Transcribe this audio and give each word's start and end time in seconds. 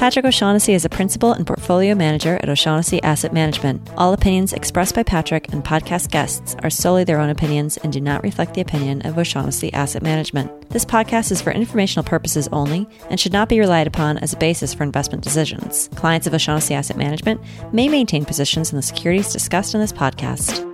Patrick 0.00 0.24
O'Shaughnessy 0.24 0.72
is 0.72 0.86
a 0.86 0.88
principal 0.88 1.34
and 1.34 1.46
portfolio 1.46 1.94
manager 1.94 2.36
at 2.36 2.48
O'Shaughnessy 2.48 3.02
Asset 3.02 3.34
Management. 3.34 3.86
All 3.98 4.14
opinions 4.14 4.54
expressed 4.54 4.94
by 4.94 5.02
Patrick 5.02 5.52
and 5.52 5.62
podcast 5.62 6.10
guests 6.10 6.56
are 6.62 6.70
solely 6.70 7.04
their 7.04 7.20
own 7.20 7.28
opinions 7.28 7.76
and 7.76 7.92
do 7.92 8.00
not 8.00 8.22
reflect 8.22 8.54
the 8.54 8.62
opinion 8.62 9.02
of 9.02 9.18
O'Shaughnessy 9.18 9.70
Asset 9.74 10.02
Management. 10.02 10.70
This 10.70 10.86
podcast 10.86 11.30
is 11.30 11.42
for 11.42 11.52
informational 11.52 12.02
purposes 12.02 12.48
only 12.50 12.88
and 13.10 13.20
should 13.20 13.34
not 13.34 13.50
be 13.50 13.60
relied 13.60 13.86
upon 13.86 14.16
as 14.16 14.32
a 14.32 14.38
basis 14.38 14.72
for 14.72 14.84
investment 14.84 15.22
decisions. 15.22 15.90
Clients 15.96 16.26
of 16.26 16.32
O'Shaughnessy 16.32 16.72
Asset 16.72 16.96
Management 16.96 17.38
may 17.70 17.86
maintain 17.86 18.24
positions 18.24 18.72
in 18.72 18.76
the 18.76 18.82
securities 18.82 19.34
discussed 19.34 19.74
in 19.74 19.82
this 19.82 19.92
podcast. 19.92 20.66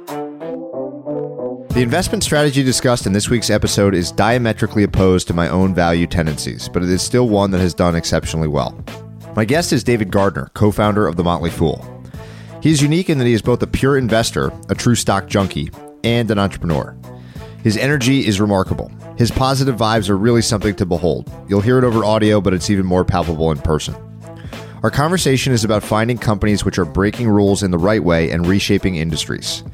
The 1.71 1.83
investment 1.83 2.23
strategy 2.23 2.63
discussed 2.63 3.07
in 3.07 3.13
this 3.13 3.29
week's 3.29 3.51
episode 3.51 3.93
is 3.93 4.13
diametrically 4.13 4.85
opposed 4.85 5.27
to 5.27 5.35
my 5.35 5.49
own 5.49 5.75
value 5.75 6.07
tendencies, 6.07 6.69
but 6.69 6.85
it 6.85 6.91
is 6.91 7.03
still 7.03 7.29
one 7.29 7.51
that 7.51 7.61
has 7.61 7.75
done 7.75 7.97
exceptionally 7.97 8.47
well. 8.47 8.73
My 9.37 9.45
guest 9.45 9.71
is 9.71 9.85
David 9.85 10.11
Gardner, 10.11 10.51
co 10.55 10.73
founder 10.73 11.07
of 11.07 11.17
The 11.17 11.23
Motley 11.23 11.51
Fool. 11.51 11.85
He 12.63 12.71
is 12.71 12.81
unique 12.81 13.11
in 13.11 13.19
that 13.19 13.27
he 13.27 13.35
is 13.35 13.43
both 13.43 13.63
a 13.63 13.67
pure 13.67 13.99
investor, 13.99 14.51
a 14.71 14.75
true 14.75 14.95
stock 14.95 15.27
junkie, 15.27 15.71
and 16.03 16.31
an 16.31 16.39
entrepreneur. 16.39 16.97
His 17.63 17.77
energy 17.77 18.27
is 18.27 18.41
remarkable. 18.41 18.91
His 19.19 19.31
positive 19.31 19.77
vibes 19.77 20.09
are 20.09 20.17
really 20.17 20.41
something 20.41 20.75
to 20.77 20.87
behold. 20.87 21.31
You'll 21.51 21.61
hear 21.61 21.77
it 21.77 21.85
over 21.85 22.03
audio, 22.03 22.41
but 22.41 22.55
it's 22.55 22.71
even 22.71 22.87
more 22.87 23.05
palpable 23.05 23.51
in 23.53 23.59
person. 23.59 23.95
Our 24.83 24.91
conversation 24.91 25.53
is 25.53 25.65
about 25.65 25.83
finding 25.83 26.17
companies 26.17 26.65
which 26.65 26.79
are 26.79 26.87
breaking 26.87 27.29
rules 27.29 27.63
in 27.63 27.71
the 27.71 27.79
right 27.79 28.03
way 28.03 28.31
and 28.31 28.47
reshaping 28.47 28.97
industries. 28.97 29.65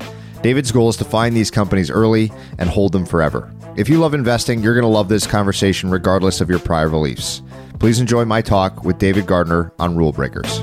David's 0.43 0.73
goal 0.73 0.89
is 0.89 0.97
to 0.97 1.05
find 1.05 1.37
these 1.37 1.53
companies 1.53 1.89
early 1.89 2.33
and 2.59 2.69
hold 2.69 2.91
them 2.91 3.07
forever. 3.07 3.55
If 3.77 3.89
you 3.89 4.01
love 4.01 4.13
investing, 4.13 4.61
you're 4.61 4.75
going 4.75 4.83
to 4.83 4.89
love 4.89 5.09
this 5.09 5.27
conversation 5.27 5.89
regardless 5.89 6.41
of 6.41 6.51
your 6.51 6.59
prior 6.59 6.89
beliefs. 6.89 7.43
Please 7.83 7.99
enjoy 7.99 8.25
my 8.25 8.41
talk 8.41 8.85
with 8.85 8.99
David 8.99 9.27
Gardner 9.27 9.73
on 9.81 9.97
rule 9.97 10.13
breakers. 10.13 10.61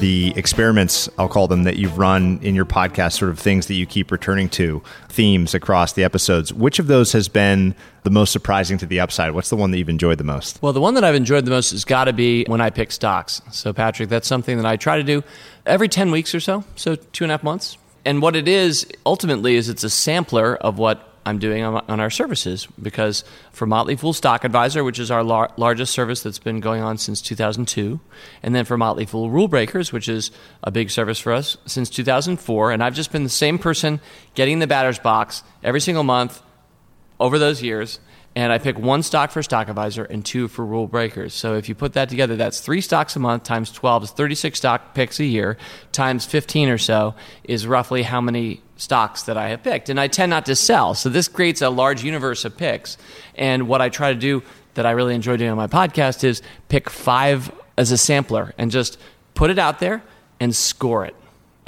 The 0.00 0.32
experiments, 0.36 1.10
I'll 1.18 1.28
call 1.28 1.48
them, 1.48 1.64
that 1.64 1.76
you've 1.76 1.98
run 1.98 2.40
in 2.40 2.54
your 2.54 2.64
podcast, 2.64 3.18
sort 3.18 3.30
of 3.30 3.38
things 3.38 3.66
that 3.66 3.74
you 3.74 3.84
keep 3.84 4.10
returning 4.10 4.48
to, 4.48 4.82
themes 5.10 5.52
across 5.52 5.92
the 5.92 6.02
episodes. 6.02 6.50
Which 6.50 6.78
of 6.78 6.86
those 6.86 7.12
has 7.12 7.28
been 7.28 7.74
the 8.02 8.08
most 8.08 8.32
surprising 8.32 8.78
to 8.78 8.86
the 8.86 9.00
upside? 9.00 9.32
What's 9.32 9.50
the 9.50 9.56
one 9.56 9.70
that 9.70 9.76
you've 9.76 9.90
enjoyed 9.90 10.16
the 10.16 10.24
most? 10.24 10.62
Well, 10.62 10.72
the 10.72 10.80
one 10.80 10.94
that 10.94 11.04
I've 11.04 11.14
enjoyed 11.14 11.44
the 11.44 11.50
most 11.50 11.72
has 11.72 11.84
got 11.84 12.04
to 12.04 12.14
be 12.14 12.46
when 12.46 12.62
I 12.62 12.70
pick 12.70 12.92
stocks. 12.92 13.42
So, 13.50 13.74
Patrick, 13.74 14.08
that's 14.08 14.26
something 14.26 14.56
that 14.56 14.64
I 14.64 14.76
try 14.76 14.96
to 14.96 15.04
do 15.04 15.22
every 15.66 15.90
10 15.90 16.10
weeks 16.10 16.34
or 16.34 16.40
so, 16.40 16.64
so 16.74 16.94
two 16.94 17.24
and 17.24 17.30
a 17.30 17.34
half 17.34 17.42
months. 17.42 17.76
And 18.06 18.22
what 18.22 18.34
it 18.34 18.48
is 18.48 18.86
ultimately 19.04 19.56
is 19.56 19.68
it's 19.68 19.84
a 19.84 19.90
sampler 19.90 20.56
of 20.56 20.78
what 20.78 21.06
I'm 21.26 21.38
doing 21.38 21.62
on, 21.62 21.84
on, 21.88 22.00
our 22.00 22.10
services 22.10 22.66
because 22.80 23.24
for 23.52 23.66
Motley 23.66 23.96
Fool 23.96 24.12
Stock 24.12 24.44
Advisor, 24.44 24.82
which 24.82 24.98
is 24.98 25.10
our 25.10 25.22
lar- 25.22 25.52
largest 25.56 25.92
service 25.92 26.22
that's 26.22 26.38
been 26.38 26.60
going 26.60 26.82
on 26.82 26.98
since 26.98 27.20
2002, 27.20 28.00
and 28.42 28.54
then 28.54 28.64
for 28.64 28.78
Motley 28.78 29.04
Fool 29.04 29.30
Rule 29.30 29.48
Breakers, 29.48 29.92
which 29.92 30.08
is 30.08 30.30
a 30.62 30.70
big 30.70 30.90
service 30.90 31.18
for 31.18 31.32
us 31.32 31.56
since 31.66 31.90
2004, 31.90 32.72
and 32.72 32.82
I've 32.82 32.94
just 32.94 33.12
been 33.12 33.24
the 33.24 33.28
same 33.28 33.58
person 33.58 34.00
getting 34.34 34.58
the 34.60 34.66
batter's 34.66 34.98
box 34.98 35.42
every 35.62 35.80
single 35.80 36.04
month 36.04 36.42
over 37.18 37.38
those 37.38 37.62
years 37.62 38.00
and 38.36 38.52
I 38.52 38.58
pick 38.58 38.78
one 38.78 39.02
stock 39.02 39.30
for 39.32 39.42
Stock 39.42 39.68
Advisor 39.68 40.04
and 40.04 40.24
two 40.24 40.46
for 40.46 40.64
Rule 40.64 40.86
Breakers. 40.86 41.34
So 41.34 41.54
if 41.54 41.68
you 41.68 41.74
put 41.74 41.94
that 41.94 42.08
together, 42.08 42.36
that's 42.36 42.60
three 42.60 42.80
stocks 42.80 43.16
a 43.16 43.18
month 43.18 43.42
times 43.42 43.72
12 43.72 44.04
is 44.04 44.10
36 44.12 44.56
stock 44.56 44.94
picks 44.94 45.18
a 45.18 45.24
year 45.24 45.56
times 45.92 46.26
15 46.26 46.68
or 46.68 46.78
so 46.78 47.14
is 47.44 47.66
roughly 47.66 48.02
how 48.02 48.20
many 48.20 48.62
stocks 48.80 49.24
that 49.24 49.36
I 49.36 49.50
have 49.50 49.62
picked. 49.62 49.90
And 49.90 50.00
I 50.00 50.08
tend 50.08 50.30
not 50.30 50.46
to 50.46 50.56
sell. 50.56 50.94
So 50.94 51.08
this 51.08 51.28
creates 51.28 51.60
a 51.60 51.68
large 51.68 52.02
universe 52.02 52.44
of 52.44 52.56
picks. 52.56 52.96
And 53.34 53.68
what 53.68 53.82
I 53.82 53.90
try 53.90 54.12
to 54.12 54.18
do 54.18 54.42
that 54.74 54.86
I 54.86 54.92
really 54.92 55.14
enjoy 55.14 55.36
doing 55.36 55.50
on 55.50 55.56
my 55.56 55.66
podcast 55.66 56.24
is 56.24 56.40
pick 56.68 56.88
five 56.88 57.52
as 57.76 57.92
a 57.92 57.98
sampler 57.98 58.54
and 58.56 58.70
just 58.70 58.98
put 59.34 59.50
it 59.50 59.58
out 59.58 59.80
there 59.80 60.02
and 60.40 60.56
score 60.56 61.04
it 61.04 61.14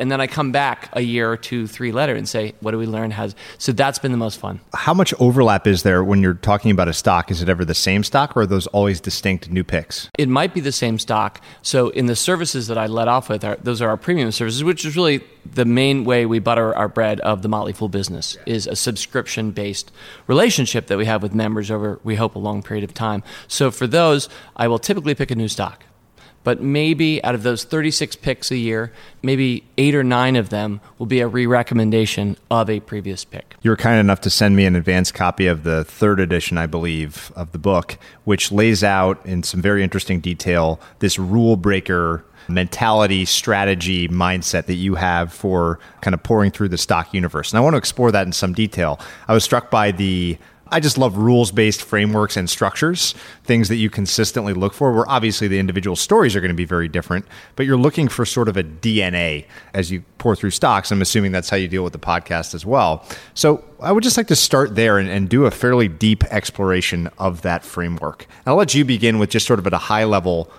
and 0.03 0.11
then 0.11 0.21
I 0.21 0.27
come 0.27 0.51
back 0.51 0.89
a 0.95 1.01
year 1.01 1.31
or 1.31 1.37
two, 1.37 1.69
three 1.69 1.93
later 1.93 2.17
and 2.17 2.29
say, 2.29 2.55
what 2.59 2.73
do 2.73 2.79
we 2.79 2.87
learn? 2.87 3.13
Has 3.13 3.37
so 3.59 3.71
that's 3.71 4.01
been 4.01 4.11
the 4.11 4.19
most 4.19 4.41
fun. 4.41 4.59
How 4.75 4.93
much 4.93 5.15
overlap 5.21 5.65
is 5.69 5.85
there 5.85 6.03
when 6.03 6.23
you're 6.23 6.35
talking 6.35 6.73
about 6.73 6.89
a 6.89 6.93
stock? 6.93 7.31
Is 7.31 7.41
it 7.41 7.49
ever 7.49 7.65
the 7.65 7.73
same 7.73 8.03
stock, 8.03 8.37
or 8.37 8.41
are 8.41 8.47
those 8.47 8.67
always 8.67 9.01
distinct 9.01 9.49
new 9.49 9.63
picks? 9.63 10.11
It 10.19 10.29
might 10.29 10.55
be 10.55 10.61
the 10.61 10.73
same 10.73 10.99
stock. 10.99 11.41
So 11.63 11.91
in 11.91 12.07
the 12.07 12.17
services 12.17 12.67
that 12.67 12.77
I 12.77 12.87
let 12.87 13.07
off 13.07 13.29
with, 13.29 13.45
are, 13.45 13.55
those 13.63 13.81
are 13.81 13.91
our 13.91 13.97
premium 13.97 14.33
services, 14.33 14.65
which 14.65 14.85
is 14.85 14.97
really 14.97 15.23
the 15.47 15.65
main 15.65 16.03
way 16.03 16.27
we 16.27 16.41
butter 16.41 16.75
our 16.75 16.89
bread 16.89 17.21
of 17.21 17.43
the 17.43 17.49
Motley 17.49 17.73
Fool 17.73 17.89
business 17.89 18.37
is 18.45 18.67
a 18.67 18.75
subscription 18.75 19.53
based 19.53 19.93
relationship 20.27 20.89
that 20.89 20.99
we 20.99 21.07
have 21.07 21.23
with 21.23 21.33
members 21.33 21.71
over 21.71 22.01
we 22.03 22.17
hope 22.17 22.35
a 22.35 22.41
long 22.41 22.61
period 22.61 22.83
of 22.83 22.93
time. 22.93 23.23
So 23.47 23.71
for 23.71 23.87
those, 23.87 24.29
I 24.57 24.67
will 24.67 24.81
typically 24.81 25.15
pick 25.15 25.31
a 25.31 25.37
new 25.37 25.49
stock 25.49 25.85
but 26.45 26.61
maybe 26.61 27.23
out 27.25 27.35
of 27.35 27.43
those 27.43 27.65
36 27.65 28.17
picks 28.17 28.51
a 28.51 28.57
year, 28.57 28.93
maybe 29.23 29.65
eight 29.79 29.95
or 29.95 30.03
nine 30.03 30.37
of 30.37 30.49
them 30.49 30.81
will 30.99 31.07
be 31.07 31.21
a 31.21 31.29
re 31.29 31.47
recommendation 31.47 32.37
of 32.51 32.69
a 32.69 32.81
previous 32.81 33.25
pick. 33.25 33.55
You 33.63 33.71
were 33.71 33.77
kind 33.77 34.01
enough 34.01 34.21
to 34.23 34.31
send 34.31 34.57
me 34.57 34.65
an 34.65 34.77
advanced 34.77 35.15
copy 35.15 35.47
of 35.47 35.63
the 35.63 35.85
third 35.85 36.21
edition, 36.21 36.59
I 36.59 36.67
believe, 36.67 37.33
of 37.37 37.53
the 37.53 37.59
book, 37.59 37.99
which 38.25 38.51
lays 38.51 38.83
out 38.83 39.25
in 39.25 39.43
some 39.43 39.63
very 39.63 39.83
interesting 39.83 40.21
detail 40.21 40.81
this 40.99 41.19
rule 41.19 41.57
breaker 41.57 42.25
mentality, 42.49 43.25
strategy, 43.25 44.09
mindset 44.09 44.67
that 44.67 44.75
you 44.75 44.97
have 44.97 45.33
for 45.33 45.79
kind 46.01 46.15
of 46.15 46.23
pouring 46.23 46.51
through 46.51 46.69
the 46.69 46.79
stock 46.79 47.15
universe. 47.15 47.53
And 47.53 47.59
I 47.59 47.61
want 47.61 47.75
to 47.75 47.79
explore 47.79 48.13
that 48.13 48.27
in 48.27 48.33
some 48.33 48.53
detail. 48.53 49.01
I 49.29 49.35
was 49.35 49.45
struck 49.45 49.71
by 49.71 49.93
the 49.93 50.39
I 50.73 50.81
just 50.81 50.97
love 50.97 51.17
rules 51.17 51.53
based 51.53 51.83
frameworks 51.83 52.37
and 52.37 52.49
structures, 52.49 53.15
things 53.45 53.69
that 53.69 53.77
you 53.77 53.91
consistently 53.91 54.55
look 54.55 54.73
for, 54.73 54.93
where 54.93 55.09
obviously 55.09 55.47
the 55.47 55.59
individual 55.59 55.97
stories 55.97 56.35
are 56.35 56.41
going 56.41 56.51
to 56.51 56.55
be 56.55 56.65
very 56.65 56.89
different, 56.89 57.27
but 57.57 57.67
you're 57.67 57.77
looking 57.77 58.09
for 58.09 58.25
sort 58.25 58.49
of 58.49 58.57
a 58.57 58.65
DNA 58.65 59.45
as 59.75 59.91
you 59.91 60.03
pour 60.17 60.35
through 60.35 60.51
stocks. 60.51 60.91
I'm 60.91 61.03
assuming 61.03 61.31
that's 61.31 61.51
how 61.51 61.57
you 61.57 61.69
deal 61.69 61.85
with 61.85 61.93
the 61.93 61.99
podcast 61.99 62.55
as 62.55 62.65
well. 62.65 63.07
So 63.35 63.63
I 63.81 63.93
would 63.93 64.03
just 64.03 64.17
like 64.17 64.29
to 64.29 64.37
start 64.37 64.75
there 64.75 64.99
and, 64.99 65.09
and 65.11 65.29
do 65.29 65.45
a 65.45 65.51
fairly 65.51 65.89
deep 65.89 66.25
exploration 66.25 67.09
of 67.19 67.43
that 67.43 67.65
framework. 67.65 68.25
And 68.25 68.49
I'll 68.49 68.57
let 68.57 68.75
you 68.75 68.85
begin 68.85 69.19
with 69.19 69.31
just 69.31 69.47
sort 69.47 69.59
of 69.59 69.67
at 69.67 69.75
a 69.75 69.79
high 69.79 70.05
level 70.05 70.51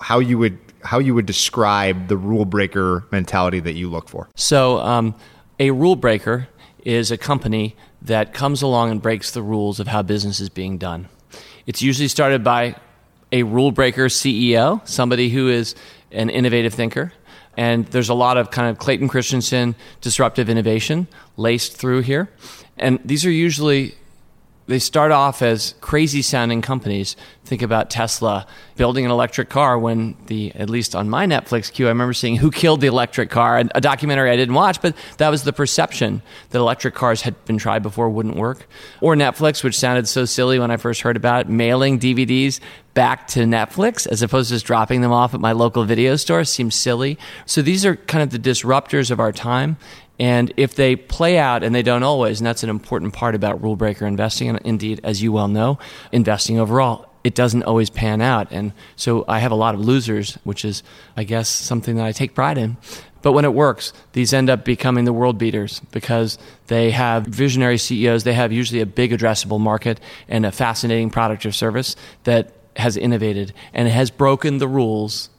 how 0.00 0.18
you 0.18 0.38
would 0.38 0.58
how 0.84 0.98
you 0.98 1.14
would 1.14 1.26
describe 1.26 2.08
the 2.08 2.16
rule 2.16 2.44
breaker 2.44 3.04
mentality 3.10 3.60
that 3.60 3.74
you 3.74 3.90
look 3.90 4.08
for. 4.08 4.28
So 4.36 4.78
um, 4.78 5.14
a 5.58 5.72
rule 5.72 5.96
breaker 5.96 6.48
is 6.84 7.10
a 7.10 7.18
company 7.18 7.76
that 8.02 8.32
comes 8.32 8.62
along 8.62 8.90
and 8.90 9.02
breaks 9.02 9.30
the 9.30 9.42
rules 9.42 9.80
of 9.80 9.86
how 9.86 10.02
business 10.02 10.40
is 10.40 10.48
being 10.48 10.78
done. 10.78 11.08
It's 11.66 11.82
usually 11.82 12.08
started 12.08 12.42
by 12.44 12.76
a 13.32 13.42
rule 13.42 13.72
breaker 13.72 14.06
CEO, 14.06 14.86
somebody 14.88 15.28
who 15.28 15.48
is 15.48 15.74
an 16.10 16.30
innovative 16.30 16.74
thinker. 16.74 17.12
And 17.56 17.86
there's 17.86 18.08
a 18.08 18.14
lot 18.14 18.36
of 18.36 18.50
kind 18.50 18.70
of 18.70 18.78
Clayton 18.78 19.08
Christensen 19.08 19.74
disruptive 20.00 20.48
innovation 20.48 21.08
laced 21.36 21.76
through 21.76 22.02
here. 22.02 22.30
And 22.76 23.00
these 23.04 23.26
are 23.26 23.30
usually 23.30 23.96
they 24.68 24.78
start 24.78 25.10
off 25.10 25.40
as 25.40 25.74
crazy 25.80 26.20
sounding 26.20 26.60
companies. 26.60 27.16
Think 27.44 27.62
about 27.62 27.88
Tesla 27.88 28.46
building 28.76 29.06
an 29.06 29.10
electric 29.10 29.48
car 29.48 29.78
when 29.78 30.14
the, 30.26 30.52
at 30.54 30.68
least 30.68 30.94
on 30.94 31.08
my 31.08 31.26
Netflix 31.26 31.72
queue, 31.72 31.86
I 31.86 31.88
remember 31.88 32.12
seeing 32.12 32.36
Who 32.36 32.50
Killed 32.50 32.82
the 32.82 32.86
Electric 32.86 33.30
Car, 33.30 33.64
a 33.74 33.80
documentary 33.80 34.30
I 34.30 34.36
didn't 34.36 34.54
watch, 34.54 34.82
but 34.82 34.94
that 35.16 35.30
was 35.30 35.44
the 35.44 35.54
perception 35.54 36.20
that 36.50 36.58
electric 36.58 36.94
cars 36.94 37.22
had 37.22 37.42
been 37.46 37.56
tried 37.56 37.82
before, 37.82 38.10
wouldn't 38.10 38.36
work. 38.36 38.68
Or 39.00 39.16
Netflix, 39.16 39.64
which 39.64 39.76
sounded 39.76 40.06
so 40.06 40.26
silly 40.26 40.58
when 40.58 40.70
I 40.70 40.76
first 40.76 41.00
heard 41.00 41.16
about 41.16 41.46
it, 41.46 41.48
mailing 41.48 41.98
DVDs 41.98 42.60
back 42.92 43.26
to 43.28 43.40
Netflix 43.40 44.06
as 44.06 44.22
opposed 44.22 44.48
to 44.48 44.56
just 44.56 44.66
dropping 44.66 45.00
them 45.00 45.12
off 45.12 45.32
at 45.32 45.40
my 45.40 45.52
local 45.52 45.84
video 45.84 46.16
store 46.16 46.44
seems 46.44 46.74
silly. 46.74 47.16
So 47.46 47.62
these 47.62 47.86
are 47.86 47.96
kind 47.96 48.22
of 48.22 48.30
the 48.30 48.50
disruptors 48.50 49.10
of 49.10 49.18
our 49.18 49.32
time. 49.32 49.78
And 50.18 50.52
if 50.56 50.74
they 50.74 50.96
play 50.96 51.38
out, 51.38 51.62
and 51.62 51.74
they 51.74 51.82
don't 51.82 52.02
always, 52.02 52.40
and 52.40 52.46
that's 52.46 52.64
an 52.64 52.70
important 52.70 53.12
part 53.12 53.34
about 53.34 53.62
rule 53.62 53.76
breaker 53.76 54.06
investing, 54.06 54.48
and 54.48 54.58
indeed, 54.64 55.00
as 55.04 55.22
you 55.22 55.30
well 55.32 55.48
know, 55.48 55.78
investing 56.10 56.58
overall, 56.58 57.08
it 57.22 57.34
doesn't 57.34 57.62
always 57.64 57.90
pan 57.90 58.20
out. 58.20 58.48
And 58.50 58.72
so 58.96 59.24
I 59.28 59.38
have 59.40 59.52
a 59.52 59.56
lot 59.56 59.74
of 59.74 59.80
losers, 59.80 60.34
which 60.44 60.64
is, 60.64 60.82
I 61.16 61.24
guess, 61.24 61.48
something 61.48 61.96
that 61.96 62.06
I 62.06 62.12
take 62.12 62.34
pride 62.34 62.58
in. 62.58 62.76
But 63.22 63.32
when 63.32 63.44
it 63.44 63.54
works, 63.54 63.92
these 64.12 64.32
end 64.32 64.48
up 64.48 64.64
becoming 64.64 65.04
the 65.04 65.12
world 65.12 65.38
beaters 65.38 65.80
because 65.90 66.38
they 66.68 66.92
have 66.92 67.26
visionary 67.26 67.78
CEOs. 67.78 68.24
They 68.24 68.34
have 68.34 68.52
usually 68.52 68.80
a 68.80 68.86
big 68.86 69.10
addressable 69.10 69.60
market 69.60 70.00
and 70.28 70.46
a 70.46 70.52
fascinating 70.52 71.10
product 71.10 71.44
or 71.44 71.52
service 71.52 71.96
that 72.24 72.54
has 72.76 72.96
innovated 72.96 73.52
and 73.74 73.88
has 73.88 74.10
broken 74.10 74.58
the 74.58 74.68
rules 74.68 75.30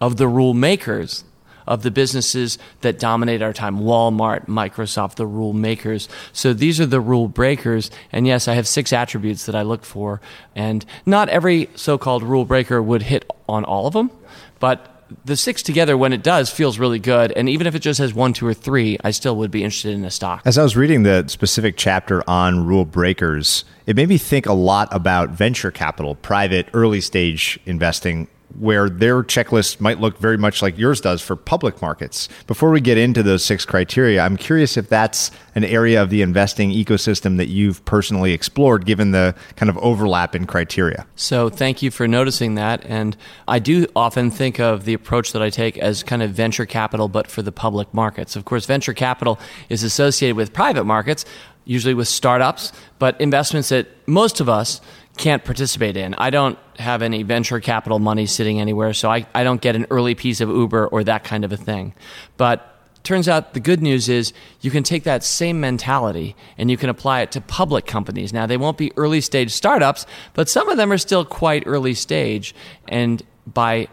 of 0.00 0.16
the 0.18 0.28
rule 0.28 0.54
makers 0.54 1.24
of 1.68 1.82
the 1.82 1.90
businesses 1.90 2.58
that 2.80 2.98
dominate 2.98 3.42
our 3.42 3.52
time 3.52 3.78
Walmart, 3.78 4.46
Microsoft, 4.46 5.16
the 5.16 5.26
rule 5.26 5.52
makers. 5.52 6.08
So 6.32 6.52
these 6.52 6.80
are 6.80 6.86
the 6.86 7.00
rule 7.00 7.28
breakers. 7.28 7.90
And 8.10 8.26
yes, 8.26 8.48
I 8.48 8.54
have 8.54 8.66
six 8.66 8.92
attributes 8.92 9.46
that 9.46 9.54
I 9.54 9.62
look 9.62 9.84
for. 9.84 10.20
And 10.56 10.84
not 11.06 11.28
every 11.28 11.68
so 11.74 11.98
called 11.98 12.22
rule 12.22 12.44
breaker 12.44 12.82
would 12.82 13.02
hit 13.02 13.30
on 13.48 13.64
all 13.64 13.86
of 13.86 13.92
them, 13.92 14.10
but 14.58 14.94
the 15.24 15.36
six 15.36 15.62
together, 15.62 15.96
when 15.96 16.12
it 16.12 16.22
does, 16.22 16.50
feels 16.50 16.78
really 16.78 16.98
good. 16.98 17.32
And 17.32 17.48
even 17.48 17.66
if 17.66 17.74
it 17.74 17.80
just 17.80 17.98
has 17.98 18.12
one, 18.12 18.32
two, 18.32 18.46
or 18.46 18.54
three, 18.54 18.98
I 19.02 19.10
still 19.10 19.36
would 19.36 19.50
be 19.50 19.64
interested 19.64 19.94
in 19.94 20.04
a 20.04 20.10
stock. 20.10 20.42
As 20.44 20.58
I 20.58 20.62
was 20.62 20.76
reading 20.76 21.02
the 21.02 21.26
specific 21.28 21.76
chapter 21.76 22.22
on 22.28 22.66
rule 22.66 22.84
breakers, 22.84 23.64
it 23.86 23.96
made 23.96 24.08
me 24.08 24.18
think 24.18 24.46
a 24.46 24.52
lot 24.52 24.88
about 24.90 25.30
venture 25.30 25.70
capital, 25.70 26.14
private, 26.14 26.68
early 26.74 27.00
stage 27.00 27.58
investing 27.64 28.28
where 28.58 28.88
their 28.88 29.22
checklist 29.22 29.80
might 29.80 30.00
look 30.00 30.18
very 30.18 30.38
much 30.38 30.62
like 30.62 30.78
yours 30.78 31.00
does 31.00 31.20
for 31.20 31.36
public 31.36 31.80
markets. 31.82 32.28
Before 32.46 32.70
we 32.70 32.80
get 32.80 32.98
into 32.98 33.22
those 33.22 33.44
six 33.44 33.64
criteria, 33.64 34.20
I'm 34.20 34.36
curious 34.36 34.76
if 34.76 34.88
that's 34.88 35.30
an 35.54 35.64
area 35.64 36.02
of 36.02 36.10
the 36.10 36.22
investing 36.22 36.70
ecosystem 36.70 37.36
that 37.36 37.48
you've 37.48 37.84
personally 37.84 38.32
explored, 38.32 38.86
given 38.86 39.10
the 39.10 39.34
kind 39.56 39.68
of 39.68 39.76
overlap 39.78 40.34
in 40.34 40.46
criteria. 40.46 41.06
So, 41.16 41.50
thank 41.50 41.82
you 41.82 41.90
for 41.90 42.08
noticing 42.08 42.54
that. 42.54 42.84
And 42.86 43.16
I 43.46 43.58
do 43.58 43.86
often 43.94 44.30
think 44.30 44.58
of 44.58 44.84
the 44.84 44.94
approach 44.94 45.32
that 45.32 45.42
I 45.42 45.50
take 45.50 45.76
as 45.78 46.02
kind 46.02 46.22
of 46.22 46.30
venture 46.30 46.66
capital, 46.66 47.08
but 47.08 47.30
for 47.30 47.42
the 47.42 47.52
public 47.52 47.92
markets. 47.92 48.36
Of 48.36 48.44
course, 48.44 48.66
venture 48.66 48.94
capital 48.94 49.38
is 49.68 49.82
associated 49.82 50.36
with 50.36 50.52
private 50.52 50.84
markets, 50.84 51.24
usually 51.64 51.94
with 51.94 52.08
startups, 52.08 52.72
but 52.98 53.20
investments 53.20 53.68
that 53.68 53.88
most 54.08 54.40
of 54.40 54.48
us 54.48 54.80
can't 55.18 55.44
participate 55.44 55.96
in. 55.96 56.14
I 56.14 56.30
don't 56.30 56.58
have 56.78 57.02
any 57.02 57.22
venture 57.22 57.60
capital 57.60 57.98
money 57.98 58.26
sitting 58.26 58.60
anywhere, 58.60 58.94
so 58.94 59.10
I, 59.10 59.26
I 59.34 59.44
don't 59.44 59.60
get 59.60 59.76
an 59.76 59.86
early 59.90 60.14
piece 60.14 60.40
of 60.40 60.48
Uber 60.48 60.86
or 60.86 61.04
that 61.04 61.24
kind 61.24 61.44
of 61.44 61.52
a 61.52 61.56
thing. 61.56 61.94
But 62.36 62.74
turns 63.02 63.28
out 63.28 63.54
the 63.54 63.60
good 63.60 63.82
news 63.82 64.08
is 64.08 64.32
you 64.60 64.70
can 64.70 64.82
take 64.82 65.04
that 65.04 65.24
same 65.24 65.60
mentality 65.60 66.36
and 66.56 66.70
you 66.70 66.76
can 66.76 66.88
apply 66.88 67.20
it 67.20 67.32
to 67.32 67.40
public 67.40 67.86
companies. 67.86 68.32
Now, 68.32 68.46
they 68.46 68.56
won't 68.56 68.78
be 68.78 68.92
early 68.96 69.20
stage 69.20 69.50
startups, 69.50 70.06
but 70.34 70.48
some 70.48 70.68
of 70.68 70.76
them 70.76 70.92
are 70.92 70.98
still 70.98 71.24
quite 71.24 71.64
early 71.66 71.94
stage. 71.94 72.54
And 72.86 73.22
by 73.46 73.88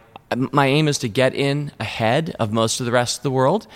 my 0.52 0.68
aim 0.68 0.88
is 0.88 0.98
to 1.00 1.08
get 1.08 1.34
in 1.34 1.72
ahead 1.80 2.36
of 2.40 2.52
most 2.52 2.80
of 2.80 2.86
the 2.86 2.92
rest 2.92 3.18
of 3.18 3.24
the 3.24 3.32
world. 3.32 3.68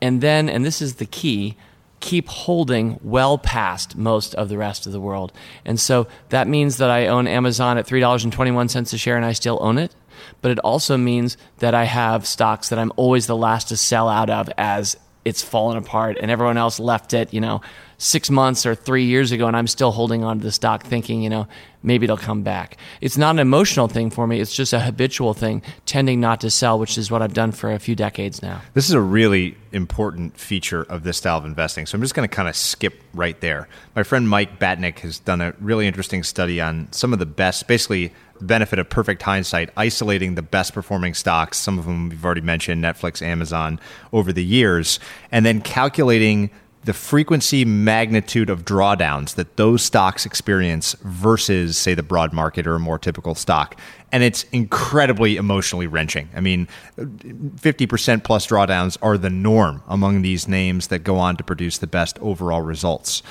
And 0.00 0.20
then, 0.20 0.48
and 0.48 0.64
this 0.64 0.82
is 0.82 0.96
the 0.96 1.06
key, 1.06 1.56
keep 2.02 2.28
holding 2.28 2.98
well 3.02 3.38
past 3.38 3.96
most 3.96 4.34
of 4.34 4.50
the 4.50 4.58
rest 4.58 4.86
of 4.86 4.92
the 4.92 5.00
world. 5.00 5.32
And 5.64 5.80
so 5.80 6.08
that 6.28 6.46
means 6.46 6.76
that 6.76 6.90
I 6.90 7.06
own 7.06 7.26
Amazon 7.26 7.78
at 7.78 7.86
$3.21 7.86 8.92
a 8.92 8.98
share 8.98 9.16
and 9.16 9.24
I 9.24 9.32
still 9.32 9.58
own 9.62 9.78
it. 9.78 9.94
But 10.42 10.50
it 10.50 10.58
also 10.58 10.98
means 10.98 11.36
that 11.58 11.74
I 11.74 11.84
have 11.84 12.26
stocks 12.26 12.68
that 12.68 12.78
I'm 12.78 12.92
always 12.96 13.26
the 13.26 13.36
last 13.36 13.68
to 13.68 13.76
sell 13.76 14.08
out 14.08 14.28
of 14.28 14.50
as 14.58 14.96
it's 15.24 15.42
fallen 15.42 15.76
apart 15.76 16.18
and 16.20 16.30
everyone 16.30 16.56
else 16.56 16.80
left 16.80 17.14
it, 17.14 17.32
you 17.32 17.40
know, 17.40 17.60
six 17.98 18.30
months 18.30 18.66
or 18.66 18.74
three 18.74 19.04
years 19.04 19.30
ago, 19.30 19.46
and 19.46 19.56
I'm 19.56 19.68
still 19.68 19.92
holding 19.92 20.24
on 20.24 20.38
to 20.38 20.44
the 20.44 20.50
stock 20.50 20.82
thinking, 20.82 21.22
you 21.22 21.30
know, 21.30 21.46
maybe 21.84 22.04
it'll 22.04 22.16
come 22.16 22.42
back. 22.42 22.76
It's 23.00 23.16
not 23.16 23.36
an 23.36 23.38
emotional 23.38 23.86
thing 23.86 24.10
for 24.10 24.26
me, 24.26 24.40
it's 24.40 24.54
just 24.54 24.72
a 24.72 24.80
habitual 24.80 25.34
thing, 25.34 25.62
tending 25.86 26.20
not 26.20 26.40
to 26.40 26.50
sell, 26.50 26.80
which 26.80 26.98
is 26.98 27.12
what 27.12 27.22
I've 27.22 27.34
done 27.34 27.52
for 27.52 27.70
a 27.70 27.78
few 27.78 27.94
decades 27.94 28.42
now. 28.42 28.60
This 28.74 28.88
is 28.88 28.94
a 28.94 29.00
really 29.00 29.56
important 29.70 30.36
feature 30.36 30.82
of 30.82 31.04
this 31.04 31.18
style 31.18 31.38
of 31.38 31.44
investing. 31.44 31.86
So 31.86 31.94
I'm 31.94 32.02
just 32.02 32.14
going 32.14 32.28
to 32.28 32.34
kind 32.34 32.48
of 32.48 32.56
skip 32.56 33.00
right 33.14 33.40
there. 33.40 33.68
My 33.94 34.02
friend 34.02 34.28
Mike 34.28 34.58
Batnick 34.58 34.98
has 35.00 35.20
done 35.20 35.40
a 35.40 35.54
really 35.60 35.86
interesting 35.86 36.24
study 36.24 36.60
on 36.60 36.88
some 36.90 37.12
of 37.12 37.20
the 37.20 37.26
best, 37.26 37.68
basically, 37.68 38.12
benefit 38.42 38.78
of 38.78 38.88
perfect 38.88 39.22
hindsight, 39.22 39.70
isolating 39.76 40.34
the 40.34 40.42
best 40.42 40.74
performing 40.74 41.14
stocks, 41.14 41.58
some 41.58 41.78
of 41.78 41.84
them 41.84 42.08
we've 42.08 42.24
already 42.24 42.40
mentioned, 42.40 42.82
Netflix, 42.82 43.22
Amazon, 43.22 43.80
over 44.12 44.32
the 44.32 44.44
years, 44.44 45.00
and 45.30 45.46
then 45.46 45.60
calculating 45.60 46.50
the 46.84 46.92
frequency 46.92 47.64
magnitude 47.64 48.50
of 48.50 48.64
drawdowns 48.64 49.36
that 49.36 49.56
those 49.56 49.82
stocks 49.82 50.26
experience 50.26 50.94
versus, 51.02 51.78
say, 51.78 51.94
the 51.94 52.02
broad 52.02 52.32
market 52.32 52.66
or 52.66 52.74
a 52.74 52.80
more 52.80 52.98
typical 52.98 53.36
stock. 53.36 53.78
And 54.10 54.24
it's 54.24 54.42
incredibly 54.50 55.36
emotionally 55.36 55.86
wrenching. 55.86 56.28
I 56.34 56.40
mean, 56.40 56.66
50% 56.98 58.24
plus 58.24 58.46
drawdowns 58.48 58.98
are 59.00 59.16
the 59.16 59.30
norm 59.30 59.82
among 59.86 60.22
these 60.22 60.48
names 60.48 60.88
that 60.88 61.00
go 61.00 61.18
on 61.18 61.36
to 61.36 61.44
produce 61.44 61.78
the 61.78 61.86
best 61.86 62.18
overall 62.18 62.62
results. 62.62 63.22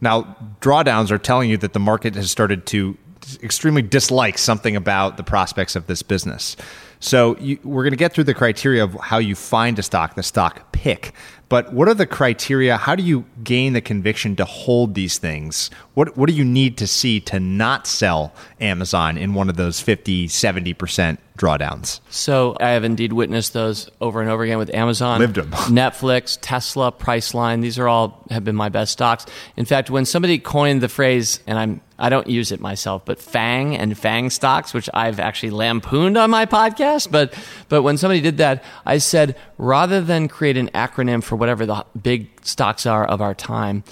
Now, 0.00 0.36
drawdowns 0.60 1.10
are 1.10 1.18
telling 1.18 1.50
you 1.50 1.58
that 1.58 1.74
the 1.74 1.78
market 1.78 2.14
has 2.14 2.30
started 2.30 2.64
to 2.66 2.96
extremely 3.42 3.82
dislike 3.82 4.38
something 4.38 4.76
about 4.76 5.16
the 5.16 5.22
prospects 5.22 5.76
of 5.76 5.86
this 5.86 6.02
business. 6.02 6.56
So 7.00 7.36
you, 7.38 7.58
we're 7.62 7.82
going 7.82 7.92
to 7.92 7.96
get 7.96 8.12
through 8.12 8.24
the 8.24 8.34
criteria 8.34 8.82
of 8.84 8.94
how 8.94 9.18
you 9.18 9.34
find 9.34 9.78
a 9.78 9.82
stock, 9.82 10.14
the 10.14 10.22
stock 10.22 10.75
pick. 10.76 11.12
But 11.48 11.72
what 11.72 11.88
are 11.88 11.94
the 11.94 12.06
criteria? 12.06 12.76
How 12.76 12.96
do 12.96 13.02
you 13.02 13.24
gain 13.44 13.72
the 13.72 13.80
conviction 13.80 14.34
to 14.36 14.44
hold 14.44 14.94
these 14.94 15.18
things? 15.18 15.70
What 15.94 16.16
what 16.16 16.28
do 16.28 16.34
you 16.34 16.44
need 16.44 16.76
to 16.78 16.86
see 16.86 17.20
to 17.20 17.38
not 17.38 17.86
sell 17.86 18.34
Amazon 18.60 19.16
in 19.16 19.32
one 19.34 19.48
of 19.48 19.56
those 19.56 19.80
50, 19.80 20.26
70% 20.26 21.18
drawdowns? 21.38 22.00
So 22.10 22.56
I 22.60 22.70
have 22.70 22.82
indeed 22.82 23.12
witnessed 23.12 23.52
those 23.52 23.88
over 24.00 24.20
and 24.20 24.28
over 24.28 24.42
again 24.42 24.58
with 24.58 24.74
Amazon, 24.74 25.20
Lived 25.20 25.36
them. 25.36 25.50
Netflix, 25.52 26.36
Tesla, 26.40 26.90
Priceline. 26.90 27.62
These 27.62 27.78
are 27.78 27.86
all 27.86 28.24
have 28.30 28.44
been 28.44 28.56
my 28.56 28.68
best 28.68 28.92
stocks. 28.92 29.24
In 29.56 29.64
fact, 29.64 29.88
when 29.88 30.04
somebody 30.04 30.38
coined 30.38 30.80
the 30.80 30.88
phrase, 30.88 31.40
and 31.46 31.58
I'm 31.58 31.80
I 31.98 32.10
don't 32.10 32.26
use 32.26 32.52
it 32.52 32.60
myself, 32.60 33.04
but 33.04 33.18
FANG 33.18 33.76
and 33.76 33.96
FANG 33.96 34.28
stocks, 34.30 34.74
which 34.74 34.90
I've 34.92 35.18
actually 35.18 35.50
lampooned 35.50 36.18
on 36.18 36.30
my 36.30 36.44
podcast, 36.44 37.10
but 37.10 37.32
but 37.68 37.82
when 37.82 37.96
somebody 37.96 38.20
did 38.20 38.36
that, 38.38 38.62
I 38.84 38.98
said 38.98 39.36
rather 39.56 40.00
than 40.00 40.28
create 40.28 40.56
an 40.56 40.65
acronym 40.68 41.22
for 41.22 41.36
whatever 41.36 41.66
the 41.66 41.84
big 42.00 42.28
stocks 42.42 42.86
are 42.86 43.04
of 43.04 43.20
our 43.20 43.34
time, 43.34 43.84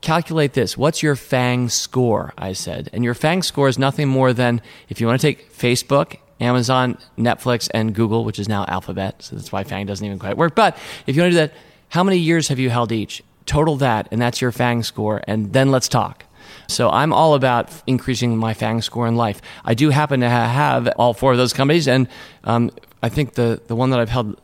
calculate 0.00 0.52
this. 0.52 0.76
What's 0.76 1.02
your 1.02 1.16
FANG 1.16 1.68
score? 1.68 2.32
I 2.38 2.52
said. 2.52 2.88
And 2.92 3.04
your 3.04 3.14
FANG 3.14 3.42
score 3.42 3.68
is 3.68 3.78
nothing 3.78 4.08
more 4.08 4.32
than 4.32 4.60
if 4.88 5.00
you 5.00 5.06
want 5.06 5.20
to 5.20 5.26
take 5.26 5.52
Facebook, 5.52 6.16
Amazon, 6.40 6.98
Netflix, 7.16 7.68
and 7.74 7.94
Google, 7.94 8.24
which 8.24 8.38
is 8.38 8.48
now 8.48 8.64
Alphabet, 8.68 9.22
so 9.22 9.36
that's 9.36 9.50
why 9.50 9.64
FANG 9.64 9.86
doesn't 9.86 10.04
even 10.04 10.18
quite 10.18 10.36
work. 10.36 10.54
But 10.54 10.76
if 11.06 11.16
you 11.16 11.22
want 11.22 11.32
to 11.32 11.38
do 11.38 11.46
that, 11.46 11.52
how 11.88 12.04
many 12.04 12.18
years 12.18 12.48
have 12.48 12.58
you 12.58 12.70
held 12.70 12.92
each? 12.92 13.22
Total 13.46 13.76
that, 13.76 14.08
and 14.12 14.20
that's 14.20 14.40
your 14.40 14.52
FANG 14.52 14.82
score, 14.82 15.22
and 15.26 15.52
then 15.52 15.70
let's 15.70 15.88
talk. 15.88 16.24
So 16.68 16.90
I'm 16.90 17.12
all 17.12 17.34
about 17.34 17.70
increasing 17.86 18.36
my 18.36 18.54
FANG 18.54 18.82
score 18.82 19.08
in 19.08 19.16
life. 19.16 19.40
I 19.64 19.74
do 19.74 19.90
happen 19.90 20.20
to 20.20 20.28
have 20.28 20.86
all 20.96 21.14
four 21.14 21.32
of 21.32 21.38
those 21.38 21.52
companies, 21.52 21.88
and 21.88 22.08
um, 22.44 22.70
I 23.02 23.08
think 23.08 23.34
the, 23.34 23.60
the 23.66 23.74
one 23.74 23.90
that 23.90 24.00
I've 24.00 24.10
held 24.10 24.38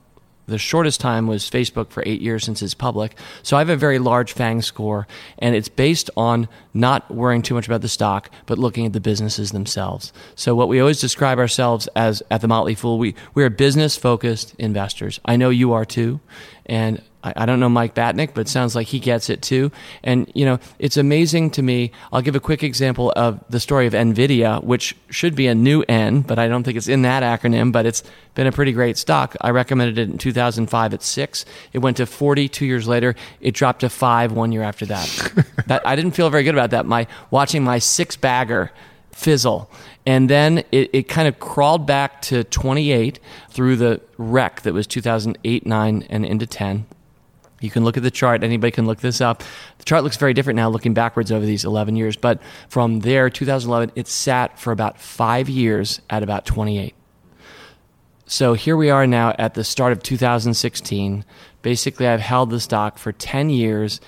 the 0.47 0.59
shortest 0.59 1.01
time 1.01 1.27
was 1.27 1.49
Facebook 1.49 1.91
for 1.91 2.03
eight 2.07 2.21
years 2.21 2.45
since 2.45 2.63
it's 2.63 2.75
public. 2.75 3.17
So 3.43 3.57
I 3.57 3.61
have 3.61 3.71
a 3.71 3.77
very 3.77 3.99
large 3.99 4.33
FANG 4.33 4.63
score, 4.63 5.07
and 5.39 5.55
it's 5.55 5.69
based 5.69 6.11
on 6.17 6.49
not 6.73 7.11
worrying 7.11 7.43
too 7.43 7.55
much 7.55 7.67
about 7.67 7.81
the 7.81 7.89
stock, 7.89 8.31
but 8.47 8.59
looking 8.59 8.87
at 8.87 8.93
the 8.93 9.01
businesses 9.01 9.53
themselves. 9.53 10.13
So 10.35 10.55
what 10.55 10.69
we 10.69 10.81
always 10.81 11.01
describe 11.01 11.39
ourselves 11.39 11.89
as 11.97 12.23
at 12.31 12.41
the 12.41 12.49
Motley 12.49 12.75
Fool, 12.75 12.99
we, 12.99 13.15
we're 13.35 13.51
business 13.51 13.97
focused 13.97 14.55
investors. 14.59 15.21
I 15.25 15.37
know 15.37 15.51
you 15.51 15.73
are 15.73 15.85
too. 15.85 16.21
And 16.67 17.03
I, 17.25 17.33
I 17.37 17.47
don't 17.47 17.59
know 17.59 17.69
Mike 17.69 17.95
Batnick, 17.95 18.35
but 18.35 18.43
it 18.43 18.49
sounds 18.49 18.76
like 18.76 18.87
he 18.87 19.00
gets 19.00 19.31
it 19.31 19.43
too. 19.43 19.73
And, 20.02 20.31
you 20.35 20.45
know, 20.45 20.59
it's 20.78 20.97
amazing 20.97 21.50
to 21.52 21.62
me. 21.62 21.90
I'll 22.12 22.23
give 22.23 22.37
a 22.37 22.40
quick 22.40 22.62
example 22.62 23.12
of 23.16 23.43
the 23.49 23.59
story 23.59 23.87
of 23.87 23.95
NVIDIA, 23.95 24.62
which 24.62 24.95
should 25.11 25.35
be 25.35 25.47
a 25.47 25.54
new 25.54 25.83
N, 25.88 26.21
but 26.21 26.38
I 26.38 26.47
don't 26.47 26.62
think 26.62 26.76
it's 26.76 26.88
in 26.88 27.02
that 27.02 27.23
acronym, 27.23 27.73
but 27.73 27.87
it's 27.87 28.02
been 28.35 28.47
a 28.47 28.52
pretty 28.52 28.73
great 28.73 28.99
stock. 28.99 29.35
I 29.40 29.50
recommended 29.50 29.99
it 29.99 30.11
in 30.11 30.19
2005 30.19 30.95
at 30.95 31.02
six. 31.02 31.45
It 31.73 31.78
went 31.78 31.97
to 31.97 32.07
40 32.07 32.49
two 32.49 32.66
years 32.66 32.87
later. 32.87 33.14
It 33.40 33.54
dropped 33.54 33.81
to 33.81 33.88
five 33.88 34.33
one 34.33 34.52
year 34.52 34.62
after 34.62 34.87
that. 34.87 35.33
that 35.66 35.87
I 35.87 35.97
didn't 35.97 36.12
feel 36.12 36.31
very 36.31 36.45
good 36.45 36.54
about 36.54 36.71
that. 36.71 36.87
My 36.87 37.07
watching 37.31 37.64
my 37.64 37.78
six 37.78 38.16
bagger 38.16 38.71
fizzle. 39.14 39.71
And 40.07 40.28
then 40.28 40.59
it, 40.71 40.90
it 40.93 41.02
kind 41.09 41.28
of 41.28 41.38
crawled 41.38 41.87
back 41.87 42.21
to 42.23 42.45
28 42.45 43.21
through 43.50 43.76
the 43.76 44.00
wreck 44.19 44.62
that 44.62 44.75
was 44.75 44.87
2008, 44.87 45.66
9, 45.66 46.07
and 46.11 46.26
into 46.26 46.47
10. 46.47 46.87
You 47.64 47.71
can 47.71 47.83
look 47.83 47.97
at 47.97 48.02
the 48.02 48.11
chart. 48.11 48.44
Anybody 48.44 48.71
can 48.71 48.87
look 48.87 49.00
this 49.00 49.23
up. 49.23 49.42
The 49.78 49.85
chart 49.85 50.04
looks 50.04 50.18
very 50.18 50.35
different 50.35 50.59
now 50.59 50.68
looking 50.68 50.92
backwards 50.92 51.33
over 51.33 51.47
these 51.47 51.64
11 51.64 51.97
years. 51.97 52.14
But 52.14 52.40
from 52.68 53.00
there, 53.00 53.30
2011, 53.30 53.92
it 53.97 54.06
sat 54.06 54.59
for 54.59 54.71
about 54.71 55.00
five 55.00 55.49
years 55.49 56.02
at 56.11 56.23
about 56.23 56.44
28. 56.44 56.94
So 58.26 58.52
here 58.52 58.76
we 58.76 58.90
are 58.90 59.06
now 59.06 59.35
at 59.38 59.54
the 59.54 59.64
start 59.64 59.92
of 59.92 60.02
2016. 60.02 61.25
Basically, 61.62 62.06
I've 62.06 62.21
held 62.21 62.50
the 62.50 62.61
stock 62.61 62.99
for 62.99 63.12
10 63.12 63.49
years. 63.49 64.00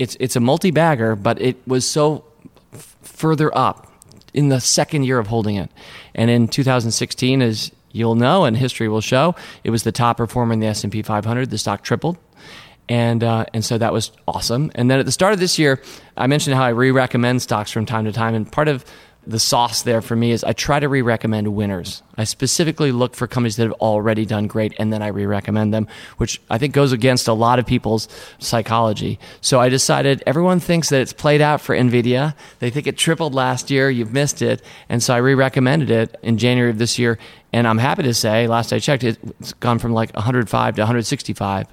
It's, 0.00 0.16
it's 0.18 0.34
a 0.34 0.40
multi 0.40 0.72
bagger, 0.72 1.14
but 1.14 1.40
it 1.40 1.56
was 1.66 1.88
so 1.88 2.24
f- 2.72 2.96
further 3.02 3.56
up 3.56 3.92
in 4.34 4.48
the 4.48 4.60
second 4.60 5.04
year 5.04 5.18
of 5.18 5.28
holding 5.28 5.56
it. 5.56 5.70
And 6.14 6.28
in 6.28 6.48
2016, 6.48 7.40
as 7.40 7.70
you'll 7.92 8.16
know 8.16 8.44
and 8.44 8.56
history 8.56 8.88
will 8.88 9.00
show, 9.00 9.36
it 9.62 9.70
was 9.70 9.84
the 9.84 9.92
top 9.92 10.16
performer 10.16 10.52
in 10.52 10.60
the 10.60 10.66
S&P 10.66 11.02
500. 11.02 11.50
The 11.50 11.58
stock 11.58 11.82
tripled. 11.82 12.18
And, 12.88 13.24
uh, 13.24 13.46
and 13.52 13.64
so 13.64 13.78
that 13.78 13.92
was 13.92 14.12
awesome. 14.28 14.70
And 14.74 14.90
then 14.90 15.00
at 15.00 15.06
the 15.06 15.12
start 15.12 15.32
of 15.32 15.40
this 15.40 15.58
year, 15.58 15.82
I 16.16 16.26
mentioned 16.26 16.54
how 16.54 16.62
I 16.62 16.68
re 16.68 16.90
recommend 16.90 17.42
stocks 17.42 17.70
from 17.70 17.84
time 17.86 18.04
to 18.04 18.12
time. 18.12 18.34
And 18.34 18.50
part 18.50 18.68
of 18.68 18.84
the 19.26 19.38
sauce 19.40 19.82
there 19.82 20.00
for 20.00 20.14
me 20.14 20.30
is 20.30 20.44
I 20.44 20.52
try 20.52 20.78
to 20.78 20.88
re-recommend 20.88 21.48
winners. 21.48 22.02
I 22.16 22.24
specifically 22.24 22.92
look 22.92 23.14
for 23.14 23.26
companies 23.26 23.56
that 23.56 23.64
have 23.64 23.72
already 23.72 24.24
done 24.24 24.46
great 24.46 24.72
and 24.78 24.92
then 24.92 25.02
I 25.02 25.08
re-recommend 25.08 25.74
them, 25.74 25.88
which 26.16 26.40
I 26.48 26.58
think 26.58 26.72
goes 26.72 26.92
against 26.92 27.26
a 27.26 27.32
lot 27.32 27.58
of 27.58 27.66
people's 27.66 28.08
psychology. 28.38 29.18
So 29.40 29.60
I 29.60 29.68
decided 29.68 30.22
everyone 30.26 30.60
thinks 30.60 30.90
that 30.90 31.00
it's 31.00 31.12
played 31.12 31.40
out 31.40 31.60
for 31.60 31.74
Nvidia. 31.74 32.34
They 32.60 32.70
think 32.70 32.86
it 32.86 32.96
tripled 32.96 33.34
last 33.34 33.70
year, 33.70 33.90
you've 33.90 34.12
missed 34.12 34.42
it, 34.42 34.62
and 34.88 35.02
so 35.02 35.14
I 35.14 35.18
re-recommended 35.18 35.90
it 35.90 36.16
in 36.22 36.38
January 36.38 36.70
of 36.70 36.78
this 36.78 36.98
year 36.98 37.18
and 37.52 37.66
I'm 37.66 37.78
happy 37.78 38.04
to 38.04 38.14
say 38.14 38.46
last 38.46 38.72
I 38.72 38.78
checked 38.78 39.02
it's 39.02 39.52
gone 39.54 39.78
from 39.78 39.92
like 39.92 40.14
105 40.14 40.76
to 40.76 40.82
165. 40.82 41.66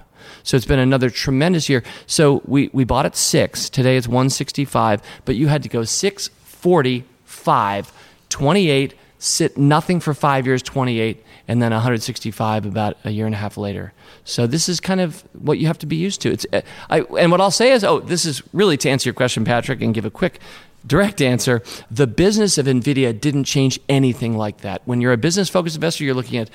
So 0.43 0.57
it's 0.57 0.65
been 0.65 0.79
another 0.79 1.09
tremendous 1.09 1.69
year. 1.69 1.83
So 2.07 2.41
we, 2.45 2.69
we 2.73 2.83
bought 2.83 3.05
at 3.05 3.15
six. 3.15 3.69
Today 3.69 3.97
it's 3.97 4.07
165, 4.07 5.01
but 5.25 5.35
you 5.35 5.47
had 5.47 5.63
to 5.63 5.69
go 5.69 5.83
640 5.83 7.05
five, 7.33 7.91
28, 8.29 8.93
sit 9.19 9.57
nothing 9.57 9.99
for 9.99 10.13
five 10.13 10.45
years, 10.45 10.61
28, 10.61 11.23
and 11.47 11.61
then 11.61 11.71
165 11.71 12.65
about 12.65 12.97
a 13.03 13.11
year 13.11 13.25
and 13.25 13.35
a 13.35 13.37
half 13.37 13.57
later. 13.57 13.91
So 14.23 14.47
this 14.47 14.69
is 14.69 14.79
kind 14.79 15.01
of 15.01 15.23
what 15.33 15.57
you 15.59 15.67
have 15.67 15.77
to 15.79 15.85
be 15.85 15.97
used 15.97 16.21
to. 16.21 16.31
It's, 16.31 16.45
I, 16.89 17.01
and 17.01 17.31
what 17.31 17.41
I'll 17.41 17.51
say 17.51 17.71
is, 17.71 17.83
oh, 17.83 17.99
this 17.99 18.25
is 18.25 18.41
really 18.53 18.77
to 18.77 18.89
answer 18.89 19.09
your 19.09 19.13
question, 19.13 19.43
Patrick, 19.43 19.81
and 19.81 19.93
give 19.93 20.05
a 20.05 20.11
quick 20.11 20.39
direct 20.85 21.21
answer. 21.21 21.61
The 21.91 22.07
business 22.07 22.57
of 22.57 22.65
NVIDIA 22.65 23.19
didn't 23.19 23.45
change 23.45 23.79
anything 23.89 24.37
like 24.37 24.59
that. 24.59 24.81
When 24.85 25.01
you're 25.01 25.13
a 25.13 25.17
business 25.17 25.49
focused 25.49 25.75
investor, 25.75 26.03
you're 26.03 26.13
looking 26.13 26.39
at 26.39 26.49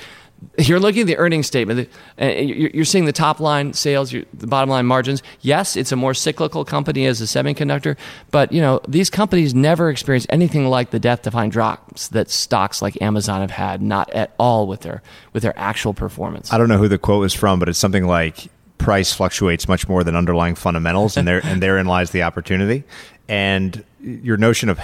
you're 0.59 0.81
looking 0.81 1.03
at 1.03 1.07
the 1.07 1.17
earnings 1.17 1.47
statement. 1.47 1.89
Uh, 2.21 2.27
you're 2.27 2.85
seeing 2.85 3.05
the 3.05 3.13
top 3.13 3.41
line 3.41 3.73
sales, 3.73 4.11
the 4.11 4.47
bottom 4.47 4.69
line 4.69 4.87
margins. 4.87 5.23
Yes, 5.41 5.77
it's 5.77 5.93
a 5.93 5.97
more 5.97 6.15
cyclical 6.15 6.65
company 6.65 7.07
as 7.07 7.21
a 7.21 7.25
semiconductor, 7.25 7.97
but 8.31 8.53
you 8.53 8.61
know 8.61 8.81
these 8.89 9.11
companies 9.11 9.55
never 9.55 9.91
experience 9.91 10.27
anything 10.31 10.67
like 10.67 10.91
the 10.91 10.99
death-defying 10.99 11.51
drops 11.51 12.09
that 12.09 12.31
stocks 12.31 12.83
like 12.83 13.01
Amazon 13.03 13.41
have 13.41 13.51
had. 13.51 13.83
Not 13.83 14.11
at 14.11 14.35
all 14.39 14.67
with 14.67 14.81
their 14.81 15.03
with 15.33 15.43
their 15.43 15.59
actual 15.59 15.95
performance. 15.95 16.53
I 16.53 16.59
don't 16.59 16.69
know 16.69 16.79
who 16.79 16.89
the 16.89 16.99
quote 16.99 17.21
was 17.21 17.35
from, 17.35 17.59
but 17.59 17.69
it's 17.69 17.79
something 17.79 18.07
like 18.07 18.49
price 18.79 19.13
fluctuates 19.13 19.69
much 19.69 19.89
more 19.89 20.05
than 20.05 20.15
underlying 20.15 20.55
fundamentals, 20.55 21.17
and 21.17 21.27
there 21.27 21.45
and 21.45 21.63
therein 21.63 21.87
lies 21.87 22.11
the 22.11 22.23
opportunity. 22.23 22.85
And 23.29 23.85
your 24.01 24.37
notion 24.37 24.69
of 24.69 24.81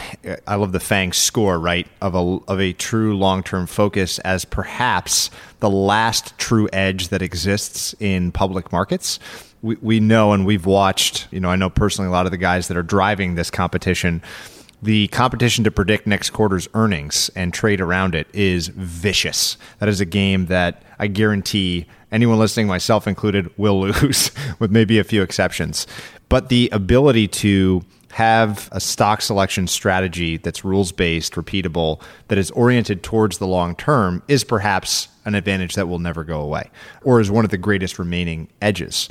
I 0.46 0.56
love 0.56 0.72
the 0.72 0.80
Fang 0.80 1.12
score, 1.12 1.58
right? 1.58 1.86
Of 2.00 2.14
a 2.14 2.18
of 2.48 2.60
a 2.60 2.72
true 2.74 3.16
long 3.16 3.42
term 3.42 3.66
focus 3.66 4.18
as 4.20 4.44
perhaps 4.44 5.30
the 5.60 5.70
last 5.70 6.36
true 6.36 6.68
edge 6.72 7.08
that 7.08 7.22
exists 7.22 7.94
in 8.00 8.32
public 8.32 8.70
markets. 8.72 9.18
We 9.62 9.76
we 9.80 10.00
know 10.00 10.32
and 10.32 10.44
we've 10.44 10.66
watched. 10.66 11.28
You 11.30 11.40
know, 11.40 11.48
I 11.48 11.56
know 11.56 11.70
personally 11.70 12.08
a 12.08 12.12
lot 12.12 12.26
of 12.26 12.32
the 12.32 12.38
guys 12.38 12.68
that 12.68 12.76
are 12.76 12.82
driving 12.82 13.34
this 13.34 13.50
competition. 13.50 14.22
The 14.82 15.08
competition 15.08 15.64
to 15.64 15.70
predict 15.70 16.06
next 16.06 16.30
quarter's 16.30 16.68
earnings 16.74 17.30
and 17.34 17.54
trade 17.54 17.80
around 17.80 18.14
it 18.14 18.26
is 18.34 18.68
vicious. 18.68 19.56
That 19.78 19.88
is 19.88 20.02
a 20.02 20.04
game 20.04 20.46
that 20.46 20.82
I 20.98 21.06
guarantee 21.06 21.86
anyone 22.12 22.38
listening, 22.38 22.66
myself 22.66 23.08
included, 23.08 23.50
will 23.56 23.80
lose, 23.88 24.30
with 24.58 24.70
maybe 24.70 24.98
a 24.98 25.04
few 25.04 25.22
exceptions. 25.22 25.86
But 26.28 26.50
the 26.50 26.68
ability 26.70 27.28
to 27.28 27.82
have 28.14 28.68
a 28.70 28.78
stock 28.78 29.20
selection 29.20 29.66
strategy 29.66 30.36
that's 30.36 30.64
rules 30.64 30.92
based, 30.92 31.32
repeatable, 31.32 32.00
that 32.28 32.38
is 32.38 32.52
oriented 32.52 33.02
towards 33.02 33.38
the 33.38 33.46
long 33.46 33.74
term 33.74 34.22
is 34.28 34.44
perhaps 34.44 35.08
an 35.24 35.34
advantage 35.34 35.74
that 35.74 35.88
will 35.88 35.98
never 35.98 36.22
go 36.22 36.40
away 36.40 36.70
or 37.02 37.20
is 37.20 37.28
one 37.28 37.44
of 37.44 37.50
the 37.50 37.58
greatest 37.58 37.98
remaining 37.98 38.48
edges. 38.62 39.08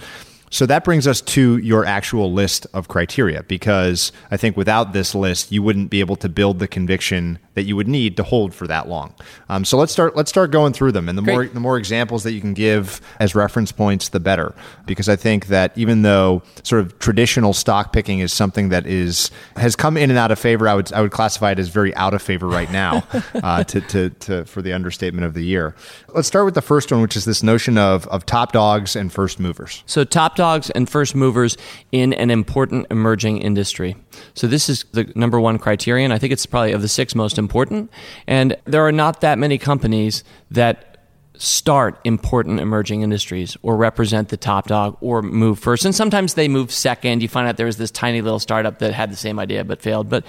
So 0.52 0.66
that 0.68 0.86
brings 0.86 1.06
us 1.06 1.20
to 1.20 1.58
your 1.58 1.84
actual 1.84 2.32
list 2.32 2.66
of 2.74 2.88
criteria 2.88 3.44
because 3.44 4.14
I 4.32 4.38
think 4.38 4.56
without 4.56 4.94
this 4.94 5.14
list, 5.14 5.52
you 5.52 5.62
wouldn't 5.62 5.90
be 5.90 6.00
able 6.00 6.16
to 6.18 6.30
build 6.30 6.60
the 6.60 6.68
conviction 6.70 7.40
that 7.56 7.64
you 7.64 7.76
would 7.76 7.88
need 7.88 8.18
to 8.18 8.24
hold 8.24 8.54
for 8.54 8.68
that 8.68 8.88
long. 8.88 9.14
Um, 9.50 9.66
so 9.66 9.78
let's 9.78 9.92
start. 9.92 10.16
Let's 10.16 10.30
start 10.30 10.52
going 10.52 10.74
through 10.74 10.94
them, 10.94 11.10
and 11.10 11.18
the 11.18 11.22
Great. 11.22 11.34
more 11.34 11.48
the 11.48 11.60
more 11.60 11.78
examples 11.78 12.24
that 12.24 12.34
you 12.34 12.42
can 12.42 12.54
give 12.54 13.02
as 13.20 13.36
reference 13.36 13.72
points, 13.72 14.10
the 14.10 14.20
better. 14.20 14.56
Because 14.86 15.10
I 15.10 15.16
think 15.16 15.48
that 15.48 15.78
even 15.78 16.02
though 16.02 16.44
sort 16.64 16.82
of 16.82 16.98
traditional 17.00 17.54
stock 17.54 17.94
picking 17.94 18.20
is 18.20 18.34
something 18.34 18.70
that 18.70 18.86
is 18.86 19.32
has 19.56 19.76
come 19.76 19.98
in 19.98 20.10
and 20.10 20.20
out 20.20 20.32
of 20.32 20.40
favor, 20.40 20.68
I 20.68 20.76
would 20.76 20.92
I 20.94 21.02
would 21.02 21.12
classify 21.12 21.52
it 21.52 21.60
as 21.60 21.70
very 21.70 21.94
out 21.96 22.14
of 22.14 22.22
favor 22.22 22.48
right 22.48 22.72
now. 22.72 23.04
uh, 23.36 23.64
to, 23.64 23.82
to, 23.82 24.10
to 24.10 24.46
for 24.46 24.62
the 24.62 24.74
understatement 24.74 25.26
of 25.26 25.34
the 25.34 25.44
year. 25.44 25.76
Let's 26.14 26.28
start 26.28 26.46
with 26.46 26.54
the 26.54 26.62
first 26.62 26.92
one, 26.92 27.02
which 27.02 27.16
is 27.16 27.26
this 27.26 27.44
notion 27.44 27.78
of 27.78 28.08
of 28.08 28.26
top 28.26 28.52
dogs 28.52 28.96
and 28.96 29.12
first 29.12 29.40
movers. 29.40 29.84
So 29.86 30.04
top 30.04 30.36
dogs 30.36 30.70
and 30.72 30.90
first 30.90 31.16
movers 31.16 31.58
in 31.92 32.14
an 32.14 32.32
important 32.32 32.88
emerging 32.90 33.40
industry. 33.40 33.96
So 34.34 34.48
this 34.48 34.70
is 34.70 34.86
the 34.92 35.12
number 35.16 35.40
one 35.40 35.58
criterion. 35.58 36.12
I 36.12 36.18
think 36.18 36.34
it's 36.34 36.46
probably 36.46 36.72
of 36.72 36.82
the 36.82 36.88
six 36.88 37.16
most 37.16 37.38
important. 37.44 37.92
And 38.28 38.56
there 38.66 38.86
are 38.88 38.92
not 38.92 39.22
that 39.22 39.38
many 39.38 39.58
companies 39.58 40.24
that 40.52 40.94
start 41.36 42.00
important 42.04 42.60
emerging 42.60 43.02
industries 43.02 43.58
or 43.64 43.76
represent 43.76 44.30
the 44.30 44.38
top 44.38 44.68
dog 44.68 44.98
or 45.02 45.22
move 45.22 45.60
first. 45.60 45.84
And 45.84 45.94
sometimes 45.94 46.36
they 46.36 46.48
move 46.48 46.72
second. 46.72 47.22
You 47.22 47.28
find 47.28 47.48
out 47.48 47.58
there 47.58 47.66
was 47.66 47.78
this 47.78 47.92
tiny 47.92 48.22
little 48.22 48.40
startup 48.40 48.80
that 48.80 48.94
had 48.94 49.12
the 49.12 49.16
same 49.16 49.40
idea 49.40 49.64
but 49.64 49.82
failed. 49.82 50.10
But 50.10 50.26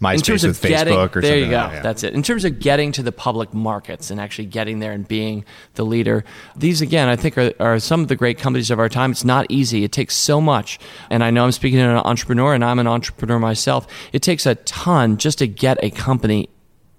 MySpace 0.00 0.14
in 0.14 0.20
terms 0.22 0.44
of 0.44 0.60
getting, 0.62 0.94
Facebook 0.94 1.16
or 1.16 1.20
there 1.20 1.36
you 1.36 1.44
go. 1.46 1.50
yeah. 1.50 1.82
That's 1.82 2.02
it. 2.02 2.14
In 2.14 2.22
terms 2.22 2.46
of 2.46 2.58
getting 2.58 2.90
to 2.92 3.02
the 3.02 3.12
public 3.12 3.52
markets 3.52 4.10
and 4.10 4.18
actually 4.18 4.46
getting 4.46 4.78
there 4.78 4.92
and 4.92 5.06
being 5.06 5.44
the 5.74 5.84
leader, 5.84 6.24
these 6.56 6.80
again, 6.80 7.08
I 7.08 7.16
think 7.16 7.36
are, 7.36 7.52
are 7.60 7.78
some 7.78 8.00
of 8.00 8.08
the 8.08 8.16
great 8.16 8.38
companies 8.38 8.70
of 8.70 8.78
our 8.78 8.88
time. 8.88 9.10
It's 9.10 9.24
not 9.24 9.44
easy. 9.50 9.84
It 9.84 9.92
takes 9.92 10.16
so 10.16 10.40
much. 10.40 10.78
And 11.10 11.22
I 11.22 11.30
know 11.30 11.44
I'm 11.44 11.52
speaking 11.52 11.78
to 11.78 11.84
an 11.84 11.96
entrepreneur 11.96 12.54
and 12.54 12.64
I'm 12.64 12.78
an 12.78 12.86
entrepreneur 12.86 13.38
myself. 13.38 13.86
It 14.12 14.22
takes 14.22 14.46
a 14.46 14.54
ton 14.54 15.18
just 15.18 15.38
to 15.38 15.46
get 15.46 15.76
a 15.82 15.90
company 15.90 16.48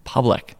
public. 0.04 0.56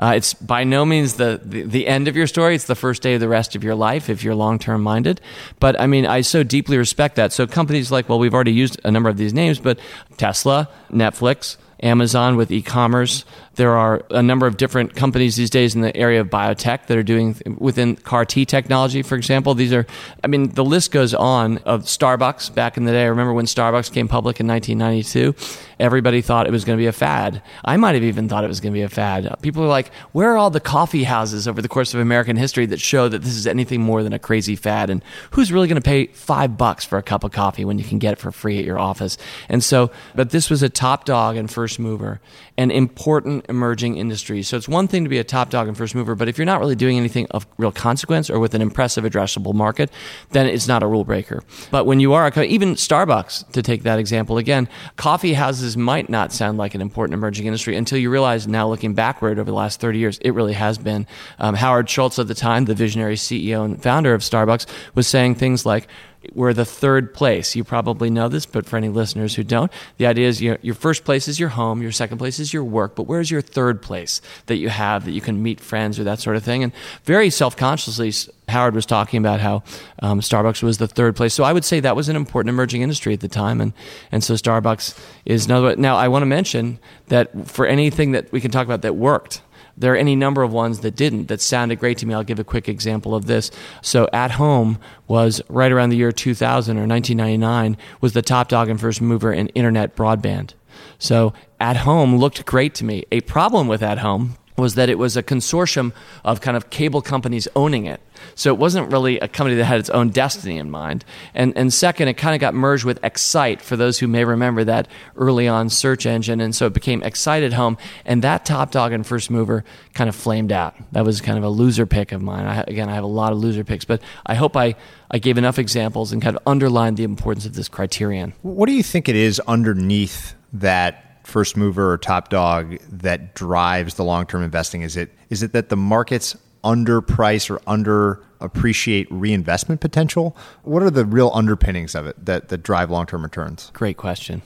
Uh, 0.00 0.12
it's 0.14 0.34
by 0.34 0.62
no 0.62 0.84
means 0.84 1.14
the, 1.14 1.40
the, 1.42 1.62
the 1.62 1.86
end 1.88 2.06
of 2.06 2.16
your 2.16 2.26
story. 2.26 2.54
It's 2.54 2.66
the 2.66 2.76
first 2.76 3.02
day 3.02 3.14
of 3.14 3.20
the 3.20 3.28
rest 3.28 3.56
of 3.56 3.64
your 3.64 3.74
life 3.74 4.08
if 4.08 4.22
you're 4.22 4.34
long 4.34 4.58
term 4.58 4.82
minded. 4.82 5.20
But 5.58 5.80
I 5.80 5.86
mean, 5.86 6.06
I 6.06 6.20
so 6.20 6.42
deeply 6.42 6.76
respect 6.76 7.16
that. 7.16 7.32
So 7.32 7.46
companies 7.46 7.90
like, 7.90 8.08
well, 8.08 8.18
we've 8.18 8.34
already 8.34 8.52
used 8.52 8.80
a 8.84 8.90
number 8.90 9.08
of 9.08 9.16
these 9.16 9.34
names, 9.34 9.58
but 9.58 9.80
Tesla, 10.16 10.68
Netflix, 10.92 11.56
Amazon 11.80 12.36
with 12.36 12.50
e-commerce. 12.50 13.24
There 13.58 13.76
are 13.76 14.02
a 14.10 14.22
number 14.22 14.46
of 14.46 14.56
different 14.56 14.96
companies 14.96 15.36
these 15.36 15.50
days 15.50 15.74
in 15.74 15.82
the 15.82 15.96
area 15.96 16.20
of 16.20 16.28
biotech 16.28 16.86
that 16.86 16.96
are 16.96 17.02
doing 17.04 17.36
within 17.58 17.94
CAR 17.94 18.24
T 18.24 18.44
technology, 18.44 19.02
for 19.02 19.14
example. 19.14 19.54
These 19.54 19.72
are, 19.72 19.86
I 20.24 20.26
mean, 20.26 20.50
the 20.50 20.64
list 20.64 20.90
goes 20.90 21.14
on 21.14 21.58
of 21.58 21.84
Starbucks 21.84 22.52
back 22.54 22.76
in 22.76 22.84
the 22.84 22.92
day. 22.92 23.02
I 23.02 23.06
remember 23.06 23.32
when 23.32 23.44
Starbucks 23.46 23.92
came 23.92 24.08
public 24.08 24.40
in 24.40 24.48
1992, 24.48 25.34
everybody 25.78 26.20
thought 26.20 26.48
it 26.48 26.50
was 26.50 26.64
going 26.64 26.76
to 26.76 26.82
be 26.82 26.88
a 26.88 26.92
fad. 26.92 27.40
I 27.64 27.76
might 27.76 27.94
have 27.94 28.04
even 28.04 28.28
thought 28.28 28.42
it 28.42 28.48
was 28.48 28.58
going 28.58 28.72
to 28.72 28.76
be 28.78 28.82
a 28.82 28.88
fad. 28.88 29.32
People 29.42 29.62
are 29.62 29.68
like, 29.68 29.92
where 30.10 30.32
are 30.32 30.36
all 30.36 30.50
the 30.50 30.60
coffee 30.60 31.04
houses 31.04 31.46
over 31.46 31.62
the 31.62 31.68
course 31.68 31.94
of 31.94 32.00
American 32.00 32.36
history 32.36 32.66
that 32.66 32.80
show 32.80 33.08
that 33.08 33.22
this 33.22 33.36
is 33.36 33.46
anything 33.46 33.82
more 33.82 34.02
than 34.02 34.12
a 34.12 34.18
crazy 34.18 34.56
fad? 34.56 34.90
And 34.90 35.02
who's 35.30 35.52
really 35.52 35.68
going 35.68 35.80
to 35.80 35.86
pay 35.86 36.06
five 36.06 36.56
bucks 36.56 36.84
for 36.84 36.98
a 36.98 37.02
cup 37.02 37.22
of 37.22 37.30
coffee 37.30 37.64
when 37.64 37.78
you 37.78 37.84
can 37.84 37.98
get 38.00 38.14
it 38.14 38.18
for 38.18 38.32
free 38.32 38.58
at 38.58 38.64
your 38.64 38.80
office? 38.80 39.16
And 39.48 39.62
so, 39.62 39.92
but 40.14 40.30
this 40.30 40.50
was 40.50 40.62
a 40.62 40.68
top 40.68 41.04
dog 41.04 41.36
and 41.36 41.48
first 41.48 41.68
first 41.68 41.78
mover 41.78 42.20
and 42.58 42.72
important 42.72 43.46
emerging 43.48 43.96
industry. 43.96 44.42
So 44.42 44.56
it's 44.56 44.68
one 44.68 44.88
thing 44.88 45.04
to 45.04 45.08
be 45.08 45.18
a 45.18 45.24
top 45.24 45.48
dog 45.48 45.68
and 45.68 45.76
first 45.76 45.94
mover, 45.94 46.16
but 46.16 46.26
if 46.26 46.36
you're 46.36 46.44
not 46.44 46.58
really 46.58 46.74
doing 46.74 46.98
anything 46.98 47.28
of 47.30 47.46
real 47.56 47.70
consequence 47.70 48.28
or 48.28 48.40
with 48.40 48.52
an 48.52 48.60
impressive 48.60 49.04
addressable 49.04 49.54
market, 49.54 49.92
then 50.30 50.46
it's 50.46 50.66
not 50.66 50.82
a 50.82 50.86
rule 50.88 51.04
breaker. 51.04 51.44
But 51.70 51.86
when 51.86 52.00
you 52.00 52.14
are, 52.14 52.26
a, 52.26 52.42
even 52.42 52.74
Starbucks, 52.74 53.52
to 53.52 53.62
take 53.62 53.84
that 53.84 54.00
example 54.00 54.38
again, 54.38 54.68
coffee 54.96 55.34
houses 55.34 55.76
might 55.76 56.10
not 56.10 56.32
sound 56.32 56.58
like 56.58 56.74
an 56.74 56.80
important 56.80 57.14
emerging 57.14 57.46
industry 57.46 57.76
until 57.76 57.96
you 57.96 58.10
realize 58.10 58.48
now 58.48 58.68
looking 58.68 58.92
backward 58.92 59.38
over 59.38 59.48
the 59.48 59.56
last 59.56 59.80
30 59.80 59.98
years, 60.00 60.18
it 60.18 60.32
really 60.32 60.54
has 60.54 60.78
been. 60.78 61.06
Um, 61.38 61.54
Howard 61.54 61.88
Schultz 61.88 62.18
at 62.18 62.26
the 62.26 62.34
time, 62.34 62.64
the 62.64 62.74
visionary 62.74 63.14
CEO 63.14 63.64
and 63.64 63.80
founder 63.80 64.14
of 64.14 64.22
Starbucks, 64.22 64.66
was 64.96 65.06
saying 65.06 65.36
things 65.36 65.64
like, 65.64 65.86
we're 66.34 66.52
the 66.52 66.64
third 66.64 67.14
place. 67.14 67.54
You 67.54 67.64
probably 67.64 68.10
know 68.10 68.28
this, 68.28 68.44
but 68.44 68.66
for 68.66 68.76
any 68.76 68.88
listeners 68.88 69.34
who 69.34 69.44
don't, 69.44 69.70
the 69.98 70.06
idea 70.06 70.28
is 70.28 70.42
your, 70.42 70.58
your 70.62 70.74
first 70.74 71.04
place 71.04 71.28
is 71.28 71.38
your 71.38 71.50
home, 71.50 71.80
your 71.80 71.92
second 71.92 72.18
place 72.18 72.38
is 72.38 72.52
your 72.52 72.64
work, 72.64 72.96
but 72.96 73.04
where's 73.04 73.30
your 73.30 73.40
third 73.40 73.80
place 73.80 74.20
that 74.46 74.56
you 74.56 74.68
have 74.68 75.04
that 75.04 75.12
you 75.12 75.20
can 75.20 75.42
meet 75.42 75.60
friends 75.60 75.98
or 75.98 76.04
that 76.04 76.18
sort 76.18 76.36
of 76.36 76.42
thing? 76.42 76.62
And 76.62 76.72
very 77.04 77.30
self 77.30 77.56
consciously, 77.56 78.12
Howard 78.48 78.74
was 78.74 78.86
talking 78.86 79.18
about 79.18 79.40
how 79.40 79.62
um, 80.02 80.20
Starbucks 80.20 80.62
was 80.62 80.78
the 80.78 80.88
third 80.88 81.14
place. 81.14 81.34
So 81.34 81.44
I 81.44 81.52
would 81.52 81.64
say 81.64 81.80
that 81.80 81.96
was 81.96 82.08
an 82.08 82.16
important 82.16 82.50
emerging 82.50 82.82
industry 82.82 83.14
at 83.14 83.20
the 83.20 83.28
time. 83.28 83.60
And, 83.60 83.72
and 84.10 84.24
so 84.24 84.34
Starbucks 84.34 84.98
is 85.24 85.46
another. 85.46 85.76
Now, 85.76 85.96
I 85.96 86.08
want 86.08 86.22
to 86.22 86.26
mention 86.26 86.78
that 87.08 87.48
for 87.48 87.66
anything 87.66 88.12
that 88.12 88.30
we 88.32 88.40
can 88.40 88.50
talk 88.50 88.66
about 88.66 88.82
that 88.82 88.96
worked, 88.96 89.42
there 89.78 89.92
are 89.92 89.96
any 89.96 90.16
number 90.16 90.42
of 90.42 90.52
ones 90.52 90.80
that 90.80 90.96
didn't 90.96 91.28
that 91.28 91.40
sounded 91.40 91.78
great 91.78 91.98
to 91.98 92.06
me. 92.06 92.14
I'll 92.14 92.24
give 92.24 92.38
a 92.38 92.44
quick 92.44 92.68
example 92.68 93.14
of 93.14 93.26
this. 93.26 93.50
So 93.82 94.08
at 94.12 94.32
home 94.32 94.78
was 95.06 95.40
right 95.48 95.70
around 95.70 95.90
the 95.90 95.96
year 95.96 96.12
2000 96.12 96.76
or 96.76 96.86
1999 96.86 97.76
was 98.00 98.12
the 98.12 98.22
top 98.22 98.48
dog 98.48 98.68
and 98.68 98.80
first 98.80 99.00
mover 99.00 99.32
in 99.32 99.48
internet 99.48 99.96
broadband. 99.96 100.54
So 100.98 101.32
at 101.60 101.78
home 101.78 102.16
looked 102.16 102.44
great 102.44 102.74
to 102.76 102.84
me. 102.84 103.04
A 103.12 103.20
problem 103.22 103.68
with 103.68 103.82
at 103.82 103.98
home 103.98 104.36
was 104.58 104.74
that 104.74 104.88
it 104.88 104.98
was 104.98 105.16
a 105.16 105.22
consortium 105.22 105.92
of 106.24 106.40
kind 106.40 106.56
of 106.56 106.70
cable 106.70 107.00
companies 107.00 107.48
owning 107.54 107.86
it. 107.86 108.00
So 108.34 108.52
it 108.52 108.58
wasn't 108.58 108.90
really 108.90 109.18
a 109.20 109.28
company 109.28 109.56
that 109.56 109.64
had 109.64 109.78
its 109.78 109.90
own 109.90 110.10
destiny 110.10 110.58
in 110.58 110.70
mind. 110.70 111.04
And, 111.34 111.56
and 111.56 111.72
second, 111.72 112.08
it 112.08 112.14
kind 112.14 112.34
of 112.34 112.40
got 112.40 112.52
merged 112.52 112.84
with 112.84 112.98
Excite, 113.04 113.62
for 113.62 113.76
those 113.76 114.00
who 114.00 114.08
may 114.08 114.24
remember 114.24 114.64
that 114.64 114.88
early 115.16 115.46
on 115.46 115.70
search 115.70 116.04
engine. 116.04 116.40
And 116.40 116.54
so 116.54 116.66
it 116.66 116.72
became 116.72 117.02
Excite 117.02 117.44
at 117.44 117.52
Home. 117.52 117.78
And 118.04 118.22
that 118.22 118.44
top 118.44 118.72
dog 118.72 118.92
and 118.92 119.06
first 119.06 119.30
mover 119.30 119.64
kind 119.94 120.08
of 120.08 120.16
flamed 120.16 120.50
out. 120.50 120.74
That 120.92 121.04
was 121.04 121.20
kind 121.20 121.38
of 121.38 121.44
a 121.44 121.48
loser 121.48 121.86
pick 121.86 122.10
of 122.10 122.20
mine. 122.20 122.44
I, 122.44 122.62
again, 122.62 122.88
I 122.88 122.94
have 122.94 123.04
a 123.04 123.08
lot 123.08 123.32
of 123.32 123.38
loser 123.38 123.62
picks, 123.62 123.84
but 123.84 124.02
I 124.26 124.34
hope 124.34 124.56
I, 124.56 124.74
I 125.10 125.18
gave 125.18 125.38
enough 125.38 125.58
examples 125.58 126.12
and 126.12 126.20
kind 126.20 126.36
of 126.36 126.42
underlined 126.46 126.96
the 126.96 127.04
importance 127.04 127.46
of 127.46 127.54
this 127.54 127.68
criterion. 127.68 128.34
What 128.42 128.66
do 128.66 128.72
you 128.72 128.82
think 128.82 129.08
it 129.08 129.16
is 129.16 129.40
underneath 129.46 130.34
that 130.52 131.07
first 131.28 131.56
mover 131.56 131.92
or 131.92 131.98
top 131.98 132.30
dog 132.30 132.78
that 132.88 133.34
drives 133.34 133.94
the 133.94 134.04
long 134.04 134.26
term 134.26 134.42
investing? 134.42 134.82
Is 134.82 134.96
it 134.96 135.12
is 135.30 135.42
it 135.42 135.52
that 135.52 135.68
the 135.68 135.76
markets 135.76 136.36
underprice 136.64 137.50
or 137.50 137.60
under 137.66 138.22
appreciate 138.40 139.06
reinvestment 139.10 139.80
potential? 139.80 140.36
What 140.62 140.82
are 140.82 140.90
the 140.90 141.04
real 141.04 141.30
underpinnings 141.34 141.94
of 141.94 142.06
it 142.06 142.24
that, 142.24 142.48
that 142.48 142.62
drive 142.62 142.90
long 142.90 143.06
term 143.06 143.22
returns? 143.22 143.70
Great 143.74 143.96
question. 143.96 144.42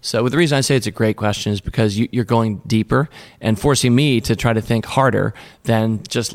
So 0.00 0.28
the 0.28 0.36
reason 0.36 0.58
I 0.58 0.60
say 0.60 0.76
it's 0.76 0.86
a 0.86 0.90
great 0.90 1.16
question 1.16 1.52
is 1.52 1.62
because 1.62 1.98
you, 1.98 2.08
are 2.20 2.24
going 2.24 2.60
deeper 2.66 3.08
and 3.40 3.58
forcing 3.58 3.94
me 3.94 4.20
to 4.20 4.36
try 4.36 4.52
to 4.52 4.60
think 4.60 4.84
harder 4.84 5.32
than 5.62 6.02
just 6.08 6.34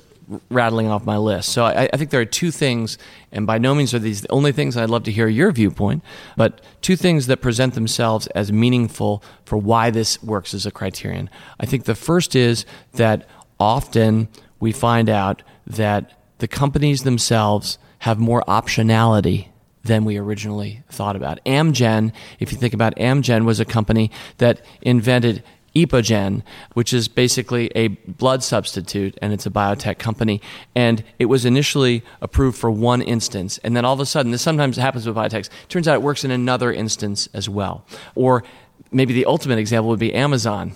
rattling 0.50 0.88
off 0.88 1.06
my 1.06 1.18
list. 1.18 1.50
So 1.50 1.66
I, 1.66 1.90
I, 1.92 1.98
think 1.98 2.12
there 2.12 2.22
are 2.22 2.26
two 2.26 2.52
things, 2.52 2.98
and 3.32 3.48
by 3.48 3.58
no 3.58 3.74
means 3.74 3.94
are 3.94 4.00
these 4.00 4.22
the 4.22 4.32
only 4.32 4.52
things. 4.52 4.78
I'd 4.78 4.90
love 4.90 5.04
to 5.04 5.12
hear 5.12 5.28
your 5.28 5.52
viewpoint, 5.52 6.04
but 6.38 6.62
two 6.82 6.96
things 6.96 7.28
that 7.28 7.38
present 7.38 7.74
themselves 7.74 8.28
as 8.28 8.52
meaningful 8.52 9.24
for 9.46 9.58
why 9.58 9.90
this 9.90 10.22
works 10.22 10.54
as 10.54 10.66
a 10.66 10.72
criterion. 10.72 11.30
I 11.60 11.66
think 11.66 11.86
the 11.86 11.96
first 11.96 12.36
is 12.36 12.66
that 12.94 13.28
often 13.60 14.28
we 14.60 14.72
find 14.72 15.10
out 15.10 15.42
that 15.66 16.14
the 16.38 16.48
companies 16.48 17.04
themselves 17.04 17.78
have 18.00 18.20
more 18.20 18.44
optionality 18.48 19.48
than 19.84 20.06
we 20.06 20.18
originally 20.18 20.84
thought 20.90 21.16
about. 21.16 21.44
Amgen, 21.46 22.12
if 22.40 22.52
you 22.52 22.58
think 22.58 22.74
about 22.74 22.96
Amgen, 22.96 23.46
was 23.46 23.60
a 23.60 23.66
company 23.66 24.12
that 24.38 24.62
invented 24.82 25.44
Epogen, 25.76 26.44
which 26.74 26.94
is 26.94 27.08
basically 27.08 27.72
a 27.76 27.90
blood 27.90 28.44
substitute, 28.44 29.18
and 29.22 29.34
it's 29.34 29.46
a 29.46 29.50
biotech 29.50 30.00
company. 30.00 30.42
And 30.76 31.04
it 31.20 31.26
was 31.26 31.46
initially 31.46 32.04
approved 32.22 32.58
for 32.58 32.72
one 32.72 33.02
instance, 33.02 33.60
and 33.60 33.76
then 33.76 33.86
all 33.86 33.94
of 33.94 34.00
a 34.00 34.06
sudden, 34.06 34.32
this 34.32 34.42
sometimes 34.42 34.78
happens 34.78 35.06
with 35.06 35.16
biotechs. 35.16 35.50
Turns 35.68 35.88
out 35.88 35.96
it 35.96 36.02
works 36.02 36.24
in 36.24 36.32
another 36.32 36.72
instance 36.72 37.28
as 37.34 37.48
well. 37.48 37.86
Or 38.16 38.44
maybe 38.92 39.14
the 39.14 39.26
ultimate 39.26 39.60
example 39.60 39.90
would 39.90 40.00
be 40.00 40.14
Amazon. 40.14 40.74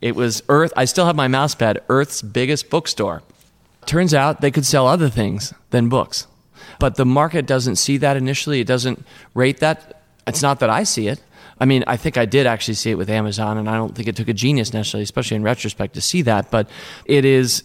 It 0.00 0.16
was 0.16 0.42
Earth. 0.48 0.72
I 0.76 0.86
still 0.86 1.06
have 1.06 1.16
my 1.16 1.28
mousepad. 1.28 1.78
Earth's 1.88 2.22
biggest 2.22 2.70
bookstore. 2.70 3.22
Turns 3.86 4.14
out 4.14 4.40
they 4.40 4.50
could 4.50 4.66
sell 4.66 4.86
other 4.86 5.08
things 5.08 5.52
than 5.70 5.88
books, 5.88 6.26
but 6.78 6.96
the 6.96 7.06
market 7.06 7.46
doesn't 7.46 7.76
see 7.76 7.96
that 7.98 8.16
initially. 8.16 8.60
It 8.60 8.66
doesn't 8.66 9.04
rate 9.34 9.58
that. 9.60 10.02
It's 10.26 10.42
not 10.42 10.60
that 10.60 10.70
I 10.70 10.84
see 10.84 11.08
it. 11.08 11.20
I 11.58 11.64
mean, 11.64 11.84
I 11.86 11.96
think 11.96 12.16
I 12.16 12.24
did 12.24 12.46
actually 12.46 12.74
see 12.74 12.90
it 12.90 12.96
with 12.96 13.10
Amazon, 13.10 13.58
and 13.58 13.68
I 13.68 13.76
don't 13.76 13.94
think 13.94 14.08
it 14.08 14.16
took 14.16 14.28
a 14.28 14.32
genius 14.32 14.72
necessarily, 14.72 15.04
especially 15.04 15.36
in 15.36 15.42
retrospect, 15.42 15.94
to 15.94 16.00
see 16.00 16.22
that. 16.22 16.50
But 16.50 16.68
it 17.04 17.24
is 17.24 17.64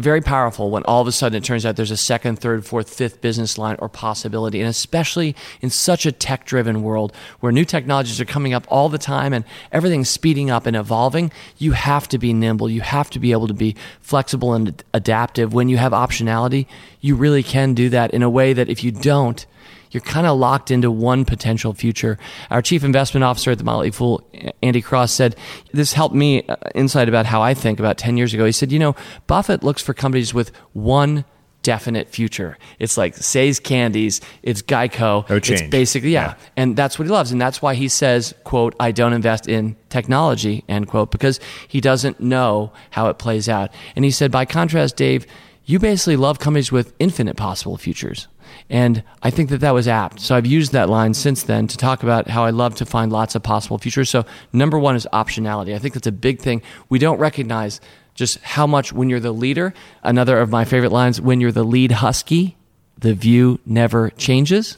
very 0.00 0.20
powerful 0.20 0.70
when 0.70 0.82
all 0.84 1.00
of 1.00 1.08
a 1.08 1.12
sudden 1.12 1.36
it 1.36 1.44
turns 1.44 1.66
out 1.66 1.76
there's 1.76 1.90
a 1.90 1.96
second, 1.96 2.38
third, 2.38 2.64
fourth, 2.64 2.92
fifth 2.92 3.20
business 3.20 3.58
line 3.58 3.76
or 3.78 3.88
possibility. 3.88 4.60
And 4.60 4.68
especially 4.68 5.34
in 5.60 5.70
such 5.70 6.06
a 6.06 6.12
tech 6.12 6.44
driven 6.44 6.82
world 6.82 7.12
where 7.40 7.52
new 7.52 7.64
technologies 7.64 8.20
are 8.20 8.24
coming 8.24 8.54
up 8.54 8.66
all 8.68 8.88
the 8.88 8.98
time 8.98 9.32
and 9.32 9.44
everything's 9.72 10.08
speeding 10.08 10.50
up 10.50 10.66
and 10.66 10.76
evolving, 10.76 11.32
you 11.56 11.72
have 11.72 12.08
to 12.08 12.18
be 12.18 12.32
nimble. 12.32 12.70
You 12.70 12.80
have 12.80 13.10
to 13.10 13.18
be 13.18 13.32
able 13.32 13.48
to 13.48 13.54
be 13.54 13.76
flexible 14.00 14.54
and 14.54 14.82
adaptive. 14.94 15.52
When 15.52 15.68
you 15.68 15.76
have 15.78 15.92
optionality, 15.92 16.66
you 17.00 17.16
really 17.16 17.42
can 17.42 17.74
do 17.74 17.88
that 17.90 18.12
in 18.12 18.22
a 18.22 18.30
way 18.30 18.52
that 18.52 18.68
if 18.68 18.84
you 18.84 18.92
don't, 18.92 19.44
you're 19.90 20.00
kind 20.00 20.26
of 20.26 20.38
locked 20.38 20.70
into 20.70 20.90
one 20.90 21.24
potential 21.24 21.72
future. 21.72 22.18
Our 22.50 22.62
chief 22.62 22.84
investment 22.84 23.24
officer 23.24 23.50
at 23.50 23.58
the 23.58 23.64
Motley 23.64 23.90
Fool, 23.90 24.22
Andy 24.62 24.82
Cross, 24.82 25.12
said 25.12 25.36
this 25.72 25.92
helped 25.92 26.14
me 26.14 26.46
uh, 26.46 26.56
insight 26.74 27.08
about 27.08 27.26
how 27.26 27.42
I 27.42 27.54
think 27.54 27.78
about 27.78 27.98
10 27.98 28.16
years 28.16 28.34
ago. 28.34 28.44
He 28.44 28.52
said, 28.52 28.72
you 28.72 28.78
know, 28.78 28.94
Buffett 29.26 29.62
looks 29.62 29.82
for 29.82 29.94
companies 29.94 30.34
with 30.34 30.54
one 30.72 31.24
definite 31.62 32.08
future. 32.08 32.56
It's 32.78 32.96
like 32.96 33.16
See's 33.16 33.60
Candies, 33.60 34.20
it's 34.42 34.62
Geico. 34.62 35.28
No. 35.28 35.36
It's 35.36 35.62
basically, 35.62 36.10
yeah. 36.10 36.28
yeah. 36.28 36.34
And 36.56 36.76
that's 36.76 36.98
what 36.98 37.06
he 37.06 37.12
loves. 37.12 37.32
And 37.32 37.40
that's 37.40 37.60
why 37.60 37.74
he 37.74 37.88
says, 37.88 38.34
quote, 38.44 38.74
I 38.78 38.92
don't 38.92 39.12
invest 39.12 39.48
in 39.48 39.76
technology, 39.88 40.64
end 40.68 40.88
quote, 40.88 41.10
because 41.10 41.40
he 41.66 41.80
doesn't 41.80 42.20
know 42.20 42.72
how 42.90 43.08
it 43.08 43.18
plays 43.18 43.48
out. 43.48 43.70
And 43.96 44.04
he 44.04 44.10
said, 44.10 44.30
by 44.30 44.44
contrast, 44.44 44.96
Dave, 44.96 45.26
you 45.64 45.78
basically 45.78 46.16
love 46.16 46.38
companies 46.38 46.72
with 46.72 46.94
infinite 46.98 47.36
possible 47.36 47.76
futures. 47.76 48.28
And 48.70 49.02
I 49.22 49.30
think 49.30 49.50
that 49.50 49.58
that 49.58 49.74
was 49.74 49.88
apt. 49.88 50.20
So 50.20 50.34
I've 50.34 50.46
used 50.46 50.72
that 50.72 50.88
line 50.88 51.14
since 51.14 51.42
then 51.42 51.66
to 51.68 51.76
talk 51.76 52.02
about 52.02 52.28
how 52.28 52.44
I 52.44 52.50
love 52.50 52.74
to 52.76 52.86
find 52.86 53.12
lots 53.12 53.34
of 53.34 53.42
possible 53.42 53.78
futures. 53.78 54.10
So 54.10 54.24
number 54.52 54.78
one 54.78 54.96
is 54.96 55.06
optionality. 55.12 55.74
I 55.74 55.78
think 55.78 55.94
that's 55.94 56.06
a 56.06 56.12
big 56.12 56.40
thing. 56.40 56.62
We 56.88 56.98
don't 56.98 57.18
recognize 57.18 57.80
just 58.14 58.38
how 58.40 58.66
much 58.66 58.92
when 58.92 59.08
you're 59.08 59.20
the 59.20 59.32
leader. 59.32 59.72
Another 60.02 60.38
of 60.38 60.50
my 60.50 60.64
favorite 60.64 60.92
lines, 60.92 61.20
when 61.20 61.40
you're 61.40 61.52
the 61.52 61.64
lead 61.64 61.92
husky, 61.92 62.56
the 62.98 63.14
view 63.14 63.60
never 63.64 64.10
changes. 64.10 64.76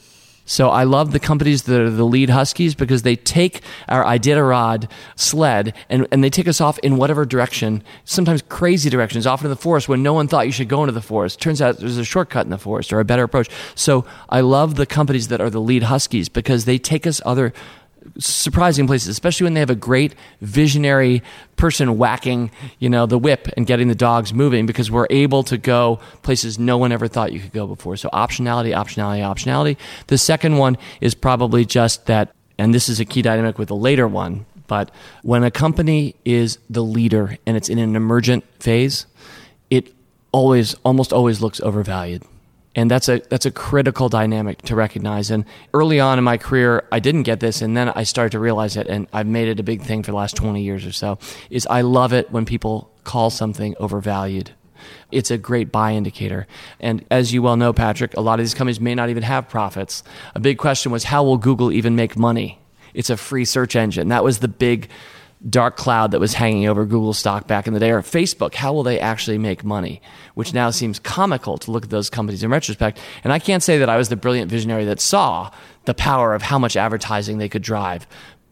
So 0.51 0.69
I 0.69 0.83
love 0.83 1.13
the 1.13 1.19
companies 1.19 1.63
that 1.63 1.79
are 1.79 1.89
the 1.89 2.03
lead 2.03 2.29
huskies 2.29 2.75
because 2.75 3.03
they 3.03 3.15
take 3.15 3.61
our 3.87 4.03
Iditarod 4.03 4.91
sled 5.15 5.73
and, 5.87 6.05
and 6.11 6.21
they 6.21 6.29
take 6.29 6.45
us 6.45 6.59
off 6.59 6.77
in 6.79 6.97
whatever 6.97 7.23
direction, 7.23 7.81
sometimes 8.03 8.41
crazy 8.41 8.89
directions, 8.89 9.25
often 9.25 9.45
in 9.45 9.49
the 9.49 9.55
forest 9.55 9.87
when 9.87 10.03
no 10.03 10.11
one 10.11 10.27
thought 10.27 10.47
you 10.47 10.51
should 10.51 10.67
go 10.67 10.83
into 10.83 10.91
the 10.91 11.01
forest. 11.01 11.39
Turns 11.39 11.61
out 11.61 11.77
there's 11.77 11.97
a 11.97 12.03
shortcut 12.03 12.45
in 12.45 12.49
the 12.49 12.57
forest 12.57 12.91
or 12.91 12.99
a 12.99 13.05
better 13.05 13.23
approach. 13.23 13.49
So 13.75 14.03
I 14.27 14.41
love 14.41 14.75
the 14.75 14.85
companies 14.85 15.29
that 15.29 15.39
are 15.39 15.49
the 15.49 15.61
lead 15.61 15.83
huskies 15.83 16.27
because 16.27 16.65
they 16.65 16.77
take 16.77 17.07
us 17.07 17.21
other 17.25 17.53
surprising 18.25 18.87
places, 18.87 19.09
especially 19.09 19.45
when 19.45 19.53
they 19.53 19.59
have 19.59 19.69
a 19.69 19.75
great 19.75 20.15
visionary 20.41 21.23
person 21.55 21.97
whacking, 21.97 22.51
you 22.79 22.89
know, 22.89 23.05
the 23.05 23.17
whip 23.17 23.47
and 23.57 23.65
getting 23.65 23.87
the 23.87 23.95
dogs 23.95 24.33
moving 24.33 24.65
because 24.65 24.89
we're 24.89 25.07
able 25.09 25.43
to 25.43 25.57
go 25.57 25.99
places 26.21 26.57
no 26.57 26.77
one 26.77 26.91
ever 26.91 27.07
thought 27.07 27.33
you 27.33 27.39
could 27.39 27.51
go 27.51 27.67
before. 27.67 27.97
So 27.97 28.09
optionality, 28.09 28.75
optionality, 28.75 29.21
optionality. 29.21 29.77
The 30.07 30.17
second 30.17 30.57
one 30.57 30.77
is 30.99 31.13
probably 31.13 31.65
just 31.65 32.05
that, 32.05 32.33
and 32.57 32.73
this 32.73 32.89
is 32.89 32.99
a 32.99 33.05
key 33.05 33.21
dynamic 33.21 33.57
with 33.57 33.69
the 33.69 33.75
later 33.75 34.07
one, 34.07 34.45
but 34.67 34.91
when 35.23 35.43
a 35.43 35.51
company 35.51 36.15
is 36.23 36.57
the 36.69 36.83
leader 36.83 37.37
and 37.45 37.57
it's 37.57 37.69
in 37.69 37.77
an 37.77 37.95
emergent 37.95 38.45
phase, 38.59 39.05
it 39.69 39.93
always, 40.31 40.75
almost 40.85 41.11
always 41.11 41.41
looks 41.41 41.59
overvalued 41.59 42.23
and 42.75 42.89
that's 42.89 43.09
a 43.09 43.21
that's 43.29 43.45
a 43.45 43.51
critical 43.51 44.09
dynamic 44.09 44.61
to 44.63 44.75
recognize 44.75 45.29
and 45.29 45.45
early 45.73 45.99
on 45.99 46.17
in 46.17 46.23
my 46.23 46.37
career 46.37 46.87
I 46.91 46.99
didn't 46.99 47.23
get 47.23 47.39
this 47.39 47.61
and 47.61 47.75
then 47.75 47.89
I 47.89 48.03
started 48.03 48.31
to 48.31 48.39
realize 48.39 48.77
it 48.77 48.87
and 48.87 49.07
I've 49.11 49.27
made 49.27 49.47
it 49.47 49.59
a 49.59 49.63
big 49.63 49.81
thing 49.81 50.03
for 50.03 50.11
the 50.11 50.17
last 50.17 50.35
20 50.35 50.61
years 50.61 50.85
or 50.85 50.91
so 50.91 51.19
is 51.49 51.67
I 51.67 51.81
love 51.81 52.13
it 52.13 52.31
when 52.31 52.45
people 52.45 52.91
call 53.03 53.29
something 53.29 53.75
overvalued 53.79 54.51
it's 55.11 55.31
a 55.31 55.37
great 55.37 55.71
buy 55.71 55.93
indicator. 55.93 56.47
And 56.79 57.05
as 57.11 57.33
you 57.33 57.41
well 57.41 57.57
know, 57.57 57.73
Patrick, 57.73 58.15
a 58.15 58.21
lot 58.21 58.39
of 58.39 58.45
these 58.45 58.53
companies 58.53 58.79
may 58.79 58.95
not 58.95 59.09
even 59.09 59.23
have 59.23 59.49
profits. 59.49 60.03
A 60.35 60.39
big 60.39 60.57
question 60.57 60.91
was 60.91 61.05
how 61.05 61.23
will 61.23 61.37
Google 61.37 61.71
even 61.71 61.95
make 61.95 62.17
money? 62.17 62.59
It's 62.93 63.09
a 63.09 63.17
free 63.17 63.45
search 63.45 63.75
engine. 63.75 64.09
That 64.09 64.23
was 64.23 64.39
the 64.39 64.47
big 64.47 64.89
dark 65.49 65.75
cloud 65.75 66.11
that 66.11 66.19
was 66.19 66.33
hanging 66.35 66.67
over 66.67 66.85
Google 66.85 67.13
stock 67.13 67.47
back 67.47 67.67
in 67.67 67.73
the 67.73 67.79
day, 67.79 67.91
or 67.91 68.01
Facebook. 68.01 68.53
How 68.53 68.73
will 68.73 68.83
they 68.83 68.99
actually 68.99 69.37
make 69.37 69.63
money? 69.63 70.01
Which 70.35 70.53
now 70.53 70.69
seems 70.69 70.99
comical 70.99 71.57
to 71.59 71.71
look 71.71 71.85
at 71.85 71.89
those 71.89 72.09
companies 72.09 72.43
in 72.43 72.51
retrospect. 72.51 72.99
And 73.23 73.33
I 73.33 73.39
can't 73.39 73.63
say 73.63 73.79
that 73.79 73.89
I 73.89 73.97
was 73.97 74.09
the 74.09 74.15
brilliant 74.15 74.51
visionary 74.51 74.85
that 74.85 74.99
saw 74.99 75.51
the 75.85 75.93
power 75.93 76.33
of 76.33 76.43
how 76.43 76.59
much 76.59 76.75
advertising 76.75 77.37
they 77.37 77.49
could 77.49 77.63
drive. 77.63 78.05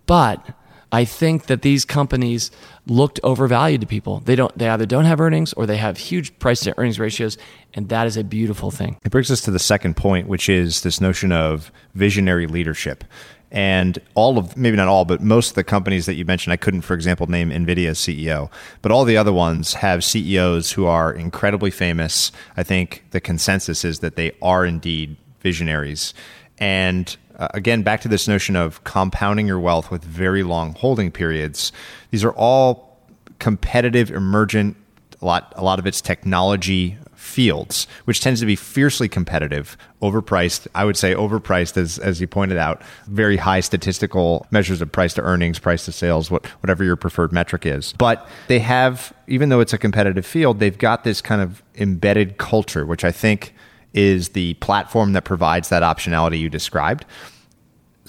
But 0.06 0.44
I 0.92 1.06
think 1.06 1.46
that 1.46 1.62
these 1.62 1.86
companies 1.86 2.50
looked 2.88 3.20
overvalued 3.24 3.82
to 3.82 3.88
people. 3.88 4.22
They 4.22 4.36
don't 4.36 4.56
they 4.58 4.68
either 4.68 4.88
don't 4.88 5.06
have 5.06 5.22
earnings 5.22 5.54
or 5.54 5.66
they 5.66 5.78
have 5.78 5.98
huge 5.98 6.38
price 6.40 6.62
to 6.62 6.78
earnings 6.80 7.00
ratios 7.00 7.38
and 7.76 7.90
that 7.90 8.08
is 8.08 8.18
a 8.18 8.24
beautiful 8.24 8.72
thing. 8.72 8.98
It 9.06 9.12
brings 9.12 9.30
us 9.30 9.42
to 9.42 9.52
the 9.52 9.60
second 9.60 9.96
point 9.96 10.28
which 10.28 10.50
is 10.50 10.82
this 10.82 11.00
notion 11.00 11.32
of 11.32 11.72
visionary 11.94 12.48
leadership. 12.48 13.04
And 13.52 13.98
all 14.14 14.38
of, 14.38 14.56
maybe 14.56 14.78
not 14.78 14.88
all, 14.88 15.06
but 15.06 15.22
most 15.22 15.50
of 15.50 15.56
the 15.56 15.64
companies 15.64 16.06
that 16.06 16.14
you 16.14 16.24
mentioned, 16.24 16.54
I 16.54 16.58
couldn't, 16.58 16.82
for 16.82 16.94
example, 16.94 17.26
name 17.28 17.50
NVIDIA's 17.50 17.98
CEO, 17.98 18.52
but 18.82 18.92
all 18.92 19.06
the 19.06 19.18
other 19.18 19.34
ones 19.34 19.74
have 19.76 20.04
CEOs 20.04 20.72
who 20.74 20.86
are 20.86 21.12
incredibly 21.12 21.72
famous. 21.72 22.32
I 22.56 22.64
think 22.64 23.06
the 23.12 23.20
consensus 23.20 23.84
is 23.84 24.00
that 24.00 24.16
they 24.16 24.34
are 24.42 24.66
indeed 24.66 25.18
visionaries. 25.42 26.14
And 26.60 27.16
uh, 27.40 27.48
again, 27.54 27.82
back 27.82 28.02
to 28.02 28.08
this 28.08 28.28
notion 28.28 28.56
of 28.56 28.84
compounding 28.84 29.48
your 29.48 29.60
wealth 29.60 29.90
with 29.90 30.04
very 30.04 30.44
long 30.44 30.76
holding 30.76 31.10
periods. 31.10 31.72
These 32.12 32.24
are 32.24 32.34
all 32.34 32.98
competitive, 33.40 34.12
emergent, 34.12 34.76
a 35.22 35.26
lot, 35.26 35.54
a 35.56 35.64
lot 35.64 35.80
of 35.80 35.88
it's 35.88 36.02
technology 36.02 36.98
fields, 37.40 37.88
which 38.04 38.20
tends 38.20 38.42
to 38.42 38.46
be 38.46 38.58
fiercely 38.58 39.08
competitive, 39.08 39.78
overpriced. 40.02 40.68
I 40.76 40.84
would 40.84 40.98
say 40.98 41.16
overpriced, 41.16 41.78
as 41.78 41.98
as 41.98 42.20
you 42.20 42.28
pointed 42.28 42.58
out, 42.58 42.82
very 43.08 43.38
high 43.38 43.62
statistical 43.62 44.46
measures 44.52 44.82
of 44.82 44.92
price 44.92 45.14
to 45.14 45.22
earnings, 45.22 45.58
price 45.58 45.86
to 45.86 45.94
sales, 45.94 46.30
what, 46.30 46.46
whatever 46.62 46.84
your 46.84 46.98
preferred 46.98 47.32
metric 47.32 47.66
is. 47.66 47.94
But 47.98 48.28
they 48.50 48.60
have, 48.60 49.14
even 49.28 49.48
though 49.48 49.62
it's 49.62 49.72
a 49.72 49.78
competitive 49.78 50.26
field, 50.26 50.60
they've 50.60 50.78
got 50.78 51.06
this 51.06 51.22
kind 51.22 51.42
of 51.42 51.64
embedded 51.76 52.40
culture, 52.40 52.86
which 52.86 53.06
I 53.06 53.12
think 53.14 53.54
is 53.94 54.30
the 54.30 54.56
platform 54.56 55.14
that 55.14 55.24
provides 55.24 55.70
that 55.70 55.82
optionality 55.82 56.40
you 56.40 56.50
described. 56.50 57.06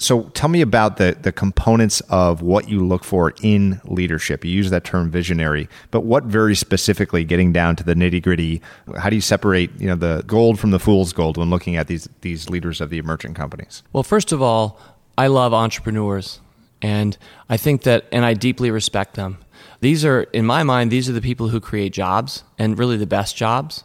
So 0.01 0.23
tell 0.33 0.49
me 0.49 0.61
about 0.61 0.97
the 0.97 1.15
the 1.21 1.31
components 1.31 2.01
of 2.09 2.41
what 2.41 2.67
you 2.67 2.85
look 2.85 3.03
for 3.03 3.33
in 3.41 3.79
leadership. 3.85 4.43
You 4.43 4.51
use 4.51 4.71
that 4.71 4.83
term 4.83 5.11
visionary, 5.11 5.69
but 5.91 6.01
what 6.01 6.23
very 6.23 6.55
specifically, 6.55 7.23
getting 7.23 7.53
down 7.53 7.75
to 7.75 7.83
the 7.83 7.93
nitty 7.93 8.21
gritty, 8.23 8.61
how 8.97 9.09
do 9.09 9.15
you 9.15 9.21
separate 9.21 9.69
you 9.79 9.87
know 9.87 9.95
the 9.95 10.23
gold 10.25 10.59
from 10.59 10.71
the 10.71 10.79
fool's 10.79 11.13
gold 11.13 11.37
when 11.37 11.49
looking 11.49 11.75
at 11.75 11.87
these 11.87 12.09
these 12.21 12.49
leaders 12.49 12.81
of 12.81 12.89
the 12.89 12.97
emerging 12.97 13.35
companies? 13.35 13.83
Well, 13.93 14.03
first 14.03 14.31
of 14.31 14.41
all, 14.41 14.79
I 15.17 15.27
love 15.27 15.53
entrepreneurs, 15.53 16.39
and 16.81 17.15
I 17.47 17.57
think 17.57 17.83
that, 17.83 18.05
and 18.11 18.25
I 18.25 18.33
deeply 18.33 18.71
respect 18.71 19.13
them. 19.13 19.37
These 19.81 20.03
are, 20.03 20.23
in 20.33 20.45
my 20.45 20.63
mind, 20.63 20.91
these 20.91 21.09
are 21.09 21.13
the 21.13 21.21
people 21.21 21.49
who 21.49 21.59
create 21.59 21.93
jobs 21.93 22.43
and 22.57 22.77
really 22.77 22.97
the 22.97 23.07
best 23.07 23.35
jobs 23.35 23.83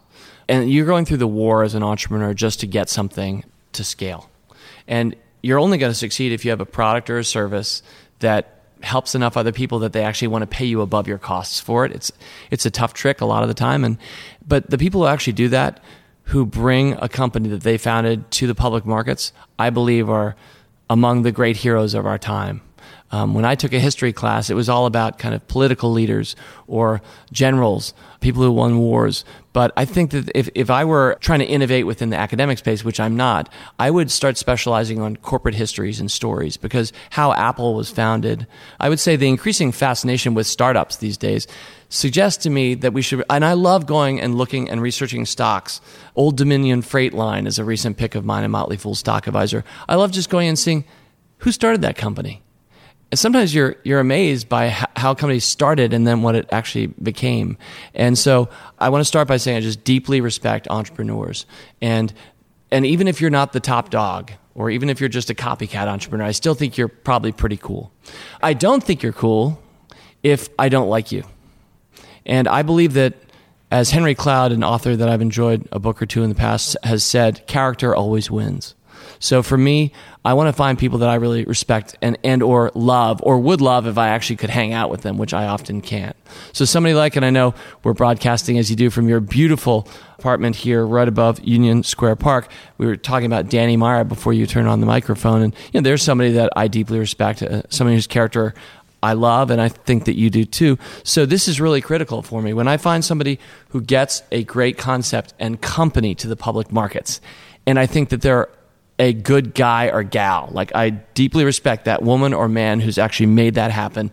and 0.48 0.70
you're 0.70 0.86
going 0.86 1.04
through 1.04 1.16
the 1.16 1.26
war 1.26 1.62
as 1.62 1.74
an 1.74 1.82
entrepreneur 1.82 2.32
just 2.34 2.60
to 2.60 2.66
get 2.66 2.88
something 2.88 3.44
to 3.72 3.84
scale. 3.84 4.30
And 4.86 5.16
you're 5.46 5.60
only 5.60 5.78
going 5.78 5.90
to 5.90 5.98
succeed 5.98 6.32
if 6.32 6.44
you 6.44 6.50
have 6.50 6.60
a 6.60 6.66
product 6.66 7.08
or 7.08 7.18
a 7.18 7.24
service 7.24 7.82
that 8.18 8.62
helps 8.82 9.14
enough 9.14 9.36
other 9.36 9.52
people 9.52 9.78
that 9.78 9.92
they 9.92 10.02
actually 10.02 10.28
want 10.28 10.42
to 10.42 10.46
pay 10.46 10.64
you 10.64 10.80
above 10.80 11.06
your 11.06 11.18
costs 11.18 11.60
for 11.60 11.84
it. 11.84 11.92
It's 11.92 12.12
it's 12.50 12.66
a 12.66 12.70
tough 12.70 12.92
trick 12.92 13.20
a 13.20 13.24
lot 13.24 13.42
of 13.42 13.48
the 13.48 13.54
time 13.54 13.84
and 13.84 13.96
but 14.46 14.68
the 14.70 14.78
people 14.78 15.02
who 15.02 15.06
actually 15.06 15.34
do 15.34 15.48
that 15.48 15.82
who 16.24 16.44
bring 16.44 16.94
a 16.94 17.08
company 17.08 17.48
that 17.48 17.62
they 17.62 17.78
founded 17.78 18.28
to 18.32 18.48
the 18.48 18.54
public 18.54 18.84
markets, 18.84 19.32
I 19.58 19.70
believe 19.70 20.10
are 20.10 20.34
among 20.90 21.22
the 21.22 21.30
great 21.30 21.56
heroes 21.56 21.94
of 21.94 22.04
our 22.04 22.18
time. 22.18 22.62
Um, 23.12 23.34
when 23.34 23.44
I 23.44 23.54
took 23.54 23.72
a 23.72 23.78
history 23.78 24.12
class, 24.12 24.50
it 24.50 24.54
was 24.54 24.68
all 24.68 24.86
about 24.86 25.18
kind 25.18 25.34
of 25.34 25.46
political 25.46 25.92
leaders 25.92 26.34
or 26.66 27.00
generals, 27.32 27.94
people 28.20 28.42
who 28.42 28.50
won 28.50 28.78
wars. 28.78 29.24
But 29.52 29.72
I 29.76 29.84
think 29.84 30.10
that 30.10 30.30
if, 30.34 30.48
if 30.54 30.70
I 30.70 30.84
were 30.84 31.16
trying 31.20 31.38
to 31.38 31.46
innovate 31.46 31.86
within 31.86 32.10
the 32.10 32.16
academic 32.16 32.58
space, 32.58 32.84
which 32.84 32.98
I'm 32.98 33.16
not, 33.16 33.48
I 33.78 33.90
would 33.90 34.10
start 34.10 34.36
specializing 34.36 35.00
on 35.00 35.16
corporate 35.16 35.54
histories 35.54 36.00
and 36.00 36.10
stories 36.10 36.56
because 36.56 36.92
how 37.10 37.32
Apple 37.32 37.74
was 37.74 37.90
founded. 37.90 38.46
I 38.80 38.88
would 38.88 39.00
say 39.00 39.14
the 39.14 39.28
increasing 39.28 39.70
fascination 39.70 40.34
with 40.34 40.48
startups 40.48 40.96
these 40.96 41.16
days 41.16 41.46
suggests 41.88 42.42
to 42.42 42.50
me 42.50 42.74
that 42.74 42.92
we 42.92 43.02
should, 43.02 43.22
and 43.30 43.44
I 43.44 43.52
love 43.52 43.86
going 43.86 44.20
and 44.20 44.34
looking 44.34 44.68
and 44.68 44.82
researching 44.82 45.24
stocks. 45.24 45.80
Old 46.16 46.36
Dominion 46.36 46.82
Freight 46.82 47.14
Line 47.14 47.46
is 47.46 47.60
a 47.60 47.64
recent 47.64 47.96
pick 47.96 48.16
of 48.16 48.24
mine 48.24 48.42
in 48.42 48.50
Motley 48.50 48.76
Fool 48.76 48.96
Stock 48.96 49.28
Advisor. 49.28 49.64
I 49.88 49.94
love 49.94 50.10
just 50.10 50.28
going 50.28 50.48
and 50.48 50.58
seeing 50.58 50.84
who 51.38 51.52
started 51.52 51.82
that 51.82 51.96
company 51.96 52.42
and 53.10 53.18
sometimes 53.18 53.54
you're 53.54 53.76
you're 53.84 54.00
amazed 54.00 54.48
by 54.48 54.68
how 54.68 55.14
companies 55.14 55.44
started 55.44 55.92
and 55.92 56.06
then 56.06 56.22
what 56.22 56.34
it 56.34 56.48
actually 56.50 56.88
became. 56.88 57.56
And 57.94 58.18
so 58.18 58.48
I 58.78 58.88
want 58.88 59.00
to 59.00 59.04
start 59.04 59.28
by 59.28 59.36
saying 59.36 59.58
I 59.58 59.60
just 59.60 59.84
deeply 59.84 60.20
respect 60.20 60.66
entrepreneurs. 60.68 61.46
And 61.80 62.12
and 62.70 62.84
even 62.84 63.06
if 63.06 63.20
you're 63.20 63.30
not 63.30 63.52
the 63.52 63.60
top 63.60 63.90
dog 63.90 64.32
or 64.54 64.70
even 64.70 64.88
if 64.88 65.00
you're 65.00 65.08
just 65.08 65.30
a 65.30 65.34
copycat 65.34 65.86
entrepreneur, 65.86 66.26
I 66.26 66.32
still 66.32 66.54
think 66.54 66.76
you're 66.76 66.88
probably 66.88 67.30
pretty 67.30 67.58
cool. 67.58 67.92
I 68.42 68.54
don't 68.54 68.82
think 68.82 69.02
you're 69.02 69.12
cool 69.12 69.62
if 70.22 70.48
I 70.58 70.68
don't 70.68 70.88
like 70.88 71.12
you. 71.12 71.24
And 72.24 72.48
I 72.48 72.62
believe 72.62 72.94
that 72.94 73.14
as 73.70 73.90
Henry 73.90 74.14
Cloud, 74.14 74.52
an 74.52 74.64
author 74.64 74.96
that 74.96 75.08
I've 75.08 75.20
enjoyed 75.20 75.68
a 75.72 75.78
book 75.78 76.00
or 76.00 76.06
two 76.06 76.22
in 76.22 76.28
the 76.28 76.34
past, 76.34 76.76
has 76.82 77.04
said, 77.04 77.46
character 77.46 77.94
always 77.94 78.30
wins. 78.30 78.75
So 79.18 79.42
for 79.42 79.56
me, 79.56 79.92
I 80.24 80.34
want 80.34 80.48
to 80.48 80.52
find 80.52 80.78
people 80.78 80.98
that 80.98 81.08
I 81.08 81.14
really 81.14 81.44
respect 81.44 81.96
and, 82.02 82.18
and 82.24 82.42
or 82.42 82.72
love 82.74 83.20
or 83.22 83.38
would 83.38 83.60
love 83.60 83.86
if 83.86 83.96
I 83.96 84.08
actually 84.08 84.36
could 84.36 84.50
hang 84.50 84.72
out 84.72 84.90
with 84.90 85.02
them, 85.02 85.18
which 85.18 85.32
I 85.32 85.46
often 85.46 85.80
can't. 85.80 86.16
So 86.52 86.64
somebody 86.64 86.94
like, 86.94 87.16
and 87.16 87.24
I 87.24 87.30
know 87.30 87.54
we're 87.84 87.94
broadcasting 87.94 88.58
as 88.58 88.68
you 88.68 88.76
do 88.76 88.90
from 88.90 89.08
your 89.08 89.20
beautiful 89.20 89.86
apartment 90.18 90.56
here 90.56 90.84
right 90.84 91.06
above 91.06 91.40
Union 91.40 91.82
Square 91.82 92.16
Park. 92.16 92.48
We 92.78 92.86
were 92.86 92.96
talking 92.96 93.26
about 93.26 93.48
Danny 93.48 93.76
Meyer 93.76 94.04
before 94.04 94.32
you 94.32 94.46
turn 94.46 94.66
on 94.66 94.80
the 94.80 94.86
microphone. 94.86 95.42
And 95.42 95.54
you 95.72 95.80
know, 95.80 95.84
there's 95.84 96.02
somebody 96.02 96.32
that 96.32 96.52
I 96.56 96.68
deeply 96.68 96.98
respect, 96.98 97.42
uh, 97.42 97.62
somebody 97.68 97.94
whose 97.94 98.06
character 98.06 98.54
I 99.02 99.12
love, 99.12 99.50
and 99.50 99.60
I 99.60 99.68
think 99.68 100.06
that 100.06 100.16
you 100.16 100.30
do 100.30 100.44
too. 100.44 100.78
So 101.04 101.26
this 101.26 101.46
is 101.46 101.60
really 101.60 101.80
critical 101.80 102.22
for 102.22 102.42
me. 102.42 102.52
When 102.52 102.66
I 102.66 102.76
find 102.76 103.04
somebody 103.04 103.38
who 103.68 103.80
gets 103.80 104.22
a 104.32 104.42
great 104.42 104.78
concept 104.78 105.34
and 105.38 105.60
company 105.60 106.14
to 106.16 106.26
the 106.26 106.34
public 106.34 106.72
markets, 106.72 107.20
and 107.66 107.78
I 107.78 107.86
think 107.86 108.08
that 108.08 108.22
they're 108.22 108.48
a 108.98 109.12
good 109.12 109.54
guy 109.54 109.88
or 109.88 110.02
gal. 110.02 110.48
Like 110.52 110.74
I 110.74 110.90
deeply 110.90 111.44
respect 111.44 111.84
that 111.84 112.02
woman 112.02 112.32
or 112.32 112.48
man 112.48 112.80
who's 112.80 112.98
actually 112.98 113.26
made 113.26 113.54
that 113.54 113.70
happen. 113.70 114.10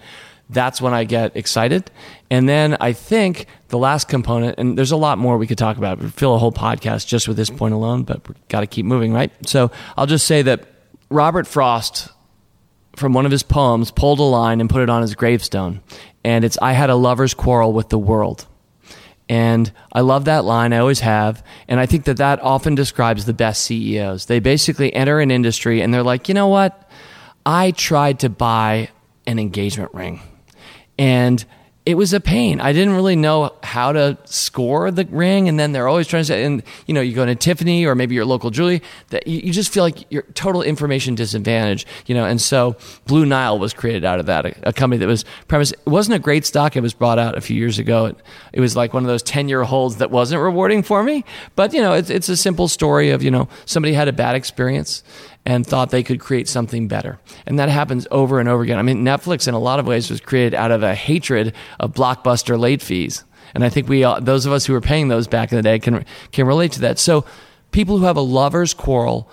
That's 0.50 0.82
when 0.82 0.94
I 0.94 1.04
get 1.06 1.36
excited. 1.36 1.90
And 2.30 2.48
then 2.50 2.78
I 2.80 2.94
think 2.94 3.48
the 3.70 3.78
last 3.78 4.08
component, 4.08 4.60
and 4.60 4.78
there's 4.78 4.92
a 4.92 4.98
lot 4.98 5.18
more 5.18 5.38
we 5.38 5.48
could 5.48 5.58
talk 5.58 5.78
about. 5.78 6.00
We 6.00 6.10
fill 6.10 6.36
a 6.36 6.38
whole 6.38 6.52
podcast 6.52 7.08
just 7.08 7.28
with 7.28 7.38
this 7.38 7.50
point 7.50 7.74
alone, 7.74 8.04
but 8.04 8.28
we've 8.28 8.48
got 8.50 8.62
to 8.62 8.68
keep 8.68 8.86
moving, 8.86 9.14
right? 9.14 9.32
So 9.48 9.72
I'll 9.98 10.06
just 10.06 10.28
say 10.28 10.42
that 10.44 10.68
Robert 11.10 11.48
Frost, 11.48 12.10
from 12.96 13.14
one 13.14 13.26
of 13.26 13.32
his 13.32 13.44
poems, 13.44 13.90
pulled 13.90 14.20
a 14.20 14.24
line 14.24 14.60
and 14.62 14.70
put 14.70 14.82
it 14.82 14.90
on 14.90 15.02
his 15.02 15.16
gravestone. 15.16 15.82
And 16.24 16.44
it's, 16.44 16.58
I 16.62 16.74
had 16.74 16.90
a 16.90 16.96
lover's 16.96 17.34
quarrel 17.34 17.74
with 17.74 17.90
the 17.90 18.00
world. 18.00 18.48
And 19.30 19.72
I 19.92 20.02
love 20.02 20.26
that 20.26 20.46
line. 20.46 20.74
I 20.74 20.80
always 20.80 21.00
have. 21.00 21.44
And 21.68 21.80
I 21.80 21.86
think 21.86 22.06
that 22.06 22.18
that 22.18 22.42
often 22.42 22.76
describes 22.76 23.26
the 23.26 23.34
best 23.34 23.64
CEOs. 23.64 24.26
They 24.26 24.40
basically 24.40 24.94
enter 24.94 25.20
an 25.20 25.32
industry 25.32 25.82
and 25.82 25.94
they're 25.94 26.04
like, 26.04 26.28
you 26.28 26.34
know 26.34 26.48
what? 26.48 26.90
I 27.46 27.72
tried 27.72 28.20
to 28.20 28.30
buy 28.30 28.90
an 29.26 29.40
engagement 29.40 29.94
ring. 29.94 30.22
And 30.98 31.44
it 31.86 31.96
was 31.96 32.14
a 32.14 32.22
pain. 32.22 32.62
I 32.62 32.72
didn't 32.72 32.94
really 32.94 33.18
know 33.18 33.54
how 33.62 33.92
to 33.92 34.18
score 34.24 34.90
the 34.90 35.06
ring, 35.06 35.50
and 35.50 35.60
then 35.60 35.74
they're 35.74 35.90
always 35.90 36.08
trying 36.08 36.22
to 36.22 36.26
say, 36.26 36.46
and 36.46 36.64
you 36.88 36.94
know, 36.94 37.02
you 37.02 37.14
go 37.14 37.26
to 37.26 37.36
Tiffany 37.36 37.86
or 37.86 37.94
maybe 37.94 38.16
your 38.16 38.24
local 38.24 38.52
jewelry, 38.52 38.82
that 39.10 39.28
you, 39.28 39.40
you 39.40 39.52
just 39.52 39.74
feel 39.74 39.84
like 39.84 40.10
you're 40.10 40.24
total 40.34 40.62
information 40.62 41.14
disadvantage, 41.14 41.86
you 42.06 42.16
know. 42.16 42.24
And 42.24 42.40
so 42.40 42.78
Blue 43.06 43.26
Nile 43.26 43.60
was 43.60 43.74
created 43.74 44.06
out 44.06 44.22
of 44.22 44.28
that, 44.28 44.46
a, 44.46 44.70
a 44.70 44.74
company 44.74 45.00
that 45.00 45.08
was 45.08 45.26
premised. 45.50 45.74
It 45.74 45.90
wasn't 45.90 46.16
a 46.16 46.20
great 46.20 46.46
stock. 46.46 46.78
It 46.78 46.82
was 46.82 46.94
brought 46.94 47.20
out 47.20 47.38
a 47.38 47.42
few 47.42 47.58
years 47.58 47.80
ago. 47.80 48.06
It, 48.06 48.18
it 48.54 48.62
was 48.62 48.78
like 48.78 48.94
one 48.94 49.04
of 49.04 49.08
those 49.08 49.24
ten 49.24 49.50
year 49.50 49.64
holds 49.64 49.98
that 49.98 50.10
wasn't 50.10 50.42
rewarding 50.42 50.84
for 50.84 51.04
me. 51.04 51.26
But 51.56 51.74
you 51.74 51.82
know, 51.82 51.94
it's 51.94 52.10
it's 52.10 52.30
a 52.30 52.38
simple 52.38 52.70
story 52.70 53.10
of 53.10 53.22
you 53.22 53.32
know 53.32 53.50
somebody 53.66 53.94
had 53.94 54.08
a 54.08 54.14
bad 54.14 54.36
experience 54.36 55.04
and 55.46 55.68
thought 55.68 55.90
they 55.90 56.04
could 56.04 56.20
create 56.20 56.48
something 56.48 56.88
better. 56.88 57.20
And 57.46 57.60
that 57.60 57.70
happens 57.70 58.08
over 58.12 58.40
and 58.40 58.48
over 58.48 58.64
again. 58.64 58.80
I 58.80 58.82
mean, 58.82 59.04
Netflix 59.04 59.48
in 59.48 59.54
a 59.54 59.60
lot 59.60 59.80
of 59.80 59.88
ways 59.88 60.10
was 60.10 60.22
created 60.22 60.54
out 60.54 60.72
of 60.72 60.84
a 60.84 60.96
hatred 60.96 61.54
of 61.80 61.94
blockbuster 61.94 62.58
late 62.58 62.82
fees. 62.82 63.24
And 63.54 63.64
I 63.64 63.70
think 63.70 63.90
we, 63.90 64.04
all, 64.04 64.22
those 64.22 64.46
of 64.46 64.54
us 64.54 64.66
who 64.66 64.74
were 64.74 64.82
paying 64.82 65.10
those 65.10 65.28
back 65.28 65.52
in 65.52 65.58
the 65.58 65.62
day 65.62 65.80
can, 65.80 66.06
can 66.32 66.48
relate 66.48 66.72
to 66.74 66.82
that. 66.82 66.98
So 66.98 67.26
people 67.72 67.98
who 67.98 68.06
have 68.06 68.18
a 68.18 68.22
lover's 68.22 68.74
quarrel 68.74 69.30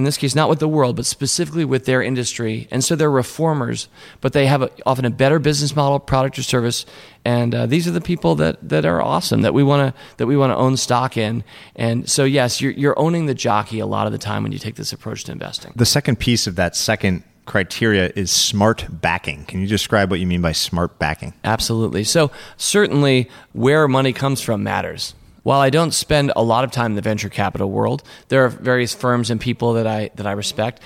in 0.00 0.04
this 0.04 0.16
case, 0.16 0.34
not 0.34 0.48
with 0.48 0.60
the 0.60 0.66
world, 0.66 0.96
but 0.96 1.04
specifically 1.04 1.66
with 1.66 1.84
their 1.84 2.02
industry. 2.02 2.66
And 2.70 2.82
so 2.82 2.96
they're 2.96 3.10
reformers, 3.10 3.86
but 4.22 4.32
they 4.32 4.46
have 4.46 4.62
a, 4.62 4.70
often 4.86 5.04
a 5.04 5.10
better 5.10 5.38
business 5.38 5.76
model, 5.76 5.98
product 6.00 6.38
or 6.38 6.42
service. 6.42 6.86
And 7.22 7.54
uh, 7.54 7.66
these 7.66 7.86
are 7.86 7.90
the 7.90 8.00
people 8.00 8.34
that, 8.36 8.66
that 8.66 8.86
are 8.86 9.02
awesome 9.02 9.42
that 9.42 9.52
we 9.52 9.62
want 9.62 9.94
to 9.94 10.02
that 10.16 10.26
we 10.26 10.38
want 10.38 10.52
to 10.52 10.56
own 10.56 10.78
stock 10.78 11.18
in. 11.18 11.44
And 11.76 12.08
so, 12.08 12.24
yes, 12.24 12.62
you're, 12.62 12.72
you're 12.72 12.98
owning 12.98 13.26
the 13.26 13.34
jockey 13.34 13.78
a 13.78 13.84
lot 13.84 14.06
of 14.06 14.12
the 14.12 14.18
time 14.18 14.42
when 14.42 14.52
you 14.52 14.58
take 14.58 14.76
this 14.76 14.90
approach 14.90 15.24
to 15.24 15.32
investing. 15.32 15.74
The 15.76 15.84
second 15.84 16.18
piece 16.18 16.46
of 16.46 16.56
that 16.56 16.74
second 16.74 17.22
criteria 17.44 18.10
is 18.16 18.30
smart 18.30 18.86
backing. 18.90 19.44
Can 19.44 19.60
you 19.60 19.66
describe 19.66 20.10
what 20.10 20.18
you 20.18 20.26
mean 20.26 20.40
by 20.40 20.52
smart 20.52 20.98
backing? 20.98 21.34
Absolutely. 21.44 22.04
So, 22.04 22.30
certainly, 22.56 23.28
where 23.52 23.86
money 23.86 24.14
comes 24.14 24.40
from 24.40 24.62
matters. 24.62 25.14
While 25.42 25.60
I 25.60 25.70
don't 25.70 25.92
spend 25.92 26.32
a 26.36 26.42
lot 26.42 26.64
of 26.64 26.70
time 26.70 26.92
in 26.92 26.96
the 26.96 27.02
venture 27.02 27.28
capital 27.28 27.70
world, 27.70 28.02
there 28.28 28.44
are 28.44 28.48
various 28.48 28.94
firms 28.94 29.30
and 29.30 29.40
people 29.40 29.74
that 29.74 29.86
I 29.86 30.10
that 30.16 30.26
I 30.26 30.32
respect 30.32 30.80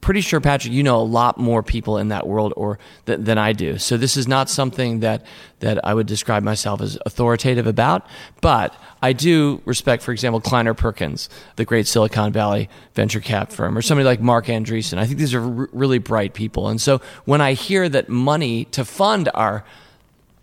pretty 0.00 0.20
sure, 0.20 0.40
Patrick, 0.40 0.72
you 0.72 0.82
know 0.82 1.00
a 1.00 1.02
lot 1.02 1.38
more 1.38 1.62
people 1.62 1.98
in 1.98 2.08
that 2.08 2.26
world 2.26 2.52
or 2.56 2.78
th- 3.06 3.20
than 3.20 3.36
I 3.36 3.52
do. 3.52 3.78
So 3.78 3.96
this 3.96 4.16
is 4.16 4.28
not 4.28 4.48
something 4.48 5.00
that 5.00 5.24
that 5.60 5.84
I 5.84 5.92
would 5.92 6.06
describe 6.06 6.42
myself 6.42 6.80
as 6.80 6.98
authoritative 7.04 7.66
about. 7.66 8.06
But 8.40 8.74
I 9.02 9.12
do 9.12 9.60
respect, 9.64 10.02
for 10.02 10.12
example, 10.12 10.40
Kleiner 10.40 10.72
Perkins, 10.72 11.28
the 11.56 11.64
great 11.64 11.86
Silicon 11.86 12.32
Valley 12.32 12.68
venture 12.94 13.20
cap 13.20 13.50
firm, 13.52 13.76
or 13.76 13.82
somebody 13.82 14.04
like 14.06 14.20
Marc 14.20 14.46
Andreessen. 14.46 14.98
I 14.98 15.06
think 15.06 15.18
these 15.18 15.34
are 15.34 15.42
r- 15.42 15.68
really 15.72 15.98
bright 15.98 16.32
people. 16.32 16.68
And 16.68 16.80
so 16.80 17.00
when 17.24 17.40
I 17.40 17.54
hear 17.54 17.88
that 17.88 18.08
money 18.08 18.66
to 18.66 18.84
fund 18.84 19.28
our 19.34 19.64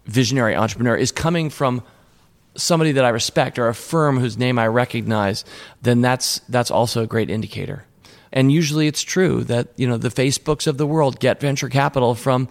visionary 0.05 0.55
entrepreneur 0.55 0.95
is 0.95 1.11
coming 1.11 1.49
from 1.49 1.81
somebody 2.55 2.93
that 2.93 3.05
I 3.05 3.09
respect 3.09 3.59
or 3.59 3.67
a 3.67 3.75
firm 3.75 4.19
whose 4.19 4.37
name 4.37 4.57
I 4.59 4.67
recognize, 4.67 5.45
then 5.81 6.01
that's 6.01 6.39
that's 6.49 6.71
also 6.71 7.03
a 7.03 7.07
great 7.07 7.29
indicator. 7.29 7.85
And 8.31 8.51
usually 8.51 8.87
it's 8.87 9.01
true 9.01 9.43
that, 9.45 9.69
you 9.77 9.87
know, 9.87 9.97
the 9.97 10.09
Facebooks 10.09 10.67
of 10.67 10.77
the 10.77 10.85
world 10.85 11.19
get 11.19 11.39
venture 11.39 11.69
capital 11.69 12.15
from 12.15 12.49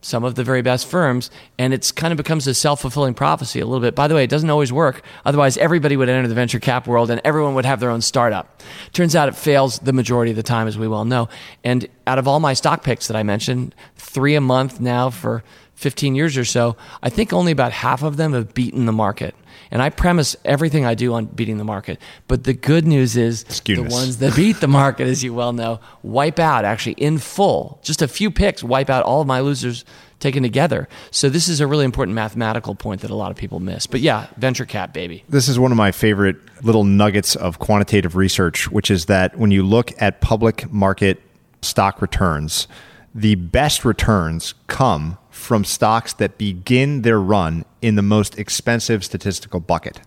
some 0.00 0.24
of 0.24 0.36
the 0.36 0.44
very 0.44 0.62
best 0.62 0.86
firms, 0.86 1.30
and 1.58 1.74
it's 1.74 1.90
kind 1.90 2.12
of 2.12 2.16
becomes 2.16 2.46
a 2.46 2.54
self 2.54 2.80
fulfilling 2.80 3.12
prophecy 3.12 3.60
a 3.60 3.66
little 3.66 3.80
bit. 3.80 3.94
By 3.94 4.08
the 4.08 4.14
way, 4.14 4.24
it 4.24 4.30
doesn't 4.30 4.48
always 4.48 4.72
work. 4.72 5.02
Otherwise, 5.24 5.56
everybody 5.56 5.96
would 5.96 6.08
enter 6.08 6.28
the 6.28 6.34
venture 6.34 6.60
cap 6.60 6.86
world 6.86 7.10
and 7.10 7.20
everyone 7.24 7.54
would 7.54 7.64
have 7.64 7.80
their 7.80 7.90
own 7.90 8.00
startup. 8.00 8.62
Turns 8.92 9.16
out 9.16 9.28
it 9.28 9.34
fails 9.34 9.78
the 9.80 9.92
majority 9.92 10.30
of 10.30 10.36
the 10.36 10.42
time, 10.42 10.68
as 10.68 10.78
we 10.78 10.86
well 10.86 11.04
know. 11.04 11.28
And 11.64 11.88
out 12.06 12.18
of 12.18 12.28
all 12.28 12.40
my 12.40 12.54
stock 12.54 12.84
picks 12.84 13.08
that 13.08 13.16
I 13.16 13.24
mentioned, 13.24 13.74
three 13.96 14.36
a 14.36 14.40
month 14.40 14.80
now 14.80 15.10
for 15.10 15.42
15 15.76 16.14
years 16.14 16.36
or 16.36 16.44
so, 16.44 16.76
I 17.02 17.10
think 17.10 17.32
only 17.32 17.52
about 17.52 17.70
half 17.70 18.02
of 18.02 18.16
them 18.16 18.32
have 18.32 18.54
beaten 18.54 18.86
the 18.86 18.92
market. 18.92 19.34
And 19.70 19.82
I 19.82 19.90
premise 19.90 20.36
everything 20.44 20.84
I 20.84 20.94
do 20.94 21.14
on 21.14 21.26
beating 21.26 21.58
the 21.58 21.64
market. 21.64 22.00
But 22.28 22.44
the 22.44 22.54
good 22.54 22.86
news 22.86 23.16
is 23.16 23.44
the 23.44 23.82
ones 23.82 24.18
that 24.18 24.34
beat 24.36 24.60
the 24.60 24.68
market, 24.68 25.06
as 25.06 25.22
you 25.22 25.34
well 25.34 25.52
know, 25.52 25.80
wipe 26.02 26.38
out 26.38 26.64
actually 26.64 26.92
in 26.94 27.18
full. 27.18 27.78
Just 27.82 28.00
a 28.00 28.08
few 28.08 28.30
picks 28.30 28.62
wipe 28.62 28.88
out 28.88 29.04
all 29.04 29.20
of 29.20 29.26
my 29.26 29.40
losers 29.40 29.84
taken 30.18 30.42
together. 30.42 30.88
So 31.10 31.28
this 31.28 31.48
is 31.48 31.60
a 31.60 31.66
really 31.66 31.84
important 31.84 32.14
mathematical 32.14 32.74
point 32.74 33.02
that 33.02 33.10
a 33.10 33.14
lot 33.14 33.30
of 33.30 33.36
people 33.36 33.60
miss. 33.60 33.86
But 33.86 34.00
yeah, 34.00 34.28
venture 34.38 34.64
cap, 34.64 34.94
baby. 34.94 35.24
This 35.28 35.48
is 35.48 35.58
one 35.58 35.72
of 35.72 35.76
my 35.76 35.92
favorite 35.92 36.36
little 36.62 36.84
nuggets 36.84 37.36
of 37.36 37.58
quantitative 37.58 38.16
research, 38.16 38.70
which 38.70 38.90
is 38.90 39.06
that 39.06 39.36
when 39.36 39.50
you 39.50 39.62
look 39.62 39.92
at 40.00 40.20
public 40.20 40.70
market 40.72 41.20
stock 41.60 42.00
returns, 42.00 42.66
the 43.14 43.34
best 43.34 43.84
returns 43.84 44.54
come 44.68 45.18
from 45.46 45.64
stocks 45.64 46.12
that 46.14 46.36
begin 46.38 47.02
their 47.02 47.20
run 47.20 47.64
in 47.80 47.94
the 47.94 48.02
most 48.02 48.36
expensive 48.36 49.04
statistical 49.04 49.60
bucket. 49.60 50.00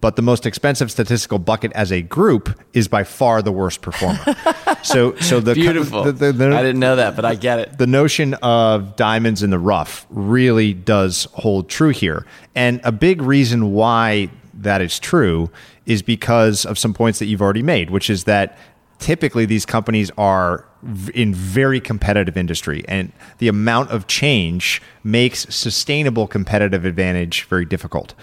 But 0.00 0.14
the 0.16 0.22
most 0.22 0.46
expensive 0.46 0.90
statistical 0.90 1.38
bucket 1.38 1.72
as 1.72 1.92
a 1.92 2.00
group 2.00 2.58
is 2.72 2.86
by 2.86 3.02
far 3.02 3.42
the 3.42 3.52
worst 3.52 3.82
performer. 3.82 4.24
so, 4.82 5.16
so 5.16 5.40
the 5.40 5.54
beautiful. 5.54 6.04
The, 6.04 6.12
the, 6.12 6.32
the, 6.32 6.56
I 6.56 6.62
didn't 6.62 6.80
know 6.80 6.96
that, 6.96 7.16
but 7.16 7.24
I 7.24 7.34
get 7.34 7.58
it. 7.58 7.78
The 7.78 7.86
notion 7.88 8.34
of 8.34 8.94
diamonds 8.96 9.42
in 9.42 9.50
the 9.50 9.58
rough 9.58 10.06
really 10.10 10.74
does 10.74 11.26
hold 11.32 11.68
true 11.68 11.90
here, 11.90 12.24
and 12.54 12.80
a 12.84 12.92
big 12.92 13.20
reason 13.20 13.72
why 13.72 14.30
that 14.54 14.80
is 14.80 14.98
true 14.98 15.50
is 15.86 16.02
because 16.02 16.64
of 16.64 16.78
some 16.78 16.94
points 16.94 17.18
that 17.18 17.26
you've 17.26 17.42
already 17.42 17.62
made, 17.62 17.90
which 17.90 18.08
is 18.08 18.24
that 18.24 18.56
typically 19.00 19.44
these 19.44 19.66
companies 19.66 20.10
are 20.16 20.66
in 21.14 21.34
very 21.34 21.80
competitive 21.80 22.36
industry 22.36 22.84
and 22.88 23.12
the 23.38 23.48
amount 23.48 23.90
of 23.90 24.06
change 24.06 24.82
makes 25.04 25.52
sustainable 25.54 26.26
competitive 26.26 26.84
advantage 26.84 27.44
very 27.44 27.64
difficult. 27.64 28.14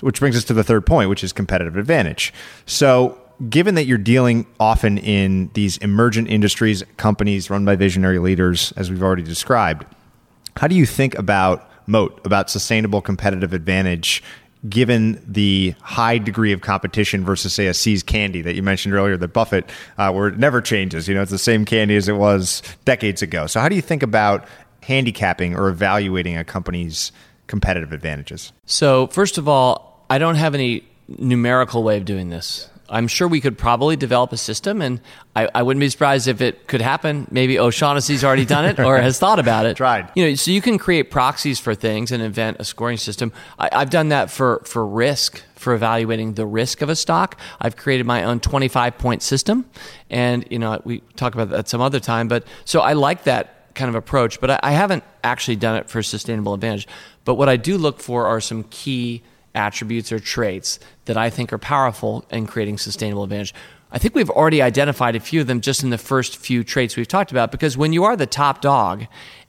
Which 0.00 0.20
brings 0.20 0.36
us 0.36 0.44
to 0.44 0.54
the 0.54 0.64
third 0.64 0.86
point 0.86 1.10
which 1.10 1.24
is 1.24 1.32
competitive 1.32 1.76
advantage. 1.76 2.32
So 2.66 3.20
given 3.48 3.74
that 3.76 3.86
you're 3.86 3.98
dealing 3.98 4.46
often 4.58 4.98
in 4.98 5.50
these 5.54 5.76
emergent 5.78 6.28
industries 6.28 6.82
companies 6.96 7.50
run 7.50 7.64
by 7.64 7.76
visionary 7.76 8.18
leaders 8.18 8.72
as 8.76 8.90
we've 8.90 9.02
already 9.02 9.22
described 9.22 9.86
how 10.56 10.66
do 10.66 10.74
you 10.74 10.84
think 10.84 11.16
about 11.16 11.70
moat 11.86 12.20
about 12.24 12.50
sustainable 12.50 13.00
competitive 13.00 13.52
advantage 13.52 14.22
given 14.68 15.22
the 15.26 15.74
high 15.82 16.18
degree 16.18 16.52
of 16.52 16.60
competition 16.60 17.24
versus 17.24 17.52
say 17.52 17.66
a 17.66 17.74
See's 17.74 18.02
candy 18.02 18.42
that 18.42 18.54
you 18.54 18.62
mentioned 18.62 18.94
earlier 18.94 19.16
that 19.16 19.28
Buffett 19.28 19.68
uh, 19.98 20.10
where 20.12 20.28
it 20.28 20.38
never 20.38 20.60
changes. 20.60 21.08
You 21.08 21.14
know 21.14 21.22
it's 21.22 21.30
the 21.30 21.38
same 21.38 21.64
candy 21.64 21.96
as 21.96 22.08
it 22.08 22.14
was 22.14 22.62
decades 22.84 23.22
ago. 23.22 23.46
So 23.46 23.60
how 23.60 23.68
do 23.68 23.76
you 23.76 23.82
think 23.82 24.02
about 24.02 24.46
handicapping 24.82 25.54
or 25.54 25.68
evaluating 25.68 26.36
a 26.36 26.44
company's 26.44 27.12
competitive 27.46 27.92
advantages? 27.92 28.52
So 28.66 29.06
first 29.08 29.38
of 29.38 29.48
all 29.48 30.04
I 30.10 30.18
don't 30.18 30.36
have 30.36 30.54
any 30.54 30.84
numerical 31.08 31.82
way 31.82 31.96
of 31.96 32.04
doing 32.04 32.30
this 32.30 32.68
I'm 32.90 33.06
sure 33.06 33.28
we 33.28 33.40
could 33.40 33.58
probably 33.58 33.96
develop 33.96 34.32
a 34.32 34.36
system, 34.36 34.80
and 34.80 35.00
I, 35.36 35.48
I, 35.54 35.62
wouldn't 35.62 35.80
be 35.80 35.88
surprised 35.90 36.26
if 36.26 36.40
it 36.40 36.66
could 36.66 36.80
happen. 36.80 37.26
Maybe 37.30 37.58
O'Shaughnessy's 37.58 38.24
already 38.24 38.46
done 38.46 38.64
it 38.64 38.78
or 38.78 38.98
has 38.98 39.18
thought 39.18 39.38
about 39.38 39.66
it. 39.66 39.76
Tried. 39.76 40.10
You 40.14 40.28
know, 40.28 40.34
so 40.34 40.50
you 40.50 40.62
can 40.62 40.78
create 40.78 41.10
proxies 41.10 41.60
for 41.60 41.74
things 41.74 42.12
and 42.12 42.22
invent 42.22 42.58
a 42.60 42.64
scoring 42.64 42.96
system. 42.96 43.32
I, 43.58 43.68
I've 43.72 43.90
done 43.90 44.08
that 44.08 44.30
for 44.30 44.62
for 44.64 44.86
risk, 44.86 45.42
for 45.54 45.74
evaluating 45.74 46.34
the 46.34 46.46
risk 46.46 46.80
of 46.80 46.88
a 46.88 46.96
stock. 46.96 47.38
I've 47.60 47.76
created 47.76 48.06
my 48.06 48.24
own 48.24 48.40
25 48.40 48.96
point 48.96 49.22
system, 49.22 49.66
and 50.08 50.46
you 50.50 50.58
know 50.58 50.80
we 50.84 51.00
talk 51.16 51.34
about 51.34 51.50
that 51.50 51.68
some 51.68 51.80
other 51.80 52.00
time. 52.00 52.28
But 52.28 52.46
so 52.64 52.80
I 52.80 52.94
like 52.94 53.24
that 53.24 53.74
kind 53.74 53.88
of 53.90 53.94
approach, 53.94 54.40
but 54.40 54.50
I, 54.50 54.60
I 54.62 54.70
haven't 54.72 55.04
actually 55.22 55.56
done 55.56 55.76
it 55.76 55.90
for 55.90 56.02
sustainable 56.02 56.54
advantage. 56.54 56.88
But 57.24 57.34
what 57.34 57.48
I 57.48 57.56
do 57.56 57.76
look 57.76 58.00
for 58.00 58.26
are 58.26 58.40
some 58.40 58.64
key 58.64 59.22
attributes 59.58 60.12
or 60.12 60.18
traits 60.18 60.78
that 61.04 61.16
I 61.16 61.28
think 61.28 61.52
are 61.52 61.58
powerful 61.58 62.24
in 62.30 62.46
creating 62.46 62.78
sustainable 62.78 63.24
advantage. 63.24 63.52
I 63.90 63.98
think 63.98 64.14
we've 64.14 64.30
already 64.30 64.62
identified 64.62 65.16
a 65.16 65.20
few 65.20 65.40
of 65.40 65.46
them 65.46 65.60
just 65.60 65.82
in 65.82 65.90
the 65.90 65.98
first 65.98 66.36
few 66.36 66.62
traits 66.62 66.96
we've 66.96 67.08
talked 67.08 67.30
about 67.30 67.50
because 67.50 67.76
when 67.76 67.92
you 67.92 68.04
are 68.04 68.16
the 68.16 68.26
top 68.26 68.60
dog 68.60 69.06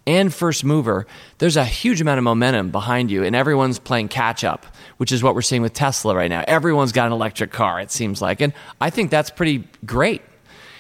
and 0.07 0.33
first 0.33 0.63
mover, 0.63 1.05
there's 1.37 1.57
a 1.57 1.65
huge 1.65 2.01
amount 2.01 2.17
of 2.17 2.23
momentum 2.23 2.71
behind 2.71 3.11
you 3.11 3.23
and 3.23 3.35
everyone's 3.35 3.79
playing 3.79 4.07
catch 4.07 4.43
up, 4.43 4.65
which 4.97 5.11
is 5.11 5.21
what 5.21 5.35
we're 5.35 5.41
seeing 5.41 5.61
with 5.61 5.73
Tesla 5.73 6.15
right 6.15 6.29
now. 6.29 6.43
Everyone's 6.47 6.93
got 6.93 7.07
an 7.07 7.13
electric 7.13 7.51
car, 7.51 7.79
it 7.81 7.91
seems 7.91 8.21
like. 8.21 8.41
And 8.41 8.53
I 8.79 8.89
think 8.89 9.11
that's 9.11 9.29
pretty 9.29 9.65
great 9.85 10.21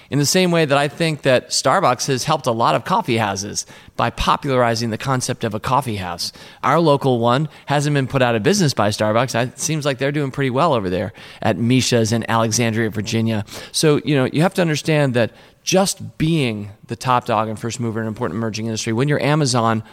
in 0.09 0.19
the 0.19 0.25
same 0.25 0.51
way 0.51 0.65
that 0.65 0.77
I 0.77 0.87
think 0.87 1.21
that 1.21 1.49
Starbucks 1.49 2.07
has 2.07 2.23
helped 2.23 2.47
a 2.47 2.51
lot 2.51 2.75
of 2.75 2.85
coffee 2.85 3.17
houses 3.17 3.65
by 3.95 4.09
popularizing 4.09 4.89
the 4.89 4.97
concept 4.97 5.43
of 5.43 5.53
a 5.53 5.59
coffee 5.59 5.97
house. 5.97 6.31
Our 6.63 6.79
local 6.79 7.19
one 7.19 7.49
hasn't 7.67 7.93
been 7.93 8.07
put 8.07 8.21
out 8.21 8.35
of 8.35 8.43
business 8.43 8.73
by 8.73 8.89
Starbucks. 8.89 9.39
It 9.49 9.59
seems 9.59 9.85
like 9.85 9.97
they're 9.97 10.11
doing 10.11 10.31
pretty 10.31 10.49
well 10.49 10.73
over 10.73 10.89
there 10.89 11.13
at 11.41 11.57
Misha's 11.57 12.11
in 12.11 12.29
Alexandria, 12.29 12.89
Virginia. 12.89 13.45
So, 13.71 14.01
you 14.03 14.15
know, 14.15 14.25
you 14.25 14.41
have 14.41 14.53
to 14.55 14.61
understand 14.61 15.13
that 15.13 15.31
just 15.63 16.17
being 16.17 16.71
the 16.87 16.95
top 16.95 17.25
dog 17.25 17.47
and 17.47 17.59
first 17.59 17.79
mover 17.79 17.99
in 17.99 18.05
an 18.05 18.07
important 18.07 18.37
emerging 18.37 18.65
industry, 18.65 18.93
when 18.93 19.07
you're 19.07 19.21
Amazon, 19.21 19.83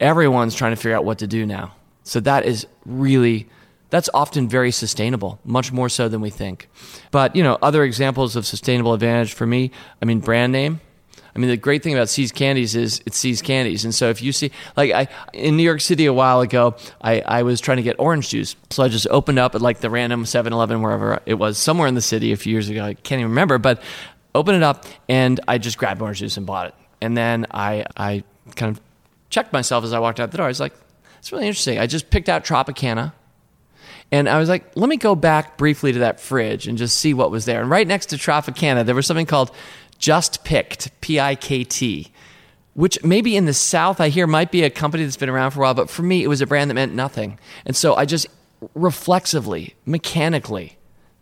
everyone's 0.00 0.54
trying 0.54 0.72
to 0.72 0.76
figure 0.76 0.96
out 0.96 1.04
what 1.04 1.18
to 1.18 1.26
do 1.26 1.46
now. 1.46 1.74
So 2.04 2.20
that 2.20 2.44
is 2.44 2.66
really 2.84 3.48
that's 3.92 4.08
often 4.14 4.48
very 4.48 4.70
sustainable, 4.70 5.38
much 5.44 5.70
more 5.70 5.90
so 5.90 6.08
than 6.08 6.22
we 6.22 6.30
think. 6.30 6.70
But, 7.10 7.36
you 7.36 7.42
know, 7.42 7.58
other 7.60 7.84
examples 7.84 8.36
of 8.36 8.46
sustainable 8.46 8.94
advantage 8.94 9.34
for 9.34 9.46
me, 9.46 9.70
I 10.00 10.06
mean, 10.06 10.20
brand 10.20 10.50
name. 10.50 10.80
I 11.36 11.38
mean, 11.38 11.50
the 11.50 11.58
great 11.58 11.82
thing 11.82 11.92
about 11.92 12.08
See's 12.08 12.32
Candies 12.32 12.74
is 12.74 13.02
it's 13.04 13.18
See's 13.18 13.42
Candies. 13.42 13.84
And 13.84 13.94
so 13.94 14.08
if 14.08 14.22
you 14.22 14.32
see, 14.32 14.50
like, 14.78 14.92
I, 14.92 15.08
in 15.34 15.58
New 15.58 15.62
York 15.62 15.82
City 15.82 16.06
a 16.06 16.12
while 16.12 16.40
ago, 16.40 16.74
I, 17.02 17.20
I 17.20 17.42
was 17.42 17.60
trying 17.60 17.76
to 17.76 17.82
get 17.82 17.96
orange 17.98 18.30
juice. 18.30 18.56
So 18.70 18.82
I 18.82 18.88
just 18.88 19.06
opened 19.10 19.38
up 19.38 19.54
at 19.54 19.60
like 19.60 19.80
the 19.80 19.90
random 19.90 20.24
7 20.24 20.54
Eleven, 20.54 20.80
wherever 20.80 21.20
it 21.26 21.34
was, 21.34 21.58
somewhere 21.58 21.86
in 21.86 21.94
the 21.94 22.00
city 22.00 22.32
a 22.32 22.36
few 22.38 22.50
years 22.50 22.70
ago. 22.70 22.82
I 22.82 22.94
can't 22.94 23.20
even 23.20 23.32
remember, 23.32 23.58
but 23.58 23.82
opened 24.34 24.56
it 24.56 24.62
up 24.62 24.86
and 25.06 25.38
I 25.46 25.58
just 25.58 25.76
grabbed 25.76 26.00
orange 26.00 26.20
juice 26.20 26.38
and 26.38 26.46
bought 26.46 26.68
it. 26.68 26.74
And 27.02 27.14
then 27.14 27.44
I, 27.50 27.84
I 27.94 28.24
kind 28.56 28.74
of 28.74 28.82
checked 29.28 29.52
myself 29.52 29.84
as 29.84 29.92
I 29.92 29.98
walked 29.98 30.18
out 30.18 30.30
the 30.30 30.38
door. 30.38 30.46
I 30.46 30.48
was 30.48 30.60
like, 30.60 30.72
it's 31.18 31.30
really 31.30 31.46
interesting. 31.46 31.78
I 31.78 31.86
just 31.86 32.08
picked 32.08 32.30
out 32.30 32.42
Tropicana 32.42 33.12
and 34.12 34.28
I 34.28 34.38
was 34.38 34.48
like, 34.48 34.76
let 34.76 34.88
me 34.88 34.98
go 34.98 35.16
back 35.16 35.58
briefly 35.58 35.92
to 35.94 35.98
that 36.00 36.20
fridge 36.20 36.68
and 36.68 36.78
just 36.78 36.98
see 36.98 37.14
what 37.14 37.32
was 37.32 37.46
there. 37.46 37.62
And 37.62 37.70
right 37.70 37.88
next 37.88 38.06
to 38.06 38.16
Tropicana, 38.16 38.86
there 38.86 38.94
was 38.94 39.06
something 39.06 39.26
called 39.26 39.50
Just 39.98 40.44
Pikt, 40.44 40.90
P 41.00 41.18
I 41.18 41.34
K 41.34 41.64
T, 41.64 42.12
which 42.74 43.02
maybe 43.02 43.36
in 43.36 43.46
the 43.46 43.54
South 43.54 44.00
I 44.00 44.10
hear 44.10 44.26
might 44.26 44.52
be 44.52 44.62
a 44.62 44.70
company 44.70 45.02
that's 45.02 45.16
been 45.16 45.28
around 45.28 45.50
for 45.50 45.60
a 45.60 45.62
while, 45.62 45.74
but 45.74 45.90
for 45.90 46.02
me, 46.02 46.22
it 46.22 46.28
was 46.28 46.40
a 46.40 46.46
brand 46.46 46.70
that 46.70 46.74
meant 46.74 46.94
nothing. 46.94 47.38
And 47.66 47.74
so 47.74 47.94
I 47.94 48.04
just 48.04 48.26
reflexively, 48.74 49.74
mechanically, 49.86 50.76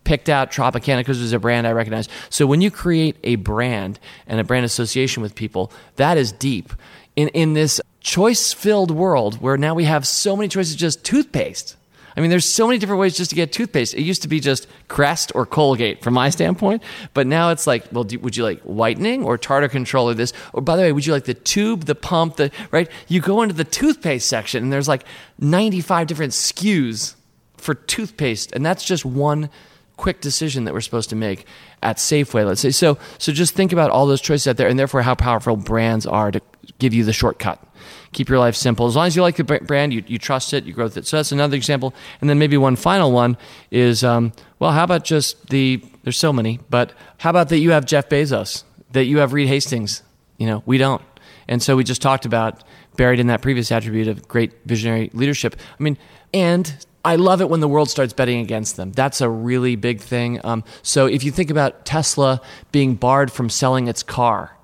picked 0.04 0.28
out 0.28 0.50
Tropicana 0.50 0.98
because 0.98 1.20
it 1.20 1.22
was 1.22 1.32
a 1.32 1.38
brand 1.38 1.66
I 1.66 1.72
recognized. 1.72 2.10
So 2.28 2.46
when 2.46 2.60
you 2.60 2.70
create 2.70 3.16
a 3.22 3.36
brand 3.36 4.00
and 4.26 4.40
a 4.40 4.44
brand 4.44 4.64
association 4.64 5.22
with 5.22 5.34
people, 5.34 5.72
that 5.96 6.18
is 6.18 6.32
deep. 6.32 6.72
In, 7.16 7.28
in 7.28 7.54
this 7.54 7.80
choice 8.00 8.52
filled 8.52 8.90
world 8.90 9.40
where 9.40 9.56
now 9.56 9.74
we 9.74 9.84
have 9.84 10.06
so 10.06 10.34
many 10.36 10.48
choices, 10.48 10.74
just 10.74 11.04
toothpaste 11.04 11.76
I 12.16 12.20
mean, 12.20 12.30
there's 12.30 12.48
so 12.48 12.66
many 12.66 12.78
different 12.78 13.00
ways 13.00 13.16
just 13.16 13.30
to 13.30 13.36
get 13.36 13.52
toothpaste. 13.52 13.94
It 13.94 14.02
used 14.02 14.22
to 14.22 14.28
be 14.28 14.40
just 14.40 14.66
Crest 14.88 15.32
or 15.34 15.46
Colgate 15.46 16.02
from 16.02 16.14
my 16.14 16.30
standpoint, 16.30 16.82
but 17.14 17.26
now 17.26 17.50
it's 17.50 17.66
like, 17.66 17.84
well, 17.92 18.04
do, 18.04 18.18
would 18.18 18.36
you 18.36 18.44
like 18.44 18.60
whitening 18.62 19.24
or 19.24 19.38
tartar 19.38 19.68
control 19.68 20.08
or 20.10 20.14
this? 20.14 20.32
Or 20.52 20.60
by 20.60 20.76
the 20.76 20.82
way, 20.82 20.92
would 20.92 21.06
you 21.06 21.12
like 21.12 21.24
the 21.24 21.34
tube, 21.34 21.84
the 21.84 21.94
pump, 21.94 22.36
the 22.36 22.50
right? 22.70 22.90
You 23.08 23.20
go 23.20 23.42
into 23.42 23.54
the 23.54 23.64
toothpaste 23.64 24.28
section 24.28 24.62
and 24.64 24.72
there's 24.72 24.88
like 24.88 25.04
95 25.38 26.06
different 26.06 26.32
SKUs 26.32 27.14
for 27.56 27.74
toothpaste, 27.74 28.52
and 28.52 28.64
that's 28.64 28.84
just 28.84 29.04
one 29.04 29.50
quick 29.96 30.22
decision 30.22 30.64
that 30.64 30.72
we're 30.72 30.80
supposed 30.80 31.10
to 31.10 31.16
make 31.16 31.44
at 31.82 31.98
Safeway, 31.98 32.46
let's 32.46 32.62
say. 32.62 32.70
So, 32.70 32.98
so 33.18 33.32
just 33.32 33.54
think 33.54 33.70
about 33.70 33.90
all 33.90 34.06
those 34.06 34.22
choices 34.22 34.48
out 34.48 34.56
there, 34.56 34.66
and 34.66 34.78
therefore 34.78 35.02
how 35.02 35.14
powerful 35.14 35.56
brands 35.56 36.06
are 36.06 36.30
to 36.30 36.40
give 36.78 36.94
you 36.94 37.04
the 37.04 37.12
shortcut. 37.12 37.62
Keep 38.12 38.28
your 38.28 38.40
life 38.40 38.56
simple. 38.56 38.86
As 38.86 38.96
long 38.96 39.06
as 39.06 39.14
you 39.14 39.22
like 39.22 39.36
the 39.36 39.44
brand, 39.44 39.94
you, 39.94 40.02
you 40.06 40.18
trust 40.18 40.52
it, 40.52 40.64
you 40.64 40.72
grow 40.72 40.86
with 40.86 40.96
it. 40.96 41.06
So 41.06 41.16
that's 41.16 41.30
another 41.30 41.56
example. 41.56 41.94
And 42.20 42.28
then 42.28 42.40
maybe 42.40 42.56
one 42.56 42.74
final 42.74 43.12
one 43.12 43.36
is, 43.70 44.02
um, 44.02 44.32
well, 44.58 44.72
how 44.72 44.82
about 44.84 45.04
just 45.04 45.48
the? 45.50 45.82
There's 46.02 46.16
so 46.16 46.32
many, 46.32 46.58
but 46.70 46.92
how 47.18 47.30
about 47.30 47.50
that 47.50 47.58
you 47.58 47.70
have 47.70 47.84
Jeff 47.84 48.08
Bezos, 48.08 48.64
that 48.92 49.04
you 49.04 49.18
have 49.18 49.32
Reed 49.32 49.48
Hastings? 49.48 50.02
You 50.38 50.46
know, 50.46 50.62
we 50.66 50.76
don't. 50.78 51.02
And 51.46 51.62
so 51.62 51.76
we 51.76 51.84
just 51.84 52.02
talked 52.02 52.24
about 52.24 52.64
buried 52.96 53.20
in 53.20 53.28
that 53.28 53.42
previous 53.42 53.70
attribute 53.70 54.08
of 54.08 54.26
great 54.26 54.52
visionary 54.64 55.10
leadership. 55.12 55.56
I 55.78 55.82
mean, 55.82 55.96
and 56.34 56.84
I 57.04 57.16
love 57.16 57.40
it 57.40 57.48
when 57.48 57.60
the 57.60 57.68
world 57.68 57.88
starts 57.88 58.12
betting 58.12 58.40
against 58.40 58.76
them. 58.76 58.92
That's 58.92 59.20
a 59.20 59.28
really 59.28 59.76
big 59.76 60.00
thing. 60.00 60.40
Um, 60.44 60.64
so 60.82 61.06
if 61.06 61.24
you 61.24 61.30
think 61.30 61.50
about 61.50 61.84
Tesla 61.84 62.40
being 62.72 62.94
barred 62.94 63.30
from 63.30 63.48
selling 63.48 63.86
its 63.86 64.02
car 64.02 64.56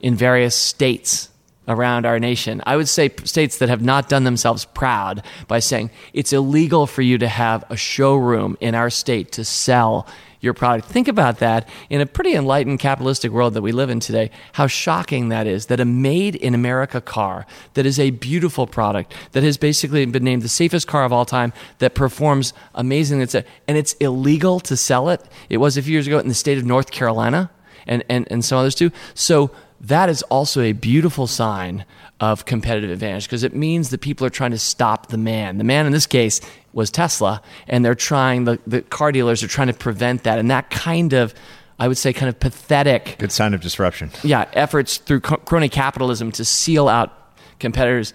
in 0.00 0.14
various 0.14 0.54
states 0.54 1.29
around 1.70 2.04
our 2.04 2.18
nation, 2.18 2.60
I 2.66 2.76
would 2.76 2.88
say 2.88 3.10
states 3.24 3.58
that 3.58 3.68
have 3.68 3.82
not 3.82 4.08
done 4.08 4.24
themselves 4.24 4.64
proud 4.64 5.22
by 5.48 5.60
saying 5.60 5.90
it's 6.12 6.32
illegal 6.32 6.86
for 6.86 7.02
you 7.02 7.18
to 7.18 7.28
have 7.28 7.64
a 7.70 7.76
showroom 7.76 8.56
in 8.60 8.74
our 8.74 8.90
state 8.90 9.32
to 9.32 9.44
sell 9.44 10.06
your 10.40 10.54
product. 10.54 10.88
Think 10.88 11.06
about 11.06 11.38
that 11.38 11.68
in 11.90 12.00
a 12.00 12.06
pretty 12.06 12.34
enlightened 12.34 12.78
capitalistic 12.78 13.30
world 13.30 13.54
that 13.54 13.62
we 13.62 13.72
live 13.72 13.90
in 13.90 14.00
today, 14.00 14.30
how 14.52 14.66
shocking 14.66 15.28
that 15.28 15.46
is 15.46 15.66
that 15.66 15.80
a 15.80 15.84
made 15.84 16.34
in 16.34 16.54
America 16.54 17.00
car 17.00 17.46
that 17.74 17.86
is 17.86 17.98
a 17.98 18.10
beautiful 18.10 18.66
product 18.66 19.12
that 19.32 19.42
has 19.42 19.58
basically 19.58 20.04
been 20.06 20.24
named 20.24 20.42
the 20.42 20.48
safest 20.48 20.86
car 20.86 21.04
of 21.04 21.12
all 21.12 21.26
time 21.26 21.52
that 21.78 21.94
performs 21.94 22.52
amazingly 22.74 23.26
and 23.68 23.76
it's 23.76 23.92
illegal 23.94 24.60
to 24.60 24.76
sell 24.76 25.10
it. 25.10 25.22
It 25.50 25.58
was 25.58 25.76
a 25.76 25.82
few 25.82 25.92
years 25.92 26.06
ago 26.06 26.18
in 26.18 26.28
the 26.28 26.34
state 26.34 26.56
of 26.56 26.64
North 26.64 26.90
Carolina 26.90 27.50
and, 27.86 28.02
and, 28.08 28.26
and 28.30 28.44
some 28.44 28.58
others 28.58 28.74
too. 28.74 28.90
So 29.14 29.50
that 29.80 30.08
is 30.08 30.22
also 30.24 30.60
a 30.60 30.72
beautiful 30.72 31.26
sign 31.26 31.84
of 32.20 32.44
competitive 32.44 32.90
advantage 32.90 33.24
because 33.24 33.42
it 33.42 33.54
means 33.54 33.90
that 33.90 34.00
people 34.00 34.26
are 34.26 34.30
trying 34.30 34.50
to 34.50 34.58
stop 34.58 35.06
the 35.06 35.16
man. 35.16 35.58
The 35.58 35.64
man 35.64 35.86
in 35.86 35.92
this 35.92 36.06
case 36.06 36.40
was 36.72 36.90
Tesla, 36.90 37.42
and 37.66 37.84
they're 37.84 37.94
trying, 37.94 38.44
the, 38.44 38.58
the 38.66 38.82
car 38.82 39.10
dealers 39.10 39.42
are 39.42 39.48
trying 39.48 39.68
to 39.68 39.72
prevent 39.72 40.24
that. 40.24 40.38
And 40.38 40.50
that 40.50 40.70
kind 40.70 41.14
of, 41.14 41.34
I 41.78 41.88
would 41.88 41.96
say, 41.96 42.12
kind 42.12 42.28
of 42.28 42.38
pathetic. 42.38 43.16
Good 43.18 43.32
sign 43.32 43.54
of 43.54 43.62
disruption. 43.62 44.10
Yeah, 44.22 44.48
efforts 44.52 44.98
through 44.98 45.20
crony 45.20 45.70
capitalism 45.70 46.30
to 46.32 46.44
seal 46.44 46.88
out 46.88 47.34
competitors 47.58 48.12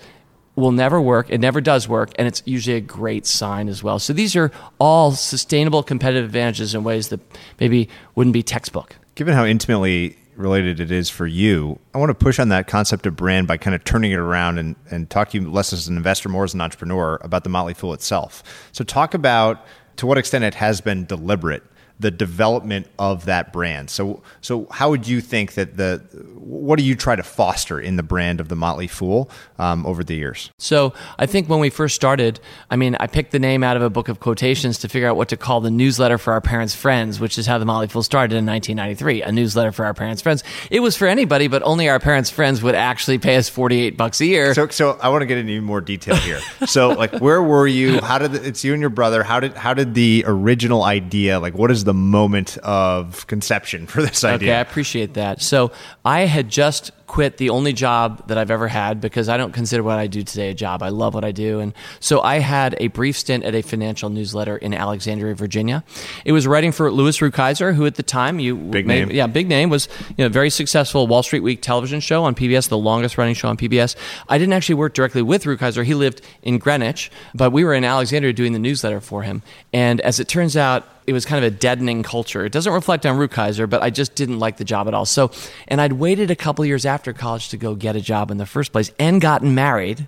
will 0.55 0.71
never 0.71 1.01
work. 1.01 1.29
It 1.29 1.39
never 1.39 1.61
does 1.61 1.87
work, 1.87 2.11
and 2.17 2.27
it's 2.27 2.43
usually 2.45 2.77
a 2.77 2.81
great 2.81 3.25
sign 3.25 3.67
as 3.67 3.83
well. 3.83 3.99
So 3.99 4.13
these 4.13 4.35
are 4.35 4.51
all 4.79 5.11
sustainable 5.11 5.83
competitive 5.83 6.25
advantages 6.25 6.75
in 6.75 6.83
ways 6.83 7.09
that 7.09 7.19
maybe 7.59 7.89
wouldn't 8.13 8.33
be 8.33 8.43
textbook. 8.43 8.95
Given 9.15 9.33
how 9.33 9.45
intimately 9.45 10.17
related 10.37 10.79
it 10.79 10.91
is 10.91 11.09
for 11.09 11.25
you, 11.27 11.79
I 11.93 11.97
want 11.97 12.09
to 12.09 12.15
push 12.15 12.39
on 12.39 12.49
that 12.49 12.67
concept 12.67 13.05
of 13.05 13.15
brand 13.15 13.47
by 13.47 13.57
kind 13.57 13.75
of 13.75 13.83
turning 13.83 14.11
it 14.11 14.19
around 14.19 14.57
and, 14.57 14.75
and 14.91 15.09
talk 15.09 15.29
to 15.31 15.39
you 15.39 15.49
less 15.49 15.73
as 15.73 15.87
an 15.87 15.97
investor, 15.97 16.29
more 16.29 16.43
as 16.43 16.53
an 16.53 16.61
entrepreneur 16.61 17.19
about 17.21 17.43
the 17.43 17.49
Motley 17.49 17.73
Fool 17.73 17.93
itself. 17.93 18.69
So, 18.71 18.83
talk 18.83 19.13
about 19.13 19.65
to 19.97 20.05
what 20.05 20.17
extent 20.17 20.43
it 20.43 20.55
has 20.55 20.81
been 20.81 21.05
deliberate 21.05 21.63
the 21.99 22.11
development 22.11 22.87
of 22.99 23.25
that 23.25 23.53
brand. 23.53 23.89
So, 23.89 24.21
so 24.41 24.67
how 24.71 24.89
would 24.89 25.07
you 25.07 25.21
think 25.21 25.53
that 25.53 25.77
the 25.77 25.97
what 26.35 26.77
do 26.77 26.83
you 26.83 26.95
try 26.95 27.15
to 27.15 27.23
foster 27.23 27.79
in 27.79 27.95
the 27.95 28.03
brand 28.03 28.39
of 28.39 28.49
the 28.49 28.55
Motley 28.55 28.87
Fool 28.87 29.29
um, 29.57 29.85
over 29.85 30.03
the 30.03 30.15
years? 30.15 30.51
So, 30.57 30.93
I 31.17 31.25
think 31.25 31.49
when 31.49 31.59
we 31.59 31.69
first 31.69 31.95
started, 31.95 32.39
I 32.69 32.75
mean, 32.75 32.95
I 32.99 33.07
picked 33.07 33.31
the 33.31 33.39
name 33.39 33.63
out 33.63 33.77
of 33.77 33.83
a 33.83 33.89
book 33.89 34.09
of 34.09 34.19
quotations 34.19 34.79
to 34.79 34.89
figure 34.89 35.07
out 35.07 35.15
what 35.15 35.29
to 35.29 35.37
call 35.37 35.61
the 35.61 35.71
newsletter 35.71 36.17
for 36.17 36.33
our 36.33 36.41
parents' 36.41 36.75
friends, 36.75 37.19
which 37.19 37.37
is 37.37 37.47
how 37.47 37.57
the 37.57 37.65
Motley 37.65 37.87
Fool 37.87 38.03
started 38.03 38.35
in 38.35 38.45
1993. 38.45 39.23
A 39.23 39.31
newsletter 39.31 39.71
for 39.71 39.85
our 39.85 39.93
parents' 39.93 40.21
friends. 40.21 40.43
It 40.69 40.81
was 40.81 40.97
for 40.97 41.07
anybody, 41.07 41.47
but 41.47 41.63
only 41.63 41.89
our 41.89 41.99
parents' 41.99 42.29
friends 42.29 42.61
would 42.61 42.75
actually 42.75 43.17
pay 43.17 43.37
us 43.37 43.47
48 43.49 43.97
bucks 43.97 44.19
a 44.21 44.25
year. 44.25 44.53
So, 44.53 44.67
so 44.67 44.97
I 45.01 45.09
want 45.09 45.21
to 45.21 45.25
get 45.25 45.37
into 45.37 45.61
more 45.61 45.81
detail 45.81 46.15
here. 46.15 46.39
so, 46.65 46.89
like, 46.89 47.19
where 47.19 47.41
were 47.41 47.67
you? 47.67 48.01
How 48.01 48.17
did 48.17 48.33
the, 48.33 48.45
it's 48.45 48.63
you 48.63 48.73
and 48.73 48.81
your 48.81 48.89
brother? 48.89 49.23
How 49.23 49.39
did 49.39 49.53
how 49.53 49.73
did 49.73 49.93
the 49.93 50.25
original 50.27 50.83
idea? 50.83 51.39
Like, 51.39 51.55
what 51.55 51.71
is 51.71 51.84
the 51.85 51.93
moment 51.93 52.57
of 52.57 53.25
conception 53.27 53.87
for 53.87 54.01
this 54.01 54.23
idea. 54.23 54.49
Okay, 54.49 54.57
I 54.57 54.59
appreciate 54.59 55.13
that. 55.13 55.41
So 55.41 55.71
I 56.03 56.21
had 56.21 56.49
just 56.49 56.91
quit 57.07 57.37
the 57.37 57.49
only 57.49 57.73
job 57.73 58.27
that 58.27 58.37
I've 58.37 58.51
ever 58.51 58.67
had 58.67 58.99
because 58.99 59.29
I 59.29 59.37
don't 59.37 59.53
consider 59.53 59.83
what 59.83 59.99
I 59.99 60.07
do 60.07 60.23
today 60.23 60.49
a 60.49 60.53
job. 60.53 60.81
I 60.81 60.89
love 60.89 61.13
what 61.13 61.23
I 61.23 61.31
do. 61.31 61.59
And 61.59 61.73
so 61.99 62.21
I 62.21 62.39
had 62.39 62.75
a 62.79 62.87
brief 62.87 63.17
stint 63.17 63.43
at 63.43 63.53
a 63.53 63.61
financial 63.61 64.09
newsletter 64.09 64.57
in 64.57 64.73
Alexandria, 64.73 65.35
Virginia. 65.35 65.83
It 66.25 66.31
was 66.31 66.47
writing 66.47 66.71
for 66.71 66.91
Louis 66.91 67.17
Rukeyser, 67.19 67.75
who 67.75 67.85
at 67.85 67.95
the 67.95 68.03
time 68.03 68.39
you 68.39 68.55
big 68.55 68.87
made, 68.87 69.07
name. 69.07 69.15
Yeah, 69.15 69.27
big 69.27 69.47
name 69.47 69.69
was 69.69 69.87
you 70.09 70.25
know 70.25 70.29
very 70.29 70.49
successful 70.49 71.07
Wall 71.07 71.23
Street 71.23 71.41
Week 71.41 71.61
television 71.61 71.99
show 71.99 72.23
on 72.23 72.35
PBS, 72.35 72.69
the 72.69 72.77
longest 72.77 73.17
running 73.17 73.35
show 73.35 73.49
on 73.49 73.57
PBS. 73.57 73.95
I 74.27 74.37
didn't 74.37 74.53
actually 74.53 74.75
work 74.75 74.93
directly 74.93 75.21
with 75.21 75.43
Rukeyser. 75.43 75.83
He 75.83 75.93
lived 75.93 76.21
in 76.41 76.57
Greenwich, 76.57 77.11
but 77.33 77.51
we 77.51 77.63
were 77.63 77.73
in 77.73 77.83
Alexandria 77.83 78.33
doing 78.33 78.53
the 78.53 78.59
newsletter 78.59 79.01
for 79.01 79.23
him. 79.23 79.43
And 79.73 80.01
as 80.01 80.19
it 80.19 80.27
turns 80.27 80.57
out, 80.57 80.85
it 81.07 81.13
was 81.13 81.25
kind 81.25 81.43
of 81.43 81.53
a 81.53 81.55
deadening 81.55 82.03
culture. 82.03 82.45
It 82.45 82.51
doesn't 82.51 82.71
reflect 82.71 83.05
on 83.05 83.17
Rukeyser, 83.17 83.69
but 83.69 83.83
I 83.83 83.89
just 83.89 84.15
didn't 84.15 84.39
like 84.39 84.57
the 84.57 84.63
job 84.63 84.87
at 84.87 84.93
all. 84.93 85.05
So, 85.05 85.31
and 85.67 85.79
I'd 85.79 85.93
waited 85.93 86.31
a 86.31 86.35
couple 86.35 86.65
years 86.65 86.85
after 86.85 86.94
college 87.03 87.49
to 87.49 87.57
go 87.57 87.75
get 87.75 87.95
a 87.95 88.01
job 88.01 88.31
in 88.31 88.37
the 88.37 88.45
first 88.45 88.71
place 88.71 88.91
and 88.99 89.21
gotten 89.21 89.55
married. 89.55 90.07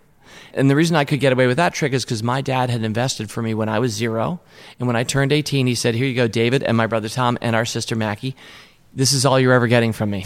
And 0.53 0.69
the 0.69 0.75
reason 0.75 0.95
I 0.95 1.05
could 1.05 1.19
get 1.19 1.33
away 1.33 1.47
with 1.47 1.57
that 1.57 1.73
trick 1.73 1.93
is 1.93 2.03
because 2.03 2.23
my 2.23 2.41
dad 2.41 2.69
had 2.69 2.83
invested 2.83 3.29
for 3.29 3.41
me 3.41 3.53
when 3.53 3.69
I 3.69 3.79
was 3.79 3.93
zero. 3.93 4.39
And 4.79 4.87
when 4.87 4.95
I 4.95 5.03
turned 5.03 5.31
18, 5.31 5.67
he 5.67 5.75
said, 5.75 5.95
Here 5.95 6.07
you 6.07 6.15
go, 6.15 6.27
David, 6.27 6.63
and 6.63 6.75
my 6.75 6.87
brother 6.87 7.09
Tom, 7.09 7.37
and 7.41 7.55
our 7.55 7.65
sister 7.65 7.95
Mackie. 7.95 8.35
This 8.93 9.13
is 9.13 9.25
all 9.25 9.39
you're 9.39 9.53
ever 9.53 9.67
getting 9.67 9.93
from 9.93 10.09
me. 10.09 10.25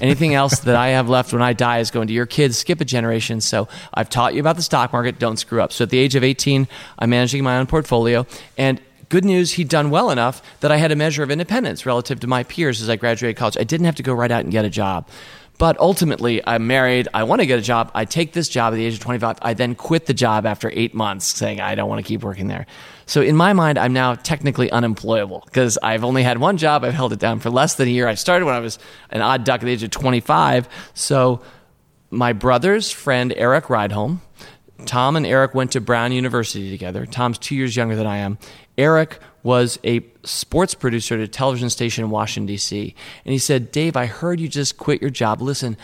Anything 0.00 0.34
else 0.34 0.60
that 0.60 0.76
I 0.76 0.88
have 0.88 1.08
left 1.08 1.32
when 1.32 1.42
I 1.42 1.54
die 1.54 1.78
is 1.78 1.90
going 1.90 2.06
to 2.06 2.12
your 2.12 2.26
kids. 2.26 2.56
Skip 2.56 2.80
a 2.80 2.84
generation. 2.84 3.40
So 3.40 3.66
I've 3.92 4.08
taught 4.08 4.34
you 4.34 4.40
about 4.40 4.54
the 4.54 4.62
stock 4.62 4.92
market. 4.92 5.18
Don't 5.18 5.38
screw 5.38 5.60
up. 5.60 5.72
So 5.72 5.84
at 5.84 5.90
the 5.90 5.98
age 5.98 6.14
of 6.14 6.22
18, 6.22 6.68
I'm 6.98 7.10
managing 7.10 7.42
my 7.42 7.58
own 7.58 7.66
portfolio. 7.66 8.26
And 8.56 8.80
Good 9.12 9.26
news, 9.26 9.52
he'd 9.52 9.68
done 9.68 9.90
well 9.90 10.08
enough 10.08 10.40
that 10.60 10.72
I 10.72 10.78
had 10.78 10.90
a 10.90 10.96
measure 10.96 11.22
of 11.22 11.30
independence 11.30 11.84
relative 11.84 12.20
to 12.20 12.26
my 12.26 12.44
peers 12.44 12.80
as 12.80 12.88
I 12.88 12.96
graduated 12.96 13.36
college. 13.36 13.58
I 13.58 13.62
didn't 13.62 13.84
have 13.84 13.96
to 13.96 14.02
go 14.02 14.14
right 14.14 14.30
out 14.30 14.40
and 14.40 14.50
get 14.50 14.64
a 14.64 14.70
job. 14.70 15.06
But 15.58 15.78
ultimately, 15.78 16.44
I'm 16.46 16.66
married. 16.66 17.08
I 17.14 17.22
want 17.24 17.40
to 17.40 17.46
get 17.46 17.58
a 17.58 17.62
job. 17.62 17.90
I 17.94 18.04
take 18.04 18.32
this 18.32 18.48
job 18.48 18.72
at 18.72 18.76
the 18.76 18.84
age 18.84 18.94
of 18.94 19.00
25. 19.00 19.38
I 19.42 19.54
then 19.54 19.74
quit 19.74 20.06
the 20.06 20.14
job 20.14 20.44
after 20.44 20.70
eight 20.74 20.94
months, 20.94 21.26
saying 21.26 21.60
I 21.60 21.74
don't 21.74 21.88
want 21.88 22.04
to 22.04 22.08
keep 22.08 22.22
working 22.22 22.48
there. 22.48 22.66
So 23.06 23.20
in 23.20 23.36
my 23.36 23.52
mind, 23.52 23.78
I'm 23.78 23.92
now 23.92 24.14
technically 24.14 24.70
unemployable 24.70 25.42
because 25.44 25.78
I've 25.82 26.04
only 26.04 26.22
had 26.22 26.38
one 26.38 26.56
job. 26.56 26.84
I've 26.84 26.94
held 26.94 27.12
it 27.12 27.18
down 27.18 27.38
for 27.38 27.50
less 27.50 27.74
than 27.76 27.86
a 27.86 27.90
year. 27.90 28.08
I 28.08 28.14
started 28.14 28.44
when 28.46 28.54
I 28.54 28.60
was 28.60 28.78
an 29.10 29.22
odd 29.22 29.44
duck 29.44 29.60
at 29.60 29.66
the 29.66 29.72
age 29.72 29.82
of 29.82 29.90
25. 29.90 30.68
So 30.94 31.42
my 32.10 32.32
brother's 32.32 32.90
friend, 32.90 33.32
Erik 33.36 33.64
Rydholm, 33.66 34.18
Tom 34.84 35.16
and 35.16 35.26
Eric 35.26 35.54
went 35.54 35.72
to 35.72 35.80
Brown 35.80 36.12
University 36.12 36.70
together. 36.70 37.06
Tom's 37.06 37.38
two 37.38 37.54
years 37.54 37.76
younger 37.76 37.96
than 37.96 38.06
I 38.06 38.18
am. 38.18 38.38
Eric 38.76 39.20
was 39.42 39.78
a 39.84 40.04
sports 40.24 40.74
producer 40.74 41.14
at 41.14 41.20
a 41.20 41.28
television 41.28 41.70
station 41.70 42.04
in 42.04 42.10
Washington, 42.10 42.46
D.C. 42.46 42.94
And 43.24 43.32
he 43.32 43.38
said, 43.38 43.72
Dave, 43.72 43.96
I 43.96 44.06
heard 44.06 44.40
you 44.40 44.48
just 44.48 44.76
quit 44.76 45.00
your 45.00 45.10
job. 45.10 45.42
Listen, 45.42 45.76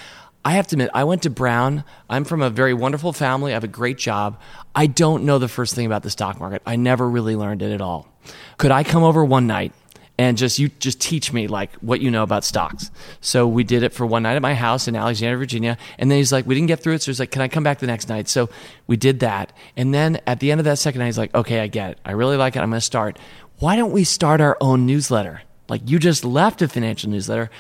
I 0.44 0.53
have 0.53 0.66
to 0.68 0.77
admit, 0.77 0.90
I 0.94 1.05
went 1.05 1.23
to 1.23 1.31
Brown. 1.31 1.85
I'm 2.09 2.25
from 2.25 2.42
a 2.42 2.51
very 2.51 2.73
wonderful 2.73 3.12
family. 3.12 3.53
I 3.53 3.55
have 3.55 3.64
a 3.64 3.68
great 3.68 3.99
job. 3.99 4.40
I 4.75 4.87
don't 4.87 5.25
know 5.25 5.38
the 5.38 5.49
first 5.49 5.75
thing 5.75 5.87
about 5.87 6.03
the 6.03 6.11
stock 6.11 6.38
market. 6.38 6.62
I 6.64 6.77
never 6.77 7.09
really 7.09 7.37
learned 7.37 7.62
it 7.62 7.73
at 7.73 7.81
all. 7.81 8.09
Could 8.57 8.71
I 8.71 8.85
come 8.85 9.03
over 9.03 9.25
one 9.25 9.47
night 9.47 9.73
and 10.18 10.37
just 10.37 10.59
you 10.59 10.68
just 10.68 11.01
teach 11.01 11.33
me 11.33 11.47
like 11.47 11.73
what 11.77 12.01
you 12.01 12.11
know 12.11 12.25
about 12.25 12.44
stocks. 12.44 12.90
So 13.21 13.47
we 13.47 13.62
did 13.62 13.85
it 13.85 13.92
for 13.92 14.05
one 14.05 14.25
night 14.25 14.35
at 14.35 14.42
my 14.42 14.55
house 14.55 14.88
in 14.88 14.97
Alexandria, 14.97 15.38
Virginia, 15.38 15.79
and 15.97 16.11
then 16.11 16.18
he's 16.18 16.33
like, 16.33 16.44
we 16.44 16.57
didn't 16.57 16.66
get 16.66 16.81
through 16.81 16.94
it, 16.94 17.03
so 17.03 17.11
he's 17.11 17.21
like, 17.21 17.31
can 17.31 17.40
I 17.40 17.49
come 17.49 17.62
back 17.62 17.79
the 17.79 17.87
next 17.87 18.09
night? 18.09 18.29
So 18.29 18.51
we 18.88 18.97
did 18.97 19.21
that, 19.21 19.53
and 19.77 19.94
then 19.94 20.21
at 20.27 20.40
the 20.40 20.51
end 20.51 20.61
of 20.61 20.64
that 20.64 20.79
second 20.79 20.99
night, 20.99 21.07
he's 21.07 21.18
like, 21.18 21.35
okay, 21.35 21.61
I 21.61 21.68
get 21.68 21.92
it, 21.92 21.99
I 22.05 22.12
really 22.12 22.37
like 22.37 22.57
it, 22.57 22.61
I'm 22.61 22.71
going 22.71 22.79
to 22.79 22.85
start. 22.85 23.18
Why 23.59 23.75
don't 23.75 23.90
we 23.90 24.05
start 24.05 24.40
our 24.40 24.57
own 24.61 24.87
newsletter? 24.87 25.42
Like 25.68 25.83
you 25.85 25.99
just 25.99 26.25
left 26.25 26.62
a 26.62 26.68
financial 26.68 27.11
newsletter. 27.11 27.51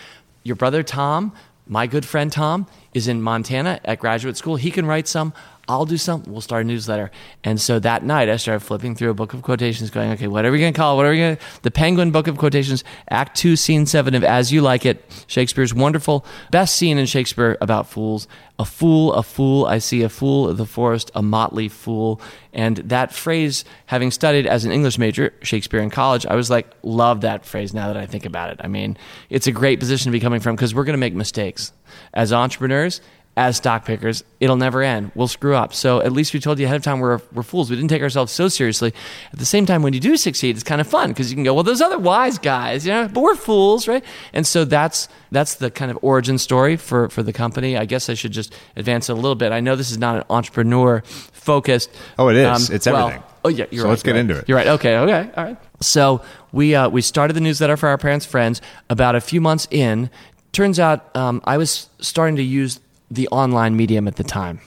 Your 0.44 0.54
brother 0.54 0.84
Tom, 0.84 1.32
my 1.66 1.88
good 1.88 2.06
friend 2.06 2.30
Tom, 2.30 2.68
is 2.94 3.08
in 3.08 3.20
Montana 3.20 3.80
at 3.84 3.98
graduate 3.98 4.36
school. 4.36 4.54
He 4.54 4.70
can 4.70 4.86
write 4.86 5.08
some. 5.08 5.32
I'll 5.68 5.84
do 5.84 5.98
something. 5.98 6.32
We'll 6.32 6.40
start 6.40 6.64
a 6.64 6.66
newsletter. 6.66 7.10
And 7.44 7.60
so 7.60 7.78
that 7.80 8.02
night, 8.02 8.28
I 8.28 8.36
started 8.36 8.60
flipping 8.60 8.94
through 8.94 9.10
a 9.10 9.14
book 9.14 9.34
of 9.34 9.42
quotations, 9.42 9.90
going, 9.90 10.10
okay, 10.12 10.26
what 10.26 10.44
are 10.46 10.50
we 10.50 10.58
going 10.58 10.72
to 10.72 10.76
call 10.76 10.94
it? 10.94 10.96
What 10.96 11.06
are 11.06 11.10
we 11.10 11.18
going 11.18 11.36
to? 11.36 11.42
The 11.62 11.70
Penguin 11.70 12.10
Book 12.10 12.26
of 12.26 12.38
Quotations, 12.38 12.84
Act 13.10 13.36
Two, 13.36 13.54
Scene 13.54 13.84
Seven 13.84 14.14
of 14.14 14.24
As 14.24 14.50
You 14.50 14.62
Like 14.62 14.86
It, 14.86 15.04
Shakespeare's 15.26 15.74
wonderful, 15.74 16.24
best 16.50 16.76
scene 16.76 16.96
in 16.96 17.06
Shakespeare 17.06 17.58
about 17.60 17.86
fools. 17.88 18.26
A 18.60 18.64
fool, 18.64 19.12
a 19.12 19.22
fool, 19.22 19.66
I 19.66 19.78
see 19.78 20.02
a 20.02 20.08
fool 20.08 20.48
of 20.48 20.56
the 20.56 20.66
forest, 20.66 21.12
a 21.14 21.22
motley 21.22 21.68
fool. 21.68 22.20
And 22.52 22.78
that 22.78 23.14
phrase, 23.14 23.64
having 23.86 24.10
studied 24.10 24.48
as 24.48 24.64
an 24.64 24.72
English 24.72 24.98
major, 24.98 25.32
Shakespeare 25.42 25.78
in 25.78 25.90
college, 25.90 26.26
I 26.26 26.34
was 26.34 26.50
like, 26.50 26.66
love 26.82 27.20
that 27.20 27.44
phrase 27.44 27.72
now 27.72 27.86
that 27.86 27.96
I 27.96 28.06
think 28.06 28.26
about 28.26 28.50
it. 28.50 28.60
I 28.60 28.66
mean, 28.66 28.96
it's 29.30 29.46
a 29.46 29.52
great 29.52 29.78
position 29.78 30.10
to 30.10 30.16
be 30.16 30.18
coming 30.18 30.40
from 30.40 30.56
because 30.56 30.74
we're 30.74 30.82
going 30.82 30.94
to 30.94 30.98
make 30.98 31.14
mistakes. 31.14 31.72
As 32.12 32.32
entrepreneurs, 32.32 33.00
as 33.38 33.56
stock 33.56 33.84
pickers, 33.84 34.24
it'll 34.40 34.56
never 34.56 34.82
end. 34.82 35.12
We'll 35.14 35.28
screw 35.28 35.54
up. 35.54 35.72
So 35.72 36.00
at 36.00 36.12
least 36.12 36.34
we 36.34 36.40
told 36.40 36.58
you 36.58 36.66
ahead 36.66 36.76
of 36.76 36.82
time 36.82 36.98
we're, 36.98 37.20
we're 37.32 37.44
fools. 37.44 37.70
We 37.70 37.76
didn't 37.76 37.88
take 37.88 38.02
ourselves 38.02 38.32
so 38.32 38.48
seriously. 38.48 38.92
At 39.32 39.38
the 39.38 39.46
same 39.46 39.64
time, 39.64 39.82
when 39.82 39.92
you 39.92 40.00
do 40.00 40.16
succeed, 40.16 40.56
it's 40.56 40.64
kind 40.64 40.80
of 40.80 40.88
fun 40.88 41.10
because 41.10 41.30
you 41.30 41.36
can 41.36 41.44
go, 41.44 41.54
well, 41.54 41.62
those 41.62 41.80
other 41.80 41.98
wise 41.98 42.36
guys, 42.36 42.84
you 42.84 42.92
know, 42.92 43.06
but 43.06 43.20
we're 43.20 43.36
fools, 43.36 43.86
right? 43.86 44.04
And 44.32 44.44
so 44.44 44.64
that's 44.64 45.08
that's 45.30 45.54
the 45.56 45.70
kind 45.70 45.90
of 45.90 45.98
origin 46.02 46.36
story 46.36 46.76
for, 46.76 47.08
for 47.10 47.22
the 47.22 47.32
company. 47.32 47.76
I 47.76 47.84
guess 47.84 48.10
I 48.10 48.14
should 48.14 48.32
just 48.32 48.54
advance 48.76 49.08
it 49.08 49.12
a 49.12 49.14
little 49.14 49.36
bit. 49.36 49.52
I 49.52 49.60
know 49.60 49.76
this 49.76 49.90
is 49.90 49.98
not 49.98 50.16
an 50.16 50.24
entrepreneur 50.30 51.02
focused. 51.04 51.90
Oh, 52.18 52.28
it 52.28 52.36
is. 52.36 52.46
Um, 52.46 52.74
it's 52.74 52.86
everything. 52.86 53.20
Well, 53.20 53.36
oh, 53.44 53.48
yeah, 53.48 53.66
you're 53.70 53.82
so 53.82 53.84
right. 53.84 53.90
let's 53.90 54.02
get 54.02 54.12
right. 54.12 54.20
into 54.20 54.36
it. 54.36 54.48
You're 54.48 54.56
right. 54.56 54.66
Okay, 54.66 54.96
okay, 54.96 55.30
all 55.36 55.44
right. 55.44 55.56
So 55.80 56.22
we 56.50 56.74
uh, 56.74 56.88
we 56.88 57.02
started 57.02 57.34
the 57.34 57.40
newsletter 57.40 57.76
for 57.76 57.88
our 57.88 57.98
parents' 57.98 58.26
friends 58.26 58.60
about 58.90 59.14
a 59.14 59.20
few 59.20 59.40
months 59.40 59.68
in. 59.70 60.10
Turns 60.50 60.80
out 60.80 61.14
um, 61.14 61.40
I 61.44 61.58
was 61.58 61.88
starting 62.00 62.36
to 62.36 62.42
use 62.42 62.80
the 63.10 63.28
online 63.28 63.76
medium 63.76 64.06
at 64.08 64.16
the 64.16 64.24
time, 64.24 64.60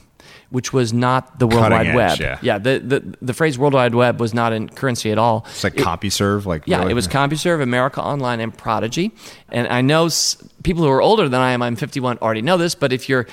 which 0.50 0.72
was 0.72 0.92
not 0.92 1.38
the 1.38 1.46
World 1.46 1.60
Cutting 1.70 1.78
Wide 1.78 1.86
edge, 1.86 1.94
Web. 1.94 2.20
yeah. 2.20 2.38
yeah, 2.42 2.58
the, 2.58 2.78
the 2.80 3.16
the 3.22 3.32
phrase 3.34 3.58
World 3.58 3.74
Wide 3.74 3.94
Web 3.94 4.20
was 4.20 4.34
not 4.34 4.52
in 4.52 4.68
currency 4.68 5.10
at 5.12 5.18
all. 5.18 5.44
It's 5.50 5.64
like 5.64 5.76
It- 5.78 5.84
CompuServe, 5.84 6.44
like 6.46 6.64
yeah, 6.66 6.78
really- 6.80 6.92
it 6.92 6.94
was 6.94 7.08
CompuServe, 7.08 7.62
America 7.62 8.02
Online, 8.02 8.40
and 8.40 8.56
Prodigy. 8.56 9.12
And 9.50 9.68
I 9.68 9.80
know 9.80 10.06
s- 10.06 10.36
people 10.62 10.82
who 10.82 10.90
are 10.90 11.02
older 11.02 11.28
than 11.28 11.40
I 11.40 11.52
am, 11.52 11.62
I'm 11.62 11.76
51, 11.76 12.18
already 12.18 12.42
know 12.42 12.56
this, 12.56 12.74
but 12.74 12.92
if 12.92 13.08
you're, 13.08 13.26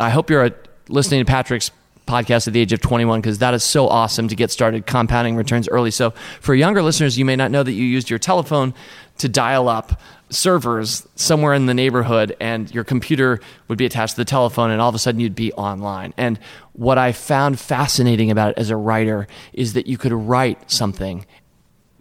I 0.00 0.10
hope 0.10 0.30
you're 0.30 0.44
uh 0.44 0.50
listening 0.88 1.20
to 1.20 1.30
Patrick's 1.30 1.70
podcast 2.06 2.46
at 2.46 2.54
the 2.54 2.60
age 2.60 2.72
of 2.72 2.80
21 2.80 3.20
because 3.20 3.36
that 3.40 3.52
is 3.52 3.62
so 3.62 3.86
awesome 3.86 4.28
to 4.28 4.34
get 4.34 4.50
started 4.50 4.86
compounding 4.86 5.36
returns 5.36 5.68
early. 5.68 5.90
So 5.90 6.12
for 6.40 6.54
younger 6.54 6.80
listeners, 6.82 7.18
you 7.18 7.26
may 7.26 7.36
not 7.36 7.50
know 7.50 7.62
that 7.62 7.72
you 7.72 7.84
used 7.84 8.08
your 8.08 8.18
telephone 8.18 8.72
to 9.18 9.28
dial 9.28 9.68
up 9.68 10.00
servers 10.30 11.06
somewhere 11.14 11.54
in 11.54 11.66
the 11.66 11.74
neighborhood 11.74 12.36
and 12.40 12.72
your 12.74 12.84
computer 12.84 13.40
would 13.68 13.78
be 13.78 13.86
attached 13.86 14.14
to 14.14 14.20
the 14.20 14.24
telephone 14.24 14.70
and 14.70 14.80
all 14.80 14.88
of 14.88 14.94
a 14.94 14.98
sudden 14.98 15.20
you'd 15.20 15.34
be 15.34 15.52
online. 15.54 16.12
And 16.16 16.38
what 16.72 16.98
I 16.98 17.12
found 17.12 17.58
fascinating 17.58 18.30
about 18.30 18.50
it 18.50 18.58
as 18.58 18.70
a 18.70 18.76
writer 18.76 19.26
is 19.52 19.72
that 19.72 19.86
you 19.86 19.98
could 19.98 20.12
write 20.12 20.70
something 20.70 21.24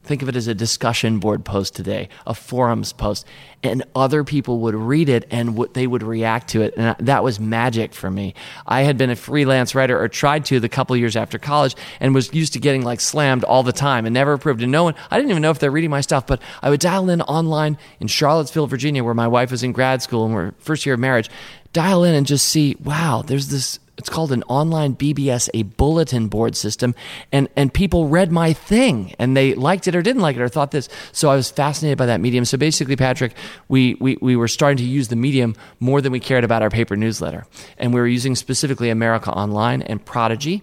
think 0.07 0.21
of 0.21 0.29
it 0.29 0.35
as 0.35 0.47
a 0.47 0.55
discussion 0.55 1.19
board 1.19 1.45
post 1.45 1.75
today, 1.75 2.09
a 2.25 2.33
forums 2.33 2.93
post, 2.93 3.25
and 3.63 3.83
other 3.95 4.23
people 4.23 4.59
would 4.59 4.75
read 4.75 5.09
it 5.09 5.27
and 5.29 5.49
w- 5.49 5.71
they 5.73 5.87
would 5.87 6.03
react 6.03 6.49
to 6.49 6.61
it. 6.61 6.73
And 6.77 6.95
that 7.05 7.23
was 7.23 7.39
magic 7.39 7.93
for 7.93 8.09
me. 8.09 8.33
I 8.65 8.81
had 8.81 8.97
been 8.97 9.09
a 9.09 9.15
freelance 9.15 9.75
writer 9.75 9.99
or 9.99 10.07
tried 10.07 10.45
to 10.45 10.59
the 10.59 10.69
couple 10.69 10.95
years 10.95 11.15
after 11.15 11.37
college 11.37 11.75
and 11.99 12.15
was 12.15 12.33
used 12.33 12.53
to 12.53 12.59
getting 12.59 12.83
like 12.83 13.01
slammed 13.01 13.43
all 13.43 13.63
the 13.63 13.73
time 13.73 14.05
and 14.05 14.13
never 14.13 14.33
approved. 14.33 14.61
And 14.61 14.71
no 14.71 14.83
one, 14.83 14.95
I 15.11 15.17
didn't 15.17 15.31
even 15.31 15.41
know 15.41 15.51
if 15.51 15.59
they're 15.59 15.71
reading 15.71 15.89
my 15.89 16.01
stuff, 16.01 16.25
but 16.25 16.41
I 16.61 16.69
would 16.69 16.79
dial 16.79 17.09
in 17.09 17.21
online 17.23 17.77
in 17.99 18.07
Charlottesville, 18.07 18.67
Virginia, 18.67 19.03
where 19.03 19.13
my 19.13 19.27
wife 19.27 19.51
was 19.51 19.63
in 19.63 19.71
grad 19.71 20.01
school 20.01 20.25
and 20.25 20.33
we're 20.33 20.53
first 20.59 20.85
year 20.85 20.95
of 20.95 20.99
marriage, 20.99 21.29
dial 21.73 22.03
in 22.03 22.15
and 22.15 22.25
just 22.25 22.45
see, 22.47 22.75
wow, 22.83 23.23
there's 23.25 23.49
this 23.49 23.79
it's 23.97 24.09
called 24.09 24.31
an 24.31 24.43
online 24.43 24.95
BBS, 24.95 25.49
a 25.53 25.63
bulletin 25.63 26.27
board 26.27 26.55
system, 26.55 26.93
and 27.31 27.47
and 27.55 27.73
people 27.73 28.07
read 28.07 28.31
my 28.31 28.53
thing 28.53 29.15
and 29.17 29.35
they 29.35 29.55
liked 29.55 29.87
it 29.87 29.95
or 29.95 30.01
didn't 30.01 30.21
like 30.21 30.35
it 30.35 30.41
or 30.41 30.47
thought 30.47 30.71
this. 30.71 30.87
So 31.11 31.29
I 31.29 31.35
was 31.35 31.49
fascinated 31.49 31.97
by 31.97 32.05
that 32.05 32.21
medium. 32.21 32.45
So 32.45 32.57
basically, 32.57 32.95
Patrick, 32.95 33.33
we 33.67 33.95
we 33.95 34.17
we 34.21 34.35
were 34.35 34.47
starting 34.47 34.77
to 34.77 34.83
use 34.83 35.07
the 35.07 35.15
medium 35.15 35.55
more 35.79 36.01
than 36.01 36.11
we 36.11 36.19
cared 36.19 36.43
about 36.43 36.61
our 36.61 36.69
paper 36.69 36.95
newsletter, 36.95 37.45
and 37.77 37.93
we 37.93 37.99
were 37.99 38.07
using 38.07 38.35
specifically 38.35 38.89
America 38.89 39.31
Online 39.31 39.81
and 39.81 40.03
Prodigy. 40.03 40.61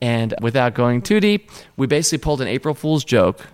And 0.00 0.34
without 0.42 0.74
going 0.74 1.00
too 1.02 1.20
deep, 1.20 1.50
we 1.76 1.86
basically 1.86 2.18
pulled 2.18 2.40
an 2.40 2.48
April 2.48 2.74
Fool's 2.74 3.02
joke 3.02 3.46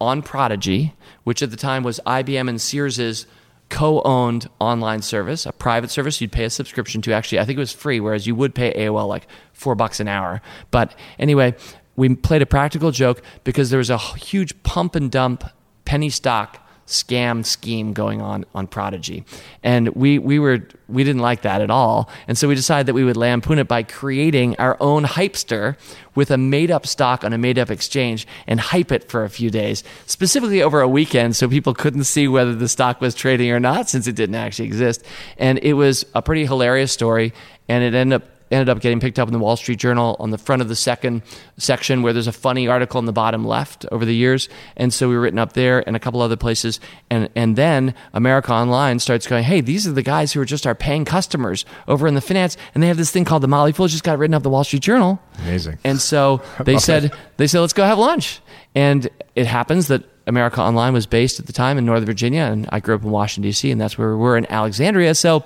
on 0.00 0.22
Prodigy, 0.22 0.94
which 1.24 1.42
at 1.42 1.50
the 1.50 1.56
time 1.56 1.82
was 1.82 2.00
IBM 2.06 2.48
and 2.48 2.60
Sears's 2.60 3.26
co-owned 3.72 4.48
online 4.60 5.00
service, 5.00 5.46
a 5.46 5.52
private 5.52 5.90
service 5.90 6.20
you'd 6.20 6.30
pay 6.30 6.44
a 6.44 6.50
subscription 6.50 7.00
to. 7.00 7.12
Actually, 7.12 7.38
I 7.38 7.46
think 7.46 7.56
it 7.56 7.60
was 7.60 7.72
free, 7.72 8.00
whereas 8.00 8.26
you 8.26 8.34
would 8.34 8.54
pay 8.54 8.70
AOL 8.74 9.08
like 9.08 9.26
four 9.54 9.74
bucks 9.74 9.98
an 9.98 10.08
hour. 10.08 10.42
But 10.70 10.94
anyway, 11.18 11.54
we 11.96 12.14
played 12.14 12.42
a 12.42 12.46
practical 12.46 12.90
joke 12.90 13.22
because 13.44 13.70
there 13.70 13.78
was 13.78 13.88
a 13.88 13.96
huge 13.96 14.62
pump 14.62 14.94
and 14.94 15.10
dump 15.10 15.44
penny 15.86 16.10
stock 16.10 16.61
scam 16.86 17.44
scheme 17.44 17.92
going 17.92 18.20
on 18.20 18.44
on 18.54 18.66
Prodigy, 18.66 19.24
and 19.62 19.88
we 19.90 20.18
we 20.18 20.38
were 20.38 20.66
we 20.88 21.04
didn't 21.04 21.22
like 21.22 21.42
that 21.42 21.60
at 21.60 21.70
all, 21.70 22.10
and 22.28 22.36
so 22.36 22.48
we 22.48 22.54
decided 22.54 22.86
that 22.86 22.94
we 22.94 23.04
would 23.04 23.16
lampoon 23.16 23.58
it 23.58 23.68
by 23.68 23.82
creating 23.82 24.56
our 24.58 24.76
own 24.80 25.04
hypester 25.04 25.76
with 26.14 26.30
a 26.30 26.36
made 26.36 26.70
up 26.70 26.86
stock 26.86 27.24
on 27.24 27.32
a 27.32 27.38
made 27.38 27.58
up 27.58 27.70
exchange 27.70 28.26
and 28.46 28.60
hype 28.60 28.92
it 28.92 29.08
for 29.08 29.24
a 29.24 29.30
few 29.30 29.50
days, 29.50 29.82
specifically 30.06 30.62
over 30.62 30.80
a 30.80 30.88
weekend, 30.88 31.34
so 31.36 31.48
people 31.48 31.72
couldn't 31.74 32.04
see 32.04 32.28
whether 32.28 32.54
the 32.54 32.68
stock 32.68 33.00
was 33.00 33.14
trading 33.14 33.50
or 33.50 33.60
not 33.60 33.88
since 33.88 34.06
it 34.06 34.14
didn't 34.16 34.34
actually 34.34 34.66
exist, 34.66 35.04
and 35.38 35.58
it 35.62 35.74
was 35.74 36.04
a 36.14 36.22
pretty 36.22 36.44
hilarious 36.44 36.92
story, 36.92 37.32
and 37.68 37.82
it 37.84 37.94
ended 37.94 38.22
up 38.22 38.28
ended 38.52 38.68
up 38.68 38.80
getting 38.80 39.00
picked 39.00 39.18
up 39.18 39.28
in 39.28 39.32
the 39.32 39.38
Wall 39.38 39.56
Street 39.56 39.78
Journal 39.78 40.16
on 40.20 40.30
the 40.30 40.38
front 40.38 40.62
of 40.62 40.68
the 40.68 40.76
second 40.76 41.22
section 41.56 42.02
where 42.02 42.12
there's 42.12 42.26
a 42.26 42.32
funny 42.32 42.68
article 42.68 42.98
in 42.98 43.06
the 43.06 43.12
bottom 43.12 43.44
left 43.44 43.86
over 43.90 44.04
the 44.04 44.14
years. 44.14 44.48
And 44.76 44.92
so 44.92 45.08
we 45.08 45.14
were 45.14 45.22
written 45.22 45.38
up 45.38 45.54
there 45.54 45.86
and 45.86 45.96
a 45.96 45.98
couple 45.98 46.20
other 46.20 46.36
places. 46.36 46.78
And, 47.10 47.28
and 47.34 47.56
then 47.56 47.94
America 48.12 48.52
Online 48.52 48.98
starts 48.98 49.26
going, 49.26 49.44
hey, 49.44 49.60
these 49.60 49.86
are 49.86 49.92
the 49.92 50.02
guys 50.02 50.32
who 50.32 50.40
are 50.40 50.44
just 50.44 50.66
our 50.66 50.74
paying 50.74 51.04
customers 51.04 51.64
over 51.88 52.06
in 52.06 52.14
the 52.14 52.20
finance. 52.20 52.56
And 52.74 52.82
they 52.82 52.88
have 52.88 52.96
this 52.96 53.10
thing 53.10 53.24
called 53.24 53.42
the 53.42 53.48
Motley 53.48 53.72
Fool, 53.72 53.88
just 53.88 54.04
got 54.04 54.18
written 54.18 54.34
up 54.34 54.42
the 54.42 54.50
Wall 54.50 54.64
Street 54.64 54.82
Journal. 54.82 55.20
Amazing. 55.40 55.78
And 55.84 56.00
so 56.00 56.42
they 56.64 56.78
said, 56.78 57.04
it. 57.04 57.12
they 57.38 57.46
said, 57.46 57.60
let's 57.60 57.72
go 57.72 57.84
have 57.84 57.98
lunch. 57.98 58.40
And 58.74 59.08
it 59.34 59.46
happens 59.46 59.88
that 59.88 60.04
America 60.26 60.60
Online 60.60 60.92
was 60.92 61.06
based 61.06 61.40
at 61.40 61.46
the 61.46 61.52
time 61.52 61.78
in 61.78 61.84
Northern 61.84 62.06
Virginia. 62.06 62.42
And 62.42 62.68
I 62.70 62.80
grew 62.80 62.94
up 62.94 63.02
in 63.02 63.10
Washington, 63.10 63.48
D.C., 63.48 63.70
and 63.70 63.80
that's 63.80 63.98
where 63.98 64.10
we 64.10 64.16
were 64.16 64.36
in 64.36 64.50
Alexandria. 64.50 65.14
So 65.14 65.44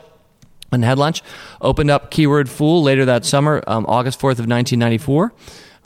and 0.72 0.84
had 0.84 0.98
lunch. 0.98 1.22
Opened 1.60 1.90
up 1.90 2.10
Keyword 2.10 2.48
Fool 2.48 2.82
later 2.82 3.04
that 3.04 3.24
summer, 3.24 3.62
um, 3.66 3.86
August 3.88 4.18
4th 4.18 4.38
of 4.38 4.46
1994. 4.46 5.32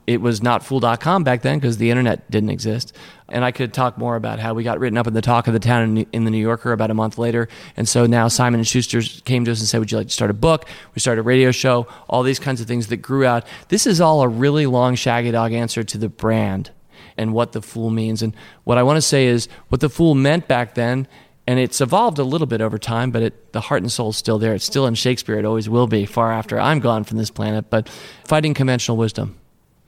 It 0.06 0.20
was 0.20 0.42
not 0.42 0.64
fool.com 0.64 1.22
back 1.22 1.42
then 1.42 1.58
because 1.58 1.78
the 1.78 1.90
internet 1.90 2.28
didn't 2.30 2.50
exist. 2.50 2.96
And 3.28 3.44
I 3.44 3.52
could 3.52 3.72
talk 3.72 3.96
more 3.96 4.16
about 4.16 4.40
how 4.40 4.54
we 4.54 4.64
got 4.64 4.80
written 4.80 4.98
up 4.98 5.06
in 5.06 5.14
the 5.14 5.22
talk 5.22 5.46
of 5.46 5.52
the 5.52 5.60
town 5.60 5.98
in, 5.98 6.06
in 6.12 6.24
the 6.24 6.32
New 6.32 6.38
Yorker 6.38 6.72
about 6.72 6.90
a 6.90 6.94
month 6.94 7.16
later. 7.16 7.48
And 7.76 7.88
so 7.88 8.06
now 8.06 8.26
Simon 8.26 8.58
and 8.58 8.66
Schuster 8.66 9.02
came 9.24 9.44
to 9.44 9.52
us 9.52 9.60
and 9.60 9.68
said, 9.68 9.78
"Would 9.78 9.92
you 9.92 9.98
like 9.98 10.08
to 10.08 10.12
start 10.12 10.30
a 10.30 10.34
book?" 10.34 10.66
We 10.96 11.00
started 11.00 11.20
a 11.20 11.22
radio 11.22 11.52
show. 11.52 11.86
All 12.08 12.24
these 12.24 12.40
kinds 12.40 12.60
of 12.60 12.66
things 12.66 12.88
that 12.88 12.96
grew 12.96 13.24
out. 13.24 13.46
This 13.68 13.86
is 13.86 14.00
all 14.00 14.22
a 14.22 14.28
really 14.28 14.66
long 14.66 14.96
shaggy 14.96 15.30
dog 15.30 15.52
answer 15.52 15.84
to 15.84 15.98
the 15.98 16.08
brand 16.08 16.70
and 17.16 17.32
what 17.32 17.52
the 17.52 17.62
fool 17.62 17.90
means. 17.90 18.20
And 18.20 18.34
what 18.64 18.78
I 18.78 18.82
want 18.82 18.96
to 18.96 19.02
say 19.02 19.26
is 19.26 19.48
what 19.68 19.80
the 19.80 19.90
fool 19.90 20.16
meant 20.16 20.48
back 20.48 20.74
then 20.74 21.06
and 21.46 21.58
it's 21.58 21.80
evolved 21.80 22.18
a 22.18 22.24
little 22.24 22.46
bit 22.46 22.60
over 22.60 22.78
time, 22.78 23.10
but 23.10 23.22
it, 23.22 23.52
the 23.52 23.60
heart 23.60 23.82
and 23.82 23.90
soul 23.90 24.10
is 24.10 24.16
still 24.16 24.38
there. 24.38 24.54
It's 24.54 24.64
still 24.64 24.86
in 24.86 24.94
Shakespeare. 24.94 25.38
It 25.38 25.44
always 25.44 25.68
will 25.68 25.86
be, 25.86 26.06
far 26.06 26.32
after 26.32 26.60
I'm 26.60 26.80
gone 26.80 27.04
from 27.04 27.18
this 27.18 27.30
planet. 27.30 27.70
But 27.70 27.88
fighting 28.24 28.54
conventional 28.54 28.96
wisdom. 28.96 29.36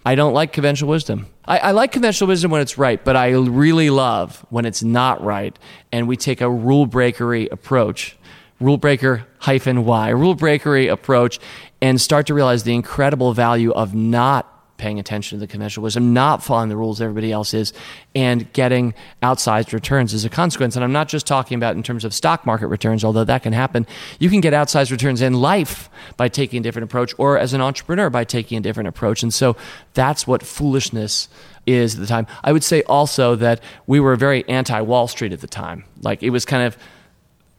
I 0.05 0.16
don't 0.16 0.34
like 0.34 0.53
conventional 0.53 0.90
wisdom. 0.90 1.26
I, 1.44 1.59
I 1.59 1.70
like 1.70 1.92
conventional 1.92 2.28
wisdom 2.28 2.50
when 2.50 2.61
it's 2.61 2.76
right, 2.76 3.03
but 3.05 3.14
I 3.14 3.30
really 3.30 3.90
love 3.90 4.44
when 4.50 4.64
it's 4.64 4.82
not 4.82 5.22
right, 5.22 5.57
and 5.92 6.09
we 6.09 6.16
take 6.16 6.40
a 6.40 6.50
rule 6.50 6.88
breakery 6.88 7.50
approach, 7.53 8.16
rule 8.61 8.78
breaker 8.78 9.24
hyphen 9.38 9.84
y, 9.84 10.09
rule 10.09 10.34
breakery 10.34 10.90
approach, 10.90 11.38
and 11.80 12.00
start 12.00 12.26
to 12.26 12.34
realize 12.34 12.64
the 12.64 12.74
incredible 12.74 13.32
value 13.32 13.72
of 13.72 13.94
paying 14.77 14.99
attention 14.99 15.39
to 15.39 15.41
the 15.41 15.47
conventional 15.47 15.85
wisdom, 15.85 16.12
not 16.12 16.43
following 16.43 16.68
the 16.68 16.77
rules 16.77 17.01
everybody 17.01 17.31
else 17.31 17.55
is, 17.55 17.73
and 18.14 18.53
getting 18.53 18.95
outsized 19.23 19.73
returns 19.73 20.12
as 20.12 20.25
a 20.25 20.29
consequence. 20.29 20.75
And 20.75 20.85
I'm 20.85 20.93
not 20.93 21.09
just 21.09 21.27
talking 21.27 21.57
about 21.57 21.77
in 21.77 21.83
terms 21.83 22.05
of 22.05 22.12
stock 22.12 22.45
market 22.45 22.66
returns, 22.66 23.05
although 23.05 23.25
that 23.25 23.43
can 23.43 23.53
happen. 23.53 23.87
You 24.18 24.29
can 24.29 24.41
get 24.41 24.53
outsized 24.53 24.91
returns 24.91 25.23
in 25.23 25.35
life 25.35 25.89
by 26.16 26.29
taking 26.29 26.61
a 26.61 26.62
different 26.62 26.85
approach, 26.85 27.14
or 27.18 27.39
as 27.39 27.55
an 27.55 27.61
entrepreneur 27.61 28.11
by 28.11 28.25
taking 28.25 28.59
a 28.59 28.61
different 28.61 28.89
approach. 28.89 29.23
And 29.23 29.33
so 29.33 29.57
that's 29.95 30.27
what 30.27 30.43
foolishness 30.43 31.29
is 31.66 31.95
at 31.95 32.01
the 32.01 32.07
time. 32.07 32.27
I 32.43 32.53
would 32.53 32.64
say 32.64 32.83
also 32.83 33.37
that 33.37 33.62
we 33.87 34.01
were 34.01 34.16
very 34.16 34.49
anti 34.49 34.81
Wall 34.81 35.07
Street 35.09 35.33
at 35.33 35.41
the 35.41 35.47
time. 35.47 35.85
Like 36.01 36.23
it 36.23 36.31
was 36.31 36.45
kind 36.45 36.66
of 36.66 36.77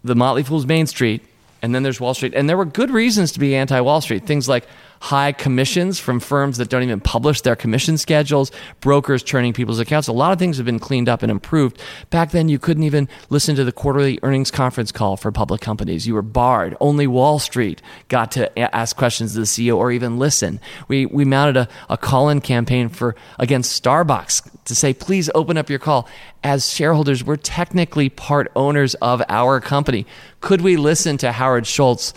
the 0.03 0.15
Motley 0.15 0.43
Fool's 0.43 0.65
Main 0.65 0.87
Street, 0.87 1.23
and 1.61 1.73
then 1.73 1.83
there's 1.83 2.01
Wall 2.01 2.13
Street. 2.13 2.33
And 2.35 2.49
there 2.49 2.57
were 2.57 2.65
good 2.65 2.91
reasons 2.91 3.31
to 3.33 3.39
be 3.39 3.55
anti 3.55 3.79
Wall 3.79 4.01
Street. 4.01 4.25
Things 4.25 4.49
like 4.49 4.67
high 5.03 5.33
commissions 5.33 5.99
from 5.99 6.17
firms 6.17 6.57
that 6.57 6.69
don't 6.69 6.81
even 6.81 7.01
publish 7.01 7.41
their 7.41 7.57
commission 7.57 7.97
schedules, 7.97 8.53
brokers 8.79 9.21
churning 9.21 9.51
people's 9.51 9.77
accounts. 9.77 10.07
A 10.07 10.13
lot 10.13 10.31
of 10.31 10.39
things 10.39 10.55
have 10.55 10.65
been 10.65 10.79
cleaned 10.79 11.09
up 11.09 11.21
and 11.21 11.29
improved. 11.29 11.77
Back 12.09 12.31
then, 12.31 12.47
you 12.47 12.57
couldn't 12.57 12.83
even 12.83 13.09
listen 13.29 13.53
to 13.57 13.65
the 13.65 13.73
quarterly 13.73 14.17
earnings 14.23 14.49
conference 14.49 14.93
call 14.93 15.17
for 15.17 15.29
public 15.29 15.59
companies. 15.59 16.07
You 16.07 16.13
were 16.13 16.21
barred. 16.21 16.77
Only 16.79 17.05
Wall 17.05 17.37
Street 17.37 17.81
got 18.07 18.31
to 18.31 18.57
ask 18.57 18.95
questions 18.95 19.33
to 19.33 19.39
the 19.39 19.45
CEO 19.45 19.75
or 19.75 19.91
even 19.91 20.19
listen. 20.19 20.61
We, 20.87 21.05
we 21.05 21.25
mounted 21.25 21.57
a, 21.57 21.67
a 21.89 21.97
call 21.97 22.29
in 22.29 22.39
campaign 22.39 22.87
for 22.87 23.13
against 23.37 23.83
Starbucks 23.83 24.63
to 24.63 24.73
say, 24.73 24.93
please 24.93 25.29
open 25.35 25.57
up 25.57 25.69
your 25.69 25.79
call. 25.79 26.07
As 26.45 26.71
shareholders, 26.71 27.25
we're 27.25 27.35
technically 27.35 28.07
part 28.07 28.49
owners 28.55 28.95
of 28.95 29.21
our 29.27 29.59
company. 29.59 30.05
Could 30.39 30.61
we 30.61 30.77
listen 30.77 31.17
to 31.17 31.33
Howard 31.33 31.67
Schultz? 31.67 32.13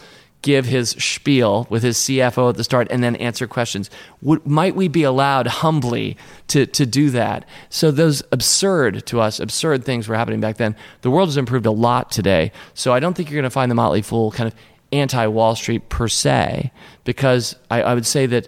Give 0.47 0.65
his 0.65 0.91
spiel 0.91 1.67
with 1.71 1.83
his 1.83 1.99
CFO 1.99 2.51
at 2.51 2.57
the 2.57 2.63
start 2.63 2.87
and 2.93 3.03
then 3.03 3.17
answer 3.17 3.49
questions. 3.49 3.91
Would, 4.23 4.47
might 4.47 4.77
we 4.77 4.87
be 4.87 5.03
allowed 5.03 5.49
humbly 5.49 6.17
to, 6.47 6.67
to 6.67 6.87
do 6.87 7.11
that? 7.11 7.45
So, 7.69 7.91
those 7.91 8.23
absurd 8.31 9.05
to 9.07 9.21
us, 9.21 9.41
absurd 9.41 9.85
things 9.85 10.07
were 10.07 10.15
happening 10.15 10.41
back 10.41 10.57
then. 10.57 10.77
The 11.01 11.11
world 11.11 11.31
has 11.31 11.37
improved 11.37 11.67
a 11.67 11.73
lot 11.73 12.13
today. 12.13 12.53
So, 12.75 12.93
I 12.93 13.01
don't 13.01 13.15
think 13.15 13.29
you're 13.29 13.43
going 13.43 13.43
to 13.43 13.51
find 13.51 13.69
the 13.69 13.75
Motley 13.75 14.03
Fool 14.03 14.31
kind 14.31 14.47
of 14.47 14.55
anti 14.93 15.27
Wall 15.27 15.57
Street 15.57 15.89
per 15.89 16.07
se, 16.07 16.71
because 17.03 17.57
I, 17.69 17.83
I 17.83 17.95
would 17.95 18.07
say 18.07 18.27
that 18.27 18.47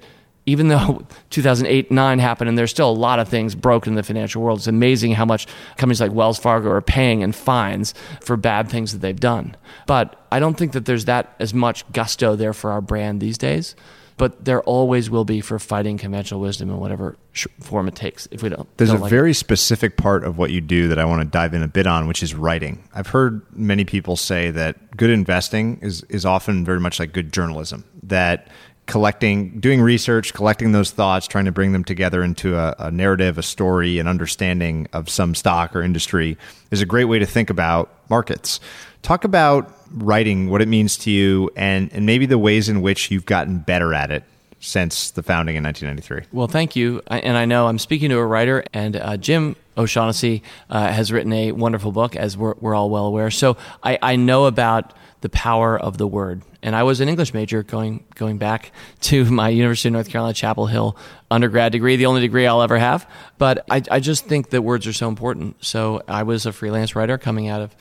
even 0.49 0.69
though 0.69 1.03
2008 1.31 1.91
9 1.91 2.19
happened 2.19 2.49
and 2.49 2.57
there's 2.57 2.71
still 2.71 2.91
a 2.91 2.93
lot 2.93 3.19
of 3.19 3.29
things 3.29 3.55
broken 3.55 3.93
in 3.93 3.97
the 3.97 4.03
financial 4.03 4.43
world, 4.43 4.59
it's 4.59 4.67
amazing 4.67 5.13
how 5.13 5.25
much 5.25 5.47
companies 5.77 6.01
like 6.01 6.13
Wells 6.13 6.39
Fargo 6.39 6.71
are 6.71 6.81
paying 6.81 7.21
in 7.21 7.33
fines 7.33 7.93
for 8.21 8.37
bad 8.37 8.69
things 8.69 8.93
that 8.93 8.99
they've 8.99 9.21
done. 9.21 9.57
But 9.87 10.27
I 10.33 10.41
don't 10.41 10.55
think 10.55 10.73
that 10.73 10.87
there's 10.87 11.05
that 11.05 11.35
as 11.39 11.53
much 11.53 11.91
gusto 11.93 12.35
there 12.35 12.55
for 12.55 12.71
our 12.73 12.81
brand 12.81 13.21
these 13.21 13.39
days. 13.39 13.77
But 14.17 14.45
there 14.45 14.61
always 14.63 15.11
will 15.11 15.25
be 15.25 15.41
for 15.41 15.61
fighting 15.61 15.97
conventional 15.97 16.41
wisdom 16.41 16.71
in 16.71 16.79
whatever 16.79 17.17
form 17.61 17.87
it 17.87 17.95
takes. 17.95 18.27
If 18.33 18.43
we 18.43 18.49
don't, 18.49 18.69
there's 18.77 18.91
don't 18.91 18.99
a 18.99 19.03
like 19.03 19.11
very 19.11 19.31
it. 19.31 19.35
specific 19.35 19.97
part 19.97 20.25
of 20.25 20.39
what 20.39 20.51
you 20.51 20.61
do 20.61 20.89
that 20.89 20.99
I 20.99 21.05
want 21.05 21.23
to 21.23 21.29
dive 21.29 21.55
in 21.55 21.63
a 21.63 21.69
bit 21.69 21.87
on, 21.87 22.09
which 22.09 22.21
is 22.21 22.35
writing. 22.35 22.83
I've 22.93 23.07
heard 23.07 23.47
many 23.53 23.85
people 23.85 24.17
say 24.17 24.51
that 24.51 24.97
good 24.97 25.11
investing 25.11 25.79
is 25.83 26.03
is 26.09 26.25
often 26.25 26.65
very 26.65 26.81
much 26.81 26.99
like 26.99 27.13
good 27.13 27.33
journalism. 27.33 27.85
That 28.03 28.49
collecting, 28.89 29.61
doing 29.61 29.81
research, 29.81 30.33
collecting 30.33 30.73
those 30.73 30.91
thoughts, 30.91 31.29
trying 31.29 31.45
to 31.45 31.53
bring 31.53 31.73
them 31.73 31.85
together 31.85 32.25
into 32.25 32.57
a, 32.57 32.75
a, 32.79 32.91
narrative, 32.91 33.39
a 33.39 33.43
story, 33.43 33.99
an 33.99 34.09
understanding 34.09 34.89
of 34.95 35.09
some 35.09 35.35
stock 35.35 35.77
or 35.77 35.83
industry 35.83 36.37
is 36.71 36.81
a 36.81 36.87
great 36.87 37.05
way 37.05 37.19
to 37.19 37.27
think 37.27 37.51
about 37.51 37.91
markets. 38.09 38.59
Talk 39.03 39.25
about 39.25 39.73
writing, 39.93 40.49
what 40.49 40.63
it 40.63 40.69
means 40.69 40.97
to 40.99 41.11
you, 41.11 41.51
and, 41.55 41.93
and 41.93 42.07
maybe 42.07 42.25
the 42.25 42.39
ways 42.39 42.69
in 42.69 42.81
which 42.81 43.11
you've 43.11 43.27
gotten 43.27 43.59
better 43.59 43.93
at 43.93 44.11
it 44.11 44.25
since 44.59 45.11
the 45.11 45.23
founding 45.23 45.55
in 45.55 45.63
1993. 45.63 46.31
Well, 46.37 46.49
thank 46.49 46.75
you. 46.75 47.03
I, 47.09 47.21
and 47.21 47.37
I 47.37 47.45
know 47.45 47.69
I'm 47.69 47.79
speaking 47.79 48.09
to 48.09 48.17
a 48.17 48.27
writer, 48.27 48.65
and 48.73 48.97
uh, 48.97 49.19
Jim 49.19 49.55
O'Shaughnessy 49.77 50.43
uh, 50.71 50.91
has 50.91 51.13
written 51.13 51.33
a 51.35 51.53
wonderful 51.53 51.93
book, 51.93 52.17
as 52.17 52.39
we're, 52.39 52.55
we're 52.59 52.75
all 52.75 52.89
well 52.89 53.05
aware. 53.05 53.31
So 53.31 53.59
I, 53.83 53.99
I 54.01 54.17
know 54.17 54.47
about 54.47 54.95
the 55.21 55.29
power 55.29 55.79
of 55.79 55.99
the 55.99 56.07
word. 56.07 56.43
And 56.63 56.75
I 56.75 56.83
was 56.83 57.01
an 57.01 57.09
English 57.09 57.35
major 57.35 57.63
going 57.63 58.05
going 58.15 58.39
back 58.39 58.73
to 59.03 59.25
my 59.27 59.49
University 59.49 59.89
of 59.89 59.95
North 59.95 60.09
Carolina 60.09 60.35
Chapel 60.35 60.67
Hill 60.67 60.97
undergrad 61.31 61.73
degree, 61.73 61.97
the 61.97 62.07
only 62.07 62.21
degree 62.21 62.47
I'll 62.47 62.63
ever 62.63 62.79
have. 62.79 63.09
But 63.39 63.65
I, 63.71 63.83
I 63.91 64.01
just 64.01 64.27
think 64.27 64.51
that 64.51 64.63
words 64.63 64.87
are 64.87 64.93
so 64.93 65.09
important. 65.09 65.65
So 65.65 66.03
I 66.09 66.23
was 66.23 66.47
a 66.47 66.53
freelance 66.53 66.97
writer 66.97 67.19
coming 67.19 67.49
out 67.49 67.61
of 67.61 67.77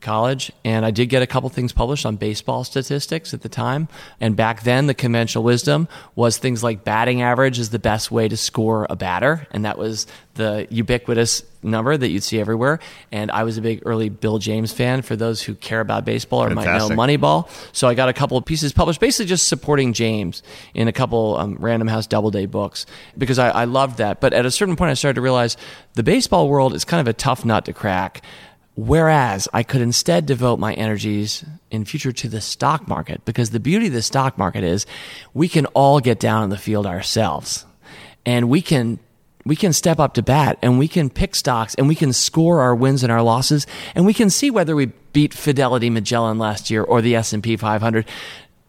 college 0.00 0.52
and 0.64 0.86
I 0.86 0.90
did 0.90 1.06
get 1.06 1.22
a 1.22 1.26
couple 1.26 1.48
things 1.50 1.72
published 1.72 2.06
on 2.06 2.16
baseball 2.16 2.64
statistics 2.64 3.34
at 3.34 3.42
the 3.42 3.48
time. 3.48 3.88
And 4.20 4.36
back 4.36 4.62
then 4.62 4.86
the 4.86 4.94
conventional 4.94 5.44
wisdom 5.44 5.88
was 6.14 6.38
things 6.38 6.62
like 6.62 6.84
batting 6.84 7.22
average 7.22 7.58
is 7.58 7.70
the 7.70 7.78
best 7.78 8.10
way 8.10 8.28
to 8.28 8.36
score 8.36 8.86
a 8.88 8.96
batter 8.96 9.46
and 9.50 9.64
that 9.64 9.78
was 9.78 10.06
the 10.34 10.66
ubiquitous 10.70 11.42
number 11.62 11.96
that 11.96 12.08
you'd 12.08 12.22
see 12.22 12.40
everywhere. 12.40 12.78
And 13.12 13.30
I 13.30 13.42
was 13.42 13.58
a 13.58 13.60
big 13.60 13.82
early 13.84 14.08
Bill 14.08 14.38
James 14.38 14.72
fan 14.72 15.02
for 15.02 15.16
those 15.16 15.42
who 15.42 15.54
care 15.54 15.80
about 15.80 16.04
baseball 16.04 16.44
or 16.44 16.48
Fantastic. 16.48 16.96
might 16.96 17.12
know 17.12 17.18
Moneyball. 17.18 17.50
So 17.72 17.88
I 17.88 17.94
got 17.94 18.08
a 18.08 18.12
couple 18.12 18.36
of 18.36 18.44
pieces 18.44 18.72
published, 18.72 19.00
basically 19.00 19.26
just 19.26 19.48
supporting 19.48 19.92
James 19.92 20.42
in 20.74 20.88
a 20.88 20.92
couple 20.92 21.36
um, 21.36 21.56
Random 21.58 21.88
House 21.88 22.06
Doubleday 22.06 22.46
books 22.46 22.86
because 23.18 23.38
I, 23.38 23.50
I 23.50 23.64
loved 23.64 23.98
that. 23.98 24.20
But 24.20 24.32
at 24.32 24.46
a 24.46 24.50
certain 24.50 24.76
point, 24.76 24.90
I 24.90 24.94
started 24.94 25.16
to 25.16 25.20
realize 25.20 25.56
the 25.94 26.04
baseball 26.04 26.48
world 26.48 26.74
is 26.74 26.84
kind 26.84 27.00
of 27.00 27.08
a 27.08 27.12
tough 27.12 27.44
nut 27.44 27.64
to 27.66 27.72
crack. 27.72 28.22
Whereas 28.78 29.48
I 29.52 29.64
could 29.64 29.80
instead 29.80 30.24
devote 30.24 30.60
my 30.60 30.72
energies 30.74 31.44
in 31.68 31.84
future 31.84 32.12
to 32.12 32.28
the 32.28 32.40
stock 32.40 32.86
market 32.86 33.24
because 33.24 33.50
the 33.50 33.58
beauty 33.58 33.88
of 33.88 33.92
the 33.92 34.02
stock 34.02 34.38
market 34.38 34.62
is 34.62 34.86
we 35.34 35.48
can 35.48 35.66
all 35.74 35.98
get 35.98 36.20
down 36.20 36.44
in 36.44 36.50
the 36.50 36.56
field 36.56 36.86
ourselves. 36.86 37.66
And 38.24 38.48
we 38.48 38.62
can 38.62 39.00
we 39.44 39.56
can 39.56 39.72
step 39.72 39.98
up 39.98 40.14
to 40.14 40.22
bat 40.22 40.60
and 40.62 40.78
we 40.78 40.86
can 40.86 41.10
pick 41.10 41.34
stocks 41.34 41.74
and 41.74 41.88
we 41.88 41.96
can 41.96 42.12
score 42.12 42.60
our 42.60 42.72
wins 42.72 43.02
and 43.02 43.10
our 43.10 43.20
losses 43.20 43.66
and 43.96 44.06
we 44.06 44.14
can 44.14 44.30
see 44.30 44.48
whether 44.48 44.76
we 44.76 44.86
beat 45.12 45.34
Fidelity 45.34 45.90
Magellan 45.90 46.38
last 46.38 46.70
year 46.70 46.84
or 46.84 47.02
the 47.02 47.16
S&P 47.16 47.56
500 47.56 48.06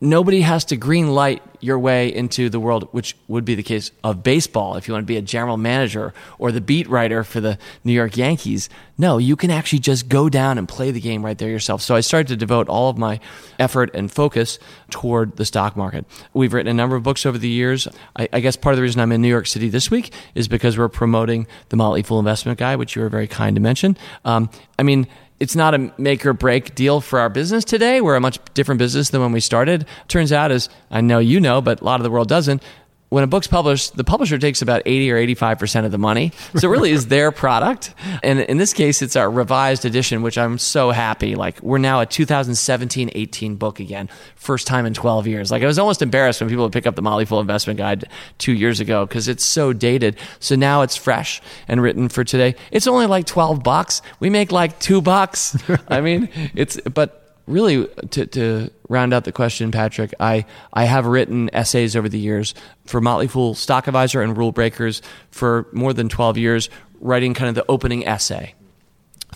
nobody 0.02 0.42
has 0.42 0.66
to 0.66 0.78
green 0.78 1.10
light 1.10 1.42
your 1.62 1.78
way 1.78 2.14
into 2.14 2.50
the 2.50 2.60
world, 2.60 2.88
which 2.92 3.18
would 3.28 3.44
be 3.44 3.56
the 3.56 3.64
case 3.64 3.92
of 4.04 4.24
baseball 4.24 4.78
if 4.78 4.88
you 4.88 4.94
want 4.94 5.04
to 5.04 5.08
be 5.08 5.18
a 5.18 5.22
general 5.22 5.58
manager 5.58 6.14
or 6.38 6.52
the 6.52 6.62
beat 6.62 6.88
writer 6.88 7.24
for 7.24 7.42
the 7.42 7.58
New 7.84 7.92
York 7.92 8.16
Yankees. 8.16 8.70
No, 8.98 9.18
you 9.18 9.36
can 9.36 9.52
actually 9.52 9.80
just 9.80 10.08
go 10.08 10.30
down 10.30 10.58
and 10.58 10.68
play 10.68 10.92
the 10.92 11.02
game 11.02 11.26
right 11.26 11.38
there 11.38 11.50
yourself. 11.50 11.82
So 11.82 11.96
I 11.96 12.00
started 12.00 12.30
to 12.30 12.38
devote 12.38 12.70
all 12.70 12.90
of 12.90 12.98
my 12.98 13.20
effort 13.58 13.92
and 13.94 14.10
focus 14.10 14.58
toward 14.90 15.36
the 15.36 15.46
stock 15.46 15.76
market. 15.76 16.06
We've 16.34 16.54
written 16.54 16.70
a 16.70 16.74
number 16.74 16.96
of 16.96 17.04
books 17.04 17.26
over 17.26 17.38
the 17.38 17.50
years. 17.50 17.88
I, 18.16 18.30
I 18.32 18.40
guess 18.40 18.56
part 18.56 18.74
of 18.74 18.78
the 18.78 18.84
reason 18.84 19.02
I'm 19.02 19.12
in 19.12 19.22
New 19.22 19.28
York 19.28 19.48
City 19.48 19.68
this 19.68 19.92
week 19.92 20.14
is 20.34 20.48
because 20.48 20.78
we're 20.78 20.88
promoting 20.88 21.46
the 21.70 21.76
Motley 21.76 22.04
Fool 22.04 22.20
Investment 22.20 22.58
Guide, 22.58 22.78
which 22.78 22.96
you 22.96 23.02
were 23.02 23.10
very 23.10 23.28
kind 23.28 23.56
to 23.56 23.62
mention. 23.62 23.98
Um, 24.24 24.50
I 24.78 24.84
mean, 24.84 25.08
it's 25.40 25.56
not 25.56 25.74
a 25.74 25.92
make 25.98 26.26
or 26.26 26.34
break 26.34 26.76
deal 26.76 27.02
for 27.02 27.20
our 27.20 27.30
business 27.30 27.64
today. 27.64 28.02
We're 28.02 28.16
a 28.16 28.22
much 28.22 28.40
different 28.54 28.80
business 28.80 29.10
than 29.10 29.22
when 29.22 29.32
we 29.32 29.40
started. 29.40 29.86
Turns 30.08 30.32
out, 30.34 30.52
as 30.52 30.70
I 30.92 31.02
know 31.02 31.20
you 31.20 31.40
know, 31.40 31.62
but 31.62 31.82
a 31.82 31.84
lot 31.84 32.00
of 32.00 32.04
the 32.04 32.12
world 32.12 32.28
doesn't, 32.28 32.62
when 33.10 33.24
a 33.24 33.28
book's 33.28 33.48
published, 33.48 33.96
the 33.96 34.04
publisher 34.04 34.38
takes 34.38 34.62
about 34.62 34.84
80 34.86 35.12
or 35.12 35.18
85% 35.18 35.86
of 35.86 35.92
the 35.92 35.98
money. 35.98 36.32
So 36.56 36.68
it 36.68 36.72
really 36.72 36.92
is 36.92 37.08
their 37.08 37.32
product. 37.32 37.94
And 38.22 38.40
in 38.40 38.58
this 38.58 38.72
case, 38.74 39.02
it's 39.02 39.16
our 39.16 39.30
revised 39.30 39.84
edition, 39.84 40.22
which 40.22 40.38
I'm 40.38 40.60
so 40.60 40.92
happy. 40.92 41.36
Like, 41.36 41.60
we're 41.62 41.80
now 41.80 42.02
a 42.02 42.06
2017 42.06 43.12
18 43.14 43.56
book 43.56 43.80
again, 43.80 44.10
first 44.36 44.68
time 44.68 44.86
in 44.86 44.94
12 44.94 45.26
years. 45.26 45.52
Like, 45.52 45.64
I 45.64 45.66
was 45.66 45.80
almost 45.80 46.02
embarrassed 46.04 46.40
when 46.40 46.50
people 46.50 46.66
would 46.66 46.74
pick 46.74 46.86
up 46.86 46.96
the 46.96 47.02
Motley 47.02 47.26
Fool 47.26 47.40
Investment 47.40 47.78
Guide 47.78 48.08
two 48.38 48.54
years 48.54 48.80
ago 48.80 49.06
because 49.06 49.28
it's 49.28 49.44
so 49.44 49.74
dated. 49.74 50.16
So 50.40 50.56
now 50.56 50.84
it's 50.84 50.96
fresh 50.96 51.42
and 51.68 51.82
written 51.82 52.10
for 52.10 52.24
today. 52.24 52.56
It's 52.72 52.86
only 52.86 53.08
like 53.08 53.26
12 53.26 53.64
bucks. 53.64 54.04
We 54.20 54.30
make 54.30 54.52
like 54.52 54.80
two 54.80 55.02
bucks. 55.02 55.58
I 55.88 56.02
mean, 56.02 56.30
it's, 56.54 56.80
but 56.82 57.29
really 57.50 57.88
to, 58.12 58.26
to 58.28 58.70
round 58.88 59.14
out 59.14 59.24
the 59.24 59.32
question, 59.32 59.72
Patrick, 59.72 60.14
I, 60.20 60.46
I 60.72 60.86
have 60.86 61.06
written 61.06 61.50
essays 61.54 61.96
over 61.96 62.08
the 62.08 62.20
years 62.20 62.54
for 62.86 63.02
Motley 63.02 63.28
Fool, 63.28 63.56
Stock 63.56 63.88
Advisor, 63.88 64.22
and 64.22 64.38
Rule 64.38 64.52
Breakers 64.52 65.02
for 65.32 65.68
more 65.74 65.94
than 65.94 66.10
12 66.10 66.38
years, 66.38 66.70
writing 67.02 67.34
kind 67.34 67.50
of 67.50 67.56
the 67.56 67.66
opening 67.68 68.08
essay. 68.08 68.54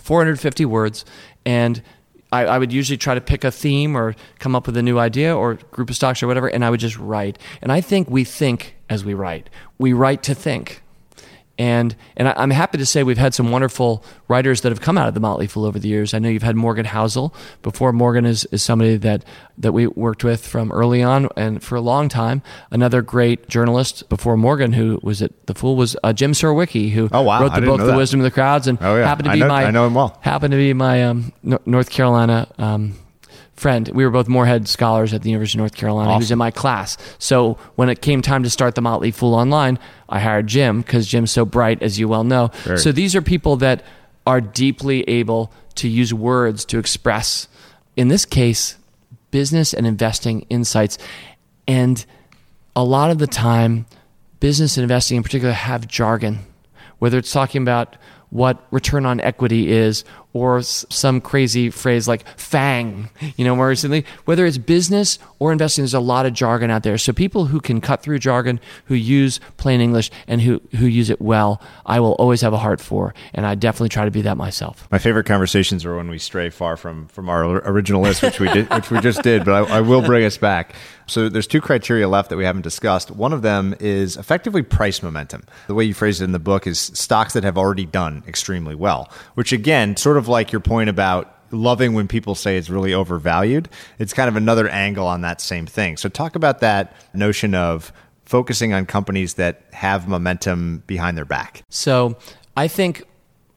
450 0.00 0.64
words, 0.66 1.04
and 1.44 1.82
I, 2.30 2.44
I, 2.46 2.58
would 2.58 2.72
usually 2.72 2.98
try 2.98 3.14
to 3.14 3.20
pick 3.20 3.42
a 3.42 3.50
theme 3.50 3.96
or 3.96 4.14
come 4.38 4.54
up 4.54 4.66
with 4.66 4.76
a 4.76 4.82
new 4.82 4.98
idea 4.98 5.34
or 5.34 5.54
group 5.54 5.88
of 5.88 5.96
stocks 5.96 6.22
or 6.22 6.26
whatever, 6.26 6.48
and 6.48 6.64
I 6.64 6.70
would 6.70 6.80
just 6.80 6.98
write. 6.98 7.38
And 7.62 7.72
I 7.72 7.80
think 7.80 8.10
we 8.10 8.24
think 8.24 8.76
as 8.90 9.04
we 9.04 9.14
write. 9.14 9.48
We 9.78 9.92
write 9.92 10.22
to 10.24 10.34
think. 10.34 10.82
And 11.56 11.94
and 12.16 12.28
I'm 12.28 12.50
happy 12.50 12.78
to 12.78 12.86
say 12.86 13.02
we've 13.02 13.16
had 13.18 13.32
some 13.32 13.50
wonderful 13.50 14.04
writers 14.26 14.62
that 14.62 14.70
have 14.70 14.80
come 14.80 14.98
out 14.98 15.06
of 15.06 15.14
the 15.14 15.20
Motley 15.20 15.46
Fool 15.46 15.64
over 15.64 15.78
the 15.78 15.88
years. 15.88 16.12
I 16.12 16.18
know 16.18 16.28
you've 16.28 16.42
had 16.42 16.56
Morgan 16.56 16.86
Housel. 16.86 17.32
Before 17.62 17.92
Morgan 17.92 18.24
is, 18.26 18.44
is 18.46 18.62
somebody 18.62 18.96
that, 18.96 19.24
that 19.58 19.72
we 19.72 19.86
worked 19.86 20.24
with 20.24 20.44
from 20.46 20.72
early 20.72 21.02
on 21.02 21.28
and 21.36 21.62
for 21.62 21.76
a 21.76 21.80
long 21.80 22.08
time. 22.08 22.42
Another 22.70 23.02
great 23.02 23.48
journalist 23.48 24.08
before 24.08 24.36
Morgan 24.36 24.72
who 24.72 24.98
was 25.02 25.22
at 25.22 25.46
the 25.46 25.54
Fool 25.54 25.76
was 25.76 25.96
uh, 26.02 26.12
Jim 26.12 26.32
Surowiecki, 26.32 26.90
who 26.90 27.08
oh, 27.12 27.22
wow. 27.22 27.42
wrote 27.42 27.54
the 27.54 27.60
book 27.60 27.78
The 27.78 27.86
that. 27.86 27.96
Wisdom 27.96 28.20
of 28.20 28.24
the 28.24 28.30
Crowds 28.30 28.66
and 28.66 28.78
oh, 28.80 28.96
yeah. 28.96 29.06
happened 29.06 29.26
to 29.26 29.32
be 29.32 29.42
I 29.42 29.46
know, 29.46 29.48
my 29.48 29.64
I 29.64 29.70
know 29.70 29.86
him 29.86 29.94
well. 29.94 30.18
happened 30.22 30.52
to 30.52 30.58
be 30.58 30.72
my 30.72 31.04
um, 31.04 31.32
North 31.42 31.90
Carolina 31.90 32.48
um, 32.58 32.96
friend. 33.56 33.88
We 33.88 34.04
were 34.04 34.10
both 34.10 34.28
Morehead 34.28 34.68
scholars 34.68 35.12
at 35.14 35.22
the 35.22 35.30
University 35.30 35.58
of 35.58 35.60
North 35.60 35.74
Carolina. 35.74 36.10
Awesome. 36.10 36.20
He 36.20 36.24
was 36.24 36.30
in 36.30 36.38
my 36.38 36.50
class. 36.50 36.96
So 37.18 37.58
when 37.76 37.88
it 37.88 38.02
came 38.02 38.22
time 38.22 38.42
to 38.42 38.50
start 38.50 38.74
the 38.74 38.82
Motley 38.82 39.10
Fool 39.10 39.34
online, 39.34 39.78
I 40.08 40.20
hired 40.20 40.46
Jim 40.46 40.82
because 40.82 41.06
Jim's 41.06 41.30
so 41.30 41.44
bright, 41.44 41.82
as 41.82 41.98
you 41.98 42.08
well 42.08 42.24
know. 42.24 42.50
Very. 42.64 42.78
So 42.78 42.92
these 42.92 43.14
are 43.14 43.22
people 43.22 43.56
that 43.56 43.84
are 44.26 44.40
deeply 44.40 45.02
able 45.08 45.52
to 45.76 45.88
use 45.88 46.14
words 46.14 46.64
to 46.66 46.78
express, 46.78 47.48
in 47.96 48.08
this 48.08 48.24
case, 48.24 48.76
business 49.30 49.74
and 49.74 49.86
investing 49.86 50.46
insights. 50.48 50.98
And 51.66 52.04
a 52.76 52.84
lot 52.84 53.10
of 53.10 53.18
the 53.18 53.26
time, 53.26 53.86
business 54.40 54.76
and 54.76 54.82
investing 54.82 55.16
in 55.16 55.22
particular 55.22 55.52
have 55.52 55.88
jargon, 55.88 56.40
whether 56.98 57.18
it's 57.18 57.32
talking 57.32 57.62
about 57.62 57.96
what 58.30 58.66
return 58.70 59.06
on 59.06 59.20
equity 59.20 59.70
is 59.70 60.04
or 60.34 60.60
some 60.62 61.20
crazy 61.20 61.70
phrase 61.70 62.06
like 62.06 62.26
FANG, 62.36 63.08
you 63.36 63.44
know, 63.44 63.54
more 63.54 63.68
recently. 63.68 64.04
Whether 64.24 64.44
it's 64.44 64.58
business 64.58 65.18
or 65.38 65.52
investing, 65.52 65.82
there's 65.82 65.94
a 65.94 66.00
lot 66.00 66.26
of 66.26 66.32
jargon 66.32 66.70
out 66.70 66.82
there. 66.82 66.98
So 66.98 67.12
people 67.12 67.46
who 67.46 67.60
can 67.60 67.80
cut 67.80 68.02
through 68.02 68.18
jargon, 68.18 68.60
who 68.86 68.96
use 68.96 69.38
plain 69.56 69.80
English, 69.80 70.10
and 70.26 70.42
who, 70.42 70.60
who 70.72 70.86
use 70.86 71.08
it 71.08 71.22
well, 71.22 71.62
I 71.86 72.00
will 72.00 72.14
always 72.14 72.40
have 72.40 72.52
a 72.52 72.58
heart 72.58 72.80
for. 72.80 73.14
And 73.32 73.46
I 73.46 73.54
definitely 73.54 73.90
try 73.90 74.04
to 74.04 74.10
be 74.10 74.22
that 74.22 74.36
myself. 74.36 74.88
My 74.90 74.98
favorite 74.98 75.24
conversations 75.24 75.84
are 75.84 75.96
when 75.96 76.10
we 76.10 76.18
stray 76.18 76.50
far 76.50 76.76
from, 76.76 77.06
from 77.06 77.28
our 77.28 77.44
original 77.68 78.02
list, 78.02 78.22
which 78.22 78.40
we 78.40 78.48
did, 78.48 78.68
which 78.70 78.90
we 78.90 78.98
just 79.00 79.22
did, 79.22 79.44
but 79.44 79.70
I, 79.70 79.78
I 79.78 79.80
will 79.82 80.02
bring 80.02 80.24
us 80.24 80.36
back. 80.36 80.74
So 81.06 81.28
there's 81.28 81.46
two 81.46 81.60
criteria 81.60 82.08
left 82.08 82.30
that 82.30 82.36
we 82.36 82.44
haven't 82.44 82.62
discussed. 82.62 83.10
One 83.10 83.32
of 83.32 83.42
them 83.42 83.76
is 83.78 84.16
effectively 84.16 84.62
price 84.62 85.02
momentum. 85.02 85.44
The 85.68 85.74
way 85.74 85.84
you 85.84 85.94
phrase 85.94 86.20
it 86.20 86.24
in 86.24 86.32
the 86.32 86.38
book 86.38 86.66
is 86.66 86.80
stocks 86.80 87.34
that 87.34 87.44
have 87.44 87.58
already 87.58 87.84
done 87.84 88.24
extremely 88.26 88.74
well, 88.74 89.12
which 89.34 89.52
again, 89.52 89.96
sort 89.96 90.16
of 90.16 90.23
like 90.28 90.52
your 90.52 90.60
point 90.60 90.90
about 90.90 91.30
loving 91.50 91.94
when 91.94 92.08
people 92.08 92.34
say 92.34 92.56
it's 92.56 92.68
really 92.68 92.92
overvalued. 92.92 93.68
It's 93.98 94.12
kind 94.12 94.28
of 94.28 94.36
another 94.36 94.68
angle 94.68 95.06
on 95.06 95.20
that 95.22 95.40
same 95.40 95.66
thing. 95.66 95.96
So 95.96 96.08
talk 96.08 96.34
about 96.34 96.60
that 96.60 96.94
notion 97.14 97.54
of 97.54 97.92
focusing 98.24 98.72
on 98.72 98.86
companies 98.86 99.34
that 99.34 99.62
have 99.72 100.08
momentum 100.08 100.82
behind 100.86 101.16
their 101.16 101.24
back. 101.24 101.62
So 101.68 102.16
I 102.56 102.68
think 102.68 103.04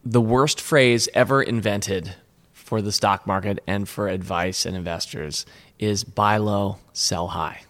the 0.04 0.22
worst 0.22 0.62
phrase 0.62 1.10
ever 1.14 1.42
invented 1.42 2.14
for 2.54 2.82
the 2.82 2.92
stock 2.92 3.26
market 3.26 3.60
and 3.66 3.88
for 3.88 4.10
advice 4.10 4.66
and 4.66 4.76
investors 4.76 5.46
is 5.80 6.04
buy 6.04 6.38
low, 6.38 6.78
sell 6.94 7.30
high. 7.30 7.62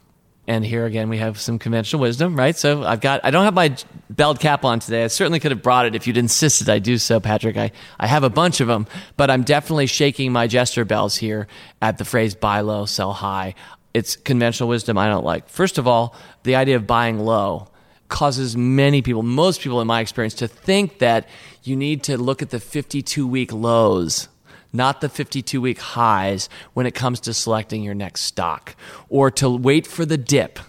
And 0.47 0.65
here 0.65 0.85
again, 0.85 1.09
we 1.09 1.17
have 1.17 1.39
some 1.41 1.59
conventional 1.59 2.01
wisdom, 2.01 2.37
right? 2.37 2.55
So 2.55 2.83
I've 2.83 3.01
got, 3.01 3.19
I 3.25 3.31
don't 3.31 3.43
have 3.43 3.53
my 3.53 3.75
belled 4.09 4.39
cap 4.39 4.63
on 4.63 4.79
today. 4.79 5.03
I 5.03 5.07
certainly 5.07 5.41
could 5.41 5.51
have 5.51 5.61
brought 5.61 5.85
it 5.85 5.93
if 5.93 6.07
you'd 6.07 6.15
insisted 6.15 6.69
I 6.69 6.79
do 6.79 6.97
so, 6.97 7.19
Patrick. 7.19 7.57
I, 7.57 7.73
I 7.99 8.07
have 8.07 8.23
a 8.23 8.29
bunch 8.29 8.61
of 8.61 8.67
them, 8.67 8.87
but 9.17 9.29
I'm 9.29 9.43
definitely 9.43 9.87
shaking 9.87 10.31
my 10.31 10.47
jester 10.47 10.85
bells 10.85 11.17
here 11.17 11.47
at 11.81 11.97
the 11.97 12.05
phrase 12.05 12.33
buy 12.33 12.61
low, 12.61 12.85
sell 12.85 13.11
high. 13.11 13.55
It's 13.93 14.15
conventional 14.15 14.69
wisdom 14.69 14.97
I 14.97 15.07
don't 15.09 15.25
like. 15.25 15.49
First 15.49 15.77
of 15.77 15.85
all, 15.85 16.15
the 16.43 16.55
idea 16.55 16.77
of 16.77 16.87
buying 16.87 17.19
low 17.19 17.67
causes 18.07 18.55
many 18.55 19.01
people, 19.01 19.23
most 19.23 19.59
people 19.59 19.81
in 19.81 19.87
my 19.87 19.99
experience, 19.99 20.35
to 20.35 20.47
think 20.47 20.99
that 20.99 21.27
you 21.63 21.75
need 21.75 22.03
to 22.03 22.17
look 22.17 22.41
at 22.41 22.51
the 22.51 22.59
52 22.61 23.27
week 23.27 23.51
lows 23.51 24.29
not 24.77 25.01
the 25.01 25.09
52 25.09 25.59
week 25.59 25.79
highs 25.79 26.47
when 26.73 26.85
it 26.85 26.95
comes 26.95 27.19
to 27.21 27.33
selecting 27.33 27.83
your 27.83 27.95
next 27.95 28.21
stock, 28.21 28.75
or 29.09 29.29
to 29.31 29.49
wait 29.49 29.85
for 29.85 30.05
the 30.05 30.17
dip. 30.17 30.59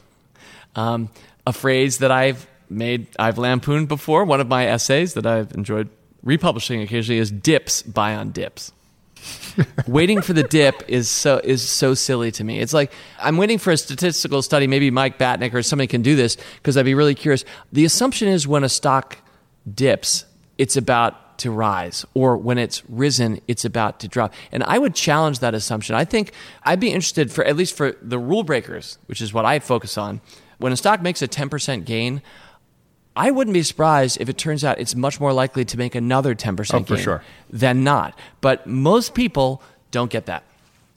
Um, 0.74 1.10
a 1.46 1.52
phrase 1.52 1.98
that 1.98 2.10
I've 2.10 2.48
made, 2.68 3.06
I've 3.18 3.38
lampooned 3.38 3.88
before, 3.88 4.24
one 4.24 4.40
of 4.40 4.48
my 4.48 4.66
essays 4.66 5.14
that 5.14 5.26
I've 5.26 5.52
enjoyed 5.52 5.88
republishing 6.22 6.82
occasionally 6.82 7.20
is 7.20 7.30
dips 7.30 7.82
buy 7.82 8.16
on 8.16 8.32
dips. 8.32 8.72
waiting 9.86 10.22
for 10.22 10.32
the 10.32 10.42
dip 10.42 10.84
is 10.88 11.08
so 11.08 11.40
is 11.42 11.68
so 11.68 11.94
silly 11.94 12.30
to 12.30 12.44
me. 12.44 12.60
It's 12.60 12.72
like 12.72 12.92
I'm 13.18 13.36
waiting 13.36 13.58
for 13.58 13.72
a 13.72 13.76
statistical 13.76 14.42
study. 14.42 14.66
Maybe 14.66 14.90
Mike 14.90 15.18
Batnick 15.18 15.54
or 15.54 15.62
somebody 15.62 15.88
can 15.88 16.02
do 16.02 16.16
this 16.16 16.36
because 16.56 16.76
I'd 16.76 16.84
be 16.84 16.94
really 16.94 17.14
curious. 17.14 17.44
The 17.72 17.84
assumption 17.84 18.28
is 18.28 18.46
when 18.46 18.64
a 18.64 18.68
stock 18.68 19.18
dips, 19.72 20.24
it's 20.56 20.76
about 20.76 21.16
to 21.38 21.50
rise, 21.50 22.04
or 22.14 22.36
when 22.36 22.58
it's 22.58 22.82
risen, 22.88 23.40
it's 23.48 23.64
about 23.64 24.00
to 24.00 24.08
drop. 24.08 24.32
And 24.52 24.62
I 24.64 24.78
would 24.78 24.94
challenge 24.94 25.38
that 25.40 25.54
assumption. 25.54 25.94
I 25.94 26.04
think 26.04 26.32
I'd 26.62 26.80
be 26.80 26.88
interested 26.88 27.32
for 27.32 27.44
at 27.44 27.56
least 27.56 27.76
for 27.76 27.96
the 28.02 28.18
rule 28.18 28.42
breakers, 28.42 28.98
which 29.06 29.20
is 29.20 29.32
what 29.32 29.44
I 29.44 29.58
focus 29.58 29.96
on. 29.96 30.20
When 30.58 30.72
a 30.72 30.76
stock 30.76 31.02
makes 31.02 31.22
a 31.22 31.28
10% 31.28 31.84
gain, 31.84 32.22
I 33.16 33.30
wouldn't 33.30 33.54
be 33.54 33.62
surprised 33.62 34.20
if 34.20 34.28
it 34.28 34.38
turns 34.38 34.64
out 34.64 34.78
it's 34.78 34.94
much 34.94 35.18
more 35.18 35.32
likely 35.32 35.64
to 35.64 35.76
make 35.76 35.94
another 35.94 36.34
10% 36.34 36.74
oh, 36.74 36.80
gain 36.80 36.98
sure. 36.98 37.24
than 37.50 37.82
not. 37.82 38.18
But 38.40 38.66
most 38.66 39.14
people 39.14 39.62
don't 39.90 40.10
get 40.10 40.26
that. 40.26 40.44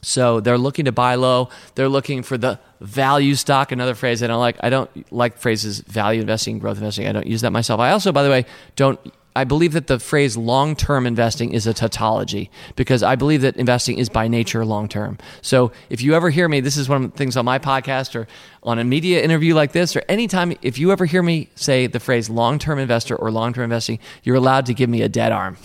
So 0.02 0.40
they're 0.40 0.58
looking 0.58 0.84
to 0.86 0.92
buy 0.92 1.14
low. 1.14 1.48
They're 1.76 1.88
looking 1.88 2.22
for 2.22 2.36
the 2.36 2.58
value 2.80 3.36
stock. 3.36 3.70
Another 3.70 3.94
phrase 3.94 4.22
I 4.22 4.26
don't 4.26 4.40
like. 4.40 4.56
I 4.60 4.68
don't 4.68 5.12
like 5.12 5.38
phrases 5.38 5.78
value 5.80 6.20
investing, 6.20 6.58
growth 6.58 6.78
investing. 6.78 7.06
I 7.06 7.12
don't 7.12 7.26
use 7.26 7.40
that 7.42 7.52
myself. 7.52 7.80
I 7.80 7.92
also, 7.92 8.10
by 8.10 8.24
the 8.24 8.30
way, 8.30 8.44
don't 8.74 8.98
I 9.34 9.44
believe 9.44 9.72
that 9.72 9.86
the 9.86 9.98
phrase 9.98 10.36
long 10.36 10.76
term 10.76 11.06
investing 11.06 11.52
is 11.52 11.66
a 11.66 11.72
tautology 11.72 12.50
because 12.76 13.02
I 13.02 13.16
believe 13.16 13.40
that 13.42 13.56
investing 13.56 13.98
is 13.98 14.08
by 14.08 14.28
nature 14.28 14.64
long 14.64 14.88
term. 14.88 15.18
So 15.40 15.72
if 15.88 16.02
you 16.02 16.14
ever 16.14 16.28
hear 16.28 16.48
me, 16.48 16.60
this 16.60 16.76
is 16.76 16.88
one 16.88 17.04
of 17.04 17.12
the 17.12 17.16
things 17.16 17.36
on 17.36 17.44
my 17.44 17.58
podcast 17.58 18.14
or 18.14 18.28
on 18.62 18.78
a 18.78 18.84
media 18.84 19.22
interview 19.22 19.54
like 19.54 19.72
this, 19.72 19.96
or 19.96 20.02
anytime, 20.08 20.54
if 20.62 20.78
you 20.78 20.92
ever 20.92 21.04
hear 21.04 21.22
me 21.22 21.48
say 21.54 21.86
the 21.86 21.98
phrase 21.98 22.30
long 22.30 22.58
term 22.58 22.78
investor 22.78 23.16
or 23.16 23.30
long 23.30 23.52
term 23.52 23.64
investing, 23.64 23.98
you're 24.22 24.36
allowed 24.36 24.66
to 24.66 24.74
give 24.74 24.90
me 24.90 25.02
a 25.02 25.08
dead 25.08 25.32
arm 25.32 25.56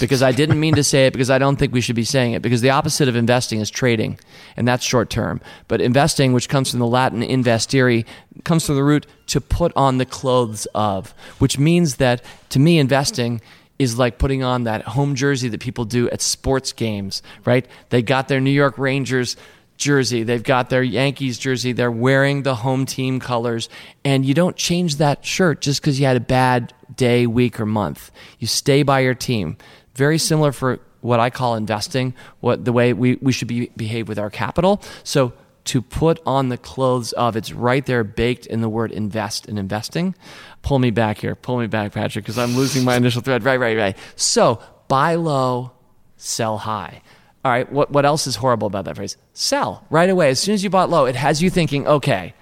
because 0.00 0.22
I 0.22 0.32
didn't 0.32 0.58
mean 0.58 0.74
to 0.74 0.82
say 0.82 1.06
it 1.06 1.12
because 1.12 1.30
I 1.30 1.38
don't 1.38 1.56
think 1.56 1.72
we 1.72 1.80
should 1.80 1.96
be 1.96 2.04
saying 2.04 2.32
it 2.32 2.42
because 2.42 2.60
the 2.60 2.70
opposite 2.70 3.08
of 3.08 3.14
investing 3.14 3.60
is 3.60 3.70
trading, 3.70 4.18
and 4.56 4.66
that's 4.66 4.84
short 4.84 5.10
term. 5.10 5.40
But 5.68 5.80
investing, 5.80 6.32
which 6.32 6.48
comes 6.48 6.70
from 6.70 6.80
the 6.80 6.86
Latin 6.86 7.20
investere, 7.22 8.04
comes 8.44 8.66
from 8.66 8.76
the 8.76 8.84
root 8.84 9.06
to 9.32 9.40
put 9.40 9.72
on 9.74 9.96
the 9.96 10.04
clothes 10.04 10.66
of, 10.74 11.14
which 11.38 11.58
means 11.58 11.96
that 11.96 12.22
to 12.50 12.58
me, 12.58 12.78
investing 12.78 13.40
is 13.78 13.98
like 13.98 14.18
putting 14.18 14.42
on 14.42 14.64
that 14.64 14.82
home 14.82 15.14
jersey 15.14 15.48
that 15.48 15.58
people 15.58 15.86
do 15.86 16.10
at 16.10 16.20
sports 16.20 16.74
games, 16.74 17.22
right? 17.46 17.66
They 17.88 18.02
got 18.02 18.28
their 18.28 18.40
New 18.40 18.50
York 18.50 18.76
Rangers 18.76 19.38
jersey, 19.78 20.22
they've 20.22 20.42
got 20.42 20.68
their 20.68 20.82
Yankees 20.82 21.38
jersey, 21.38 21.72
they're 21.72 21.90
wearing 21.90 22.42
the 22.42 22.56
home 22.56 22.84
team 22.84 23.20
colors, 23.20 23.70
and 24.04 24.26
you 24.26 24.34
don't 24.34 24.54
change 24.54 24.96
that 24.96 25.24
shirt 25.24 25.62
just 25.62 25.80
because 25.80 25.98
you 25.98 26.04
had 26.04 26.18
a 26.18 26.20
bad 26.20 26.74
day, 26.94 27.26
week, 27.26 27.58
or 27.58 27.64
month. 27.64 28.10
You 28.38 28.46
stay 28.46 28.82
by 28.82 29.00
your 29.00 29.14
team. 29.14 29.56
Very 29.94 30.18
similar 30.18 30.52
for 30.52 30.78
what 31.00 31.20
I 31.20 31.30
call 31.30 31.54
investing, 31.54 32.12
what 32.40 32.66
the 32.66 32.72
way 32.72 32.92
we, 32.92 33.16
we 33.22 33.32
should 33.32 33.48
be, 33.48 33.70
behave 33.78 34.08
with 34.08 34.18
our 34.18 34.30
capital. 34.30 34.82
So 35.04 35.32
to 35.64 35.80
put 35.80 36.20
on 36.26 36.48
the 36.48 36.58
clothes 36.58 37.12
of 37.12 37.36
it's 37.36 37.52
right 37.52 37.84
there 37.86 38.02
baked 38.04 38.46
in 38.46 38.60
the 38.60 38.68
word 38.68 38.90
invest 38.90 39.46
and 39.46 39.58
investing. 39.58 40.14
Pull 40.62 40.78
me 40.78 40.90
back 40.90 41.18
here. 41.18 41.34
Pull 41.34 41.58
me 41.58 41.66
back, 41.66 41.92
Patrick, 41.92 42.24
because 42.24 42.38
I'm 42.38 42.56
losing 42.56 42.84
my 42.84 42.96
initial 42.96 43.22
thread. 43.22 43.44
Right, 43.44 43.58
right, 43.58 43.76
right. 43.76 43.96
So 44.16 44.60
buy 44.88 45.14
low, 45.14 45.72
sell 46.16 46.58
high. 46.58 47.02
All 47.44 47.50
right, 47.50 47.70
what, 47.72 47.90
what 47.90 48.04
else 48.04 48.26
is 48.26 48.36
horrible 48.36 48.66
about 48.66 48.84
that 48.84 48.96
phrase? 48.96 49.16
Sell 49.32 49.84
right 49.90 50.08
away. 50.08 50.30
As 50.30 50.40
soon 50.40 50.54
as 50.54 50.62
you 50.62 50.70
bought 50.70 50.90
low, 50.90 51.06
it 51.06 51.16
has 51.16 51.42
you 51.42 51.50
thinking, 51.50 51.86
okay, 51.86 52.34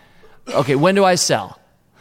okay, 0.48 0.76
when 0.76 0.94
do 0.94 1.04
I 1.04 1.14
sell? 1.14 1.58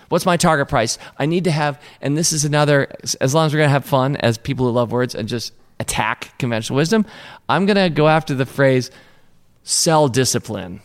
What's 0.10 0.26
my 0.26 0.38
target 0.38 0.68
price? 0.68 0.98
I 1.18 1.26
need 1.26 1.44
to 1.46 1.52
have, 1.52 1.82
and 2.02 2.18
this 2.18 2.34
is 2.34 2.44
another, 2.44 2.92
as 3.22 3.34
long 3.34 3.46
as 3.46 3.54
we're 3.54 3.60
going 3.60 3.68
to 3.68 3.74
have 3.74 3.86
fun 3.86 4.16
as 4.18 4.38
people 4.38 4.66
who 4.66 4.72
love 4.72 4.92
words 4.92 5.16
and 5.16 5.30
just 5.30 5.54
attack 5.80 6.38
conventional 6.40 6.78
wisdom, 6.78 7.06
I'm 7.48 7.66
going 7.66 7.78
to 7.78 7.90
go 7.90 8.08
after 8.08 8.34
the 8.34 8.46
phrase 8.46 8.92
sell 9.64 10.08
discipline. 10.08 10.82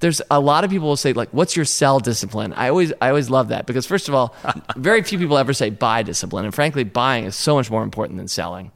There's 0.00 0.20
a 0.30 0.40
lot 0.40 0.64
of 0.64 0.70
people 0.70 0.88
will 0.88 0.96
say 0.96 1.12
like, 1.12 1.30
"What's 1.30 1.56
your 1.56 1.64
sell 1.64 2.00
discipline?" 2.00 2.52
I 2.52 2.68
always, 2.68 2.92
I 3.00 3.08
always 3.08 3.30
love 3.30 3.48
that 3.48 3.66
because 3.66 3.86
first 3.86 4.08
of 4.08 4.14
all, 4.14 4.34
very 4.76 5.02
few 5.02 5.18
people 5.18 5.38
ever 5.38 5.52
say 5.52 5.70
buy 5.70 6.02
discipline, 6.02 6.44
and 6.44 6.54
frankly, 6.54 6.84
buying 6.84 7.24
is 7.24 7.34
so 7.34 7.54
much 7.54 7.70
more 7.70 7.82
important 7.82 8.18
than 8.18 8.28
selling. 8.28 8.72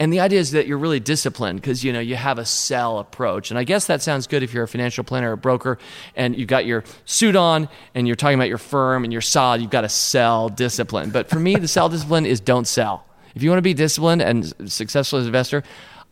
And 0.00 0.12
the 0.12 0.20
idea 0.20 0.40
is 0.40 0.50
that 0.50 0.66
you're 0.66 0.78
really 0.78 0.98
disciplined 0.98 1.60
because 1.60 1.84
you 1.84 1.92
know 1.92 2.00
you 2.00 2.16
have 2.16 2.38
a 2.38 2.44
sell 2.44 2.98
approach. 2.98 3.50
And 3.50 3.58
I 3.58 3.64
guess 3.64 3.86
that 3.86 4.02
sounds 4.02 4.26
good 4.26 4.42
if 4.42 4.52
you're 4.52 4.64
a 4.64 4.68
financial 4.68 5.04
planner 5.04 5.30
or 5.30 5.32
a 5.34 5.36
broker 5.36 5.78
and 6.16 6.36
you've 6.36 6.48
got 6.48 6.66
your 6.66 6.84
suit 7.04 7.36
on 7.36 7.68
and 7.94 8.06
you're 8.06 8.16
talking 8.16 8.34
about 8.34 8.48
your 8.48 8.58
firm 8.58 9.04
and 9.04 9.12
you're 9.12 9.22
solid, 9.22 9.60
you've 9.60 9.70
got 9.70 9.84
a 9.84 9.88
sell 9.88 10.48
discipline. 10.48 11.10
But 11.10 11.30
for 11.30 11.38
me, 11.38 11.54
the 11.56 11.68
sell 11.68 11.88
discipline 11.90 12.26
is 12.26 12.40
don't 12.40 12.66
sell. 12.66 13.06
If 13.36 13.42
you 13.42 13.50
want 13.50 13.58
to 13.58 13.62
be 13.62 13.74
disciplined 13.74 14.22
and 14.22 14.70
successful 14.70 15.18
as 15.18 15.26
an 15.26 15.28
investor, 15.28 15.62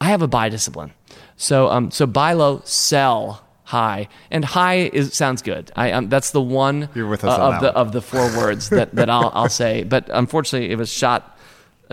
I 0.01 0.07
have 0.07 0.23
a 0.23 0.29
buy 0.29 0.49
discipline. 0.49 0.93
So 1.37 1.69
um, 1.69 1.91
so 1.91 2.07
buy 2.07 2.35
low, 2.35 2.63
sell 2.65 3.45
high, 3.73 4.07
and 4.31 4.45
high 4.45 4.91
is 4.93 5.15
sounds 5.15 5.41
good. 5.41 5.73
I 5.75 5.93
um, 5.93 6.11
that's 6.11 6.31
the 6.31 6.43
one 6.43 6.91
You're 6.95 7.09
with 7.09 7.25
us 7.25 7.39
uh, 7.39 7.43
on 7.43 7.55
of 7.55 7.61
the 7.61 7.67
one. 7.69 7.75
of 7.75 7.93
the 7.93 8.03
four 8.03 8.27
words 8.37 8.69
that, 8.69 8.95
that 8.95 9.09
I'll 9.09 9.33
I'll 9.35 9.49
say. 9.63 9.83
But 9.83 10.11
unfortunately, 10.13 10.71
it 10.71 10.77
was 10.77 10.93
shot 10.93 11.39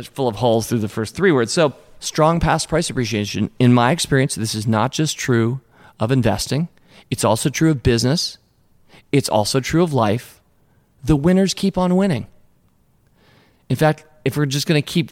full 0.03 0.27
of 0.27 0.35
holes 0.35 0.67
through 0.67 0.79
the 0.79 0.89
first 0.89 1.15
three 1.15 1.31
words. 1.31 1.53
So 1.53 1.73
strong 1.99 2.39
past 2.41 2.67
price 2.67 2.89
appreciation. 2.89 3.49
In 3.59 3.73
my 3.73 3.91
experience, 3.91 4.35
this 4.35 4.53
is 4.53 4.67
not 4.67 4.91
just 4.91 5.17
true 5.17 5.61
of 5.99 6.11
investing. 6.11 6.67
It's 7.09 7.23
also 7.23 7.49
true 7.49 7.71
of 7.71 7.81
business. 7.81 8.37
It's 9.11 9.29
also 9.29 9.59
true 9.59 9.81
of 9.81 9.93
life. 9.93 10.41
The 11.03 11.15
winners 11.15 11.53
keep 11.53 11.77
on 11.77 11.95
winning. 11.95 12.27
In 13.69 13.77
fact, 13.77 14.03
if 14.25 14.35
we're 14.35 14.45
just 14.45 14.67
going 14.67 14.81
to 14.81 14.85
keep 14.85 15.11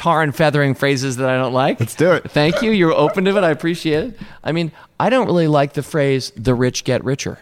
tar 0.00 0.22
and 0.22 0.34
feathering 0.34 0.74
phrases 0.74 1.18
that 1.18 1.28
I 1.28 1.36
don't 1.36 1.52
like. 1.52 1.78
Let's 1.78 1.94
do 1.94 2.12
it. 2.12 2.30
Thank 2.30 2.62
you. 2.62 2.70
You're 2.70 2.94
open 2.94 3.26
to 3.26 3.36
it. 3.36 3.44
I 3.44 3.50
appreciate 3.50 4.04
it. 4.04 4.20
I 4.42 4.50
mean, 4.50 4.72
I 4.98 5.10
don't 5.10 5.26
really 5.26 5.46
like 5.46 5.74
the 5.74 5.82
phrase 5.82 6.32
"the 6.36 6.54
rich 6.54 6.84
get 6.84 7.04
richer" 7.04 7.40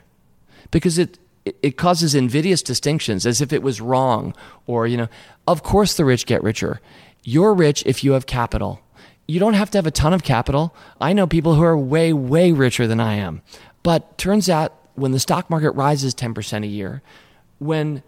because 0.73 0.99
it 0.99 1.21
it 1.63 1.77
causes 1.77 2.17
invidious 2.17 2.61
distinctions 2.61 3.25
as 3.27 3.41
if 3.41 3.53
it 3.53 3.63
was 3.63 3.81
wrong 3.81 4.35
or 4.67 4.89
you 4.89 4.97
know. 4.97 5.09
Of 5.47 5.63
course, 5.63 5.95
the 5.95 6.05
rich 6.05 6.27
get 6.27 6.43
richer. 6.43 6.81
You're 7.23 7.55
rich 7.55 7.85
if 7.87 8.03
you 8.03 8.13
have 8.13 8.27
capital. 8.27 8.81
You 9.29 9.39
don't 9.39 9.55
have 9.55 9.71
to 9.71 9.79
have 9.79 9.87
a 9.87 9.93
ton 9.93 10.13
of 10.13 10.25
capital. 10.25 10.75
I 11.01 11.13
know 11.13 11.29
people 11.29 11.55
who 11.55 11.63
are 11.63 11.79
way 11.79 12.13
way 12.13 12.51
richer 12.51 12.89
than 12.89 12.99
I 12.99 13.15
am. 13.15 13.41
But 13.85 14.19
turns 14.19 14.51
out 14.51 14.75
when 14.97 15.13
the 15.13 15.21
stock 15.21 15.49
market 15.49 15.71
rises 15.71 16.13
10% 16.13 16.65
a 16.65 16.67
year, 16.67 17.03
when 17.61 18.03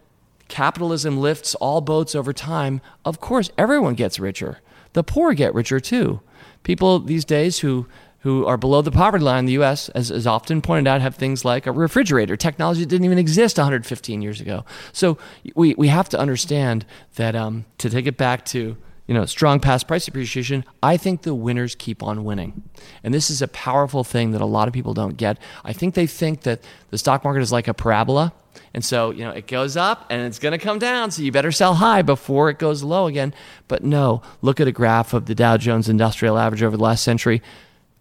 capitalism 0.51 1.18
lifts 1.18 1.55
all 1.55 1.80
boats 1.80 2.14
over 2.14 2.32
time, 2.32 2.82
of 3.05 3.20
course, 3.20 3.51
everyone 3.57 3.94
gets 3.94 4.20
richer. 4.20 4.61
The 4.92 5.03
poor 5.03 5.32
get 5.32 5.55
richer 5.55 5.80
too. 5.80 6.20
People 6.62 6.98
these 6.98 7.24
days 7.24 7.61
who 7.61 7.86
who 8.22 8.44
are 8.44 8.59
below 8.59 8.82
the 8.82 8.90
poverty 8.90 9.24
line 9.24 9.40
in 9.40 9.44
the 9.46 9.53
U.S., 9.53 9.88
as 9.90 10.11
is 10.11 10.26
often 10.26 10.61
pointed 10.61 10.86
out, 10.86 11.01
have 11.01 11.14
things 11.14 11.42
like 11.42 11.66
a 11.66 11.72
refrigerator, 11.72 12.36
technology 12.36 12.80
that 12.80 12.88
didn't 12.90 13.07
even 13.07 13.18
exist 13.18 13.57
115 13.57 14.20
years 14.20 14.42
ago. 14.42 14.62
So 14.92 15.16
we, 15.55 15.74
we 15.78 15.88
have 15.88 16.11
to 16.11 16.18
understand 16.18 16.84
that 17.14 17.34
um, 17.34 17.64
to 17.78 17.88
take 17.88 18.07
it 18.07 18.18
back 18.18 18.44
to 18.46 18.76
you 19.11 19.14
know 19.14 19.26
strong 19.26 19.58
past 19.58 19.88
price 19.88 20.06
appreciation, 20.06 20.64
I 20.84 20.96
think 20.96 21.22
the 21.22 21.34
winners 21.34 21.74
keep 21.74 22.00
on 22.00 22.22
winning, 22.22 22.62
and 23.02 23.12
this 23.12 23.28
is 23.28 23.42
a 23.42 23.48
powerful 23.48 24.04
thing 24.04 24.30
that 24.30 24.40
a 24.40 24.46
lot 24.46 24.68
of 24.68 24.72
people 24.72 24.94
don't 24.94 25.16
get. 25.16 25.36
I 25.64 25.72
think 25.72 25.94
they 25.94 26.06
think 26.06 26.42
that 26.42 26.62
the 26.90 26.96
stock 26.96 27.24
market 27.24 27.40
is 27.40 27.50
like 27.50 27.66
a 27.66 27.74
parabola. 27.74 28.32
And 28.72 28.84
so, 28.84 29.11
you 29.11 29.24
know, 29.24 29.30
it 29.30 29.48
goes 29.48 29.76
up 29.76 30.06
and 30.11 30.22
it's 30.22 30.38
going 30.38 30.52
to 30.52 30.58
come 30.58 30.78
down. 30.78 31.11
So 31.11 31.22
you 31.22 31.32
better 31.32 31.50
sell 31.50 31.74
high 31.74 32.02
before 32.02 32.50
it 32.50 32.61
goes 32.61 32.84
low 32.84 33.06
again. 33.06 33.34
But 33.66 33.82
no, 33.82 34.22
look 34.42 34.61
at 34.61 34.68
a 34.68 34.72
graph 34.72 35.12
of 35.12 35.26
the 35.26 35.34
Dow 35.34 35.56
Jones 35.56 35.88
Industrial 35.88 36.38
Average 36.38 36.62
over 36.62 36.76
the 36.76 36.82
last 36.82 37.02
century 37.02 37.42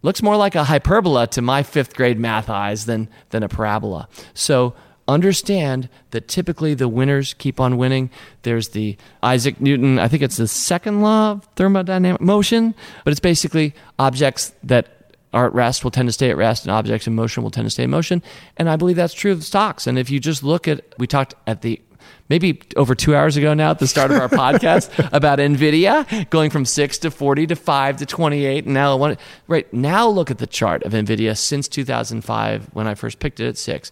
looks 0.02 0.22
more 0.22 0.36
like 0.36 0.54
a 0.54 0.64
hyperbola 0.64 1.26
to 1.28 1.42
my 1.42 1.64
fifth 1.64 1.94
grade 1.94 2.18
math 2.18 2.48
eyes 2.48 2.86
than, 2.86 3.08
than 3.30 3.42
a 3.42 3.48
parabola. 3.48 4.08
So 4.32 4.74
understand 5.10 5.88
that 6.10 6.28
typically 6.28 6.74
the 6.74 6.88
winners 6.88 7.34
keep 7.34 7.60
on 7.60 7.76
winning. 7.76 8.10
There's 8.42 8.70
the 8.70 8.96
Isaac 9.22 9.60
Newton, 9.60 9.98
I 9.98 10.08
think 10.08 10.22
it's 10.22 10.36
the 10.36 10.48
second 10.48 11.02
law 11.02 11.32
of 11.32 11.54
thermodynamic 11.56 12.20
motion, 12.20 12.74
but 13.04 13.10
it's 13.10 13.20
basically 13.20 13.74
objects 13.98 14.52
that 14.62 15.00
are 15.32 15.46
at 15.46 15.54
rest 15.54 15.84
will 15.84 15.90
tend 15.90 16.08
to 16.08 16.12
stay 16.12 16.30
at 16.30 16.36
rest 16.36 16.64
and 16.64 16.72
objects 16.72 17.06
in 17.06 17.14
motion 17.14 17.42
will 17.42 17.50
tend 17.50 17.66
to 17.66 17.70
stay 17.70 17.84
in 17.84 17.90
motion. 17.90 18.22
And 18.56 18.68
I 18.68 18.76
believe 18.76 18.96
that's 18.96 19.14
true 19.14 19.32
of 19.32 19.44
stocks. 19.44 19.86
And 19.86 19.98
if 19.98 20.10
you 20.10 20.18
just 20.18 20.42
look 20.42 20.66
at, 20.66 20.84
we 20.98 21.06
talked 21.06 21.34
at 21.46 21.62
the 21.62 21.80
maybe 22.28 22.62
over 22.76 22.94
two 22.94 23.14
hours 23.14 23.36
ago 23.36 23.54
now 23.54 23.70
at 23.70 23.78
the 23.78 23.86
start 23.86 24.10
of 24.10 24.18
our 24.18 24.28
podcast 24.30 24.90
about 25.12 25.38
NVIDIA 25.38 26.28
going 26.30 26.50
from 26.50 26.64
6 26.64 26.98
to 26.98 27.10
40 27.10 27.48
to 27.48 27.56
5 27.56 27.96
to 27.98 28.06
28. 28.06 28.64
And 28.64 28.74
now, 28.74 28.96
one, 28.96 29.18
right 29.46 29.72
now, 29.72 30.08
look 30.08 30.30
at 30.30 30.38
the 30.38 30.46
chart 30.46 30.82
of 30.84 30.92
NVIDIA 30.92 31.36
since 31.36 31.68
2005 31.68 32.70
when 32.72 32.86
I 32.86 32.94
first 32.94 33.18
picked 33.18 33.40
it 33.40 33.48
at 33.48 33.58
6. 33.58 33.90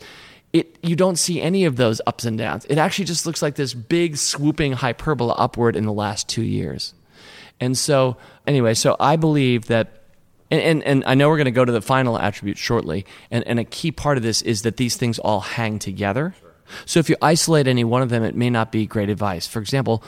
It, 0.52 0.78
you 0.82 0.96
don't 0.96 1.16
see 1.16 1.42
any 1.42 1.66
of 1.66 1.76
those 1.76 2.00
ups 2.06 2.24
and 2.24 2.38
downs. 2.38 2.64
It 2.66 2.78
actually 2.78 3.04
just 3.04 3.26
looks 3.26 3.42
like 3.42 3.54
this 3.54 3.74
big 3.74 4.16
swooping 4.16 4.72
hyperbola 4.72 5.34
upward 5.34 5.76
in 5.76 5.84
the 5.84 5.92
last 5.92 6.28
two 6.28 6.42
years. 6.42 6.94
And 7.60 7.76
so, 7.76 8.16
anyway, 8.46 8.74
so 8.74 8.96
I 8.98 9.16
believe 9.16 9.66
that 9.66 9.94
and, 10.50 10.62
and, 10.62 10.84
and, 10.84 11.04
I 11.04 11.14
know 11.14 11.28
we're 11.28 11.36
going 11.36 11.44
to 11.44 11.50
go 11.50 11.64
to 11.64 11.72
the 11.72 11.82
final 11.82 12.18
attribute 12.18 12.56
shortly. 12.56 13.04
And, 13.30 13.46
and 13.46 13.58
a 13.60 13.64
key 13.64 13.92
part 13.92 14.16
of 14.16 14.22
this 14.22 14.40
is 14.40 14.62
that 14.62 14.78
these 14.78 14.96
things 14.96 15.18
all 15.18 15.40
hang 15.40 15.78
together. 15.78 16.34
So 16.86 17.00
if 17.00 17.10
you 17.10 17.16
isolate 17.20 17.66
any 17.66 17.84
one 17.84 18.00
of 18.00 18.08
them, 18.08 18.22
it 18.22 18.34
may 18.34 18.48
not 18.48 18.72
be 18.72 18.86
great 18.86 19.10
advice. 19.10 19.46
For 19.46 19.58
example, 19.58 20.02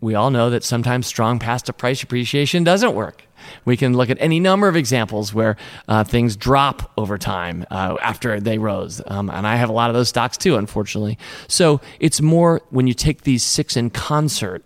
we 0.00 0.14
all 0.14 0.30
know 0.30 0.50
that 0.50 0.62
sometimes 0.62 1.06
strong 1.06 1.38
past 1.38 1.66
to 1.66 1.72
price 1.72 2.02
appreciation 2.02 2.62
doesn't 2.62 2.94
work. 2.94 3.23
We 3.64 3.76
can 3.76 3.94
look 3.94 4.10
at 4.10 4.18
any 4.20 4.40
number 4.40 4.68
of 4.68 4.76
examples 4.76 5.34
where 5.34 5.56
uh, 5.88 6.04
things 6.04 6.36
drop 6.36 6.92
over 6.96 7.18
time 7.18 7.64
uh, 7.70 7.96
after 8.02 8.40
they 8.40 8.58
rose. 8.58 9.00
Um, 9.06 9.30
and 9.30 9.46
I 9.46 9.56
have 9.56 9.68
a 9.68 9.72
lot 9.72 9.90
of 9.90 9.94
those 9.94 10.08
stocks 10.08 10.36
too, 10.36 10.56
unfortunately. 10.56 11.18
So 11.48 11.80
it's 12.00 12.20
more 12.20 12.62
when 12.70 12.86
you 12.86 12.94
take 12.94 13.22
these 13.22 13.42
six 13.42 13.76
in 13.76 13.90
concert 13.90 14.64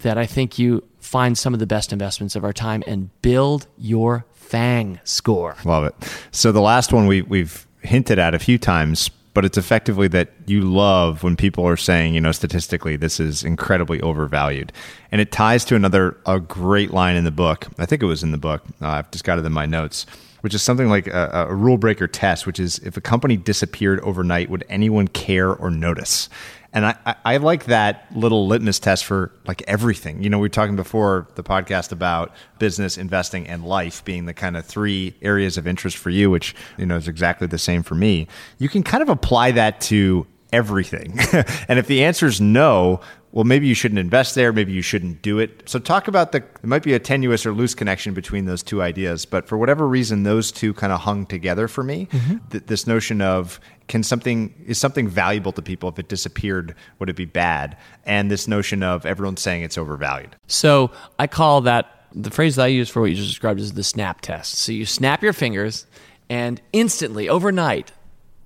that 0.00 0.18
I 0.18 0.26
think 0.26 0.58
you 0.58 0.84
find 0.98 1.38
some 1.38 1.54
of 1.54 1.60
the 1.60 1.66
best 1.66 1.92
investments 1.92 2.36
of 2.36 2.44
our 2.44 2.52
time 2.52 2.82
and 2.86 3.10
build 3.22 3.66
your 3.78 4.26
FANG 4.32 5.00
score. 5.04 5.56
Love 5.64 5.84
it. 5.84 5.94
So 6.30 6.52
the 6.52 6.60
last 6.60 6.92
one 6.92 7.06
we, 7.06 7.22
we've 7.22 7.66
hinted 7.80 8.18
at 8.18 8.34
a 8.34 8.38
few 8.38 8.58
times, 8.58 9.10
but 9.36 9.44
it's 9.44 9.58
effectively 9.58 10.08
that 10.08 10.30
you 10.46 10.62
love 10.62 11.22
when 11.22 11.36
people 11.36 11.68
are 11.68 11.76
saying, 11.76 12.14
you 12.14 12.22
know, 12.22 12.32
statistically, 12.32 12.96
this 12.96 13.20
is 13.20 13.44
incredibly 13.44 14.00
overvalued. 14.00 14.72
And 15.12 15.20
it 15.20 15.30
ties 15.30 15.62
to 15.66 15.76
another, 15.76 16.16
a 16.24 16.40
great 16.40 16.90
line 16.90 17.16
in 17.16 17.24
the 17.24 17.30
book. 17.30 17.66
I 17.78 17.84
think 17.84 18.02
it 18.02 18.06
was 18.06 18.22
in 18.22 18.30
the 18.30 18.38
book. 18.38 18.62
Uh, 18.80 18.88
I've 18.88 19.10
just 19.10 19.24
got 19.24 19.38
it 19.38 19.44
in 19.44 19.52
my 19.52 19.66
notes, 19.66 20.06
which 20.40 20.54
is 20.54 20.62
something 20.62 20.88
like 20.88 21.06
a, 21.06 21.48
a 21.50 21.54
rule 21.54 21.76
breaker 21.76 22.08
test, 22.08 22.46
which 22.46 22.58
is 22.58 22.78
if 22.78 22.96
a 22.96 23.02
company 23.02 23.36
disappeared 23.36 24.00
overnight, 24.00 24.48
would 24.48 24.64
anyone 24.70 25.06
care 25.06 25.54
or 25.54 25.70
notice? 25.70 26.30
And 26.72 26.86
I, 26.86 26.96
I, 27.06 27.14
I, 27.24 27.36
like 27.38 27.64
that 27.66 28.06
little 28.14 28.46
litmus 28.46 28.78
test 28.78 29.04
for 29.04 29.32
like 29.46 29.62
everything. 29.66 30.22
You 30.22 30.30
know, 30.30 30.38
we 30.38 30.42
were 30.42 30.48
talking 30.48 30.76
before 30.76 31.28
the 31.34 31.42
podcast 31.42 31.92
about 31.92 32.32
business, 32.58 32.98
investing, 32.98 33.46
and 33.46 33.64
life 33.64 34.04
being 34.04 34.26
the 34.26 34.34
kind 34.34 34.56
of 34.56 34.66
three 34.66 35.14
areas 35.22 35.56
of 35.56 35.66
interest 35.66 35.96
for 35.96 36.10
you, 36.10 36.30
which, 36.30 36.54
you 36.76 36.86
know, 36.86 36.96
is 36.96 37.08
exactly 37.08 37.46
the 37.46 37.58
same 37.58 37.82
for 37.82 37.94
me. 37.94 38.26
You 38.58 38.68
can 38.68 38.82
kind 38.82 39.02
of 39.02 39.08
apply 39.08 39.52
that 39.52 39.80
to 39.82 40.26
everything. 40.52 41.18
and 41.68 41.78
if 41.78 41.86
the 41.86 42.04
answer 42.04 42.26
is 42.26 42.40
no, 42.40 43.00
well, 43.36 43.44
maybe 43.44 43.66
you 43.66 43.74
shouldn't 43.74 43.98
invest 43.98 44.34
there. 44.34 44.50
Maybe 44.50 44.72
you 44.72 44.80
shouldn't 44.80 45.20
do 45.20 45.38
it. 45.38 45.68
So, 45.68 45.78
talk 45.78 46.08
about 46.08 46.32
the, 46.32 46.38
it 46.38 46.64
might 46.64 46.82
be 46.82 46.94
a 46.94 46.98
tenuous 46.98 47.44
or 47.44 47.52
loose 47.52 47.74
connection 47.74 48.14
between 48.14 48.46
those 48.46 48.62
two 48.62 48.80
ideas, 48.80 49.26
but 49.26 49.46
for 49.46 49.58
whatever 49.58 49.86
reason, 49.86 50.22
those 50.22 50.50
two 50.50 50.72
kind 50.72 50.90
of 50.90 51.00
hung 51.00 51.26
together 51.26 51.68
for 51.68 51.84
me. 51.84 52.06
Mm-hmm. 52.06 52.36
Th- 52.48 52.64
this 52.64 52.86
notion 52.86 53.20
of 53.20 53.60
can 53.88 54.02
something, 54.02 54.54
is 54.66 54.78
something 54.78 55.08
valuable 55.08 55.52
to 55.52 55.62
people? 55.62 55.88
If 55.88 55.98
it 55.98 56.08
disappeared, 56.08 56.74
would 56.98 57.08
it 57.08 57.16
be 57.16 57.24
bad? 57.24 57.76
And 58.04 58.30
this 58.30 58.48
notion 58.48 58.82
of 58.82 59.06
everyone 59.06 59.36
saying 59.36 59.62
it's 59.62 59.78
overvalued. 59.78 60.36
So, 60.46 60.90
I 61.18 61.26
call 61.26 61.62
that 61.62 61.90
the 62.12 62.30
phrase 62.30 62.56
that 62.56 62.64
I 62.64 62.68
use 62.68 62.88
for 62.88 63.00
what 63.00 63.10
you 63.10 63.16
just 63.16 63.28
described 63.28 63.60
is 63.60 63.74
the 63.74 63.84
snap 63.84 64.20
test. 64.20 64.54
So, 64.54 64.72
you 64.72 64.86
snap 64.86 65.22
your 65.22 65.32
fingers 65.32 65.86
and 66.28 66.60
instantly, 66.72 67.28
overnight, 67.28 67.92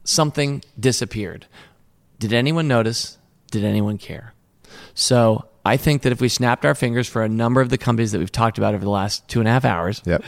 something 0.04 0.62
disappeared. 0.78 1.46
Did 2.18 2.32
anyone 2.32 2.68
notice? 2.68 3.18
Did 3.50 3.64
anyone 3.64 3.98
care? 3.98 4.34
So 4.94 5.44
I 5.64 5.76
think 5.76 6.02
that 6.02 6.12
if 6.12 6.20
we 6.20 6.28
snapped 6.28 6.64
our 6.64 6.74
fingers 6.74 7.06
for 7.06 7.22
a 7.22 7.28
number 7.28 7.60
of 7.60 7.68
the 7.68 7.76
companies 7.76 8.12
that 8.12 8.18
we've 8.18 8.32
talked 8.32 8.56
about 8.56 8.74
over 8.74 8.82
the 8.82 8.90
last 8.90 9.26
two 9.28 9.40
and 9.40 9.48
a 9.48 9.52
half 9.52 9.64
hours, 9.64 10.02
yep. 10.06 10.24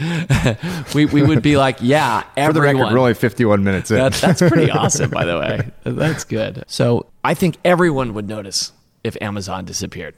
we, 0.95 1.07
we 1.07 1.23
would 1.23 1.43
be 1.43 1.57
like, 1.57 1.79
yeah, 1.81 2.25
everyone. 2.37 2.49
For 2.49 2.53
the 2.53 2.61
record, 2.61 2.93
we're 2.93 2.99
only 2.99 3.15
51 3.15 3.65
minutes 3.65 3.91
in. 3.91 3.97
That, 3.97 4.13
that's 4.13 4.41
pretty 4.41 4.71
awesome, 4.71 5.11
by 5.11 5.25
the 5.25 5.39
way. 5.39 5.71
That's 5.85 6.25
good. 6.25 6.65
So 6.67 7.07
I 7.25 7.33
think 7.35 7.57
everyone 7.65 8.13
would 8.15 8.29
notice 8.29 8.73
if 9.03 9.17
Amazon 9.23 9.65
disappeared. 9.65 10.17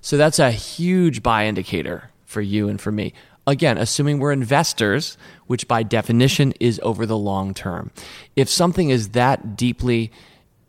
So 0.00 0.16
that's 0.16 0.38
a 0.38 0.50
huge 0.50 1.22
buy 1.22 1.46
indicator 1.46 2.10
for 2.24 2.40
you 2.40 2.68
and 2.68 2.80
for 2.80 2.90
me. 2.90 3.12
Again, 3.46 3.78
assuming 3.78 4.18
we're 4.18 4.32
investors, 4.32 5.16
which 5.46 5.68
by 5.68 5.84
definition 5.84 6.52
is 6.58 6.80
over 6.82 7.06
the 7.06 7.16
long 7.16 7.54
term. 7.54 7.92
If 8.34 8.48
something 8.48 8.90
is 8.90 9.10
that 9.10 9.56
deeply 9.56 10.10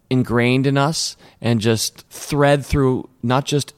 ingrained 0.10 0.68
in 0.68 0.78
us 0.78 1.18
and 1.41 1.60
just 1.60 2.08
thread 2.10 2.66
through 2.66 3.10
not 3.24 3.45
just 3.45 3.74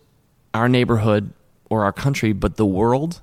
our 0.53 0.69
neighborhood 0.69 1.33
or 1.69 1.83
our 1.83 1.93
country, 1.93 2.33
but 2.33 2.57
the 2.57 2.65
world, 2.65 3.21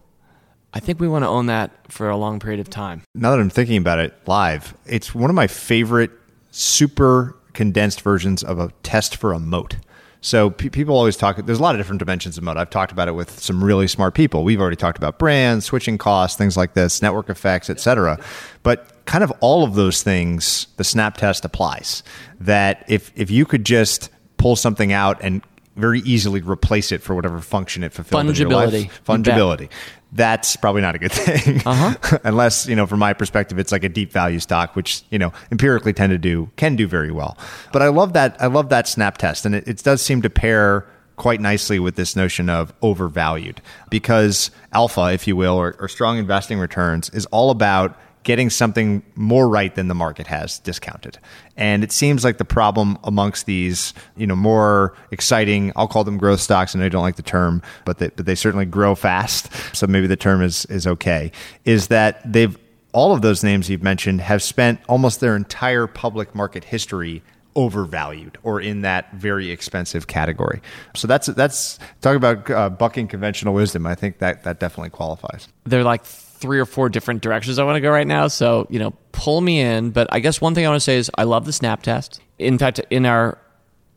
I 0.73 0.81
think 0.81 1.01
we 1.01 1.09
want 1.09 1.25
to 1.25 1.29
own 1.29 1.47
that 1.47 1.71
for 1.91 2.09
a 2.09 2.17
long 2.17 2.39
period 2.39 2.61
of 2.61 2.71
time. 2.71 3.03
Now 3.15 3.31
that 3.31 3.41
I'm 3.41 3.51
thinking 3.51 3.77
about 3.77 3.99
it 3.99 4.15
live, 4.27 4.75
it's 4.87 5.15
one 5.15 5.31
of 5.31 5.37
my 5.37 5.47
favorite 5.47 6.11
super 6.51 7.37
condensed 7.53 8.03
versions 8.03 8.43
of 8.43 8.59
a 8.59 8.71
test 8.83 9.17
for 9.17 9.33
a 9.33 9.39
moat. 9.39 9.77
So 10.21 10.51
pe- 10.51 10.71
people 10.71 10.97
always 10.97 11.17
talk. 11.17 11.37
There's 11.37 11.59
a 11.59 11.63
lot 11.63 11.75
of 11.75 11.79
different 11.79 12.01
dimensions 12.01 12.37
of 12.37 12.45
moat. 12.45 12.57
I've 12.57 12.71
talked 12.71 12.93
about 12.93 13.09
it 13.09 13.13
with 13.13 13.39
some 13.39 13.63
really 13.63 13.87
smart 13.87 14.15
people. 14.15 14.45
We've 14.45 14.61
already 14.61 14.77
talked 14.77 14.99
about 14.99 15.19
brands, 15.19 15.65
switching 15.65 15.99
costs, 15.99 16.37
things 16.37 16.57
like 16.57 16.75
this, 16.75 17.01
network 17.01 17.31
effects, 17.31 17.71
etc. 17.71 18.19
But 18.63 19.05
kind 19.07 19.23
of 19.23 19.33
all 19.41 19.63
of 19.63 19.75
those 19.75 20.03
things, 20.03 20.67
the 20.77 20.85
snap 20.85 21.17
test 21.17 21.45
applies. 21.45 22.03
That 22.41 22.85
if 22.89 23.13
if 23.15 23.31
you 23.31 23.47
could 23.47 23.65
just 23.65 24.11
pull 24.37 24.57
something 24.57 24.93
out 24.93 25.19
and 25.23 25.43
very 25.77 26.01
easily 26.01 26.41
replace 26.41 26.91
it 26.91 27.03
for 27.03 27.15
whatever 27.15 27.41
function 27.41 27.85
it 27.85 27.93
fulfilled 27.93 28.27
fungibility. 28.27 28.41
in 28.41 28.51
your 28.51 28.67
life, 28.67 29.05
fungibility. 29.05 29.69
That's 30.13 30.57
probably 30.57 30.83
not 30.83 30.95
a 30.95 30.99
good 30.99 31.13
thing, 31.13 31.61
uh-huh. 31.65 32.19
unless 32.25 32.67
you 32.67 32.75
know, 32.75 32.87
from 32.87 32.99
my 32.99 33.13
perspective, 33.13 33.59
it's 33.59 33.73
like 33.73 33.85
a 33.85 33.89
deep 33.89 34.13
value 34.13 34.41
stock, 34.41 34.75
which 34.75 35.05
you 35.11 35.19
know 35.19 35.33
empirically 35.53 35.93
tend 35.93 36.11
to 36.11 36.19
do 36.19 36.51
can 36.57 36.77
do 36.77 36.87
very 36.87 37.13
well. 37.13 37.37
But 37.73 37.83
I 37.83 37.89
love 37.89 38.15
that 38.15 38.41
I 38.41 38.47
love 38.47 38.71
that 38.71 38.89
snap 38.89 39.19
test, 39.19 39.45
and 39.45 39.55
it, 39.55 39.69
it 39.69 39.83
does 39.83 40.03
seem 40.03 40.23
to 40.23 40.31
pair 40.31 40.87
quite 41.17 41.41
nicely 41.41 41.79
with 41.79 41.97
this 41.97 42.15
notion 42.15 42.49
of 42.49 42.73
overvalued 42.83 43.61
because 43.91 44.51
alpha, 44.73 45.13
if 45.13 45.27
you 45.27 45.35
will, 45.35 45.55
or, 45.55 45.75
or 45.79 45.89
strong 45.89 46.19
investing 46.19 46.59
returns 46.59 47.09
is 47.11 47.27
all 47.27 47.51
about 47.51 47.99
getting 48.27 48.51
something 48.51 49.05
more 49.15 49.49
right 49.49 49.77
than 49.77 49.87
the 49.87 49.95
market 49.95 50.27
has 50.27 50.59
discounted. 50.59 51.17
And 51.57 51.85
it 51.85 51.93
seems 51.93 52.25
like 52.25 52.39
the 52.39 52.45
problem 52.45 52.99
amongst 53.05 53.47
these, 53.47 53.95
you 54.17 54.27
know, 54.27 54.35
more 54.35 54.95
exciting, 55.13 55.73
I'll 55.77 55.87
call 55.87 56.03
them 56.03 56.19
growth 56.19 56.41
stocks. 56.41 56.75
And 56.75 56.83
I 56.83 56.89
don't 56.89 57.03
like 57.03 57.15
the 57.15 57.23
term, 57.23 57.63
but 57.85 57.99
they, 57.99 58.09
but 58.09 58.27
they 58.27 58.35
certainly 58.35 58.67
grow 58.67 58.97
fast. 58.97 59.49
So 59.77 59.87
maybe 59.87 60.09
the 60.09 60.17
term 60.17 60.43
is, 60.43 60.65
is 60.67 60.89
okay, 60.89 61.31
is 61.65 61.87
that 61.87 62.21
they've, 62.31 62.59
all 62.93 63.13
of 63.13 63.23
those 63.23 63.45
names 63.45 63.71
you've 63.71 63.85
mentioned 63.85 64.21
have 64.23 64.43
spent 64.43 64.81
almost 64.89 65.21
their 65.21 65.37
entire 65.37 65.87
public 65.87 66.35
market 66.35 66.65
history 66.65 67.23
overvalued 67.55 68.39
or 68.43 68.61
in 68.61 68.83
that 68.83 69.13
very 69.13 69.53
expensive 69.53 70.09
category. 70.09 70.61
So 70.97 71.07
that's 71.07 71.29
that's 71.29 71.79
talk 72.01 72.17
about 72.17 72.51
uh, 72.51 72.71
bucking 72.71 73.07
conventional 73.07 73.55
wisdom. 73.55 73.87
I 73.87 73.95
think 73.95 74.19
that 74.19 74.43
that 74.43 74.59
definitely 74.59 74.91
qualifies. 74.91 75.47
They're 75.65 75.85
like 75.85 76.05
three 76.37 76.59
or 76.59 76.67
four 76.67 76.89
different 76.89 77.23
directions 77.23 77.59
I 77.59 77.65
want 77.65 77.77
to 77.77 77.81
go 77.81 77.91
right 77.91 78.07
now. 78.07 78.29
So, 78.29 78.67
you 78.71 78.79
know, 78.79 78.93
pull 79.13 79.41
me 79.41 79.61
in. 79.61 79.91
But 79.91 80.09
I 80.11 80.21
guess 80.21 80.41
one 80.41 80.55
thing 80.55 80.67
I 80.67 80.69
want 80.69 80.81
to 80.81 80.85
say 80.85 80.97
is 80.97 81.11
I 81.17 81.25
love 81.25 81.45
the 81.45 81.53
snap 81.53 81.83
test. 81.83 82.21
In 82.39 82.59
fact, 82.59 82.81
in 82.91 83.07
our 83.07 83.39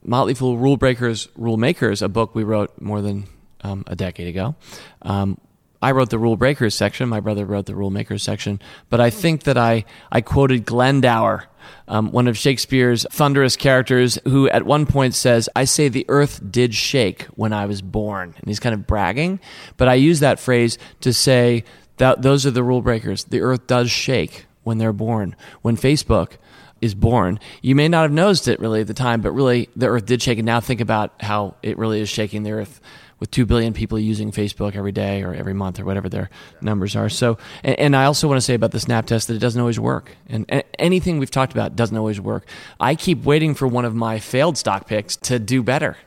Motley 0.04 0.34
Fool 0.34 0.58
Rule 0.58 0.78
Breakers, 0.78 1.28
Rule 1.36 1.58
Makers, 1.58 2.02
a 2.02 2.10
book 2.10 2.34
we 2.36 2.44
wrote 2.44 2.82
more 2.82 3.02
than 3.02 3.28
um, 3.62 3.84
a 3.88 3.96
decade 3.96 4.28
ago. 4.28 4.56
Um, 5.02 5.38
I 5.82 5.92
wrote 5.92 6.10
the 6.10 6.20
Rule 6.20 6.36
Breakers 6.36 6.76
section. 6.76 7.08
My 7.08 7.22
brother 7.22 7.46
wrote 7.46 7.66
the 7.66 7.76
Rule 7.76 7.90
Makers 7.90 8.24
section. 8.24 8.62
But 8.90 9.00
I 9.00 9.10
think 9.10 9.44
that 9.44 9.58
I, 9.58 9.86
I 10.12 10.20
quoted 10.20 10.66
Glendower, 10.66 11.46
um, 11.88 12.12
one 12.12 12.28
of 12.28 12.38
Shakespeare's 12.38 13.06
thunderous 13.12 13.56
characters, 13.56 14.20
who 14.26 14.50
at 14.50 14.66
one 14.66 14.86
point 14.86 15.16
says, 15.16 15.48
I 15.56 15.64
say 15.64 15.88
the 15.88 16.06
earth 16.10 16.42
did 16.52 16.76
shake 16.76 17.24
when 17.36 17.54
I 17.54 17.66
was 17.66 17.82
born. 17.82 18.34
And 18.38 18.48
he's 18.48 18.60
kind 18.60 18.74
of 18.74 18.88
bragging. 18.88 19.40
But 19.78 19.88
I 19.88 19.94
use 19.94 20.20
that 20.20 20.40
phrase 20.40 20.78
to 21.02 21.14
say 21.14 21.64
that 22.00 22.22
those 22.22 22.46
are 22.46 22.52
the 22.52 22.64
rule 22.64 22.82
breakers. 22.82 23.24
The 23.26 23.42
earth 23.42 23.68
does 23.68 23.92
shake 23.92 24.48
when 24.64 24.78
they're 24.78 24.92
born. 24.92 25.36
When 25.62 25.78
Facebook 25.78 26.34
is 26.82 26.96
born, 26.96 27.40
you 27.62 27.76
may 27.76 27.88
not 27.88 28.04
have 28.04 28.12
noticed 28.12 28.48
it 28.48 28.60
really 28.60 28.82
at 28.82 28.88
the 28.88 28.94
time, 28.94 29.22
but 29.22 29.32
really 29.32 29.70
the 29.76 29.88
earth 29.88 30.06
did 30.06 30.22
shake. 30.22 30.40
And 30.40 30.46
now 30.46 30.60
think 30.60 30.82
about 30.82 31.22
how 31.22 31.56
it 31.62 31.78
really 31.78 32.02
is 32.02 32.10
shaking 32.10 32.44
the 32.44 32.52
earth 32.52 32.82
with 33.20 33.32
2 33.32 33.46
billion 33.46 33.74
people 33.74 34.00
using 34.00 34.32
Facebook 34.32 34.76
every 34.76 34.94
day 34.94 35.24
or 35.24 35.34
every 35.34 35.54
month 35.54 35.78
or 35.80 35.84
whatever 35.86 36.08
their 36.08 36.30
numbers 36.62 36.96
are. 36.96 37.10
So, 37.10 37.38
and, 37.64 37.78
and, 37.78 37.96
I 37.96 38.06
also 38.06 38.30
want 38.30 38.38
to 38.38 38.42
say 38.42 38.54
about 38.54 38.72
the 38.72 38.80
snap 38.80 39.06
test 39.08 39.28
that 39.28 39.36
it 39.36 39.40
doesn't 39.40 39.60
always 39.60 39.80
work. 39.80 40.16
And, 40.28 40.46
and 40.48 40.64
anything 40.78 41.20
we've 41.20 41.30
talked 41.30 41.52
about 41.52 41.76
doesn't 41.76 41.98
always 41.98 42.22
work. 42.22 42.48
I 42.80 42.96
keep 42.96 43.26
waiting 43.26 43.56
for 43.56 43.68
one 43.68 43.84
of 43.84 43.94
my 43.94 44.20
failed 44.20 44.58
stock 44.58 44.88
picks 44.88 45.18
to 45.18 45.38
do 45.38 45.62
better. 45.62 45.98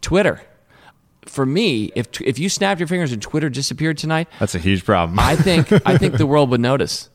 Twitter. 0.00 0.42
For 1.26 1.46
me, 1.46 1.92
if 1.94 2.20
if 2.20 2.38
you 2.38 2.48
snapped 2.48 2.80
your 2.80 2.86
fingers 2.86 3.12
and 3.12 3.20
Twitter 3.20 3.48
disappeared 3.48 3.98
tonight, 3.98 4.28
that's 4.38 4.54
a 4.54 4.58
huge 4.58 4.84
problem. 4.84 5.18
I 5.18 5.36
think 5.36 5.72
I 5.86 5.98
think 5.98 6.16
the 6.16 6.26
world 6.26 6.50
would 6.50 6.60
notice. 6.60 7.10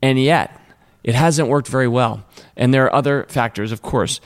And 0.00 0.18
yet, 0.20 0.60
it 1.04 1.14
hasn't 1.14 1.48
worked 1.48 1.68
very 1.68 1.88
well. 1.88 2.24
And 2.56 2.74
there 2.74 2.84
are 2.84 2.94
other 2.94 3.26
factors, 3.28 3.72
of 3.72 3.82
course 3.82 4.20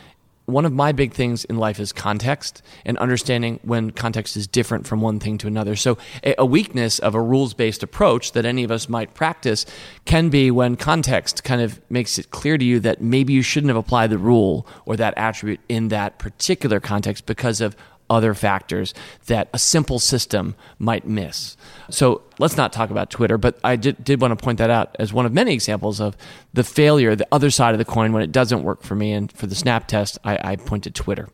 one 0.46 0.64
of 0.64 0.72
my 0.72 0.92
big 0.92 1.12
things 1.12 1.44
in 1.44 1.58
life 1.58 1.78
is 1.80 1.92
context 1.92 2.62
and 2.84 2.96
understanding 2.98 3.58
when 3.62 3.90
context 3.90 4.36
is 4.36 4.46
different 4.46 4.86
from 4.86 5.00
one 5.00 5.18
thing 5.18 5.38
to 5.38 5.48
another. 5.48 5.74
So, 5.74 5.98
a 6.38 6.46
weakness 6.46 6.98
of 7.00 7.14
a 7.14 7.20
rules 7.20 7.52
based 7.52 7.82
approach 7.82 8.32
that 8.32 8.44
any 8.44 8.62
of 8.64 8.70
us 8.70 8.88
might 8.88 9.12
practice 9.12 9.66
can 10.04 10.28
be 10.28 10.50
when 10.50 10.76
context 10.76 11.42
kind 11.44 11.60
of 11.60 11.80
makes 11.90 12.18
it 12.18 12.30
clear 12.30 12.56
to 12.56 12.64
you 12.64 12.80
that 12.80 13.00
maybe 13.00 13.32
you 13.32 13.42
shouldn't 13.42 13.68
have 13.68 13.76
applied 13.76 14.10
the 14.10 14.18
rule 14.18 14.66
or 14.86 14.96
that 14.96 15.14
attribute 15.16 15.60
in 15.68 15.88
that 15.88 16.18
particular 16.18 16.78
context 16.78 17.26
because 17.26 17.60
of 17.60 17.76
other 18.08 18.34
factors 18.34 18.94
that 19.26 19.48
a 19.52 19.58
simple 19.58 19.98
system 19.98 20.54
might 20.78 21.06
miss. 21.06 21.56
So 21.90 22.22
let's 22.38 22.56
not 22.56 22.72
talk 22.72 22.90
about 22.90 23.10
Twitter, 23.10 23.38
but 23.38 23.58
I 23.64 23.76
did, 23.76 24.02
did, 24.02 24.20
want 24.20 24.38
to 24.38 24.42
point 24.42 24.58
that 24.58 24.70
out 24.70 24.96
as 24.98 25.12
one 25.12 25.26
of 25.26 25.32
many 25.32 25.52
examples 25.52 26.00
of 26.00 26.16
the 26.52 26.64
failure, 26.64 27.14
the 27.14 27.28
other 27.32 27.50
side 27.50 27.74
of 27.74 27.78
the 27.78 27.84
coin 27.84 28.12
when 28.12 28.22
it 28.22 28.32
doesn't 28.32 28.62
work 28.62 28.82
for 28.82 28.94
me. 28.94 29.12
And 29.12 29.30
for 29.32 29.46
the 29.46 29.54
snap 29.54 29.88
test, 29.88 30.18
I, 30.24 30.52
I 30.52 30.56
pointed 30.56 30.94
Twitter. 30.94 31.28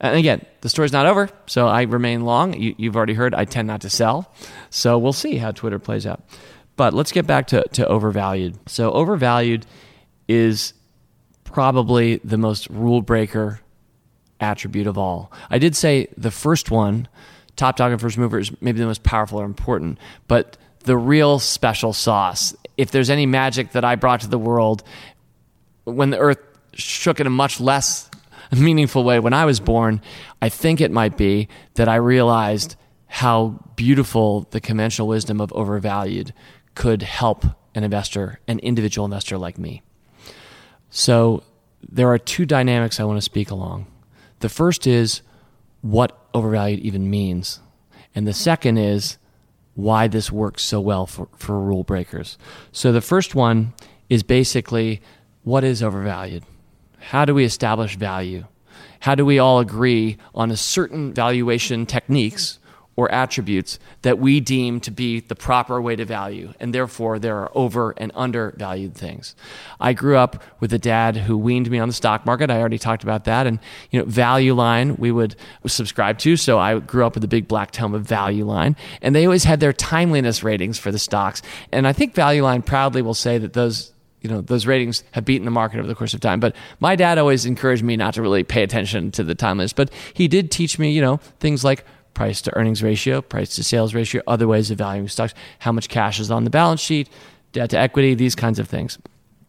And 0.00 0.16
again, 0.16 0.44
the 0.60 0.68
story's 0.68 0.92
not 0.92 1.06
over, 1.06 1.30
so 1.46 1.66
I 1.68 1.82
remain 1.82 2.22
long. 2.22 2.54
You, 2.54 2.74
you've 2.76 2.96
already 2.96 3.14
heard 3.14 3.34
I 3.34 3.46
tend 3.46 3.66
not 3.66 3.80
to 3.82 3.90
sell. 3.90 4.32
So 4.68 4.98
we'll 4.98 5.14
see 5.14 5.36
how 5.36 5.52
Twitter 5.52 5.78
plays 5.78 6.06
out. 6.06 6.22
But 6.76 6.92
let's 6.92 7.12
get 7.12 7.26
back 7.26 7.46
to, 7.48 7.64
to 7.72 7.86
overvalued. 7.88 8.58
So, 8.68 8.92
overvalued 8.92 9.66
is 10.28 10.74
probably 11.44 12.16
the 12.16 12.36
most 12.36 12.68
rule 12.68 13.00
breaker 13.00 13.60
attribute 14.40 14.86
of 14.86 14.98
all. 14.98 15.32
I 15.50 15.58
did 15.58 15.76
say 15.76 16.08
the 16.16 16.30
first 16.30 16.70
one, 16.70 17.08
top 17.56 17.76
dog 17.76 17.92
and 17.92 18.00
first 18.00 18.18
mover, 18.18 18.38
is 18.38 18.50
maybe 18.60 18.80
the 18.80 18.86
most 18.86 19.02
powerful 19.02 19.40
or 19.40 19.44
important, 19.44 19.98
but 20.28 20.56
the 20.80 20.96
real 20.96 21.38
special 21.38 21.92
sauce, 21.92 22.54
if 22.76 22.90
there's 22.90 23.10
any 23.10 23.26
magic 23.26 23.72
that 23.72 23.84
I 23.84 23.96
brought 23.96 24.20
to 24.20 24.28
the 24.28 24.38
world 24.38 24.82
when 25.84 26.10
the 26.10 26.18
earth 26.18 26.38
shook 26.74 27.20
in 27.20 27.26
a 27.26 27.30
much 27.30 27.60
less 27.60 28.10
meaningful 28.56 29.04
way 29.04 29.18
when 29.18 29.32
I 29.32 29.44
was 29.44 29.60
born, 29.60 30.00
I 30.42 30.48
think 30.48 30.80
it 30.80 30.90
might 30.90 31.16
be 31.16 31.48
that 31.74 31.88
I 31.88 31.96
realized 31.96 32.76
how 33.06 33.60
beautiful 33.76 34.46
the 34.50 34.60
conventional 34.60 35.08
wisdom 35.08 35.40
of 35.40 35.52
overvalued 35.52 36.32
could 36.74 37.02
help 37.02 37.46
an 37.74 37.84
investor, 37.84 38.40
an 38.46 38.58
individual 38.60 39.04
investor 39.04 39.38
like 39.38 39.58
me. 39.58 39.82
So 40.90 41.42
there 41.88 42.08
are 42.08 42.18
two 42.18 42.46
dynamics 42.46 43.00
I 43.00 43.04
want 43.04 43.18
to 43.18 43.22
speak 43.22 43.50
along. 43.50 43.86
The 44.46 44.50
first 44.50 44.86
is 44.86 45.22
what 45.80 46.16
overvalued 46.32 46.78
even 46.78 47.10
means. 47.10 47.58
And 48.14 48.28
the 48.28 48.32
second 48.32 48.78
is 48.78 49.18
why 49.74 50.06
this 50.06 50.30
works 50.30 50.62
so 50.62 50.80
well 50.80 51.04
for, 51.04 51.26
for 51.36 51.58
rule 51.58 51.82
breakers. 51.82 52.38
So 52.70 52.92
the 52.92 53.00
first 53.00 53.34
one 53.34 53.72
is 54.08 54.22
basically 54.22 55.02
what 55.42 55.64
is 55.64 55.82
overvalued? 55.82 56.44
How 57.10 57.24
do 57.24 57.34
we 57.34 57.44
establish 57.44 57.96
value? 57.96 58.44
How 59.00 59.16
do 59.16 59.24
we 59.24 59.40
all 59.40 59.58
agree 59.58 60.16
on 60.32 60.52
a 60.52 60.56
certain 60.56 61.12
valuation 61.12 61.84
techniques 61.84 62.60
or 62.96 63.12
attributes 63.12 63.78
that 64.02 64.18
we 64.18 64.40
deem 64.40 64.80
to 64.80 64.90
be 64.90 65.20
the 65.20 65.34
proper 65.34 65.80
way 65.80 65.94
to 65.94 66.04
value, 66.04 66.52
and 66.58 66.74
therefore 66.74 67.18
there 67.18 67.36
are 67.36 67.50
over 67.54 67.94
and 67.98 68.10
undervalued 68.14 68.94
things. 68.94 69.36
I 69.78 69.92
grew 69.92 70.16
up 70.16 70.42
with 70.60 70.72
a 70.72 70.78
dad 70.78 71.16
who 71.16 71.36
weaned 71.36 71.70
me 71.70 71.78
on 71.78 71.88
the 71.88 71.94
stock 71.94 72.24
market. 72.24 72.50
I 72.50 72.58
already 72.58 72.78
talked 72.78 73.02
about 73.02 73.24
that, 73.24 73.46
and 73.46 73.58
you 73.90 74.00
know, 74.00 74.06
Value 74.06 74.54
Line 74.54 74.96
we 74.96 75.12
would 75.12 75.36
subscribe 75.66 76.18
to. 76.18 76.36
So 76.36 76.58
I 76.58 76.78
grew 76.78 77.04
up 77.04 77.14
with 77.14 77.20
the 77.20 77.28
big 77.28 77.46
black 77.46 77.70
tome 77.70 77.94
of 77.94 78.02
Value 78.02 78.46
Line, 78.46 78.76
and 79.02 79.14
they 79.14 79.26
always 79.26 79.44
had 79.44 79.60
their 79.60 79.74
timeliness 79.74 80.42
ratings 80.42 80.78
for 80.78 80.90
the 80.90 80.98
stocks. 80.98 81.42
And 81.72 81.86
I 81.86 81.92
think 81.92 82.14
Value 82.14 82.42
Line 82.42 82.62
proudly 82.62 83.02
will 83.02 83.14
say 83.14 83.36
that 83.38 83.52
those 83.52 83.92
you 84.22 84.30
know 84.30 84.40
those 84.40 84.66
ratings 84.66 85.04
have 85.12 85.24
beaten 85.24 85.44
the 85.44 85.50
market 85.50 85.78
over 85.78 85.86
the 85.86 85.94
course 85.94 86.14
of 86.14 86.20
time 86.20 86.40
but 86.40 86.56
my 86.80 86.96
dad 86.96 87.16
always 87.16 87.44
encouraged 87.44 87.84
me 87.84 87.96
not 87.96 88.14
to 88.14 88.22
really 88.22 88.42
pay 88.42 88.62
attention 88.62 89.12
to 89.12 89.22
the 89.22 89.34
timeliness 89.34 89.72
but 89.72 89.90
he 90.14 90.26
did 90.26 90.50
teach 90.50 90.78
me 90.78 90.90
you 90.90 91.00
know 91.00 91.18
things 91.38 91.62
like 91.62 91.84
price 92.16 92.40
to 92.40 92.56
earnings 92.56 92.82
ratio, 92.82 93.20
price 93.20 93.54
to 93.54 93.62
sales 93.62 93.94
ratio, 93.94 94.22
other 94.26 94.48
ways 94.48 94.70
of 94.70 94.78
valuing 94.78 95.06
stocks, 95.06 95.34
how 95.58 95.70
much 95.70 95.90
cash 95.90 96.18
is 96.18 96.30
on 96.30 96.44
the 96.44 96.50
balance 96.50 96.80
sheet, 96.80 97.10
debt 97.52 97.68
to 97.70 97.78
equity, 97.78 98.14
these 98.14 98.34
kinds 98.34 98.58
of 98.58 98.66
things. 98.66 98.98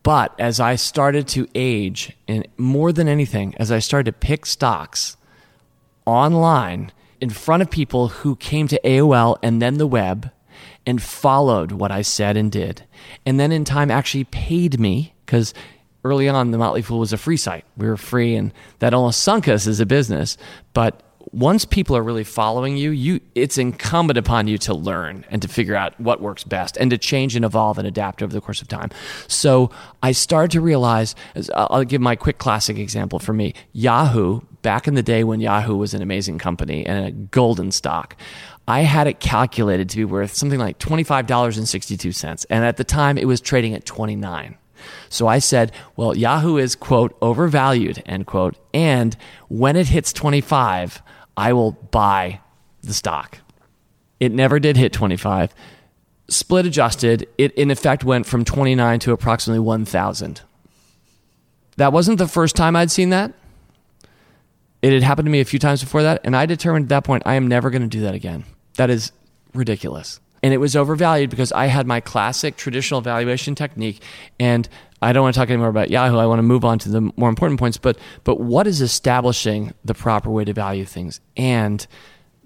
But 0.04 0.38
as 0.38 0.60
I 0.60 0.76
started 0.76 1.30
to 1.30 1.48
age, 1.56 2.12
and 2.28 2.46
more 2.58 2.92
than 2.92 3.08
anything, 3.08 3.56
as 3.58 3.72
I 3.72 3.80
started 3.80 4.12
to 4.12 4.12
pick 4.12 4.46
stocks 4.46 5.16
online 6.06 6.92
in 7.22 7.30
front 7.30 7.64
of 7.64 7.72
people 7.72 8.10
who 8.10 8.36
came 8.36 8.68
to 8.68 8.80
AOL 8.84 9.38
and 9.42 9.62
then 9.62 9.78
the 9.78 9.88
web 9.88 10.30
and 10.86 11.02
followed 11.02 11.72
what 11.72 11.92
I 11.92 12.02
said 12.02 12.36
and 12.36 12.52
did, 12.52 12.84
and 13.26 13.40
then 13.40 13.54
in 13.54 13.64
time 13.64 13.90
actually 13.90 14.26
paid 14.26 14.78
me 14.78 15.14
because 15.26 15.54
early 16.04 16.28
on 16.28 16.52
the 16.52 16.58
Motley 16.58 16.82
Fool 16.82 17.00
was 17.00 17.14
a 17.14 17.18
free 17.18 17.38
site. 17.38 17.64
We 17.78 17.88
were 17.88 17.98
free, 17.98 18.36
and 18.36 18.54
that 18.80 18.94
almost 18.94 19.24
sunk 19.24 19.48
us 19.48 19.68
as 19.68 19.80
a 19.80 19.86
business. 19.86 20.38
But 20.74 21.02
once 21.32 21.66
people 21.66 21.96
are 21.96 22.04
really 22.04 22.24
following 22.24 22.78
you, 22.78 22.92
you 22.92 23.20
it's 23.36 23.58
incumbent 23.58 24.18
upon 24.18 24.48
you 24.48 24.58
to 24.58 24.74
learn 24.74 25.26
and 25.30 25.42
to 25.42 25.48
figure 25.48 25.76
out 25.76 26.00
what 26.00 26.22
works 26.22 26.44
best 26.44 26.78
and 26.78 26.92
to 26.92 26.98
change 26.98 27.36
and 27.36 27.44
evolve 27.44 27.78
and 27.78 27.88
adapt 27.88 28.22
over 28.22 28.34
the 28.34 28.42
course 28.42 28.62
of 28.62 28.68
time. 28.68 28.90
So 29.28 29.72
I 30.02 30.12
started 30.12 30.52
to 30.52 30.62
realize 30.62 31.16
I'll 31.54 31.84
give 31.84 32.02
my 32.02 32.16
quick 32.16 32.38
classic 32.38 32.78
example 32.78 33.20
for 33.20 33.34
me. 33.34 33.54
Yahoo, 33.74 34.42
back 34.62 34.88
in 34.88 34.96
the 34.96 35.04
day 35.04 35.24
when 35.24 35.40
Yahoo 35.40 35.76
was 35.76 35.94
an 35.94 36.02
amazing 36.02 36.38
company 36.40 36.86
and 36.86 37.06
a 37.06 37.12
golden 37.12 37.72
stock. 37.72 38.16
I 38.70 38.82
had 38.82 39.08
it 39.08 39.22
calculated 39.22 39.90
to 39.90 39.98
be 39.98 40.06
worth 40.06 40.34
something 40.34 40.60
like 40.60 40.78
$25.62 40.80 42.46
and 42.50 42.66
at 42.66 42.78
the 42.78 42.84
time 42.84 43.18
it 43.18 43.26
was 43.26 43.40
trading 43.40 43.74
at 43.74 43.86
29. 43.86 44.58
So 45.10 45.28
I 45.28 45.40
said, 45.40 45.72
well, 45.96 46.16
Yahoo 46.16 46.58
is, 46.58 46.76
quote, 46.76 47.18
overvalued, 47.22 48.04
end 48.06 48.28
quote. 48.28 48.56
And 48.74 49.16
when 49.48 49.76
it 49.76 49.88
hits 49.88 50.14
25, 50.14 51.02
I 51.38 51.54
will 51.54 51.72
buy 51.72 52.42
the 52.82 52.94
stock. 52.94 53.38
It 54.20 54.32
never 54.32 54.60
did 54.60 54.76
hit 54.76 54.92
25. 54.92 55.54
Split 56.30 56.66
adjusted, 56.66 57.28
it 57.38 57.54
in 57.54 57.72
effect 57.72 58.04
went 58.04 58.26
from 58.26 58.44
29 58.44 59.00
to 59.02 59.12
approximately 59.14 59.60
1,000. 59.60 60.42
That 61.78 61.94
wasn't 61.94 62.18
the 62.18 62.28
first 62.28 62.56
time 62.56 62.76
I'd 62.76 62.92
seen 62.92 63.12
that. 63.12 63.34
It 64.82 64.92
had 64.94 65.04
happened 65.04 65.28
to 65.28 65.32
me 65.32 65.40
a 65.40 65.46
few 65.46 65.60
times 65.60 65.82
before 65.82 66.04
that, 66.04 66.22
and 66.24 66.36
I 66.36 66.46
determined 66.46 66.86
at 66.86 66.90
that 66.90 67.04
point 67.04 67.24
I 67.26 67.36
am 67.36 67.48
never 67.48 67.70
going 67.70 67.84
to 67.84 67.88
do 67.88 68.02
that 68.02 68.16
again. 68.16 68.44
That 68.76 68.90
is 68.90 69.12
ridiculous. 69.54 70.20
And 70.44 70.54
it 70.54 70.58
was 70.58 70.76
overvalued 70.76 71.30
because 71.30 71.52
I 71.52 71.68
had 71.68 71.88
my 71.88 72.00
classic 72.00 72.58
traditional 72.58 73.02
valuation 73.02 73.56
technique, 73.56 74.02
and 74.40 74.68
I 75.02 75.14
don't 75.14 75.24
want 75.24 75.36
to 75.36 75.40
talk 75.40 75.50
anymore 75.50 75.68
about 75.68 75.92
Yahoo. 75.92 76.18
I 76.18 76.26
want 76.26 76.40
to 76.40 76.44
move 76.44 76.66
on 76.66 76.80
to 76.80 76.90
the 76.90 77.02
more 77.16 77.30
important 77.30 77.60
points. 77.60 77.78
But 77.78 77.98
but 78.24 78.40
what 78.40 78.68
is 78.68 78.82
establishing 78.82 79.74
the 79.86 79.94
proper 79.94 80.30
way 80.30 80.44
to 80.46 80.54
value 80.54 80.86
things? 80.86 81.22
And 81.36 81.86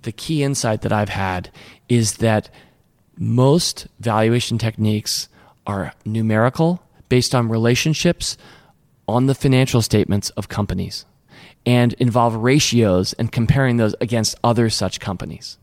the 0.02 0.12
key 0.12 0.43
insight 0.43 0.82
that 0.82 0.91
I've 0.91 1.10
had 1.10 1.49
is 1.88 2.18
that 2.18 2.49
most 3.18 3.88
valuation 3.99 4.58
techniques 4.58 5.30
are 5.68 5.93
numerical, 6.06 6.84
based 7.08 7.36
on 7.36 7.47
relationships 7.49 8.38
on 9.08 9.28
the 9.28 9.36
financial 9.36 9.82
statements 9.82 10.30
of 10.32 10.49
companies, 10.49 11.06
and 11.66 11.93
involve 11.93 12.36
ratios 12.36 13.14
and 13.14 13.32
comparing 13.32 13.78
those 13.78 13.95
against 14.02 14.36
other 14.43 14.70
such 14.70 14.99
companies. 14.99 15.58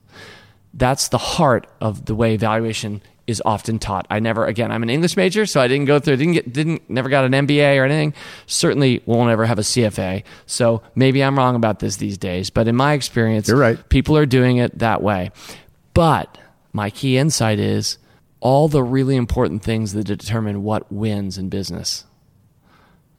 That's 0.72 1.08
the 1.08 1.18
heart 1.18 1.66
of 1.80 2.04
the 2.04 2.14
way 2.14 2.36
valuation 2.36 3.02
is 3.28 3.40
often 3.44 3.78
taught. 3.78 4.06
I 4.10 4.18
never, 4.18 4.46
again, 4.46 4.72
I'm 4.72 4.82
an 4.82 4.90
English 4.90 5.16
major, 5.16 5.46
so 5.46 5.60
I 5.60 5.68
didn't 5.68 5.84
go 5.84 6.00
through, 6.00 6.16
didn't 6.16 6.32
get, 6.32 6.52
didn't, 6.52 6.88
never 6.90 7.08
got 7.08 7.24
an 7.24 7.32
MBA 7.32 7.78
or 7.80 7.84
anything. 7.84 8.14
Certainly 8.46 9.02
won't 9.06 9.30
ever 9.30 9.44
have 9.46 9.58
a 9.58 9.62
CFA. 9.62 10.24
So 10.46 10.82
maybe 10.94 11.22
I'm 11.22 11.36
wrong 11.38 11.54
about 11.54 11.78
this 11.78 11.96
these 11.96 12.18
days, 12.18 12.50
but 12.50 12.66
in 12.66 12.74
my 12.74 12.94
experience, 12.94 13.46
You're 13.46 13.58
right. 13.58 13.88
people 13.90 14.16
are 14.16 14.26
doing 14.26 14.56
it 14.56 14.78
that 14.78 15.02
way. 15.02 15.30
But 15.94 16.38
my 16.72 16.90
key 16.90 17.18
insight 17.18 17.58
is 17.58 17.98
all 18.40 18.66
the 18.68 18.82
really 18.82 19.16
important 19.16 19.62
things 19.62 19.92
that 19.92 20.04
determine 20.04 20.62
what 20.62 20.90
wins 20.90 21.36
in 21.38 21.48
business. 21.50 22.04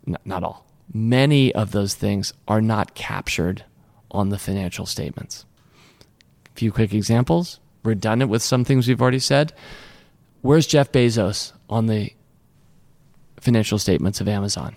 N- 0.08 0.18
not 0.26 0.44
all. 0.44 0.66
Many 0.92 1.54
of 1.54 1.72
those 1.72 1.94
things 1.94 2.34
are 2.48 2.62
not 2.62 2.96
captured 2.96 3.64
on 4.10 4.30
the 4.30 4.40
financial 4.40 4.88
statements. 4.88 5.46
A 6.48 6.58
few 6.58 6.72
quick 6.72 6.94
examples, 6.96 7.60
redundant 7.84 8.32
with 8.32 8.42
some 8.42 8.66
things 8.66 8.88
we've 8.88 9.02
already 9.02 9.20
said. 9.20 9.54
Where's 10.42 10.68
Jeff 10.68 10.92
Bezos 10.92 11.54
on 11.70 11.88
the 11.88 12.14
financial 13.40 13.78
statements 13.78 14.22
of 14.22 14.28
Amazon? 14.28 14.76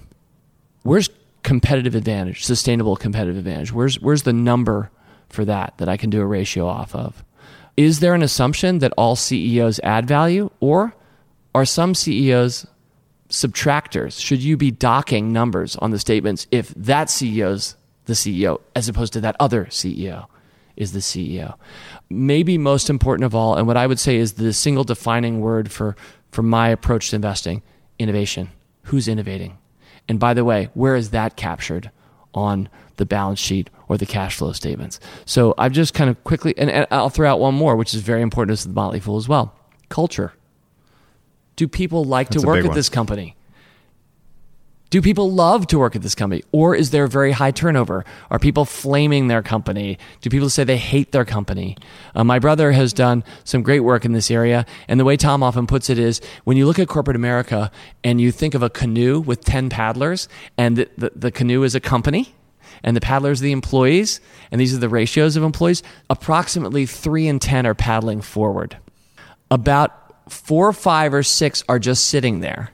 Where's 0.82 1.08
competitive 1.42 1.94
advantage, 1.94 2.44
sustainable 2.44 2.96
competitive 2.96 3.36
advantage? 3.36 3.72
Where's 3.72 4.00
where's 4.00 4.22
the 4.22 4.32
number 4.32 4.90
for 5.28 5.44
that 5.44 5.74
that 5.78 5.88
I 5.88 5.96
can 5.96 6.10
do 6.10 6.20
a 6.20 6.26
ratio 6.26 6.66
off 6.66 6.94
of? 6.94 7.24
Is 7.76 8.00
there 8.00 8.14
an 8.14 8.22
assumption 8.22 8.78
that 8.80 8.92
all 8.96 9.16
CEOs 9.16 9.80
add 9.82 10.06
value 10.06 10.50
or 10.60 10.94
are 11.54 11.64
some 11.64 11.94
CEOs 11.94 12.66
subtractors? 13.28 14.20
Should 14.20 14.42
you 14.42 14.56
be 14.56 14.70
docking 14.70 15.32
numbers 15.32 15.76
on 15.76 15.90
the 15.90 15.98
statements 15.98 16.46
if 16.50 16.68
that 16.74 17.08
CEO's 17.08 17.76
the 18.06 18.12
CEO 18.14 18.60
as 18.74 18.88
opposed 18.88 19.12
to 19.12 19.20
that 19.20 19.36
other 19.38 19.66
CEO 19.66 20.26
is 20.82 20.92
the 20.92 20.98
CEO? 20.98 21.54
Maybe 22.10 22.58
most 22.58 22.90
important 22.90 23.24
of 23.24 23.34
all, 23.34 23.56
and 23.56 23.66
what 23.66 23.76
I 23.76 23.86
would 23.86 23.98
say 23.98 24.16
is 24.16 24.34
the 24.34 24.52
single 24.52 24.84
defining 24.84 25.40
word 25.40 25.70
for, 25.70 25.96
for 26.30 26.42
my 26.42 26.68
approach 26.68 27.10
to 27.10 27.16
investing 27.16 27.62
innovation. 27.98 28.50
Who's 28.84 29.08
innovating? 29.08 29.58
And 30.08 30.18
by 30.18 30.34
the 30.34 30.44
way, 30.44 30.68
where 30.74 30.96
is 30.96 31.10
that 31.10 31.36
captured 31.36 31.90
on 32.34 32.68
the 32.96 33.06
balance 33.06 33.38
sheet 33.38 33.70
or 33.88 33.96
the 33.96 34.06
cash 34.06 34.36
flow 34.36 34.52
statements? 34.52 35.00
So 35.24 35.54
I've 35.56 35.72
just 35.72 35.94
kind 35.94 36.10
of 36.10 36.22
quickly, 36.24 36.54
and, 36.58 36.68
and 36.68 36.86
I'll 36.90 37.08
throw 37.08 37.30
out 37.30 37.40
one 37.40 37.54
more, 37.54 37.76
which 37.76 37.94
is 37.94 38.02
very 38.02 38.22
important 38.22 38.58
to 38.58 38.68
the 38.68 38.74
Motley 38.74 39.00
Fool 39.00 39.16
as 39.16 39.28
well 39.28 39.54
culture. 39.88 40.32
Do 41.56 41.68
people 41.68 42.04
like 42.04 42.30
That's 42.30 42.42
to 42.42 42.46
work 42.46 42.60
at 42.60 42.68
one. 42.68 42.74
this 42.74 42.88
company? 42.88 43.36
Do 44.92 45.00
people 45.00 45.32
love 45.32 45.68
to 45.68 45.78
work 45.78 45.96
at 45.96 46.02
this 46.02 46.14
company? 46.14 46.42
Or 46.52 46.74
is 46.76 46.90
there 46.90 47.04
a 47.04 47.08
very 47.08 47.32
high 47.32 47.50
turnover? 47.50 48.04
Are 48.30 48.38
people 48.38 48.66
flaming 48.66 49.28
their 49.28 49.40
company? 49.42 49.96
Do 50.20 50.28
people 50.28 50.50
say 50.50 50.64
they 50.64 50.76
hate 50.76 51.12
their 51.12 51.24
company? 51.24 51.78
Uh, 52.14 52.24
my 52.24 52.38
brother 52.38 52.72
has 52.72 52.92
done 52.92 53.24
some 53.42 53.62
great 53.62 53.80
work 53.80 54.04
in 54.04 54.12
this 54.12 54.30
area. 54.30 54.66
And 54.88 55.00
the 55.00 55.06
way 55.06 55.16
Tom 55.16 55.42
often 55.42 55.66
puts 55.66 55.88
it 55.88 55.98
is 55.98 56.20
when 56.44 56.58
you 56.58 56.66
look 56.66 56.78
at 56.78 56.88
corporate 56.88 57.16
America 57.16 57.70
and 58.04 58.20
you 58.20 58.30
think 58.30 58.52
of 58.52 58.62
a 58.62 58.68
canoe 58.68 59.18
with 59.18 59.42
10 59.46 59.70
paddlers, 59.70 60.28
and 60.58 60.76
the, 60.76 60.90
the, 60.98 61.12
the 61.16 61.30
canoe 61.30 61.62
is 61.62 61.74
a 61.74 61.80
company, 61.80 62.34
and 62.82 62.94
the 62.94 63.00
paddlers 63.00 63.40
are 63.40 63.44
the 63.44 63.52
employees, 63.52 64.20
and 64.50 64.60
these 64.60 64.74
are 64.74 64.78
the 64.78 64.90
ratios 64.90 65.36
of 65.36 65.42
employees, 65.42 65.82
approximately 66.10 66.84
three 66.84 67.28
in 67.28 67.38
10 67.38 67.64
are 67.64 67.74
paddling 67.74 68.20
forward. 68.20 68.76
About 69.50 70.30
four, 70.30 70.70
five, 70.74 71.14
or 71.14 71.22
six 71.22 71.64
are 71.66 71.78
just 71.78 72.08
sitting 72.08 72.40
there 72.40 72.71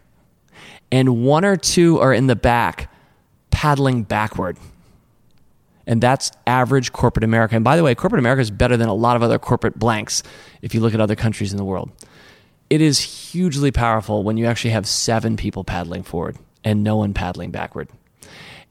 and 0.90 1.24
one 1.24 1.44
or 1.44 1.56
two 1.56 2.00
are 2.00 2.12
in 2.12 2.26
the 2.26 2.36
back 2.36 2.90
paddling 3.50 4.02
backward. 4.02 4.56
And 5.86 6.02
that's 6.02 6.30
average 6.46 6.92
corporate 6.92 7.24
America. 7.24 7.56
And 7.56 7.64
by 7.64 7.76
the 7.76 7.82
way, 7.82 7.94
corporate 7.94 8.20
America 8.20 8.42
is 8.42 8.50
better 8.50 8.76
than 8.76 8.88
a 8.88 8.94
lot 8.94 9.16
of 9.16 9.22
other 9.22 9.38
corporate 9.38 9.78
blanks 9.78 10.22
if 10.60 10.74
you 10.74 10.80
look 10.80 10.94
at 10.94 11.00
other 11.00 11.16
countries 11.16 11.50
in 11.50 11.56
the 11.56 11.64
world. 11.64 11.90
It 12.68 12.82
is 12.82 13.00
hugely 13.00 13.72
powerful 13.72 14.22
when 14.22 14.36
you 14.36 14.44
actually 14.44 14.72
have 14.72 14.86
seven 14.86 15.36
people 15.36 15.64
paddling 15.64 16.02
forward 16.02 16.36
and 16.62 16.84
no 16.84 16.96
one 16.96 17.14
paddling 17.14 17.50
backward. 17.50 17.88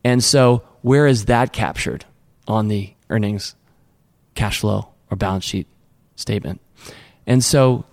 And 0.03 0.24
so, 0.24 0.61
where 0.82 1.07
is 1.07 1.26
that 1.26 1.51
captured 1.51 2.05
on 2.47 2.68
the 2.68 2.93
earnings, 3.09 3.55
cash 4.36 4.59
flow, 4.59 4.89
or 5.09 5.18
balance 5.18 5.43
sheet 5.43 5.68
statement? 6.15 6.61
And 7.26 7.43
so, 7.43 7.86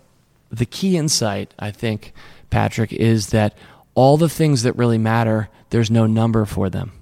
the 0.50 0.66
key 0.66 0.98
insight, 0.98 1.54
I 1.58 1.70
think, 1.70 2.12
Patrick, 2.50 2.92
is 2.92 3.30
that 3.30 3.56
all 3.94 4.16
the 4.16 4.28
things 4.28 4.62
that 4.62 4.76
really 4.76 4.98
matter, 4.98 5.48
there's 5.70 5.90
no 5.90 6.06
number 6.06 6.44
for 6.44 6.70
them. 6.70 6.92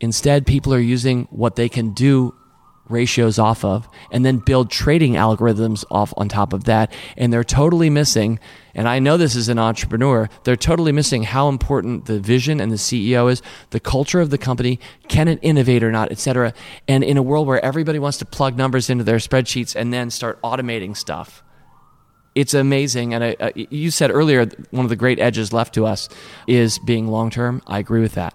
Instead, 0.00 0.46
people 0.46 0.74
are 0.74 0.80
using 0.80 1.28
what 1.30 1.56
they 1.56 1.68
can 1.68 1.92
do 1.92 2.34
ratios 2.88 3.38
off 3.38 3.64
of 3.64 3.88
and 4.10 4.24
then 4.24 4.38
build 4.38 4.70
trading 4.70 5.14
algorithms 5.14 5.84
off 5.90 6.12
on 6.16 6.28
top 6.28 6.52
of 6.52 6.64
that. 6.64 6.92
And 7.16 7.32
they're 7.32 7.44
totally 7.44 7.90
missing, 7.90 8.38
and 8.74 8.88
I 8.88 8.98
know 8.98 9.16
this 9.16 9.36
as 9.36 9.48
an 9.48 9.58
entrepreneur, 9.58 10.28
they're 10.44 10.56
totally 10.56 10.92
missing 10.92 11.22
how 11.22 11.48
important 11.48 12.06
the 12.06 12.20
vision 12.20 12.60
and 12.60 12.70
the 12.70 12.76
CEO 12.76 13.30
is, 13.30 13.42
the 13.70 13.80
culture 13.80 14.20
of 14.20 14.30
the 14.30 14.38
company, 14.38 14.78
can 15.08 15.28
it 15.28 15.38
innovate 15.42 15.82
or 15.82 15.92
not, 15.92 16.12
et 16.12 16.18
cetera. 16.18 16.52
And 16.86 17.02
in 17.02 17.16
a 17.16 17.22
world 17.22 17.46
where 17.46 17.64
everybody 17.64 17.98
wants 17.98 18.18
to 18.18 18.24
plug 18.24 18.56
numbers 18.56 18.90
into 18.90 19.04
their 19.04 19.18
spreadsheets 19.18 19.74
and 19.74 19.92
then 19.92 20.10
start 20.10 20.40
automating 20.42 20.96
stuff 20.96 21.42
it's 22.34 22.54
amazing. 22.54 23.14
And 23.14 23.24
I, 23.24 23.52
you 23.54 23.90
said 23.90 24.10
earlier, 24.10 24.46
one 24.70 24.84
of 24.84 24.88
the 24.88 24.96
great 24.96 25.18
edges 25.18 25.52
left 25.52 25.74
to 25.74 25.86
us 25.86 26.08
is 26.46 26.78
being 26.78 27.08
long 27.08 27.30
term. 27.30 27.62
I 27.66 27.78
agree 27.78 28.00
with 28.00 28.14
that. 28.14 28.34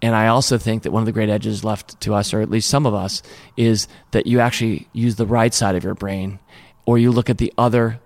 And 0.00 0.14
I 0.14 0.26
also 0.28 0.58
think 0.58 0.82
that 0.82 0.90
one 0.90 1.02
of 1.02 1.06
the 1.06 1.12
great 1.12 1.28
edges 1.28 1.64
left 1.64 2.00
to 2.00 2.14
us, 2.14 2.34
or 2.34 2.40
at 2.40 2.50
least 2.50 2.68
some 2.68 2.86
of 2.86 2.94
us, 2.94 3.22
is 3.56 3.86
that 4.10 4.26
you 4.26 4.40
actually 4.40 4.88
use 4.92 5.16
the 5.16 5.26
right 5.26 5.54
side 5.54 5.76
of 5.76 5.84
your 5.84 5.94
brain 5.94 6.40
or 6.86 6.98
you 6.98 7.12
look 7.12 7.30
at 7.30 7.38
the 7.38 7.52
other 7.56 8.00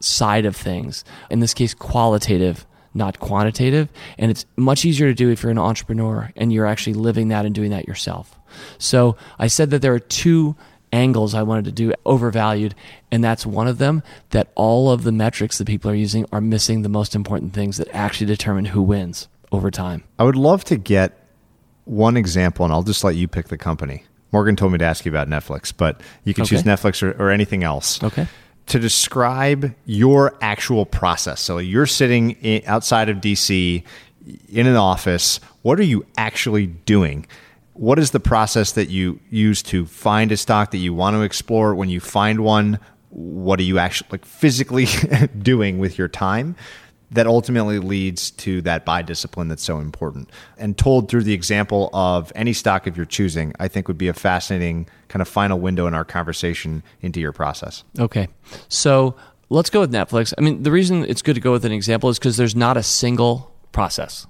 side 0.00 0.44
of 0.44 0.54
things. 0.54 1.04
In 1.30 1.40
this 1.40 1.54
case, 1.54 1.74
qualitative, 1.74 2.66
not 2.94 3.18
quantitative. 3.18 3.88
And 4.18 4.30
it's 4.30 4.44
much 4.56 4.84
easier 4.84 5.08
to 5.08 5.14
do 5.14 5.30
if 5.30 5.42
you're 5.42 5.52
an 5.52 5.58
entrepreneur 5.58 6.30
and 6.36 6.52
you're 6.52 6.66
actually 6.66 6.94
living 6.94 7.28
that 7.28 7.46
and 7.46 7.54
doing 7.54 7.70
that 7.70 7.88
yourself. 7.88 8.38
So 8.78 9.16
I 9.38 9.46
said 9.46 9.70
that 9.70 9.82
there 9.82 9.94
are 9.94 9.98
two 9.98 10.56
angles 10.92 11.34
I 11.34 11.42
wanted 11.42 11.64
to 11.66 11.72
do 11.72 11.92
overvalued, 12.06 12.74
and 13.10 13.22
that's 13.22 13.44
one 13.46 13.68
of 13.68 13.78
them 13.78 14.02
that 14.30 14.48
all 14.54 14.90
of 14.90 15.02
the 15.04 15.12
metrics 15.12 15.58
that 15.58 15.66
people 15.66 15.90
are 15.90 15.94
using 15.94 16.26
are 16.32 16.40
missing 16.40 16.82
the 16.82 16.88
most 16.88 17.14
important 17.14 17.52
things 17.52 17.76
that 17.76 17.88
actually 17.92 18.26
determine 18.26 18.66
who 18.66 18.82
wins 18.82 19.28
over 19.52 19.70
time. 19.70 20.04
I 20.18 20.24
would 20.24 20.36
love 20.36 20.64
to 20.64 20.76
get 20.76 21.18
one 21.84 22.16
example, 22.16 22.64
and 22.64 22.72
I'll 22.72 22.82
just 22.82 23.02
let 23.04 23.16
you 23.16 23.28
pick 23.28 23.48
the 23.48 23.56
company. 23.58 24.04
Morgan 24.32 24.56
told 24.56 24.72
me 24.72 24.78
to 24.78 24.84
ask 24.84 25.06
you 25.06 25.10
about 25.12 25.28
Netflix, 25.28 25.72
but 25.74 26.02
you 26.24 26.34
can 26.34 26.42
Okay. 26.42 26.50
choose 26.50 26.62
Netflix 26.64 27.02
or, 27.02 27.12
or 27.12 27.30
anything 27.30 27.64
else. 27.64 28.02
Okay. 28.02 28.26
To 28.66 28.78
describe 28.78 29.74
your 29.86 30.34
actual 30.42 30.84
process. 30.84 31.40
So 31.40 31.56
you're 31.56 31.86
sitting 31.86 32.62
outside 32.66 33.08
of 33.08 33.16
DC 33.18 33.82
in 34.52 34.66
an 34.66 34.76
office. 34.76 35.40
What 35.62 35.80
are 35.80 35.84
you 35.84 36.04
actually 36.18 36.66
doing? 36.66 37.26
What 37.78 37.98
is 37.98 38.10
the 38.10 38.20
process 38.20 38.72
that 38.72 38.88
you 38.88 39.20
use 39.30 39.62
to 39.64 39.86
find 39.86 40.32
a 40.32 40.36
stock 40.36 40.72
that 40.72 40.78
you 40.78 40.92
want 40.92 41.14
to 41.14 41.22
explore? 41.22 41.74
When 41.76 41.88
you 41.88 42.00
find 42.00 42.40
one, 42.40 42.80
what 43.10 43.60
are 43.60 43.62
you 43.62 43.78
actually 43.78 44.08
like 44.10 44.24
physically 44.24 44.86
doing 45.38 45.78
with 45.78 45.96
your 45.96 46.08
time? 46.08 46.56
that 47.10 47.26
ultimately 47.26 47.78
leads 47.78 48.30
to 48.32 48.60
that 48.62 48.84
buy 48.84 49.02
discipline 49.02 49.48
that's 49.48 49.62
so 49.62 49.78
important. 49.78 50.30
And 50.58 50.76
told 50.76 51.08
through 51.08 51.22
the 51.22 51.32
example 51.32 51.88
of 51.92 52.30
any 52.34 52.52
stock 52.52 52.86
of 52.86 52.96
your 52.96 53.06
choosing, 53.06 53.54
I 53.58 53.68
think 53.68 53.88
would 53.88 53.96
be 53.98 54.08
a 54.08 54.14
fascinating 54.14 54.86
kind 55.08 55.22
of 55.22 55.28
final 55.28 55.58
window 55.58 55.86
in 55.86 55.94
our 55.94 56.04
conversation 56.04 56.82
into 57.00 57.20
your 57.20 57.32
process. 57.32 57.82
Okay. 57.98 58.28
So 58.68 59.16
let's 59.48 59.70
go 59.70 59.80
with 59.80 59.92
Netflix. 59.92 60.34
I 60.36 60.42
mean, 60.42 60.62
the 60.62 60.70
reason 60.70 61.04
it's 61.04 61.22
good 61.22 61.34
to 61.34 61.40
go 61.40 61.52
with 61.52 61.64
an 61.64 61.72
example 61.72 62.10
is 62.10 62.18
because 62.18 62.36
there's 62.36 62.56
not 62.56 62.76
a 62.76 62.82
single 62.82 63.54
process. 63.72 64.26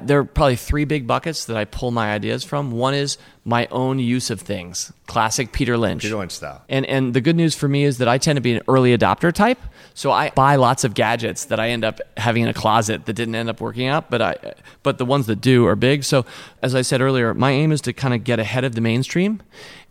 There 0.00 0.18
are 0.18 0.24
probably 0.24 0.56
three 0.56 0.84
big 0.84 1.06
buckets 1.06 1.44
that 1.46 1.56
I 1.56 1.64
pull 1.64 1.90
my 1.90 2.12
ideas 2.12 2.44
from. 2.44 2.70
One 2.70 2.94
is 2.94 3.18
my 3.44 3.66
own 3.70 3.98
use 3.98 4.30
of 4.30 4.40
things, 4.40 4.92
classic 5.06 5.52
Peter 5.52 5.76
Lynch. 5.76 6.02
Peter 6.02 6.16
Lynch 6.16 6.32
style. 6.32 6.62
And 6.68 6.84
and 6.86 7.14
the 7.14 7.20
good 7.20 7.36
news 7.36 7.54
for 7.54 7.68
me 7.68 7.84
is 7.84 7.98
that 7.98 8.08
I 8.08 8.18
tend 8.18 8.36
to 8.36 8.40
be 8.40 8.54
an 8.54 8.62
early 8.68 8.96
adopter 8.96 9.32
type. 9.32 9.58
So 9.94 10.10
I 10.10 10.30
buy 10.30 10.56
lots 10.56 10.84
of 10.84 10.94
gadgets 10.94 11.46
that 11.46 11.60
I 11.60 11.70
end 11.70 11.84
up 11.84 12.00
having 12.16 12.42
in 12.42 12.48
a 12.48 12.54
closet 12.54 13.06
that 13.06 13.12
didn't 13.14 13.34
end 13.34 13.48
up 13.48 13.60
working 13.60 13.86
out, 13.86 14.10
but 14.10 14.20
I 14.20 14.54
but 14.82 14.98
the 14.98 15.04
ones 15.04 15.26
that 15.26 15.40
do 15.40 15.66
are 15.66 15.76
big. 15.76 16.04
So 16.04 16.26
as 16.62 16.74
I 16.74 16.82
said 16.82 17.00
earlier, 17.00 17.34
my 17.34 17.52
aim 17.52 17.72
is 17.72 17.80
to 17.82 17.92
kind 17.92 18.14
of 18.14 18.24
get 18.24 18.38
ahead 18.38 18.64
of 18.64 18.74
the 18.74 18.80
mainstream 18.80 19.42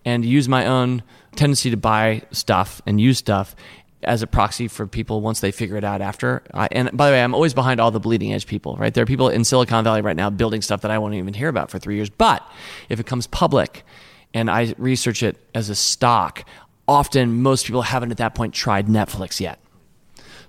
and 0.04 0.24
use 0.24 0.48
my 0.48 0.66
own 0.66 1.02
tendency 1.36 1.70
to 1.70 1.78
buy 1.78 2.22
stuff 2.32 2.82
and 2.86 3.02
use 3.02 3.18
stuff 3.18 3.56
as 4.06 4.22
a 4.22 4.28
proxy 4.28 4.68
for 4.68 4.88
people 4.88 5.22
once 5.22 5.39
they 5.39 5.51
figure 5.51 5.78
it 5.78 5.84
out 5.84 6.01
after. 6.01 6.43
I, 6.53 6.68
and 6.72 6.95
by 6.95 7.08
the 7.08 7.14
way, 7.14 7.24
I'm 7.24 7.34
always 7.34 7.53
behind 7.53 7.80
all 7.80 7.91
the 7.91 7.99
bleeding 7.99 8.34
edge 8.34 8.47
people, 8.47 8.76
right? 8.78 8.93
There 8.93 9.03
are 9.03 9.08
people 9.08 9.30
in 9.30 9.43
Silicon 9.43 9.84
Valley 9.84 10.01
right 10.01 10.16
now 10.16 10.30
building 10.30 10.62
stuff 10.62 10.82
that 10.82 10.91
I 10.91 10.97
won't 10.97 11.14
even 11.16 11.34
hear 11.34 11.49
about 11.49 11.70
for 11.70 11.80
three 11.80 11.95
years. 11.95 12.10
But 12.10 12.47
if 12.89 12.99
it 12.99 13.06
comes 13.06 13.28
public 13.28 13.84
and 14.34 14.49
I 14.49 14.74
research 14.78 15.24
it 15.24 15.38
as 15.53 15.70
a 15.70 15.76
stock, 15.76 16.45
often 16.88 17.41
most 17.41 17.66
people 17.66 17.82
haven't 17.82 18.12
at 18.12 18.18
that 18.18 18.36
point 18.36 18.53
tried 18.53 18.88
Netflix 18.88 19.39
yet. 19.39 19.60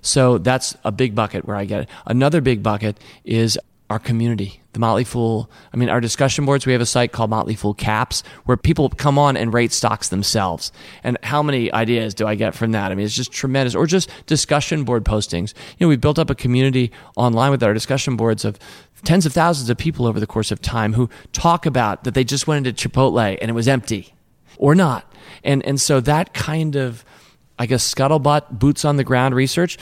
So 0.01 0.37
that's 0.37 0.77
a 0.83 0.91
big 0.91 1.15
bucket 1.15 1.45
where 1.45 1.55
I 1.55 1.65
get 1.65 1.81
it. 1.81 1.89
Another 2.05 2.41
big 2.41 2.63
bucket 2.63 2.99
is 3.25 3.59
our 3.89 3.99
community, 3.99 4.61
the 4.73 4.79
Motley 4.79 5.05
Fool. 5.05 5.49
I 5.73 5.77
mean, 5.77 5.87
our 5.89 6.01
discussion 6.01 6.45
boards, 6.45 6.65
we 6.65 6.73
have 6.73 6.81
a 6.81 6.85
site 6.85 7.13
called 7.13 7.29
Motley 7.29 7.55
Fool 7.55 7.73
Caps 7.73 8.21
where 8.45 8.57
people 8.57 8.89
come 8.89 9.17
on 9.17 9.37
and 9.37 9.53
rate 9.53 9.71
stocks 9.71 10.09
themselves. 10.09 10.73
And 11.03 11.17
how 11.23 11.41
many 11.41 11.71
ideas 11.71 12.13
do 12.13 12.27
I 12.27 12.35
get 12.35 12.53
from 12.53 12.73
that? 12.73 12.91
I 12.91 12.95
mean, 12.95 13.05
it's 13.05 13.15
just 13.15 13.31
tremendous. 13.31 13.75
Or 13.75 13.85
just 13.85 14.09
discussion 14.25 14.83
board 14.83 15.05
postings. 15.05 15.53
You 15.77 15.85
know, 15.85 15.87
we've 15.87 16.01
built 16.01 16.19
up 16.19 16.29
a 16.29 16.35
community 16.35 16.91
online 17.15 17.51
with 17.51 17.63
our 17.63 17.73
discussion 17.73 18.17
boards 18.17 18.43
of 18.43 18.59
tens 19.05 19.25
of 19.25 19.31
thousands 19.31 19.69
of 19.69 19.77
people 19.77 20.05
over 20.05 20.19
the 20.19 20.27
course 20.27 20.51
of 20.51 20.61
time 20.61 20.93
who 20.93 21.09
talk 21.31 21.65
about 21.65 22.03
that 22.03 22.13
they 22.13 22.23
just 22.23 22.47
went 22.47 22.67
into 22.67 22.89
Chipotle 22.89 23.37
and 23.39 23.49
it 23.49 23.53
was 23.53 23.67
empty 23.67 24.13
or 24.57 24.75
not. 24.75 25.09
And, 25.43 25.65
and 25.65 25.79
so 25.79 26.01
that 26.01 26.33
kind 26.33 26.75
of, 26.75 27.05
I 27.57 27.67
guess, 27.67 27.93
scuttlebutt, 27.93 28.59
boots 28.59 28.83
on 28.83 28.97
the 28.97 29.03
ground 29.03 29.33
research, 29.33 29.77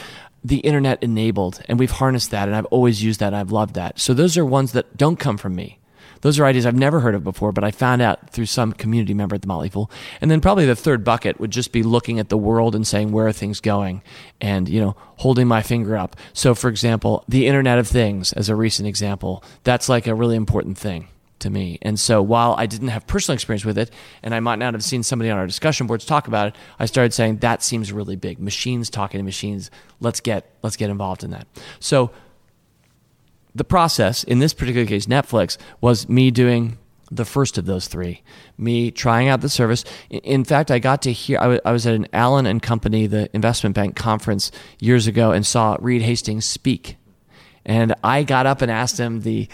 the 0.46 0.58
internet 0.58 1.02
enabled 1.02 1.60
and 1.68 1.80
we've 1.80 1.90
harnessed 1.90 2.30
that 2.30 2.48
and 2.48 2.56
I've 2.56 2.66
always 2.66 3.04
used 3.04 3.20
that 3.20 3.28
and 3.28 3.36
I've 3.36 3.52
loved 3.52 3.74
that. 3.74 4.00
So 4.00 4.14
those 4.14 4.38
are 4.38 4.46
ones 4.46 4.74
that 4.74 4.96
don't 4.96 5.18
come 5.18 5.38
from 5.38 5.56
me. 5.56 5.80
Those 6.22 6.40
are 6.40 6.46
ideas 6.46 6.68
I've 6.68 6.76
never 6.76 7.00
heard 7.00 7.16
of 7.16 7.24
before, 7.24 7.52
but 7.52 7.64
I 7.64 7.72
found 7.72 8.02
out 8.02 8.30
through 8.30 8.46
some 8.46 8.72
community 8.72 9.16
member 9.16 9.36
at 9.36 9.42
the 9.42 9.48
Motley 9.48 9.70
Fool. 9.70 9.92
And 10.22 10.30
then 10.30 10.42
probably 10.42 10.66
the 10.66 10.76
third 10.76 11.04
bucket 11.04 11.40
would 11.40 11.52
just 11.52 11.72
be 11.72 11.82
looking 11.84 12.20
at 12.20 12.30
the 12.30 12.38
world 12.38 12.76
and 12.76 12.86
saying 12.86 13.12
where 13.12 13.28
are 13.28 13.34
things 13.34 13.60
going 13.60 14.04
and, 14.40 14.70
you 14.70 14.80
know, 14.80 14.96
holding 15.18 15.48
my 15.48 15.64
finger 15.64 15.98
up. 15.98 16.16
So 16.34 16.54
for 16.54 16.70
example, 16.70 17.24
the 17.28 17.48
Internet 17.48 17.80
of 17.80 17.88
Things 17.88 18.32
as 18.34 18.48
a 18.48 18.56
recent 18.56 18.88
example, 18.88 19.44
that's 19.64 19.90
like 19.90 20.06
a 20.06 20.16
really 20.16 20.36
important 20.36 20.78
thing 20.78 21.08
to 21.40 21.50
me. 21.50 21.78
And 21.82 22.00
so 22.00 22.22
while 22.22 22.56
I 22.58 22.66
didn't 22.66 22.90
have 22.90 23.06
personal 23.08 23.36
experience 23.36 23.66
with 23.66 23.78
it, 23.78 23.92
and 24.24 24.34
I 24.34 24.40
might 24.40 24.60
not 24.60 24.74
have 24.74 24.84
seen 24.84 25.04
somebody 25.04 25.30
on 25.30 25.38
our 25.38 25.48
discussion 25.48 25.88
boards 25.88 26.06
talk 26.06 26.28
about 26.28 26.50
it, 26.50 26.56
I 26.80 26.86
started 26.86 27.14
saying 27.14 27.38
that 27.38 27.64
seems 27.64 27.92
really 27.92 28.16
big. 28.16 28.40
Machines 28.40 28.90
talking 28.90 29.20
to 29.20 29.24
machines. 29.24 29.70
Let's 30.00 30.20
get 30.20 30.50
let's 30.64 30.76
get 30.76 30.90
involved 30.90 31.24
in 31.24 31.32
that. 31.32 31.48
So 31.80 32.12
the 33.54 33.64
process 33.64 34.24
in 34.24 34.40
this 34.40 34.54
particular 34.54 34.86
case, 34.86 35.06
Netflix, 35.06 35.58
was 35.82 36.10
me 36.10 36.32
doing 36.32 36.78
the 37.12 37.26
first 37.26 37.58
of 37.58 37.66
those 37.66 37.88
three. 37.88 38.22
Me 38.58 38.92
trying 38.92 39.28
out 39.28 39.42
the 39.42 39.50
service. 39.50 39.84
In 40.10 40.44
fact, 40.44 40.72
I 40.72 40.80
got 40.80 41.02
to 41.04 41.12
hear. 41.12 41.60
I 41.64 41.72
was 41.72 41.86
at 41.86 41.94
an 41.94 42.08
Allen 42.14 42.46
and 42.46 42.62
Company, 42.62 43.08
the 43.08 43.30
investment 43.34 43.76
bank 43.76 43.96
conference 43.96 44.52
years 44.80 45.08
ago, 45.08 45.32
and 45.32 45.46
saw 45.46 45.78
Reed 45.80 46.02
Hastings 46.02 46.46
speak. 46.46 46.98
And 47.66 47.96
I 48.04 48.24
got 48.24 48.46
up 48.46 48.62
and 48.62 48.72
asked 48.72 49.00
him 49.00 49.22
the 49.22 49.48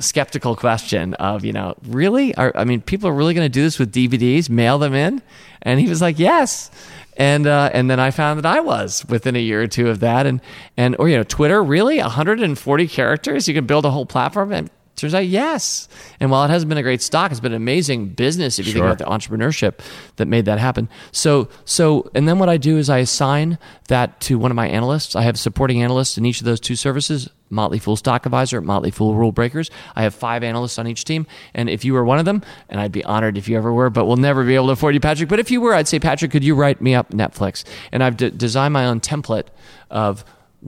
skeptical 0.00 0.56
question 0.56 1.14
of, 1.14 1.44
you 1.44 1.52
know, 1.52 1.74
really? 1.86 2.34
Are, 2.34 2.52
I 2.54 2.64
mean, 2.64 2.80
people 2.80 3.08
are 3.08 3.12
really 3.12 3.34
going 3.34 3.44
to 3.44 3.48
do 3.48 3.62
this 3.62 3.78
with 3.78 3.92
DVDs, 3.92 4.48
mail 4.48 4.78
them 4.78 4.94
in? 4.94 5.22
And 5.62 5.80
he 5.80 5.88
was 5.88 6.00
like, 6.00 6.18
yes. 6.18 6.70
And 7.16 7.48
uh, 7.48 7.70
and 7.72 7.90
then 7.90 7.98
I 7.98 8.12
found 8.12 8.38
that 8.38 8.46
I 8.46 8.60
was 8.60 9.04
within 9.06 9.34
a 9.34 9.40
year 9.40 9.62
or 9.62 9.66
two 9.66 9.88
of 9.88 9.98
that, 10.00 10.24
and 10.24 10.40
and 10.76 10.94
or 11.00 11.08
you 11.08 11.16
know, 11.16 11.24
Twitter 11.24 11.60
really 11.60 11.98
140 11.98 12.86
characters, 12.86 13.48
you 13.48 13.54
can 13.54 13.66
build 13.66 13.84
a 13.84 13.90
whole 13.90 14.06
platform, 14.06 14.52
and 14.52 14.70
Turns 14.98 15.14
out, 15.14 15.26
yes. 15.26 15.88
And 16.18 16.30
while 16.30 16.44
it 16.44 16.50
hasn't 16.50 16.68
been 16.68 16.78
a 16.78 16.82
great 16.82 17.00
stock, 17.00 17.30
it's 17.30 17.40
been 17.40 17.52
an 17.52 17.56
amazing 17.56 18.08
business 18.08 18.58
if 18.58 18.66
you 18.66 18.72
sure. 18.72 18.82
think 18.82 18.98
about 18.98 18.98
the 18.98 19.28
entrepreneurship 19.28 19.78
that 20.16 20.26
made 20.26 20.44
that 20.46 20.58
happen. 20.58 20.88
So, 21.12 21.48
so, 21.64 22.10
and 22.16 22.28
then 22.28 22.40
what 22.40 22.48
I 22.48 22.56
do 22.56 22.78
is 22.78 22.90
I 22.90 22.98
assign 22.98 23.58
that 23.86 24.20
to 24.22 24.38
one 24.38 24.50
of 24.50 24.56
my 24.56 24.66
analysts. 24.66 25.14
I 25.14 25.22
have 25.22 25.38
supporting 25.38 25.82
analysts 25.82 26.18
in 26.18 26.26
each 26.26 26.40
of 26.40 26.46
those 26.46 26.58
two 26.58 26.74
services. 26.74 27.30
Motley 27.50 27.78
Fool 27.78 27.96
Stock 27.96 28.26
Advisor, 28.26 28.60
Motley 28.60 28.90
Fool 28.90 29.14
Rule 29.14 29.32
Breakers. 29.32 29.70
I 29.96 30.02
have 30.02 30.14
five 30.14 30.42
analysts 30.42 30.78
on 30.78 30.86
each 30.86 31.04
team. 31.04 31.26
And 31.54 31.70
if 31.70 31.84
you 31.84 31.94
were 31.94 32.04
one 32.04 32.18
of 32.18 32.24
them, 32.24 32.42
and 32.68 32.80
I'd 32.80 32.92
be 32.92 33.04
honored 33.04 33.38
if 33.38 33.48
you 33.48 33.56
ever 33.56 33.72
were, 33.72 33.90
but 33.90 34.04
we'll 34.04 34.16
never 34.16 34.44
be 34.44 34.54
able 34.54 34.66
to 34.66 34.72
afford 34.72 34.94
you, 34.94 35.00
Patrick. 35.00 35.28
But 35.28 35.38
if 35.38 35.50
you 35.50 35.60
were, 35.60 35.74
I'd 35.74 35.88
say, 35.88 35.98
Patrick, 35.98 36.30
could 36.30 36.44
you 36.44 36.54
write 36.54 36.82
me 36.82 36.94
up 36.94 37.10
Netflix? 37.10 37.64
And 37.92 38.02
I've 38.02 38.16
d- 38.16 38.30
designed 38.30 38.74
my 38.74 38.84
own 38.84 39.00
template 39.00 39.46
of 39.90 40.24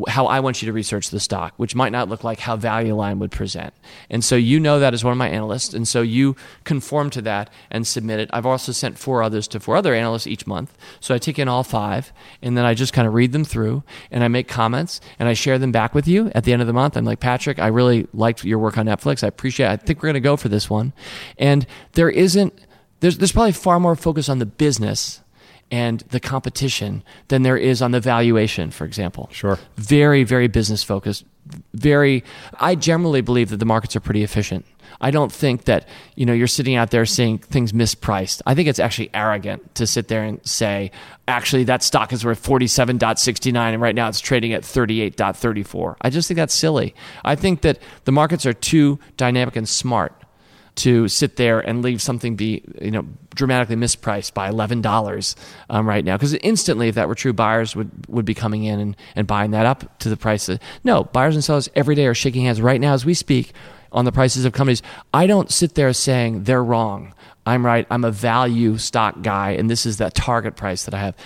how 0.07 0.27
I 0.27 0.39
want 0.39 0.63
you 0.63 0.67
to 0.67 0.73
research 0.73 1.11
the 1.11 1.19
stock, 1.19 1.55
which 1.57 1.75
might 1.75 1.91
not 1.91 2.09
look 2.09 2.23
like 2.23 2.39
how 2.39 2.57
Value 2.57 2.95
Line 2.95 3.19
would 3.19 3.33
present. 3.33 3.75
And 4.09 4.25
so 4.25 4.37
you 4.37 4.61
know 4.61 4.79
that 4.79 4.95
as 4.95 5.03
one 5.03 5.11
of 5.13 5.19
my 5.19 5.29
analysts, 5.29 5.75
and 5.75 5.87
so 5.87 6.01
you 6.01 6.37
conform 6.63 7.11
to 7.11 7.23
that 7.23 7.51
and 7.71 7.87
submit 7.87 8.21
it. 8.21 8.31
I've 8.33 8.47
also 8.47 8.71
sent 8.71 8.99
four 8.99 9.23
others 9.23 9.49
to 9.49 9.59
four 9.59 9.77
other 9.77 9.93
analysts 9.93 10.29
each 10.29 10.47
month. 10.47 10.77
So 11.01 11.13
I 11.15 11.19
take 11.19 11.41
in 11.41 11.49
all 11.49 11.65
five, 11.65 12.13
and 12.41 12.57
then 12.57 12.65
I 12.65 12.75
just 12.75 12.93
kind 12.93 13.09
of 13.09 13.15
read 13.15 13.33
them 13.33 13.45
through, 13.45 13.83
and 14.13 14.23
I 14.23 14.29
make 14.29 14.47
comments, 14.47 15.01
and 15.19 15.29
I 15.29 15.33
share 15.33 15.59
them 15.59 15.73
back 15.73 15.93
with 15.93 16.07
you 16.07 16.31
at 16.37 16.45
the 16.45 16.53
end 16.53 16.63
of 16.63 16.69
the 16.69 16.73
month. 16.73 16.97
I'm 16.97 17.05
like, 17.05 17.21
Patrick, 17.21 17.59
I 17.59 17.67
really 17.67 18.07
liked 18.15 18.45
your 18.45 18.61
work 18.61 18.79
on 18.79 18.87
Netflix. 18.87 19.25
I 19.25 19.29
appreciate 19.29 19.67
it. 19.67 19.71
I 19.71 19.77
think 19.77 19.99
we're 19.99 20.09
going 20.09 20.15
to 20.15 20.21
go 20.21 20.37
for 20.37 20.49
this 20.49 20.71
one. 20.71 20.93
And 21.37 21.67
there 21.93 22.11
isn't, 22.11 22.55
there's, 23.01 23.19
there's 23.19 23.33
probably 23.33 23.53
far 23.53 23.81
more 23.81 23.97
focus 23.97 24.29
on 24.29 24.39
the 24.39 24.47
business 24.47 25.21
and 25.71 26.01
the 26.11 26.21
competition 26.21 27.03
than 27.29 27.43
there 27.43 27.57
is 27.57 27.81
on 27.81 27.93
the 27.93 28.01
valuation, 28.01 28.71
for 28.71 28.85
example. 28.85 29.29
Sure. 29.33 29.59
Very, 29.77 30.25
very 30.25 30.49
business 30.49 30.83
focused. 30.83 31.25
Very, 31.75 32.25
I 32.55 32.75
generally 32.75 33.21
believe 33.21 33.51
that 33.51 33.59
the 33.59 33.65
markets 33.65 33.97
are 33.97 34.01
pretty 34.01 34.23
efficient. 34.23 34.65
I 35.01 35.11
don't 35.11 35.33
think 35.33 35.65
that, 35.65 35.89
you 36.15 36.27
know, 36.27 36.33
you're 36.33 36.47
sitting 36.47 36.75
out 36.75 36.91
there 36.91 37.07
seeing 37.07 37.39
things 37.39 37.73
mispriced. 37.73 38.43
I 38.47 38.55
think 38.55 38.69
it's 38.69 38.79
actually 38.79 39.11
arrogant 39.15 39.75
to 39.77 39.87
sit 39.87 40.09
there 40.09 40.25
and 40.25 40.45
say, 40.47 40.91
actually, 41.27 41.65
that 41.65 41.83
stock 41.83 42.13
is 42.13 42.25
worth 42.25 42.43
47.69 42.43 43.57
and 43.57 43.81
right 43.81 43.95
now 43.95 44.09
it's 44.09 44.21
trading 44.21 44.53
at 44.53 44.63
38.34. 44.63 45.97
I 46.01 46.11
just 46.11 46.29
think 46.29 46.37
that's 46.37 46.55
silly. 46.55 46.95
I 47.25 47.35
think 47.35 47.63
that 47.63 47.79
the 48.05 48.13
markets 48.13 48.45
are 48.45 48.53
too 48.53 48.99
dynamic 49.17 49.57
and 49.57 49.69
smart 49.69 50.20
to 50.77 51.09
sit 51.09 51.37
there 51.37 51.61
and 51.61 51.83
leave 51.83 52.01
something 52.01 52.37
be 52.37 52.63
you 52.81 52.91
know 52.91 53.07
dramatically 53.35 53.77
mispriced 53.77 54.35
by 54.35 54.49
eleven 54.49 54.81
dollars 54.81 55.37
um, 55.69 55.89
right 55.89 56.05
now. 56.05 56.17
Because 56.17 56.35
instantly 56.35 56.89
if 56.89 56.95
that 56.95 57.09
were 57.09 57.15
true 57.15 57.33
buyers 57.33 57.75
would 57.77 57.91
would 58.09 58.25
be 58.25 58.35
coming 58.35 58.65
in 58.65 58.81
and, 58.81 58.97
and 59.15 59.27
buying 59.27 59.51
that 59.53 59.67
up 59.67 59.99
to 60.01 60.09
the 60.09 60.17
price 60.17 60.49
of, 60.49 60.59
no 60.85 61.05
buyers 61.05 61.35
and 61.35 61.45
sellers 61.45 61.69
every 61.75 61.95
day 61.95 62.07
are 62.07 62.15
shaking 62.15 62.45
hands 62.45 62.61
right 62.61 62.81
now 62.81 62.95
as 62.95 63.05
we 63.05 63.15
speak 63.15 63.53
on 63.93 64.05
the 64.05 64.13
prices 64.13 64.45
of 64.45 64.53
companies. 64.53 64.83
I 65.13 65.27
don't 65.27 65.51
sit 65.51 65.75
there 65.75 65.93
saying 65.93 66.45
they're 66.45 66.63
wrong. 66.63 67.15
I'm 67.45 67.67
right. 67.67 67.87
I'm 67.91 68.05
a 68.05 68.13
value 68.13 68.79
stock 68.79 69.23
guy 69.23 69.53
and 69.53 69.69
this 69.69 69.87
is 69.87 69.99
that 69.99 70.15
target 70.15 70.57
price 70.57 70.85
that 70.85 70.95
I 70.95 70.99
have. 71.01 71.17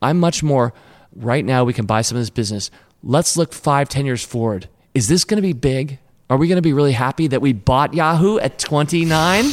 I'm 0.00 0.20
much 0.20 0.42
more 0.42 0.72
right 1.14 1.44
now 1.44 1.64
we 1.64 1.72
can 1.72 1.86
buy 1.86 2.02
some 2.02 2.16
of 2.16 2.22
this 2.22 2.30
business. 2.30 2.70
Let's 3.02 3.36
look 3.36 3.52
five 3.52 3.88
ten 3.88 4.06
years 4.06 4.24
forward. 4.24 4.68
Is 4.94 5.08
this 5.08 5.24
going 5.24 5.36
to 5.36 5.42
be 5.42 5.54
big 5.54 5.98
are 6.32 6.38
we 6.38 6.48
going 6.48 6.56
to 6.56 6.62
be 6.62 6.72
really 6.72 6.92
happy 6.92 7.26
that 7.26 7.42
we 7.42 7.52
bought 7.52 7.92
Yahoo 7.92 8.38
at 8.38 8.58
29? 8.58 9.44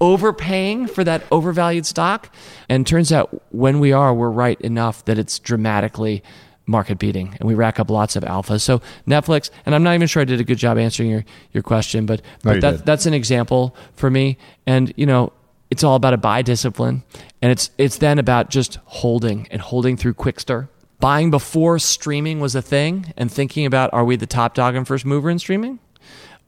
overpaying 0.00 0.88
for 0.88 1.04
that 1.04 1.22
overvalued 1.30 1.86
stock? 1.86 2.34
And 2.68 2.84
turns 2.84 3.12
out 3.12 3.40
when 3.52 3.78
we 3.78 3.92
are, 3.92 4.12
we're 4.12 4.30
right 4.30 4.60
enough 4.60 5.04
that 5.04 5.16
it's 5.16 5.38
dramatically 5.38 6.24
market 6.66 6.98
beating 6.98 7.36
and 7.38 7.46
we 7.46 7.54
rack 7.54 7.78
up 7.78 7.88
lots 7.88 8.16
of 8.16 8.24
alpha. 8.24 8.58
So 8.58 8.80
Netflix, 9.06 9.50
and 9.64 9.76
I'm 9.76 9.84
not 9.84 9.94
even 9.94 10.08
sure 10.08 10.22
I 10.22 10.24
did 10.24 10.40
a 10.40 10.44
good 10.44 10.58
job 10.58 10.76
answering 10.76 11.08
your, 11.08 11.24
your 11.52 11.62
question, 11.62 12.04
but, 12.04 12.20
no, 12.42 12.54
but 12.54 12.60
that, 12.62 12.86
that's 12.86 13.06
an 13.06 13.14
example 13.14 13.76
for 13.94 14.10
me. 14.10 14.38
And, 14.66 14.92
you 14.96 15.06
know, 15.06 15.32
it's 15.70 15.84
all 15.84 15.94
about 15.94 16.14
a 16.14 16.18
buy 16.18 16.42
discipline. 16.42 17.04
And 17.42 17.52
it's, 17.52 17.70
it's 17.78 17.98
then 17.98 18.18
about 18.18 18.50
just 18.50 18.78
holding 18.86 19.46
and 19.52 19.60
holding 19.60 19.96
through 19.96 20.14
Qwikster. 20.14 20.68
Buying 20.98 21.30
before 21.30 21.78
streaming 21.78 22.40
was 22.40 22.56
a 22.56 22.62
thing 22.62 23.12
and 23.16 23.30
thinking 23.30 23.66
about 23.66 23.92
are 23.92 24.04
we 24.04 24.16
the 24.16 24.26
top 24.26 24.54
dog 24.54 24.74
and 24.74 24.88
first 24.88 25.04
mover 25.04 25.30
in 25.30 25.38
streaming? 25.38 25.78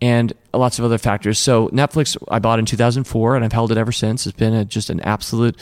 And 0.00 0.32
lots 0.52 0.78
of 0.78 0.84
other 0.84 0.98
factors. 0.98 1.38
So 1.38 1.68
Netflix, 1.68 2.16
I 2.28 2.38
bought 2.38 2.58
in 2.58 2.66
2004, 2.66 3.36
and 3.36 3.44
I've 3.44 3.52
held 3.52 3.72
it 3.72 3.78
ever 3.78 3.92
since. 3.92 4.26
It's 4.26 4.36
been 4.36 4.54
a, 4.54 4.64
just 4.64 4.90
an 4.90 5.00
absolute 5.00 5.58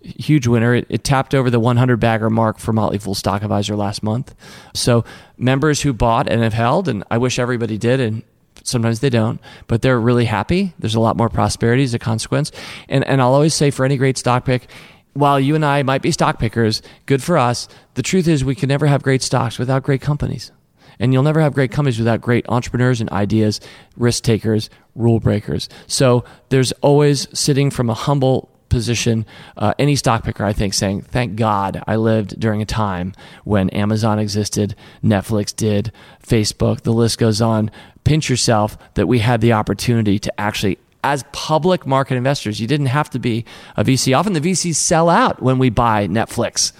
huge 0.00 0.46
winner. 0.46 0.74
It, 0.74 0.86
it, 0.88 1.04
tapped 1.04 1.34
over 1.34 1.50
the 1.50 1.60
100 1.60 1.98
bagger 1.98 2.30
mark 2.30 2.58
for 2.58 2.72
Motley 2.72 2.98
Fool 2.98 3.14
Stock 3.14 3.42
Advisor 3.42 3.76
last 3.76 4.02
month. 4.02 4.34
So 4.74 5.04
members 5.36 5.82
who 5.82 5.92
bought 5.92 6.28
and 6.28 6.42
have 6.42 6.54
held, 6.54 6.88
and 6.88 7.04
I 7.10 7.18
wish 7.18 7.38
everybody 7.38 7.78
did, 7.78 8.00
and 8.00 8.22
sometimes 8.64 9.00
they 9.00 9.10
don't, 9.10 9.40
but 9.66 9.82
they're 9.82 10.00
really 10.00 10.24
happy. 10.24 10.74
There's 10.78 10.94
a 10.94 11.00
lot 11.00 11.16
more 11.16 11.28
prosperity 11.28 11.82
as 11.82 11.94
a 11.94 11.98
consequence. 11.98 12.52
And 12.88 13.04
and 13.04 13.20
I'll 13.20 13.34
always 13.34 13.54
say 13.54 13.70
for 13.70 13.84
any 13.84 13.96
great 13.96 14.18
stock 14.18 14.44
pick. 14.44 14.68
While 15.14 15.40
you 15.40 15.54
and 15.56 15.64
I 15.64 15.82
might 15.82 16.02
be 16.02 16.12
stock 16.12 16.38
pickers, 16.38 16.80
good 17.06 17.22
for 17.22 17.38
us. 17.38 17.66
The 17.94 18.02
truth 18.02 18.28
is, 18.28 18.44
we 18.44 18.54
can 18.54 18.68
never 18.68 18.86
have 18.86 19.02
great 19.02 19.22
stocks 19.22 19.58
without 19.58 19.82
great 19.82 20.00
companies. 20.00 20.52
And 20.98 21.12
you'll 21.12 21.22
never 21.22 21.40
have 21.40 21.54
great 21.54 21.70
companies 21.70 21.98
without 21.98 22.20
great 22.20 22.44
entrepreneurs 22.48 23.00
and 23.00 23.10
ideas, 23.10 23.60
risk 23.96 24.24
takers, 24.24 24.68
rule 24.94 25.20
breakers. 25.20 25.68
So 25.86 26.24
there's 26.48 26.72
always 26.72 27.28
sitting 27.38 27.70
from 27.70 27.88
a 27.88 27.94
humble 27.94 28.48
position, 28.68 29.24
uh, 29.56 29.74
any 29.78 29.96
stock 29.96 30.24
picker, 30.24 30.44
I 30.44 30.52
think, 30.52 30.74
saying, 30.74 31.02
Thank 31.02 31.36
God 31.36 31.82
I 31.86 31.96
lived 31.96 32.38
during 32.38 32.62
a 32.62 32.66
time 32.66 33.14
when 33.44 33.70
Amazon 33.70 34.18
existed, 34.18 34.74
Netflix 35.02 35.54
did, 35.54 35.92
Facebook, 36.26 36.82
the 36.82 36.92
list 36.92 37.18
goes 37.18 37.40
on. 37.40 37.70
Pinch 38.04 38.28
yourself 38.30 38.78
that 38.94 39.06
we 39.06 39.18
had 39.18 39.40
the 39.40 39.52
opportunity 39.52 40.18
to 40.18 40.40
actually 40.40 40.78
as 41.04 41.24
public 41.32 41.86
market 41.86 42.16
investors. 42.16 42.60
You 42.60 42.66
didn't 42.66 42.86
have 42.86 43.08
to 43.10 43.18
be 43.18 43.44
a 43.76 43.84
VC. 43.84 44.16
Often 44.16 44.32
the 44.32 44.40
VCs 44.40 44.74
sell 44.74 45.08
out 45.08 45.40
when 45.42 45.58
we 45.58 45.70
buy 45.70 46.08
Netflix 46.08 46.72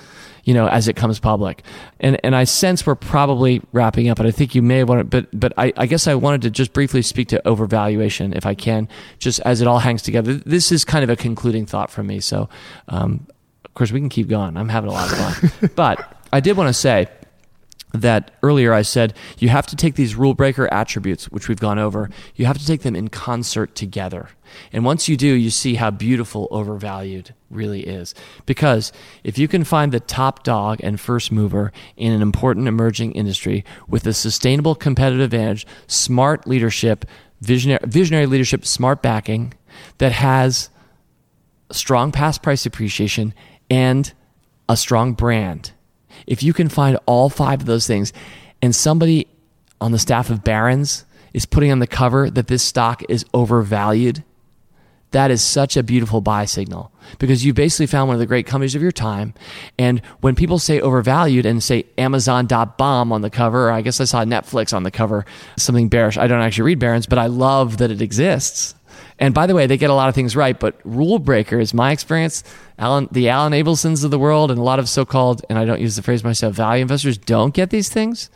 you 0.49 0.55
know, 0.55 0.67
as 0.67 0.89
it 0.89 0.97
comes 0.97 1.21
public. 1.21 1.63
And 2.01 2.19
and 2.25 2.35
I 2.35 2.45
sense 2.45 2.87
we're 2.87 2.95
probably 2.95 3.61
wrapping 3.73 4.09
up, 4.09 4.17
but 4.17 4.25
I 4.25 4.31
think 4.31 4.55
you 4.55 4.63
may 4.63 4.83
want 4.83 5.01
to, 5.01 5.05
but 5.05 5.39
but 5.39 5.53
I, 5.59 5.75
I 5.77 5.85
guess 5.85 6.07
I 6.07 6.15
wanted 6.15 6.41
to 6.41 6.51
just 6.51 6.73
briefly 6.73 7.03
speak 7.03 7.29
to 7.29 7.43
overvaluation, 7.45 8.35
if 8.35 8.47
I 8.47 8.55
can, 8.55 8.89
just 9.19 9.41
as 9.41 9.61
it 9.61 9.67
all 9.67 9.81
hangs 9.81 10.01
together. 10.01 10.33
This 10.33 10.73
is 10.73 10.87
kind 10.87 11.05
of 11.05 11.11
a 11.11 11.17
concluding 11.17 11.67
thought 11.67 11.91
from 11.91 12.07
me. 12.07 12.21
So, 12.21 12.49
um, 12.89 13.27
of 13.67 13.75
course, 13.75 13.93
we 13.93 14.01
can 14.01 14.09
keep 14.09 14.27
going. 14.27 14.57
I'm 14.57 14.71
having 14.71 14.89
a 14.89 14.93
lot 14.95 15.13
of 15.13 15.19
fun, 15.19 15.71
but 15.77 16.17
I 16.33 16.41
did 16.41 16.57
want 16.57 16.69
to 16.69 16.73
say 16.73 17.09
that 17.93 18.33
earlier 18.43 18.73
I 18.73 18.83
said 18.83 19.15
you 19.39 19.49
have 19.49 19.67
to 19.69 19.77
take 19.77 19.95
these 19.95 20.15
rule 20.15 20.35
breaker 20.35 20.73
attributes, 20.73 21.27
which 21.27 21.49
we've 21.49 21.61
gone 21.61 21.79
over, 21.79 22.11
you 22.35 22.47
have 22.47 22.59
to 22.59 22.67
take 22.67 22.83
them 22.83 22.97
in 22.97 23.09
concert 23.09 23.75
together. 23.75 24.29
And 24.73 24.85
once 24.85 25.09
you 25.09 25.17
do, 25.17 25.27
you 25.27 25.51
see 25.51 25.75
how 25.75 25.91
beautiful 25.91 26.49
overvalued 26.51 27.35
really 27.51 27.83
is. 27.83 28.15
Because 28.47 28.93
if 29.25 29.39
you 29.39 29.49
can 29.49 29.65
find 29.65 29.93
the 29.93 30.01
top 30.01 30.43
dog 30.43 30.81
and 30.83 31.01
first 31.01 31.33
mover 31.33 31.73
in 31.97 32.13
an 32.13 32.23
important 32.23 32.69
emerging 32.69 33.13
industry 33.13 33.65
with 33.89 34.07
a 34.07 34.13
sustainable 34.13 34.75
competitive 34.75 35.21
advantage, 35.21 35.67
smart 35.87 36.47
leadership, 36.47 37.05
visionary, 37.41 37.81
visionary 37.85 38.27
leadership, 38.27 38.67
smart 38.67 39.03
backing 39.03 39.55
that 39.99 40.13
has 40.13 40.71
strong 41.71 42.11
past 42.11 42.43
price 42.43 42.65
appreciation 42.65 43.35
and 43.71 44.13
a 44.69 44.77
strong 44.77 45.13
brand 45.13 45.73
if 46.29 46.43
you 46.43 46.53
can 46.53 46.69
find 46.69 46.99
all 47.07 47.29
five 47.29 47.61
of 47.61 47.67
those 47.67 47.87
things 47.87 48.13
and 48.63 48.77
somebody 48.77 49.27
on 49.81 49.93
the 49.93 49.99
staff 49.99 50.31
of 50.31 50.45
Barron's 50.45 51.05
is 51.33 51.47
putting 51.47 51.73
on 51.73 51.79
the 51.79 51.87
cover 51.87 52.31
that 52.31 52.47
this 52.47 52.63
stock 52.63 53.03
is 53.09 53.25
overvalued, 53.33 54.23
that 55.13 55.31
is 55.31 55.43
such 55.43 55.77
a 55.77 55.83
beautiful 55.83 56.21
buy 56.21 56.45
signal 56.45 56.93
because 57.19 57.45
you 57.45 57.55
basically 57.55 57.87
found 57.87 58.09
one 58.09 58.15
of 58.15 58.21
the 58.21 58.27
great 58.27 58.47
companies 58.47 58.75
of 58.75 58.83
your 58.83 58.93
time. 58.93 59.33
And 59.79 60.03
when 60.21 60.35
people 60.35 60.59
say 60.59 60.81
overvalued 60.81 61.47
and 61.47 61.63
say 61.63 61.87
Amazon.bomb 61.97 63.11
on 63.11 63.23
the 63.23 63.31
cover, 63.31 63.69
or 63.69 63.73
I 63.73 63.81
guess 63.81 64.01
I 64.01 64.05
saw 64.05 64.25
Netflix 64.25 64.75
on 64.75 64.83
the 64.83 64.91
cover, 64.91 65.25
something 65.57 65.89
bearish. 65.89 66.19
I 66.19 66.27
don't 66.27 66.43
actually 66.43 66.65
read 66.65 66.79
Barron's, 66.79 67.07
but 67.07 67.19
I 67.19 67.27
love 67.27 67.79
that 67.79 67.91
it 67.91 68.03
exists. 68.03 68.75
And 69.19 69.35
by 69.35 69.47
the 69.47 69.55
way, 69.55 69.67
they 69.67 69.77
get 69.77 69.91
a 69.91 69.95
lot 69.95 70.09
of 70.09 70.15
things 70.15 70.37
right, 70.37 70.59
but 70.59 70.77
rule 70.85 71.19
breakers, 71.19 71.75
my 71.75 71.91
experience, 71.91 72.45
Alan, 72.79 73.09
the 73.11 73.29
Alan 73.29 73.53
Abelsons 73.53 74.05
of 74.05 74.13
the 74.13 74.19
world, 74.19 74.51
and 74.51 74.61
a 74.61 74.63
lot 74.63 74.79
of 74.79 74.89
so-called, 74.89 75.45
and 75.51 75.59
I 75.59 75.65
don't 75.65 75.81
use 75.81 75.97
the 75.97 76.03
phrase 76.03 76.23
myself, 76.23 76.55
value 76.55 76.83
investors 76.83 77.19
don't 77.19 77.53
get 77.53 77.71
these 77.71 77.89
things. 77.89 78.31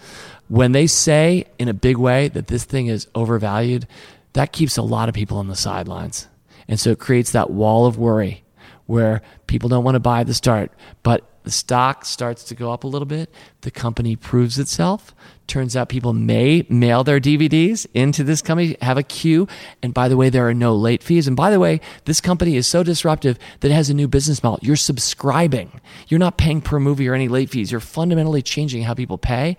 When 0.48 0.72
they 0.72 0.88
say 0.88 1.46
in 1.58 1.68
a 1.68 1.74
big 1.74 1.98
way 1.98 2.28
that 2.28 2.48
this 2.48 2.64
thing 2.64 2.88
is 2.88 3.06
overvalued, 3.14 3.86
that 4.32 4.52
keeps 4.52 4.76
a 4.76 4.82
lot 4.82 5.08
of 5.08 5.14
people 5.14 5.38
on 5.38 5.48
the 5.48 5.56
sidelines. 5.56 6.28
And 6.66 6.80
so 6.80 6.90
it 6.90 6.98
creates 6.98 7.30
that 7.32 7.50
wall 7.50 7.86
of 7.86 7.96
worry 7.96 8.44
where 8.86 9.22
people 9.46 9.68
don't 9.68 9.84
want 9.84 9.94
to 9.94 10.00
buy 10.00 10.20
at 10.20 10.26
the 10.26 10.34
start, 10.34 10.72
but 11.02 11.24
the 11.44 11.50
stock 11.50 12.04
starts 12.04 12.44
to 12.44 12.54
go 12.54 12.72
up 12.72 12.84
a 12.84 12.86
little 12.86 13.06
bit. 13.06 13.30
The 13.62 13.70
company 13.70 14.16
proves 14.16 14.58
itself. 14.58 15.14
Turns 15.46 15.76
out 15.76 15.88
people 15.88 16.12
may 16.12 16.64
mail 16.68 17.04
their 17.04 17.20
DVDs 17.20 17.86
into 17.94 18.22
this 18.24 18.40
company, 18.40 18.76
have 18.80 18.96
a 18.96 19.02
queue. 19.02 19.48
And 19.82 19.92
by 19.92 20.08
the 20.08 20.16
way, 20.16 20.30
there 20.30 20.48
are 20.48 20.54
no 20.54 20.74
late 20.74 21.02
fees. 21.02 21.26
And 21.26 21.36
by 21.36 21.50
the 21.50 21.60
way, 21.60 21.80
this 22.04 22.20
company 22.20 22.56
is 22.56 22.66
so 22.66 22.82
disruptive 22.82 23.38
that 23.60 23.70
it 23.70 23.74
has 23.74 23.90
a 23.90 23.94
new 23.94 24.08
business 24.08 24.42
model. 24.42 24.60
You're 24.62 24.76
subscribing. 24.76 25.80
You're 26.08 26.20
not 26.20 26.38
paying 26.38 26.60
per 26.60 26.78
movie 26.78 27.08
or 27.08 27.14
any 27.14 27.28
late 27.28 27.50
fees. 27.50 27.70
You're 27.70 27.80
fundamentally 27.80 28.42
changing 28.42 28.84
how 28.84 28.94
people 28.94 29.18
pay. 29.18 29.56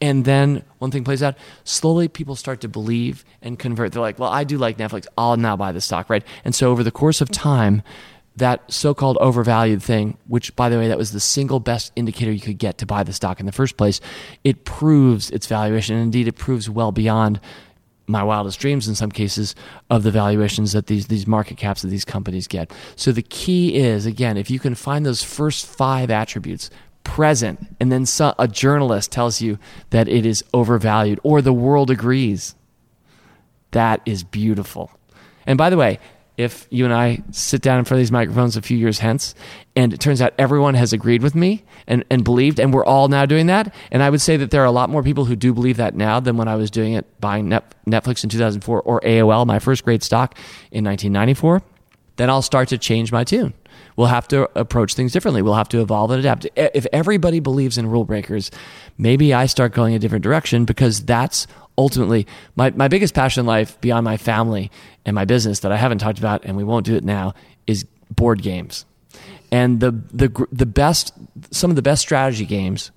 And 0.00 0.24
then 0.24 0.62
one 0.78 0.90
thing 0.90 1.04
plays 1.04 1.22
out, 1.22 1.36
slowly 1.64 2.08
people 2.08 2.36
start 2.36 2.60
to 2.62 2.68
believe 2.68 3.24
and 3.40 3.58
convert. 3.58 3.92
They're 3.92 4.02
like, 4.02 4.18
well, 4.18 4.30
I 4.30 4.44
do 4.44 4.58
like 4.58 4.76
Netflix. 4.76 5.06
I'll 5.16 5.36
now 5.36 5.56
buy 5.56 5.72
the 5.72 5.80
stock, 5.80 6.10
right? 6.10 6.24
And 6.44 6.54
so 6.54 6.70
over 6.70 6.82
the 6.82 6.90
course 6.90 7.20
of 7.20 7.30
time, 7.30 7.82
that 8.36 8.70
so-called 8.70 9.16
overvalued 9.18 9.82
thing, 9.82 10.18
which 10.26 10.54
by 10.56 10.68
the 10.68 10.76
way, 10.76 10.88
that 10.88 10.98
was 10.98 11.12
the 11.12 11.20
single 11.20 11.60
best 11.60 11.92
indicator 11.96 12.30
you 12.30 12.40
could 12.40 12.58
get 12.58 12.78
to 12.78 12.86
buy 12.86 13.02
the 13.02 13.12
stock 13.12 13.40
in 13.40 13.46
the 13.46 13.52
first 13.52 13.76
place, 13.76 14.00
it 14.44 14.64
proves 14.64 15.30
its 15.30 15.46
valuation. 15.46 15.96
And 15.96 16.04
indeed, 16.04 16.28
it 16.28 16.36
proves 16.36 16.68
well 16.68 16.92
beyond 16.92 17.40
my 18.06 18.22
wildest 18.22 18.60
dreams 18.60 18.86
in 18.86 18.94
some 18.94 19.10
cases 19.10 19.54
of 19.90 20.02
the 20.02 20.10
valuations 20.10 20.72
that 20.72 20.86
these 20.86 21.08
these 21.08 21.26
market 21.26 21.56
caps 21.56 21.82
that 21.82 21.88
these 21.88 22.04
companies 22.04 22.46
get. 22.46 22.72
So 22.94 23.10
the 23.10 23.22
key 23.22 23.76
is 23.76 24.06
again, 24.06 24.36
if 24.36 24.50
you 24.50 24.58
can 24.58 24.74
find 24.74 25.04
those 25.04 25.22
first 25.22 25.66
five 25.66 26.10
attributes 26.10 26.70
present, 27.02 27.66
and 27.80 27.90
then 27.90 28.04
a 28.38 28.48
journalist 28.48 29.12
tells 29.12 29.40
you 29.40 29.58
that 29.90 30.08
it 30.08 30.26
is 30.26 30.44
overvalued, 30.52 31.20
or 31.22 31.40
the 31.40 31.52
world 31.52 31.90
agrees, 31.90 32.54
that 33.70 34.00
is 34.04 34.24
beautiful. 34.24 34.90
And 35.46 35.56
by 35.56 35.70
the 35.70 35.76
way, 35.76 36.00
if 36.36 36.66
you 36.70 36.84
and 36.84 36.92
I 36.92 37.22
sit 37.30 37.62
down 37.62 37.78
in 37.78 37.84
front 37.84 37.98
of 37.98 38.02
these 38.02 38.12
microphones 38.12 38.56
a 38.56 38.62
few 38.62 38.76
years 38.76 38.98
hence, 38.98 39.34
and 39.74 39.92
it 39.92 40.00
turns 40.00 40.20
out 40.20 40.34
everyone 40.38 40.74
has 40.74 40.92
agreed 40.92 41.22
with 41.22 41.34
me 41.34 41.64
and, 41.86 42.04
and 42.10 42.24
believed, 42.24 42.60
and 42.60 42.72
we're 42.72 42.84
all 42.84 43.08
now 43.08 43.26
doing 43.26 43.46
that. 43.46 43.74
And 43.90 44.02
I 44.02 44.10
would 44.10 44.20
say 44.20 44.36
that 44.36 44.50
there 44.50 44.62
are 44.62 44.66
a 44.66 44.70
lot 44.70 44.90
more 44.90 45.02
people 45.02 45.24
who 45.24 45.36
do 45.36 45.54
believe 45.54 45.78
that 45.78 45.94
now 45.94 46.20
than 46.20 46.36
when 46.36 46.48
I 46.48 46.56
was 46.56 46.70
doing 46.70 46.92
it, 46.92 47.20
buying 47.20 47.48
Netflix 47.48 48.22
in 48.22 48.30
2004 48.30 48.82
or 48.82 49.00
AOL, 49.00 49.46
my 49.46 49.58
first 49.58 49.84
great 49.84 50.02
stock 50.02 50.36
in 50.70 50.84
1994. 50.84 51.62
Then 52.16 52.30
I'll 52.30 52.42
start 52.42 52.68
to 52.68 52.78
change 52.78 53.12
my 53.12 53.24
tune. 53.24 53.52
We'll 53.96 54.08
have 54.08 54.28
to 54.28 54.48
approach 54.58 54.94
things 54.94 55.12
differently. 55.12 55.42
We'll 55.42 55.54
have 55.54 55.70
to 55.70 55.80
evolve 55.80 56.10
and 56.10 56.20
adapt. 56.20 56.46
If 56.54 56.86
everybody 56.92 57.40
believes 57.40 57.78
in 57.78 57.86
rule 57.86 58.04
breakers, 58.04 58.50
maybe 58.98 59.32
I 59.32 59.46
start 59.46 59.72
going 59.72 59.94
a 59.94 59.98
different 59.98 60.22
direction 60.22 60.66
because 60.66 61.04
that's 61.04 61.46
ultimately 61.78 62.26
my, 62.56 62.70
my 62.70 62.88
biggest 62.88 63.14
passion 63.14 63.40
in 63.40 63.46
life 63.46 63.80
beyond 63.80 64.04
my 64.04 64.16
family 64.16 64.70
and 65.04 65.14
my 65.14 65.24
business 65.24 65.60
that 65.60 65.72
I 65.72 65.76
haven't 65.76 65.98
talked 65.98 66.18
about 66.18 66.44
and 66.44 66.56
we 66.56 66.64
won't 66.64 66.86
do 66.86 66.94
it 66.94 67.04
now 67.04 67.34
is 67.66 67.84
board 68.10 68.42
games. 68.42 68.84
And 69.50 69.80
the 69.80 69.92
the 70.12 70.46
the 70.50 70.66
best 70.66 71.12
some 71.50 71.70
of 71.70 71.76
the 71.76 71.82
best 71.82 72.02
strategy 72.02 72.44
games 72.44 72.90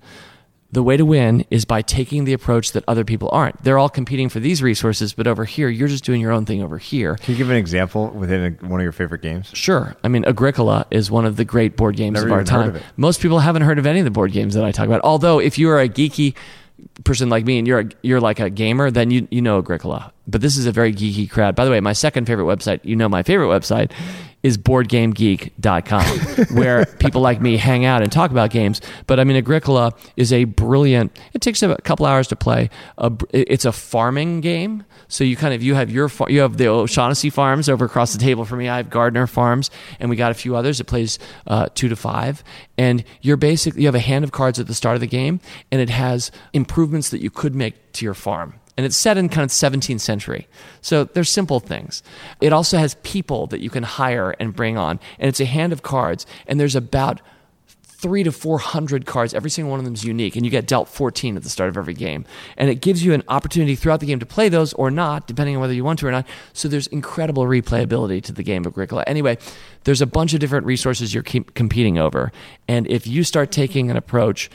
the 0.72 0.82
way 0.82 0.96
to 0.96 1.04
win 1.04 1.44
is 1.50 1.64
by 1.64 1.82
taking 1.82 2.24
the 2.24 2.32
approach 2.32 2.72
that 2.72 2.84
other 2.86 3.04
people 3.04 3.28
aren't. 3.32 3.62
They're 3.62 3.78
all 3.78 3.88
competing 3.88 4.28
for 4.28 4.38
these 4.38 4.62
resources, 4.62 5.12
but 5.12 5.26
over 5.26 5.44
here, 5.44 5.68
you're 5.68 5.88
just 5.88 6.04
doing 6.04 6.20
your 6.20 6.30
own 6.30 6.44
thing 6.44 6.62
over 6.62 6.78
here. 6.78 7.16
Can 7.16 7.32
you 7.32 7.38
give 7.38 7.50
an 7.50 7.56
example 7.56 8.08
within 8.10 8.58
a, 8.62 8.66
one 8.66 8.80
of 8.80 8.84
your 8.84 8.92
favorite 8.92 9.22
games? 9.22 9.50
Sure. 9.52 9.96
I 10.04 10.08
mean, 10.08 10.24
Agricola 10.24 10.86
is 10.90 11.10
one 11.10 11.24
of 11.24 11.36
the 11.36 11.44
great 11.44 11.76
board 11.76 11.96
games 11.96 12.14
Never 12.14 12.26
of 12.26 12.32
our 12.32 12.44
time. 12.44 12.76
Of 12.76 12.82
Most 12.96 13.20
people 13.20 13.40
haven't 13.40 13.62
heard 13.62 13.78
of 13.78 13.86
any 13.86 13.98
of 13.98 14.04
the 14.04 14.10
board 14.10 14.32
games 14.32 14.54
that 14.54 14.64
I 14.64 14.70
talk 14.70 14.86
about. 14.86 15.00
Although, 15.02 15.40
if 15.40 15.58
you 15.58 15.68
are 15.70 15.80
a 15.80 15.88
geeky 15.88 16.36
person 17.04 17.28
like 17.28 17.44
me 17.44 17.58
and 17.58 17.66
you're 17.66 17.80
a, 17.80 17.88
you're 18.02 18.20
like 18.20 18.40
a 18.40 18.50
gamer, 18.50 18.90
then 18.90 19.10
you 19.10 19.26
you 19.30 19.42
know 19.42 19.58
Agricola. 19.58 20.12
But 20.26 20.40
this 20.40 20.56
is 20.56 20.66
a 20.66 20.72
very 20.72 20.92
geeky 20.92 21.28
crowd. 21.28 21.56
By 21.56 21.64
the 21.64 21.70
way, 21.70 21.80
my 21.80 21.92
second 21.92 22.26
favorite 22.26 22.44
website, 22.44 22.80
you 22.84 22.96
know 22.96 23.08
my 23.08 23.22
favorite 23.22 23.48
website, 23.48 23.90
is 24.42 24.56
boardgamegeek.com, 24.56 26.46
where 26.56 26.86
people 26.98 27.20
like 27.20 27.40
me 27.40 27.56
hang 27.56 27.84
out 27.84 28.02
and 28.02 28.10
talk 28.10 28.30
about 28.30 28.50
games. 28.50 28.80
But 29.06 29.20
I 29.20 29.24
mean, 29.24 29.36
Agricola 29.36 29.92
is 30.16 30.32
a 30.32 30.44
brilliant. 30.44 31.16
It 31.32 31.42
takes 31.42 31.62
a 31.62 31.76
couple 31.78 32.06
hours 32.06 32.28
to 32.28 32.36
play. 32.36 32.70
It's 33.32 33.64
a 33.64 33.72
farming 33.72 34.40
game, 34.40 34.84
so 35.08 35.24
you 35.24 35.36
kind 35.36 35.54
of 35.54 35.62
you 35.62 35.74
have 35.74 35.90
your 35.90 36.10
you 36.28 36.40
have 36.40 36.56
the 36.56 36.68
O'Shaughnessy 36.68 37.30
farms 37.30 37.68
over 37.68 37.84
across 37.84 38.12
the 38.12 38.18
table 38.18 38.44
for 38.44 38.56
me. 38.56 38.68
I 38.68 38.78
have 38.78 38.90
Gardner 38.90 39.26
Farms, 39.26 39.70
and 39.98 40.10
we 40.10 40.16
got 40.16 40.30
a 40.30 40.34
few 40.34 40.56
others. 40.56 40.80
It 40.80 40.84
plays 40.84 41.18
uh, 41.46 41.68
two 41.74 41.88
to 41.88 41.96
five, 41.96 42.42
and 42.78 43.04
you're 43.20 43.36
basically 43.36 43.82
you 43.82 43.88
have 43.88 43.94
a 43.94 44.00
hand 44.00 44.24
of 44.24 44.32
cards 44.32 44.58
at 44.58 44.66
the 44.66 44.74
start 44.74 44.94
of 44.94 45.00
the 45.00 45.06
game, 45.06 45.40
and 45.70 45.80
it 45.80 45.90
has 45.90 46.30
improvements 46.52 47.10
that 47.10 47.20
you 47.20 47.30
could 47.30 47.54
make 47.54 47.92
to 47.92 48.04
your 48.04 48.14
farm 48.14 48.54
and 48.80 48.86
it's 48.86 48.96
set 48.96 49.18
in 49.18 49.28
kind 49.28 49.44
of 49.44 49.50
17th 49.50 50.00
century. 50.00 50.48
So 50.80 51.04
there's 51.04 51.28
simple 51.28 51.60
things. 51.60 52.02
It 52.40 52.50
also 52.50 52.78
has 52.78 52.94
people 53.02 53.46
that 53.48 53.60
you 53.60 53.68
can 53.68 53.82
hire 53.82 54.34
and 54.40 54.56
bring 54.56 54.78
on, 54.78 54.98
and 55.18 55.28
it's 55.28 55.38
a 55.38 55.44
hand 55.44 55.74
of 55.74 55.82
cards, 55.82 56.24
and 56.46 56.58
there's 56.58 56.74
about 56.74 57.20
three 57.74 58.22
to 58.22 58.32
400 58.32 59.04
cards. 59.04 59.34
Every 59.34 59.50
single 59.50 59.70
one 59.70 59.80
of 59.80 59.84
them 59.84 59.92
is 59.92 60.02
unique, 60.02 60.34
and 60.34 60.46
you 60.46 60.50
get 60.50 60.66
dealt 60.66 60.88
14 60.88 61.36
at 61.36 61.42
the 61.42 61.50
start 61.50 61.68
of 61.68 61.76
every 61.76 61.92
game. 61.92 62.24
And 62.56 62.70
it 62.70 62.76
gives 62.76 63.04
you 63.04 63.12
an 63.12 63.22
opportunity 63.28 63.76
throughout 63.76 64.00
the 64.00 64.06
game 64.06 64.18
to 64.20 64.24
play 64.24 64.48
those 64.48 64.72
or 64.72 64.90
not, 64.90 65.26
depending 65.26 65.56
on 65.56 65.60
whether 65.60 65.74
you 65.74 65.84
want 65.84 65.98
to 65.98 66.06
or 66.06 66.10
not. 66.10 66.26
So 66.54 66.66
there's 66.66 66.86
incredible 66.86 67.42
replayability 67.42 68.22
to 68.22 68.32
the 68.32 68.42
game 68.42 68.64
of 68.64 68.72
Agricola. 68.72 69.04
Anyway, 69.06 69.36
there's 69.84 70.00
a 70.00 70.06
bunch 70.06 70.32
of 70.32 70.40
different 70.40 70.64
resources 70.64 71.12
you're 71.12 71.22
competing 71.22 71.98
over. 71.98 72.32
And 72.66 72.86
if 72.86 73.06
you 73.06 73.24
start 73.24 73.52
taking 73.52 73.90
an 73.90 73.98
approach 73.98 74.48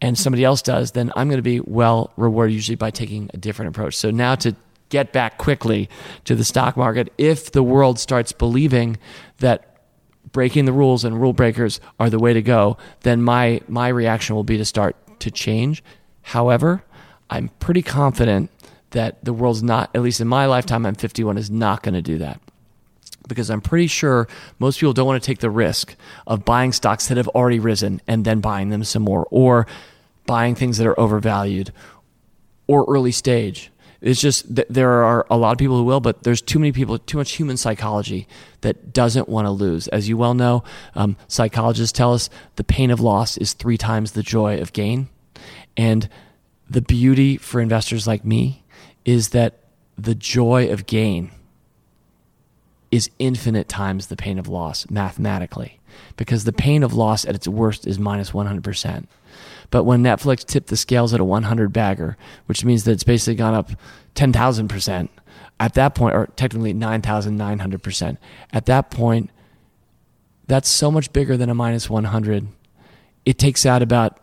and 0.00 0.18
somebody 0.18 0.44
else 0.44 0.62
does, 0.62 0.92
then 0.92 1.12
I'm 1.16 1.28
going 1.28 1.38
to 1.38 1.42
be 1.42 1.60
well 1.60 2.12
rewarded 2.16 2.54
usually 2.54 2.76
by 2.76 2.90
taking 2.90 3.30
a 3.32 3.36
different 3.36 3.70
approach. 3.70 3.96
So 3.96 4.10
now 4.10 4.34
to 4.36 4.54
get 4.88 5.12
back 5.12 5.38
quickly 5.38 5.88
to 6.24 6.34
the 6.34 6.44
stock 6.44 6.76
market, 6.76 7.12
if 7.18 7.52
the 7.52 7.62
world 7.62 7.98
starts 7.98 8.32
believing 8.32 8.98
that 9.38 9.80
breaking 10.32 10.64
the 10.64 10.72
rules 10.72 11.04
and 11.04 11.20
rule 11.20 11.32
breakers 11.32 11.80
are 11.98 12.10
the 12.10 12.18
way 12.18 12.32
to 12.32 12.42
go, 12.42 12.76
then 13.02 13.22
my 13.22 13.60
my 13.68 13.88
reaction 13.88 14.36
will 14.36 14.44
be 14.44 14.58
to 14.58 14.64
start 14.64 14.96
to 15.20 15.30
change. 15.30 15.82
However, 16.22 16.82
I'm 17.30 17.48
pretty 17.60 17.82
confident 17.82 18.50
that 18.90 19.24
the 19.24 19.32
world's 19.32 19.62
not, 19.62 19.90
at 19.94 20.02
least 20.02 20.20
in 20.20 20.28
my 20.28 20.46
lifetime, 20.46 20.86
I'm 20.86 20.94
51, 20.94 21.38
is 21.38 21.50
not 21.50 21.82
going 21.82 21.94
to 21.94 22.02
do 22.02 22.18
that 22.18 22.40
because 23.26 23.50
I'm 23.50 23.60
pretty 23.60 23.86
sure 23.86 24.28
most 24.58 24.78
people 24.80 24.92
don't 24.92 25.06
want 25.06 25.22
to 25.22 25.26
take 25.26 25.38
the 25.38 25.50
risk 25.50 25.96
of 26.26 26.44
buying 26.44 26.72
stocks 26.72 27.08
that 27.08 27.16
have 27.16 27.28
already 27.28 27.58
risen 27.58 28.00
and 28.06 28.24
then 28.24 28.40
buying 28.40 28.70
them 28.70 28.84
some 28.84 29.02
more, 29.02 29.26
or 29.30 29.66
buying 30.26 30.54
things 30.54 30.78
that 30.78 30.86
are 30.86 30.98
overvalued 30.98 31.72
or 32.66 32.84
early 32.88 33.12
stage. 33.12 33.70
It's 34.00 34.20
just 34.20 34.54
that 34.54 34.66
there 34.68 35.04
are 35.04 35.26
a 35.30 35.36
lot 35.36 35.52
of 35.52 35.58
people 35.58 35.78
who 35.78 35.84
will, 35.84 36.00
but 36.00 36.22
there's 36.22 36.42
too 36.42 36.58
many 36.58 36.72
people, 36.72 36.98
too 36.98 37.16
much 37.16 37.32
human 37.32 37.56
psychology 37.56 38.28
that 38.60 38.92
doesn't 38.92 39.28
want 39.28 39.46
to 39.46 39.50
lose. 39.50 39.88
As 39.88 40.08
you 40.08 40.16
well 40.16 40.34
know, 40.34 40.64
um, 40.94 41.16
psychologists 41.28 41.96
tell 41.96 42.12
us 42.12 42.28
the 42.56 42.64
pain 42.64 42.90
of 42.90 43.00
loss 43.00 43.36
is 43.38 43.54
three 43.54 43.78
times 43.78 44.12
the 44.12 44.22
joy 44.22 44.60
of 44.60 44.72
gain. 44.72 45.08
And 45.76 46.08
the 46.68 46.82
beauty 46.82 47.36
for 47.36 47.60
investors 47.60 48.06
like 48.06 48.24
me 48.24 48.64
is 49.04 49.30
that 49.30 49.60
the 49.96 50.14
joy 50.14 50.70
of 50.70 50.86
gain 50.86 51.30
is 52.90 53.10
infinite 53.18 53.68
times 53.68 54.06
the 54.06 54.16
pain 54.16 54.38
of 54.38 54.48
loss 54.48 54.88
mathematically 54.90 55.80
because 56.16 56.44
the 56.44 56.52
pain 56.52 56.82
of 56.82 56.94
loss 56.94 57.24
at 57.24 57.34
its 57.34 57.48
worst 57.48 57.86
is 57.86 57.98
minus 57.98 58.30
100%. 58.30 59.06
But 59.70 59.84
when 59.84 60.02
Netflix 60.02 60.44
tipped 60.44 60.68
the 60.68 60.76
scales 60.76 61.12
at 61.12 61.20
a 61.20 61.24
100 61.24 61.72
bagger, 61.72 62.16
which 62.46 62.64
means 62.64 62.84
that 62.84 62.92
it's 62.92 63.04
basically 63.04 63.34
gone 63.34 63.54
up 63.54 63.70
10,000%, 64.14 65.08
at 65.58 65.74
that 65.74 65.94
point, 65.94 66.14
or 66.14 66.26
technically 66.36 66.74
9,900%, 66.74 68.18
at 68.52 68.66
that 68.66 68.90
point, 68.90 69.30
that's 70.46 70.68
so 70.68 70.90
much 70.90 71.12
bigger 71.12 71.36
than 71.36 71.50
a 71.50 71.54
minus 71.54 71.90
100. 71.90 72.46
It 73.24 73.38
takes 73.38 73.66
out 73.66 73.82
about 73.82 74.20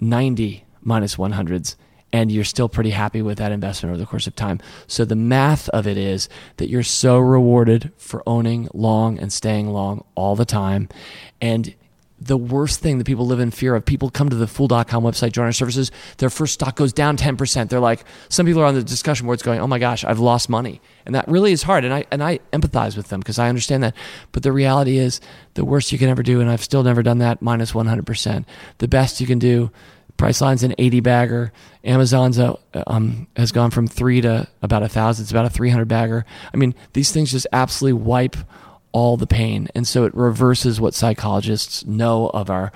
90 0.00 0.64
minus 0.82 1.16
100s 1.16 1.76
and 2.14 2.30
you're 2.30 2.44
still 2.44 2.68
pretty 2.68 2.90
happy 2.90 3.22
with 3.22 3.38
that 3.38 3.50
investment 3.50 3.90
over 3.90 3.98
the 3.98 4.06
course 4.06 4.28
of 4.28 4.36
time. 4.36 4.60
So 4.86 5.04
the 5.04 5.16
math 5.16 5.68
of 5.70 5.88
it 5.88 5.98
is 5.98 6.28
that 6.58 6.68
you're 6.68 6.84
so 6.84 7.18
rewarded 7.18 7.90
for 7.96 8.22
owning 8.24 8.68
long 8.72 9.18
and 9.18 9.32
staying 9.32 9.70
long 9.70 10.04
all 10.14 10.36
the 10.36 10.44
time. 10.44 10.88
And 11.40 11.74
the 12.20 12.36
worst 12.36 12.78
thing 12.78 12.98
that 12.98 13.04
people 13.04 13.26
live 13.26 13.40
in 13.40 13.50
fear 13.50 13.74
of. 13.74 13.84
People 13.84 14.10
come 14.10 14.28
to 14.28 14.36
the 14.36 14.46
fool.com 14.46 15.02
website, 15.02 15.32
join 15.32 15.46
our 15.46 15.52
services, 15.52 15.90
their 16.18 16.30
first 16.30 16.54
stock 16.54 16.76
goes 16.76 16.92
down 16.92 17.16
10%. 17.16 17.68
They're 17.68 17.80
like, 17.80 18.04
some 18.28 18.46
people 18.46 18.62
are 18.62 18.66
on 18.66 18.76
the 18.76 18.84
discussion 18.84 19.26
boards 19.26 19.42
going, 19.42 19.58
oh 19.58 19.66
my 19.66 19.80
gosh, 19.80 20.04
I've 20.04 20.20
lost 20.20 20.48
money. 20.48 20.80
And 21.04 21.16
that 21.16 21.26
really 21.26 21.50
is 21.50 21.64
hard. 21.64 21.84
And 21.84 21.92
I, 21.92 22.04
and 22.12 22.22
I 22.22 22.38
empathize 22.52 22.96
with 22.96 23.08
them 23.08 23.18
because 23.18 23.40
I 23.40 23.48
understand 23.48 23.82
that. 23.82 23.96
But 24.30 24.44
the 24.44 24.52
reality 24.52 24.98
is 24.98 25.20
the 25.54 25.64
worst 25.64 25.90
you 25.90 25.98
can 25.98 26.08
ever 26.08 26.22
do, 26.22 26.40
and 26.40 26.48
I've 26.48 26.62
still 26.62 26.84
never 26.84 27.02
done 27.02 27.18
that, 27.18 27.42
minus 27.42 27.72
100%. 27.72 28.44
The 28.78 28.88
best 28.88 29.20
you 29.20 29.26
can 29.26 29.40
do 29.40 29.72
Priceline's 30.16 30.62
an 30.62 30.74
80 30.78 31.00
bagger. 31.00 31.52
Amazon's 31.82 32.38
a, 32.38 32.56
um, 32.86 33.26
has 33.36 33.52
gone 33.52 33.70
from 33.70 33.86
three 33.86 34.20
to 34.20 34.46
about 34.62 34.82
a 34.82 34.88
thousand. 34.88 35.24
It's 35.24 35.30
about 35.30 35.46
a 35.46 35.50
300 35.50 35.86
bagger. 35.86 36.24
I 36.52 36.56
mean, 36.56 36.74
these 36.92 37.10
things 37.10 37.32
just 37.32 37.46
absolutely 37.52 38.00
wipe 38.00 38.36
all 38.92 39.16
the 39.16 39.26
pain. 39.26 39.68
And 39.74 39.86
so 39.86 40.04
it 40.04 40.14
reverses 40.14 40.80
what 40.80 40.94
psychologists 40.94 41.84
know 41.84 42.28
of 42.28 42.48
our 42.48 42.70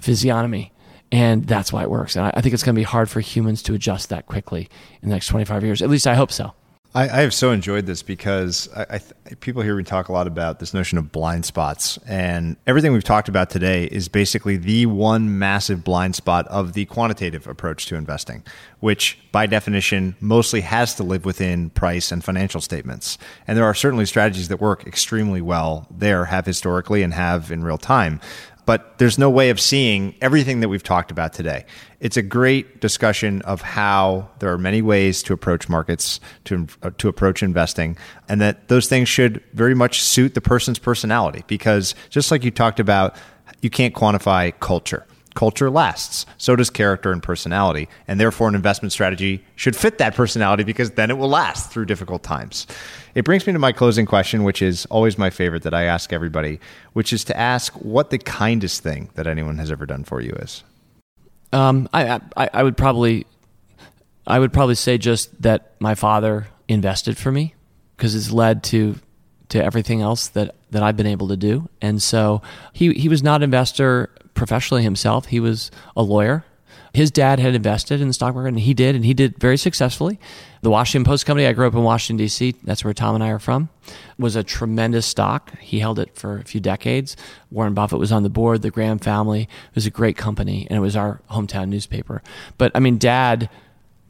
physiognomy. 0.00 0.72
And 1.10 1.46
that's 1.46 1.72
why 1.72 1.82
it 1.82 1.90
works. 1.90 2.14
And 2.16 2.26
I, 2.26 2.32
I 2.34 2.40
think 2.40 2.54
it's 2.54 2.62
going 2.62 2.74
to 2.74 2.78
be 2.78 2.84
hard 2.84 3.10
for 3.10 3.20
humans 3.20 3.62
to 3.64 3.74
adjust 3.74 4.10
that 4.10 4.26
quickly 4.26 4.68
in 5.02 5.08
the 5.08 5.14
next 5.14 5.26
25 5.26 5.64
years. 5.64 5.82
At 5.82 5.90
least 5.90 6.06
I 6.06 6.14
hope 6.14 6.30
so. 6.30 6.52
I, 6.94 7.02
I, 7.02 7.20
have 7.20 7.34
so 7.34 7.50
enjoyed 7.50 7.84
this 7.84 8.02
because 8.02 8.66
I, 8.74 8.94
I, 8.94 9.34
people 9.40 9.60
hear 9.60 9.76
me 9.76 9.84
talk 9.84 10.08
a 10.08 10.12
lot 10.12 10.26
about 10.26 10.58
this 10.58 10.72
notion 10.72 10.96
of 10.96 11.12
blind 11.12 11.44
spots, 11.44 11.98
and 12.06 12.56
everything 12.66 12.94
we've 12.94 13.04
talked 13.04 13.28
about 13.28 13.50
today 13.50 13.84
is 13.84 14.08
basically 14.08 14.56
the 14.56 14.86
one 14.86 15.38
massive 15.38 15.84
blind 15.84 16.16
spot 16.16 16.48
of 16.48 16.72
the 16.72 16.86
quantitative 16.86 17.46
approach 17.46 17.86
to 17.86 17.94
investing, 17.94 18.42
which 18.80 19.18
by 19.32 19.44
definition 19.44 20.16
mostly 20.20 20.62
has 20.62 20.94
to 20.94 21.02
live 21.02 21.26
within 21.26 21.68
price 21.70 22.10
and 22.10 22.24
financial 22.24 22.62
statements. 22.62 23.18
And 23.46 23.58
there 23.58 23.66
are 23.66 23.74
certainly 23.74 24.06
strategies 24.06 24.48
that 24.48 24.60
work 24.60 24.86
extremely 24.86 25.42
well 25.42 25.86
there, 25.90 26.24
have 26.24 26.46
historically, 26.46 27.02
and 27.02 27.12
have 27.12 27.52
in 27.52 27.64
real 27.64 27.78
time 27.78 28.18
but 28.68 28.98
there's 28.98 29.16
no 29.16 29.30
way 29.30 29.48
of 29.48 29.58
seeing 29.58 30.14
everything 30.20 30.60
that 30.60 30.68
we've 30.68 30.82
talked 30.82 31.10
about 31.10 31.32
today. 31.32 31.64
It's 32.00 32.18
a 32.18 32.22
great 32.22 32.82
discussion 32.82 33.40
of 33.46 33.62
how 33.62 34.28
there 34.40 34.52
are 34.52 34.58
many 34.58 34.82
ways 34.82 35.22
to 35.22 35.32
approach 35.32 35.70
markets, 35.70 36.20
to, 36.44 36.66
uh, 36.82 36.90
to 36.98 37.08
approach 37.08 37.42
investing, 37.42 37.96
and 38.28 38.42
that 38.42 38.68
those 38.68 38.86
things 38.86 39.08
should 39.08 39.42
very 39.54 39.74
much 39.74 40.02
suit 40.02 40.34
the 40.34 40.42
person's 40.42 40.78
personality. 40.78 41.44
Because 41.46 41.94
just 42.10 42.30
like 42.30 42.44
you 42.44 42.50
talked 42.50 42.78
about, 42.78 43.16
you 43.62 43.70
can't 43.70 43.94
quantify 43.94 44.52
culture 44.60 45.06
culture 45.38 45.70
lasts. 45.70 46.26
So 46.36 46.56
does 46.56 46.68
character 46.68 47.12
and 47.12 47.22
personality. 47.22 47.88
And 48.08 48.18
therefore, 48.18 48.48
an 48.48 48.56
investment 48.56 48.90
strategy 48.90 49.44
should 49.54 49.76
fit 49.76 49.98
that 49.98 50.16
personality 50.16 50.64
because 50.64 50.90
then 50.90 51.12
it 51.12 51.16
will 51.16 51.28
last 51.28 51.70
through 51.70 51.84
difficult 51.84 52.24
times. 52.24 52.66
It 53.14 53.24
brings 53.24 53.46
me 53.46 53.52
to 53.52 53.58
my 53.60 53.70
closing 53.70 54.04
question, 54.04 54.42
which 54.42 54.60
is 54.60 54.84
always 54.86 55.16
my 55.16 55.30
favorite 55.30 55.62
that 55.62 55.74
I 55.74 55.84
ask 55.84 56.12
everybody, 56.12 56.58
which 56.92 57.12
is 57.12 57.22
to 57.26 57.38
ask 57.38 57.72
what 57.74 58.10
the 58.10 58.18
kindest 58.18 58.82
thing 58.82 59.10
that 59.14 59.28
anyone 59.28 59.58
has 59.58 59.70
ever 59.70 59.86
done 59.86 60.02
for 60.02 60.20
you 60.20 60.32
is. 60.40 60.64
Um, 61.52 61.88
I, 61.94 62.20
I, 62.36 62.50
I 62.52 62.62
would 62.64 62.76
probably, 62.76 63.24
I 64.26 64.40
would 64.40 64.52
probably 64.52 64.74
say 64.74 64.98
just 64.98 65.40
that 65.42 65.76
my 65.78 65.94
father 65.94 66.48
invested 66.66 67.16
for 67.16 67.30
me 67.30 67.54
because 67.96 68.16
it's 68.16 68.32
led 68.32 68.64
to 68.64 68.96
to 69.50 69.64
everything 69.64 70.02
else 70.02 70.28
that 70.28 70.56
that 70.72 70.82
I've 70.82 70.96
been 70.96 71.06
able 71.06 71.28
to 71.28 71.36
do. 71.36 71.68
And 71.80 72.02
so 72.02 72.42
he 72.72 72.92
he 72.92 73.08
was 73.08 73.22
not 73.22 73.36
an 73.36 73.44
investor 73.44 74.10
professionally 74.38 74.84
himself. 74.84 75.26
He 75.26 75.40
was 75.40 75.70
a 75.96 76.02
lawyer. 76.02 76.44
His 76.94 77.10
dad 77.10 77.38
had 77.38 77.54
invested 77.54 78.00
in 78.00 78.08
the 78.08 78.14
stock 78.14 78.34
market, 78.34 78.48
and 78.48 78.60
he 78.60 78.72
did, 78.72 78.94
and 78.94 79.04
he 79.04 79.12
did 79.12 79.38
very 79.38 79.58
successfully. 79.58 80.18
The 80.62 80.70
Washington 80.70 81.04
Post 81.04 81.26
Company, 81.26 81.46
I 81.46 81.52
grew 81.52 81.66
up 81.66 81.74
in 81.74 81.82
Washington, 81.82 82.24
D.C., 82.24 82.54
that's 82.64 82.82
where 82.82 82.94
Tom 82.94 83.14
and 83.14 83.22
I 83.22 83.28
are 83.28 83.38
from, 83.38 83.68
was 84.18 84.36
a 84.36 84.42
tremendous 84.42 85.04
stock. 85.06 85.58
He 85.58 85.80
held 85.80 85.98
it 85.98 86.16
for 86.16 86.38
a 86.38 86.44
few 86.44 86.60
decades. 86.60 87.16
Warren 87.50 87.74
Buffett 87.74 87.98
was 87.98 88.10
on 88.10 88.22
the 88.22 88.30
board, 88.30 88.62
the 88.62 88.70
Graham 88.70 88.98
family. 88.98 89.42
It 89.42 89.74
was 89.74 89.86
a 89.86 89.90
great 89.90 90.16
company, 90.16 90.66
and 90.70 90.78
it 90.78 90.80
was 90.80 90.96
our 90.96 91.20
hometown 91.30 91.68
newspaper. 91.68 92.22
But 92.56 92.72
I 92.74 92.80
mean, 92.80 92.96
dad 92.96 93.50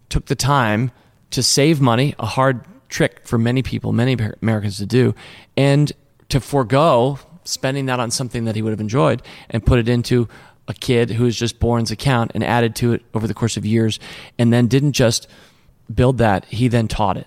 took 0.08 0.26
the 0.26 0.36
time 0.36 0.92
to 1.30 1.42
save 1.42 1.80
money, 1.80 2.14
a 2.18 2.26
hard 2.26 2.64
trick 2.88 3.26
for 3.26 3.38
many 3.38 3.62
people, 3.62 3.92
many 3.92 4.16
Americans 4.40 4.78
to 4.78 4.86
do, 4.86 5.14
and 5.56 5.92
to 6.28 6.40
forego 6.40 7.18
spending 7.48 7.86
that 7.86 7.98
on 7.98 8.10
something 8.10 8.44
that 8.44 8.54
he 8.54 8.62
would 8.62 8.70
have 8.70 8.80
enjoyed 8.80 9.22
and 9.50 9.64
put 9.64 9.78
it 9.78 9.88
into 9.88 10.28
a 10.68 10.74
kid 10.74 11.10
who 11.10 11.24
was 11.24 11.36
just 11.36 11.58
born's 11.58 11.90
account 11.90 12.30
and 12.34 12.44
added 12.44 12.76
to 12.76 12.92
it 12.92 13.02
over 13.14 13.26
the 13.26 13.34
course 13.34 13.56
of 13.56 13.64
years 13.64 13.98
and 14.38 14.52
then 14.52 14.66
didn't 14.66 14.92
just 14.92 15.26
build 15.92 16.18
that 16.18 16.44
he 16.46 16.68
then 16.68 16.86
taught 16.86 17.16
it 17.16 17.26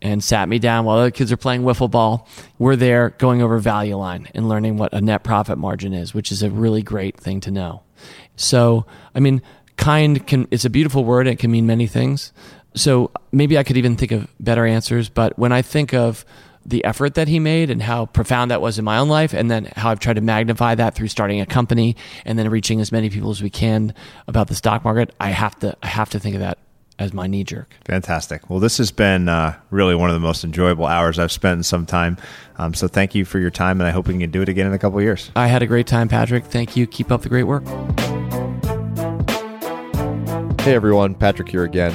and 0.00 0.22
sat 0.22 0.48
me 0.48 0.58
down 0.58 0.84
while 0.84 0.98
other 0.98 1.10
kids 1.10 1.32
are 1.32 1.36
playing 1.36 1.62
wiffle 1.62 1.90
ball. 1.90 2.28
We're 2.58 2.76
there 2.76 3.10
going 3.18 3.42
over 3.42 3.58
value 3.58 3.96
line 3.96 4.28
and 4.34 4.48
learning 4.48 4.76
what 4.76 4.92
a 4.92 5.00
net 5.00 5.24
profit 5.24 5.58
margin 5.58 5.94
is 5.94 6.14
which 6.14 6.30
is 6.30 6.42
a 6.42 6.50
really 6.50 6.82
great 6.82 7.18
thing 7.18 7.40
to 7.40 7.50
know. 7.50 7.82
So 8.36 8.84
i 9.14 9.20
mean 9.20 9.42
kind 9.76 10.24
can 10.26 10.46
it's 10.50 10.64
a 10.64 10.70
beautiful 10.70 11.04
word 11.04 11.26
it 11.26 11.38
can 11.38 11.50
mean 11.50 11.66
many 11.66 11.86
things. 11.86 12.32
So 12.74 13.10
maybe 13.32 13.56
i 13.56 13.62
could 13.62 13.78
even 13.78 13.96
think 13.96 14.12
of 14.12 14.28
better 14.38 14.66
answers 14.66 15.08
but 15.08 15.38
when 15.38 15.52
i 15.52 15.62
think 15.62 15.94
of 15.94 16.26
the 16.64 16.84
effort 16.84 17.14
that 17.14 17.28
he 17.28 17.38
made 17.38 17.70
and 17.70 17.82
how 17.82 18.06
profound 18.06 18.50
that 18.50 18.60
was 18.60 18.78
in 18.78 18.84
my 18.84 18.98
own 18.98 19.08
life, 19.08 19.32
and 19.32 19.50
then 19.50 19.70
how 19.76 19.90
I've 19.90 20.00
tried 20.00 20.14
to 20.14 20.20
magnify 20.20 20.74
that 20.74 20.94
through 20.94 21.08
starting 21.08 21.40
a 21.40 21.46
company 21.46 21.96
and 22.24 22.38
then 22.38 22.48
reaching 22.50 22.80
as 22.80 22.92
many 22.92 23.10
people 23.10 23.30
as 23.30 23.42
we 23.42 23.50
can 23.50 23.94
about 24.26 24.48
the 24.48 24.54
stock 24.54 24.84
market. 24.84 25.14
I 25.20 25.30
have 25.30 25.58
to 25.60 25.76
I 25.82 25.86
have 25.86 26.10
to 26.10 26.20
think 26.20 26.34
of 26.34 26.40
that 26.40 26.58
as 26.98 27.12
my 27.12 27.26
knee 27.26 27.44
jerk. 27.44 27.72
Fantastic. 27.84 28.50
Well, 28.50 28.58
this 28.58 28.78
has 28.78 28.90
been 28.90 29.28
uh, 29.28 29.56
really 29.70 29.94
one 29.94 30.10
of 30.10 30.14
the 30.14 30.20
most 30.20 30.44
enjoyable 30.44 30.86
hours 30.86 31.18
I've 31.18 31.32
spent 31.32 31.58
in 31.58 31.62
some 31.62 31.86
time. 31.86 32.16
Um, 32.56 32.74
so 32.74 32.88
thank 32.88 33.14
you 33.14 33.24
for 33.24 33.38
your 33.38 33.50
time, 33.50 33.80
and 33.80 33.86
I 33.86 33.92
hope 33.92 34.08
we 34.08 34.18
can 34.18 34.30
do 34.30 34.42
it 34.42 34.48
again 34.48 34.66
in 34.66 34.72
a 34.72 34.78
couple 34.78 34.98
of 34.98 35.04
years. 35.04 35.30
I 35.36 35.46
had 35.46 35.62
a 35.62 35.66
great 35.66 35.86
time, 35.86 36.08
Patrick. 36.08 36.44
Thank 36.44 36.76
you. 36.76 36.86
Keep 36.86 37.12
up 37.12 37.22
the 37.22 37.28
great 37.28 37.44
work. 37.44 37.64
Hey 40.60 40.74
everyone, 40.74 41.14
Patrick 41.14 41.48
here 41.48 41.64
again. 41.64 41.94